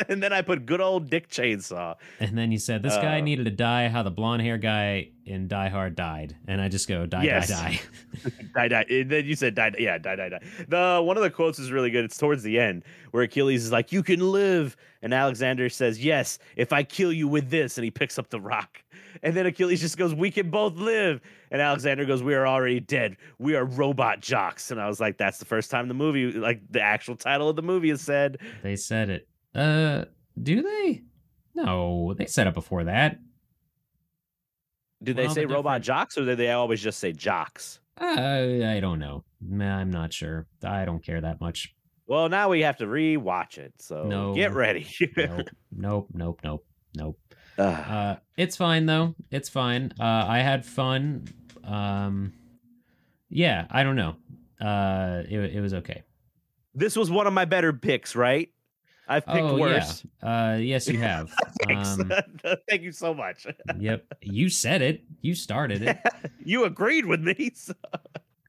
and 0.08 0.22
then 0.22 0.32
I 0.32 0.42
put 0.42 0.66
good 0.66 0.80
old 0.80 1.10
Dick 1.10 1.28
Chainsaw. 1.28 1.96
and 2.18 2.36
then 2.36 2.50
you 2.52 2.58
said 2.58 2.82
this 2.82 2.94
guy 2.96 3.18
Uh, 3.18 3.20
needed 3.22 3.44
to 3.44 3.50
die. 3.50 3.88
How 3.88 4.02
the 4.02 4.10
blonde 4.10 4.42
hair 4.42 4.58
guy 4.58 5.10
in 5.26 5.46
Die 5.48 5.68
Hard 5.68 5.94
died, 5.94 6.36
and 6.48 6.60
I 6.60 6.68
just 6.68 6.88
go 6.88 7.06
die, 7.06 7.24
Yes. 7.24 7.48
die, 7.48 7.80
die. 8.24 8.30
die, 8.54 8.68
die. 8.68 8.86
And 8.90 9.10
then 9.10 9.24
you 9.26 9.36
said 9.36 9.54
die, 9.54 9.70
die, 9.70 9.78
yeah, 9.80 9.98
die, 9.98 10.16
die, 10.16 10.28
die. 10.28 10.40
The 10.68 11.00
one 11.02 11.16
of 11.16 11.22
the 11.22 11.30
quotes 11.30 11.58
is 11.58 11.70
really 11.70 11.90
good. 11.90 12.04
It's 12.04 12.16
towards 12.18 12.42
the 12.42 12.58
end 12.58 12.84
where 13.12 13.22
Achilles 13.22 13.64
is 13.64 13.72
like, 13.72 13.92
"You 13.92 14.02
can 14.02 14.20
live," 14.20 14.76
and 15.02 15.12
Alexander 15.14 15.68
says, 15.68 16.02
"Yes, 16.04 16.38
if 16.56 16.72
I 16.72 16.82
kill 16.82 17.12
you 17.12 17.28
with 17.28 17.50
this," 17.50 17.76
and 17.78 17.84
he 17.84 17.90
picks 17.90 18.18
up 18.18 18.30
the 18.30 18.40
rock. 18.40 18.82
And 19.22 19.36
then 19.36 19.44
Achilles 19.46 19.80
just 19.80 19.98
goes, 19.98 20.14
"We 20.14 20.30
can 20.30 20.50
both 20.50 20.76
live," 20.76 21.20
and 21.50 21.60
Alexander 21.60 22.04
goes, 22.04 22.22
"We 22.22 22.34
are 22.34 22.46
already 22.46 22.80
dead. 22.80 23.16
We 23.38 23.54
are 23.56 23.64
robot 23.64 24.20
jocks." 24.20 24.70
And 24.70 24.80
I 24.80 24.86
was 24.88 25.00
like, 25.00 25.16
"That's 25.18 25.38
the 25.38 25.44
first 25.44 25.70
time 25.70 25.88
the 25.88 25.94
movie, 25.94 26.32
like 26.32 26.60
the 26.70 26.80
actual 26.80 27.16
title 27.16 27.48
of 27.48 27.56
the 27.56 27.62
movie, 27.62 27.90
is 27.90 28.00
said." 28.00 28.38
They 28.62 28.76
said 28.76 29.10
it. 29.10 29.26
Uh, 29.54 30.04
do 30.40 30.62
they? 30.62 31.02
No, 31.54 32.14
they 32.14 32.26
said 32.26 32.46
it 32.46 32.54
before 32.54 32.84
that. 32.84 33.18
Do 35.02 35.14
they 35.14 35.24
Well, 35.26 35.34
say 35.34 35.46
robot 35.46 35.62
different- 35.82 35.84
jocks, 35.84 36.18
or 36.18 36.24
do 36.24 36.34
they 36.36 36.50
always 36.50 36.82
just 36.82 36.98
say 36.98 37.12
jocks? 37.12 37.80
Uh, 38.00 38.04
I 38.64 38.78
don't 38.80 38.98
know. 38.98 39.24
I'm 39.50 39.90
not 39.90 40.12
sure. 40.12 40.46
I 40.62 40.84
don't 40.84 41.04
care 41.04 41.20
that 41.20 41.40
much. 41.40 41.74
Well, 42.06 42.28
now 42.28 42.48
we 42.48 42.62
have 42.62 42.76
to 42.78 42.86
rewatch 42.86 43.56
it. 43.58 43.72
So 43.78 44.04
No. 44.04 44.34
get 44.34 44.52
ready. 44.52 44.86
Nope, 45.16 45.48
nope, 46.12 46.40
nope, 46.42 46.66
nope. 46.96 47.18
Uh, 47.58 48.16
it's 48.36 48.56
fine 48.56 48.86
though. 48.86 49.14
It's 49.30 49.48
fine. 49.48 49.92
Uh, 50.00 50.04
I 50.28 50.38
had 50.38 50.64
fun. 50.64 51.26
Um, 51.64 52.32
yeah, 53.28 53.66
I 53.70 53.82
don't 53.82 53.96
know. 53.96 54.16
Uh, 54.60 55.22
it 55.28 55.38
it 55.56 55.60
was 55.60 55.74
okay. 55.74 56.02
this 56.74 56.96
was 56.96 57.10
one 57.10 57.26
of 57.26 57.32
my 57.32 57.44
better 57.44 57.72
picks, 57.72 58.14
right? 58.16 58.48
I've 59.10 59.26
picked 59.26 59.38
oh 59.38 59.58
worse. 59.58 60.04
yeah. 60.22 60.52
Uh, 60.52 60.56
yes, 60.56 60.88
you 60.88 60.98
have. 60.98 61.30
Um, 61.68 62.10
Thank 62.68 62.82
you 62.82 62.90
so 62.92 63.12
much. 63.12 63.46
yep. 63.78 64.06
You 64.22 64.48
said 64.48 64.80
it. 64.80 65.04
You 65.20 65.34
started 65.34 65.82
it. 65.82 65.98
you 66.44 66.64
agreed 66.64 67.04
with 67.04 67.20
me. 67.20 67.52
So. 67.54 67.74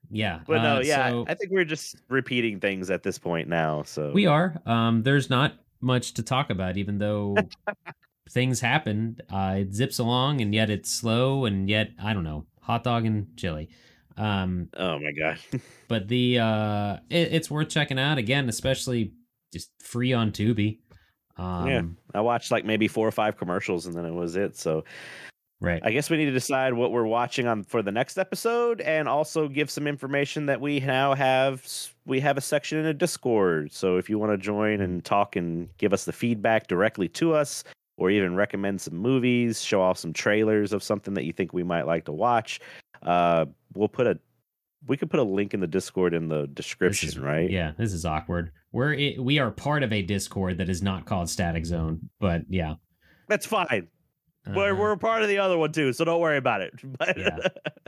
Yeah. 0.09 0.39
But 0.47 0.61
no, 0.61 0.77
uh, 0.77 0.81
yeah, 0.81 1.09
so- 1.09 1.25
I 1.27 1.33
think 1.35 1.51
we're 1.51 1.65
just 1.65 1.97
repeating 2.07 2.59
things 2.61 2.89
at 2.89 3.03
this 3.03 3.19
point 3.19 3.47
now. 3.49 3.83
So 3.83 4.11
We 4.13 4.27
are. 4.27 4.55
Um, 4.65 5.03
there's 5.03 5.29
not 5.29 5.55
much 5.81 6.13
to 6.15 6.23
talk 6.23 6.49
about, 6.49 6.77
even 6.77 6.99
though 6.99 7.35
things 8.29 8.61
happen. 8.61 9.19
Uh, 9.31 9.55
it 9.59 9.73
zips 9.73 9.99
along, 9.99 10.41
and 10.41 10.53
yet 10.55 10.69
it's 10.69 10.89
slow, 10.89 11.45
and 11.45 11.69
yet 11.69 11.91
I 12.01 12.13
don't 12.13 12.23
know, 12.23 12.45
hot 12.61 12.83
dog 12.83 13.05
and 13.05 13.27
chili. 13.35 13.69
Um, 14.17 14.69
Oh 14.77 14.99
my 14.99 15.11
god. 15.11 15.37
but 15.87 16.07
the 16.07 16.39
uh, 16.39 16.97
it, 17.09 17.33
it's 17.33 17.51
worth 17.51 17.69
checking 17.69 17.99
out 17.99 18.17
again, 18.17 18.47
especially 18.49 19.11
just 19.51 19.71
free 19.79 20.13
on 20.13 20.31
Tubi. 20.31 20.79
Um, 21.37 21.67
Yeah. 21.67 21.81
I 22.13 22.21
watched 22.21 22.51
like 22.51 22.65
maybe 22.65 22.87
four 22.87 23.07
or 23.07 23.11
five 23.11 23.37
commercials 23.37 23.85
and 23.85 23.95
then 23.95 24.05
it 24.05 24.13
was 24.13 24.35
it. 24.35 24.55
So 24.57 24.83
Right. 25.59 25.79
I 25.85 25.91
guess 25.91 26.09
we 26.09 26.17
need 26.17 26.25
to 26.25 26.31
decide 26.31 26.73
what 26.73 26.91
we're 26.91 27.05
watching 27.05 27.45
on 27.45 27.63
for 27.63 27.83
the 27.83 27.91
next 27.91 28.17
episode 28.17 28.81
and 28.81 29.07
also 29.07 29.47
give 29.47 29.69
some 29.69 29.85
information 29.85 30.47
that 30.47 30.59
we 30.59 30.79
now 30.79 31.13
have 31.13 31.63
we 32.07 32.19
have 32.19 32.35
a 32.35 32.41
section 32.41 32.79
in 32.79 32.87
a 32.87 32.93
Discord. 32.95 33.71
So 33.71 33.97
if 33.97 34.09
you 34.09 34.17
want 34.17 34.31
to 34.31 34.39
join 34.39 34.81
and 34.81 35.05
talk 35.05 35.35
and 35.35 35.69
give 35.77 35.93
us 35.93 36.05
the 36.05 36.13
feedback 36.13 36.65
directly 36.65 37.07
to 37.09 37.35
us 37.35 37.63
or 37.97 38.09
even 38.09 38.35
recommend 38.35 38.81
some 38.81 38.95
movies, 38.97 39.61
show 39.61 39.83
off 39.83 39.99
some 39.99 40.13
trailers 40.13 40.73
of 40.73 40.81
something 40.81 41.13
that 41.13 41.25
you 41.25 41.31
think 41.33 41.53
we 41.53 41.61
might 41.63 41.85
like 41.85 42.05
to 42.05 42.11
watch, 42.11 42.59
uh 43.03 43.45
we'll 43.75 43.87
put 43.87 44.07
a 44.07 44.17
we 44.87 44.97
could 44.97 45.09
put 45.09 45.19
a 45.19 45.23
link 45.23 45.53
in 45.53 45.59
the 45.59 45.67
Discord 45.67 46.13
in 46.13 46.27
the 46.27 46.47
description, 46.47 47.09
is- 47.09 47.19
right? 47.19 47.49
Yeah, 47.49 47.71
this 47.77 47.93
is 47.93 48.05
awkward. 48.05 48.51
We're 48.71 48.93
it, 48.93 49.23
we 49.23 49.39
are 49.39 49.51
part 49.51 49.83
of 49.83 49.91
a 49.93 50.01
Discord 50.01 50.57
that 50.57 50.69
is 50.69 50.81
not 50.81 51.05
called 51.05 51.29
Static 51.29 51.65
Zone, 51.65 52.09
but 52.19 52.41
yeah, 52.49 52.75
That's 53.27 53.45
fine. 53.45 53.87
We're 54.47 54.73
Uh, 54.73 54.79
we're 54.79 54.91
a 54.93 54.97
part 54.97 55.21
of 55.21 55.27
the 55.29 55.37
other 55.37 55.57
one 55.57 55.71
too, 55.71 55.93
so 55.93 56.03
don't 56.03 56.19
worry 56.21 56.37
about 56.37 56.61
it. 56.61 56.73
But 56.97 57.17
Yeah. 57.17 57.37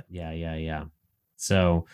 Yeah, 0.09 0.31
yeah, 0.31 0.55
yeah. 0.55 0.83
So 1.37 1.87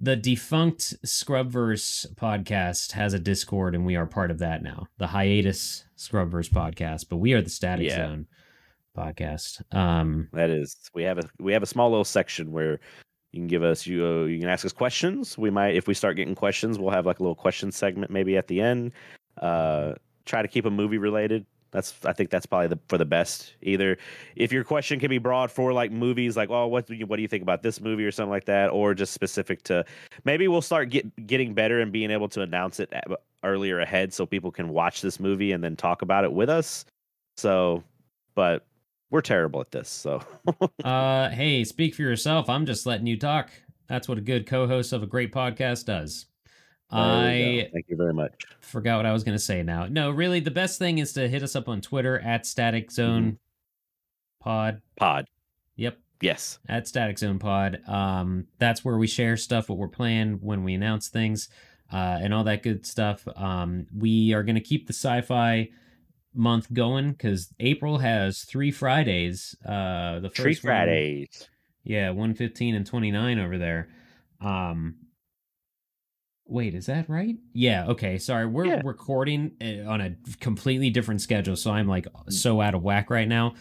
the 0.00 0.14
defunct 0.16 0.94
Scrubverse 1.04 2.06
podcast 2.14 2.92
has 2.92 3.12
a 3.14 3.18
Discord 3.18 3.74
and 3.74 3.84
we 3.84 3.96
are 3.96 4.06
part 4.06 4.30
of 4.30 4.38
that 4.38 4.62
now. 4.62 4.86
The 4.98 5.08
hiatus 5.08 5.84
Scrubverse 5.96 6.48
podcast, 6.48 7.06
but 7.10 7.16
we 7.18 7.32
are 7.32 7.42
the 7.42 7.50
Static 7.50 7.86
Yeah. 7.88 7.96
Zone 7.96 8.26
podcast. 8.96 9.62
Um 9.74 10.28
That 10.32 10.50
is, 10.50 10.76
we 10.94 11.02
have 11.04 11.18
a 11.18 11.22
we 11.38 11.52
have 11.52 11.62
a 11.62 11.66
small 11.66 11.90
little 11.90 12.04
section 12.04 12.52
where 12.52 12.78
you 13.32 13.40
can 13.40 13.46
give 13.46 13.62
us 13.62 13.86
you 13.86 14.04
uh, 14.04 14.24
you 14.24 14.38
can 14.38 14.48
ask 14.48 14.64
us 14.64 14.72
questions. 14.72 15.38
We 15.38 15.50
might 15.50 15.74
if 15.76 15.86
we 15.86 15.94
start 15.94 16.16
getting 16.16 16.34
questions, 16.34 16.78
we'll 16.78 16.90
have 16.90 17.06
like 17.06 17.20
a 17.20 17.22
little 17.22 17.36
question 17.36 17.70
segment 17.70 18.10
maybe 18.10 18.36
at 18.36 18.48
the 18.48 18.60
end. 18.60 18.92
Uh, 19.38 19.94
try 20.26 20.42
to 20.42 20.48
keep 20.48 20.64
a 20.64 20.70
movie 20.70 20.98
related. 20.98 21.46
That's 21.70 21.94
I 22.04 22.12
think 22.12 22.30
that's 22.30 22.46
probably 22.46 22.66
the 22.66 22.78
for 22.88 22.98
the 22.98 23.04
best. 23.04 23.54
Either 23.62 23.96
if 24.34 24.52
your 24.52 24.64
question 24.64 24.98
can 24.98 25.08
be 25.08 25.18
broad 25.18 25.50
for 25.50 25.72
like 25.72 25.92
movies, 25.92 26.36
like 26.36 26.50
oh 26.50 26.66
what 26.66 26.86
do 26.86 26.94
you 26.94 27.06
what 27.06 27.16
do 27.16 27.22
you 27.22 27.28
think 27.28 27.42
about 27.42 27.62
this 27.62 27.80
movie 27.80 28.04
or 28.04 28.10
something 28.10 28.30
like 28.30 28.46
that, 28.46 28.70
or 28.70 28.94
just 28.94 29.12
specific 29.12 29.62
to 29.64 29.84
maybe 30.24 30.48
we'll 30.48 30.62
start 30.62 30.90
get 30.90 31.26
getting 31.28 31.54
better 31.54 31.80
and 31.80 31.92
being 31.92 32.10
able 32.10 32.28
to 32.30 32.42
announce 32.42 32.80
it 32.80 32.92
earlier 33.44 33.78
ahead 33.78 34.12
so 34.12 34.26
people 34.26 34.50
can 34.50 34.68
watch 34.70 35.00
this 35.00 35.20
movie 35.20 35.52
and 35.52 35.62
then 35.62 35.76
talk 35.76 36.02
about 36.02 36.24
it 36.24 36.32
with 36.32 36.50
us. 36.50 36.84
So, 37.36 37.84
but 38.34 38.64
we're 39.10 39.20
terrible 39.20 39.60
at 39.60 39.70
this. 39.70 39.88
So 39.88 40.22
uh, 40.84 41.30
hey, 41.30 41.64
speak 41.64 41.94
for 41.94 42.02
yourself. 42.02 42.48
I'm 42.48 42.66
just 42.66 42.86
letting 42.86 43.06
you 43.06 43.18
talk. 43.18 43.50
That's 43.88 44.08
what 44.08 44.18
a 44.18 44.22
good 44.22 44.46
co-host 44.46 44.92
of 44.92 45.02
a 45.02 45.06
great 45.06 45.32
podcast 45.32 45.86
does. 45.86 46.26
I 46.92 47.68
thank 47.72 47.86
you 47.88 47.96
very 47.96 48.14
much. 48.14 48.44
Forgot 48.60 48.98
what 48.98 49.06
I 49.06 49.12
was 49.12 49.22
going 49.22 49.36
to 49.36 49.42
say 49.42 49.62
now. 49.62 49.86
No, 49.86 50.10
really, 50.10 50.40
the 50.40 50.50
best 50.50 50.78
thing 50.78 50.98
is 50.98 51.12
to 51.12 51.28
hit 51.28 51.42
us 51.42 51.54
up 51.54 51.68
on 51.68 51.80
Twitter 51.80 52.18
at 52.20 52.46
Static 52.46 52.90
Zone 52.90 53.22
mm-hmm. 53.22 53.34
Pod. 54.40 54.82
Pod. 54.96 55.26
Yep. 55.76 55.98
Yes. 56.20 56.58
At 56.68 56.88
Static 56.88 57.18
Zone 57.18 57.38
Pod. 57.38 57.80
Um, 57.86 58.46
that's 58.58 58.84
where 58.84 58.98
we 58.98 59.06
share 59.06 59.36
stuff, 59.36 59.68
what 59.68 59.78
we're 59.78 59.88
playing 59.88 60.38
when 60.40 60.64
we 60.64 60.74
announce 60.74 61.08
things, 61.08 61.48
uh, 61.92 62.18
and 62.20 62.34
all 62.34 62.44
that 62.44 62.62
good 62.62 62.84
stuff. 62.84 63.26
Um, 63.36 63.86
we 63.96 64.32
are 64.32 64.42
going 64.42 64.56
to 64.56 64.60
keep 64.60 64.86
the 64.86 64.92
sci-fi 64.92 65.68
month 66.34 66.72
going 66.72 67.12
because 67.12 67.52
April 67.60 67.98
has 67.98 68.42
three 68.42 68.70
Fridays. 68.70 69.56
Uh, 69.64 70.20
the 70.20 70.30
first 70.30 70.36
three 70.36 70.54
Fridays. 70.54 71.28
One, 71.40 71.48
yeah, 71.84 72.10
one 72.10 72.34
fifteen 72.34 72.74
and 72.74 72.86
twenty 72.86 73.10
nine 73.10 73.38
over 73.38 73.58
there. 73.58 73.88
Um, 74.40 74.96
Wait, 76.50 76.74
is 76.74 76.86
that 76.86 77.08
right? 77.08 77.36
Yeah. 77.52 77.86
Okay. 77.86 78.18
Sorry, 78.18 78.44
we're 78.44 78.66
yeah. 78.66 78.82
recording 78.84 79.52
uh, 79.62 79.88
on 79.88 80.00
a 80.00 80.16
completely 80.40 80.90
different 80.90 81.20
schedule, 81.20 81.54
so 81.54 81.70
I'm 81.70 81.86
like 81.86 82.06
mm. 82.06 82.32
so 82.32 82.60
out 82.60 82.74
of 82.74 82.82
whack 82.82 83.08
right 83.08 83.28
now. 83.28 83.54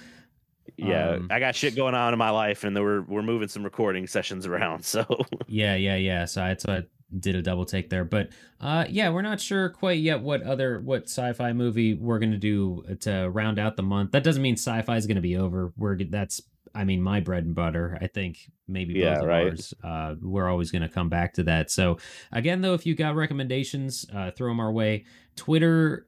Yeah, 0.76 1.10
um, 1.12 1.28
I 1.30 1.40
got 1.40 1.56
shit 1.56 1.76
going 1.76 1.94
on 1.94 2.14
in 2.14 2.20
my 2.20 2.32
life, 2.32 2.64
and 2.64 2.76
we're 2.76 3.02
we're 3.02 3.22
moving 3.22 3.48
some 3.48 3.64
recording 3.64 4.08
sessions 4.08 4.48
around. 4.48 4.86
So 4.90 5.06
yeah, 5.48 5.76
yeah, 5.76 5.98
yeah. 5.98 6.26
So 6.26 6.42
I, 6.42 6.58
I 6.68 6.84
did 7.18 7.36
a 7.36 7.42
double 7.42 7.66
take 7.66 7.90
there, 7.90 8.06
but 8.06 8.30
uh, 8.60 8.86
yeah, 8.90 9.10
we're 9.10 9.22
not 9.22 9.40
sure 9.40 9.70
quite 9.70 10.00
yet 10.00 10.22
what 10.22 10.44
other 10.44 10.80
what 10.82 11.04
sci-fi 11.04 11.54
movie 11.54 11.94
we're 11.94 12.20
gonna 12.20 12.38
do 12.38 12.84
to 13.02 13.30
round 13.30 13.60
out 13.60 13.78
the 13.78 13.84
month. 13.84 14.12
That 14.12 14.24
doesn't 14.24 14.42
mean 14.42 14.56
sci-fi 14.56 14.98
is 14.98 15.08
gonna 15.08 15.22
be 15.22 15.38
over. 15.38 15.74
We're 15.78 15.98
that's 16.04 16.42
I 16.74 16.84
mean, 16.84 17.02
my 17.02 17.20
bread 17.20 17.46
and 17.46 17.56
butter. 17.56 17.98
I 18.02 18.08
think 18.08 18.52
maybe 18.68 18.94
both 18.94 19.04
yeah, 19.04 19.20
of 19.20 19.26
right. 19.26 19.48
ours. 19.48 19.74
Uh, 19.84 20.16
we're 20.22 20.48
always 20.48 20.72
going 20.72 20.82
to 20.82 20.90
come 20.90 21.10
back 21.10 21.34
to 21.34 21.44
that. 21.44 21.72
So 21.72 21.98
again, 22.32 22.62
though, 22.62 22.74
if 22.74 22.86
you 22.86 22.96
got 22.96 23.16
recommendations, 23.16 24.06
uh, 24.14 24.32
throw 24.32 24.50
them 24.50 24.60
our 24.60 24.72
way. 24.72 25.06
Twitter 25.36 26.08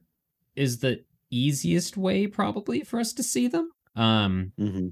is 0.54 0.78
the 0.78 1.04
easiest 1.30 1.96
way 1.96 2.26
probably 2.26 2.82
for 2.82 3.00
us 3.00 3.12
to 3.14 3.22
see 3.22 3.48
them. 3.48 3.70
Um, 3.96 4.52
mm-hmm. 4.58 4.88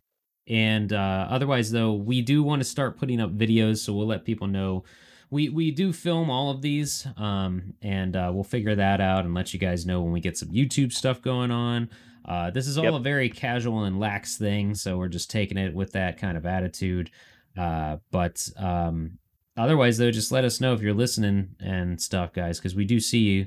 And 0.49 0.93
uh, 0.93 1.29
otherwise, 1.31 1.71
though, 1.71 1.93
we 1.93 2.23
do 2.23 2.43
want 2.43 2.61
to 2.61 2.69
start 2.69 2.99
putting 2.99 3.21
up 3.21 3.37
videos, 3.37 3.79
so 3.79 3.93
we'll 3.93 4.07
let 4.07 4.25
people 4.25 4.49
know. 4.49 4.85
We 5.31 5.49
we 5.49 5.71
do 5.71 5.93
film 5.93 6.29
all 6.29 6.51
of 6.51 6.61
these, 6.61 7.07
um, 7.17 7.75
and 7.83 8.17
uh, 8.17 8.31
we'll 8.35 8.45
figure 8.45 8.75
that 8.75 9.01
out 9.01 9.25
and 9.25 9.33
let 9.33 9.55
you 9.55 9.61
guys 9.61 9.87
know 9.87 10.03
when 10.03 10.13
we 10.13 10.21
get 10.21 10.37
some 10.37 10.49
YouTube 10.49 10.93
stuff 10.93 11.23
going 11.23 11.51
on. 11.51 11.89
Uh, 12.25 12.51
this 12.51 12.67
is 12.67 12.77
all 12.77 12.85
yep. 12.85 12.95
a 12.95 12.99
very 12.99 13.29
casual 13.29 13.85
and 13.85 13.99
lax 13.99 14.37
thing, 14.37 14.75
so 14.75 14.99
we're 14.99 15.09
just 15.09 15.31
taking 15.31 15.57
it 15.57 15.75
with 15.75 15.93
that 15.93 16.19
kind 16.19 16.37
of 16.37 16.47
attitude. 16.47 17.11
Uh, 17.57 17.97
but 18.11 18.49
um, 18.57 19.19
otherwise, 19.57 19.99
though, 19.99 20.11
just 20.11 20.33
let 20.33 20.45
us 20.45 20.61
know 20.61 20.75
if 20.75 20.83
you're 20.83 20.95
listening 20.95 21.55
and 21.61 22.01
stuff, 22.01 22.33
guys, 22.33 22.59
because 22.59 22.75
we 22.75 22.85
do 22.85 23.01
see 23.01 23.21
you. 23.21 23.47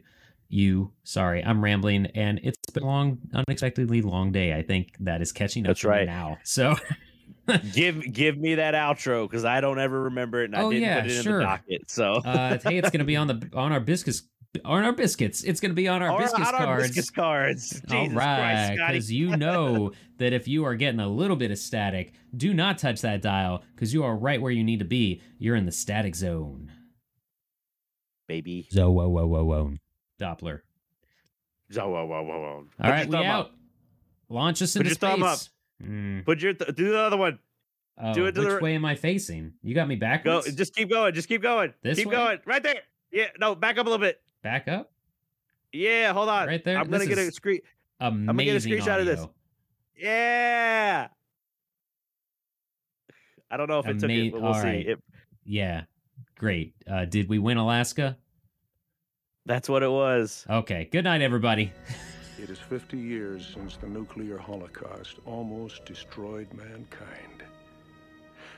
You, 0.49 0.91
sorry, 1.03 1.43
I'm 1.43 1.63
rambling, 1.63 2.05
and 2.07 2.39
it's 2.43 2.57
been 2.73 2.83
a 2.83 2.85
long, 2.85 3.17
unexpectedly 3.33 4.03
long 4.03 4.31
day. 4.31 4.53
I 4.53 4.61
think 4.61 4.95
that 4.99 5.19
is 5.21 5.31
catching 5.31 5.65
up 5.65 5.69
That's 5.69 5.83
right. 5.83 6.05
now. 6.05 6.37
So. 6.43 6.75
give 7.73 8.13
give 8.13 8.37
me 8.37 8.55
that 8.55 8.73
outro 8.73 9.29
because 9.29 9.45
I 9.45 9.61
don't 9.61 9.79
ever 9.79 10.03
remember 10.03 10.41
it 10.41 10.45
and 10.45 10.55
I 10.55 10.61
oh, 10.61 10.71
didn't 10.71 10.83
yeah, 10.83 11.01
put 11.01 11.11
it 11.11 11.23
sure. 11.23 11.33
in 11.33 11.39
the 11.39 11.43
docket. 11.45 11.91
So 11.91 12.13
uh, 12.13 12.57
hey, 12.63 12.77
it's 12.77 12.89
gonna 12.89 13.03
be 13.03 13.15
on 13.15 13.27
the 13.27 13.49
on 13.53 13.71
our 13.71 13.79
biscuits 13.79 14.23
on 14.63 14.83
our 14.83 14.93
biscuits. 14.93 15.43
It's 15.43 15.59
going 15.59 15.71
to 15.71 15.75
be 15.75 15.87
on 15.87 16.01
our 16.01 16.11
or 16.11 16.19
biscuits 16.19 16.49
on 16.49 16.53
cards. 16.53 16.67
Our 16.67 16.77
biscuits 16.79 17.09
cards. 17.09 17.81
All 17.91 18.09
right, 18.09 18.75
because 18.75 19.11
you 19.11 19.35
know 19.35 19.91
that 20.17 20.33
if 20.33 20.47
you 20.47 20.65
are 20.65 20.75
getting 20.75 20.99
a 20.99 21.07
little 21.07 21.35
bit 21.35 21.51
of 21.51 21.57
static, 21.57 22.13
do 22.35 22.53
not 22.53 22.77
touch 22.77 23.01
that 23.01 23.21
dial 23.21 23.63
because 23.73 23.93
you 23.93 24.03
are 24.03 24.15
right 24.15 24.41
where 24.41 24.51
you 24.51 24.63
need 24.63 24.79
to 24.79 24.85
be. 24.85 25.21
You're 25.37 25.55
in 25.55 25.65
the 25.65 25.71
static 25.71 26.15
zone, 26.15 26.71
baby. 28.27 28.67
Zo 28.71 28.91
whoa 28.91 29.09
whoa 29.09 29.25
whoa 29.27 29.43
whoa. 29.43 29.73
Doppler. 30.19 30.61
Zo 31.71 31.89
whoa 31.89 32.05
whoa 32.05 32.23
whoa 32.23 32.39
whoa. 32.39 32.65
All 32.81 32.89
right, 32.89 33.07
we 33.07 33.17
out. 33.17 33.45
Up. 33.45 33.55
Launch 34.29 34.61
us 34.61 34.75
into 34.75 34.89
Put 34.89 34.97
space. 34.97 35.49
Mm. 35.81 36.25
Put 36.25 36.41
your 36.41 36.53
th- 36.53 36.75
do 36.75 36.91
the 36.91 36.99
other 36.99 37.17
one. 37.17 37.39
Oh, 38.01 38.13
do 38.13 38.25
it 38.25 38.33
to 38.33 38.41
which 38.41 38.49
the... 38.49 38.59
way 38.59 38.75
am 38.75 38.85
I 38.85 38.95
facing? 38.95 39.53
You 39.61 39.75
got 39.75 39.87
me 39.87 39.95
backwards. 39.95 40.45
Go. 40.45 40.51
Just 40.51 40.75
keep 40.75 40.89
going. 40.89 41.13
Just 41.13 41.27
keep 41.27 41.41
going. 41.41 41.73
This 41.83 41.97
keep 41.97 42.07
way? 42.07 42.15
going. 42.15 42.39
Right 42.45 42.63
there. 42.63 42.81
Yeah. 43.11 43.27
No, 43.39 43.55
back 43.55 43.77
up 43.77 43.85
a 43.85 43.89
little 43.89 44.03
bit. 44.03 44.21
Back 44.41 44.67
up? 44.67 44.91
Yeah, 45.71 46.13
hold 46.13 46.29
on. 46.29 46.47
Right 46.47 46.63
there. 46.63 46.77
I'm 46.77 46.89
gonna 46.89 47.05
get 47.05 47.17
a 47.17 47.31
screen. 47.31 47.59
I'm 47.99 48.25
gonna 48.25 48.43
get 48.43 48.55
a 48.55 48.67
screenshot 48.67 48.93
audio. 48.93 48.99
of 48.99 49.05
this. 49.05 49.27
Yeah. 49.97 51.07
I 53.49 53.57
don't 53.57 53.69
know 53.69 53.79
if 53.79 53.87
it 53.87 53.99
took 53.99 54.09
it, 54.09 54.31
but 54.31 54.41
we'll 54.41 54.53
see. 54.55 54.67
It... 54.67 54.99
Yeah. 55.45 55.83
Great. 56.37 56.73
Uh, 56.89 57.05
did 57.05 57.29
we 57.29 57.39
win 57.39 57.57
Alaska? 57.57 58.17
That's 59.45 59.69
what 59.69 59.83
it 59.83 59.91
was. 59.91 60.45
Okay. 60.49 60.89
Good 60.91 61.03
night, 61.03 61.21
everybody. 61.21 61.71
it 62.43 62.49
is 62.49 62.59
50 62.59 62.97
years 62.97 63.49
since 63.53 63.77
the 63.77 63.87
nuclear 63.87 64.37
holocaust 64.37 65.15
almost 65.25 65.85
destroyed 65.85 66.47
mankind. 66.53 67.41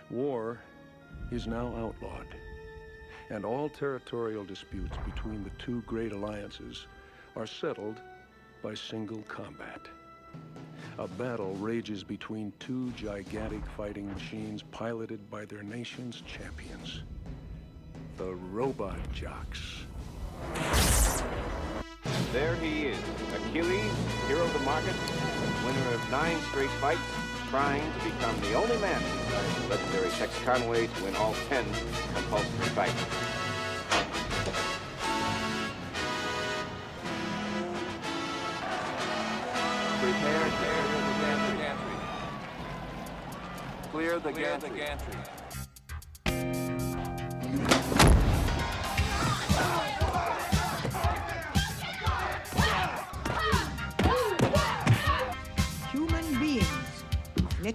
War 0.10 0.60
is 1.32 1.46
now 1.46 1.68
outlawed 1.78 2.26
and 3.30 3.46
all 3.46 3.70
territorial 3.70 4.44
disputes 4.44 4.98
between 5.06 5.44
the 5.44 5.52
two 5.64 5.82
great 5.82 6.14
alliances 6.14 6.88
are 7.36 7.46
settled 7.46 8.02
by 8.64 8.74
single 8.74 9.22
combat. 9.28 9.82
A 10.98 11.08
battle 11.08 11.54
rages 11.56 12.04
between 12.04 12.54
two 12.60 12.90
gigantic 12.92 13.64
fighting 13.78 14.12
machines 14.12 14.64
piloted 14.72 15.30
by 15.30 15.46
their 15.46 15.62
nation's 15.62 16.22
champions, 16.22 17.04
the 18.18 18.34
Robot 18.34 18.98
Jox. 19.14 19.86
There 22.32 22.56
he 22.56 22.88
is, 22.88 22.98
Achilles, 23.34 23.94
hero 24.28 24.44
of 24.44 24.54
the 24.54 24.60
market, 24.60 24.94
winner 25.66 25.94
of 25.94 26.12
nine 26.12 26.38
straight 26.52 26.70
fights, 26.82 27.00
trying 27.50 27.82
to 27.82 28.04
become 28.04 28.40
the 28.42 28.54
only 28.56 28.78
man 28.80 29.02
besides 29.02 29.70
legendary 29.70 30.10
Tex 30.10 30.38
Conway 30.44 30.88
to 30.88 31.04
win 31.04 31.16
all 31.16 31.34
ten 31.48 31.64
compulsory 32.14 32.70
fights. 32.76 32.94
Prepare, 40.02 40.46
to 43.92 43.92
clear 43.92 44.20
the 44.20 44.30
gantry. 44.34 44.34
Clear 44.34 44.60
the 44.60 44.70
gantry. 44.70 45.35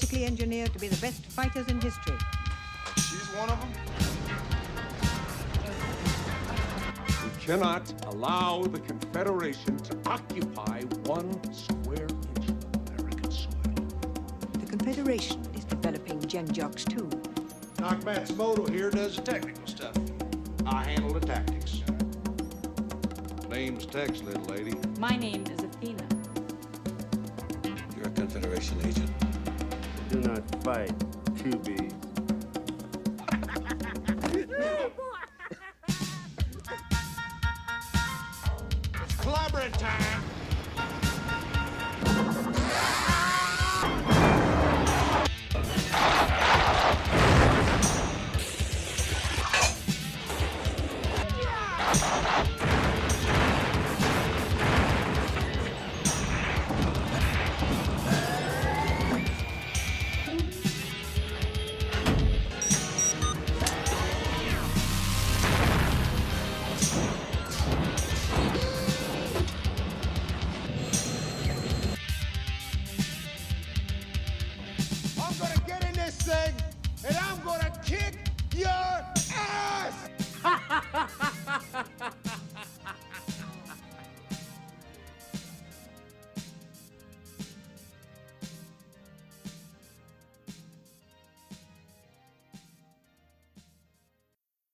Genetically 0.01 0.25
engineered 0.25 0.73
to 0.73 0.79
be 0.79 0.89
the 0.89 1.01
best 1.01 1.25
fighters 1.27 1.67
in 1.69 1.81
history. 1.81 2.17
She's 2.97 3.27
one 3.37 3.51
of 3.51 3.61
them? 3.61 3.71
We 7.25 7.45
cannot 7.45 7.93
allow 8.07 8.63
the 8.63 8.81
Confederation 8.81 9.77
to 9.79 9.99
occupy 10.07 10.83
one 11.05 11.31
square 11.53 12.07
inch 12.37 12.49
of 12.49 12.99
American 12.99 13.31
soil. 13.31 13.51
The 14.53 14.67
Confederation 14.67 15.43
is 15.55 15.65
developing 15.65 16.25
Gen 16.27 16.51
Jox 16.51 16.85
too. 16.85 17.09
Doc 17.77 18.01
Matsumoto 18.01 18.69
here 18.71 18.91
does 18.91 19.17
the 19.17 19.23
technical 19.23 19.67
stuff. 19.67 19.95
I 20.67 20.85
handle 20.85 21.13
the 21.13 21.21
tactics. 21.21 21.83
Name's 23.51 23.85
Tex, 23.85 24.23
little 24.23 24.45
lady. 24.45 24.75
My 24.99 25.17
name 25.17 25.45
is 25.47 25.63
Athena. 25.63 26.07
You're 27.97 28.07
a 28.07 28.11
Confederation 28.11 28.79
agent 28.87 29.20
not 30.21 30.65
fight 30.65 30.93
to 31.39 31.57
be 31.59 32.10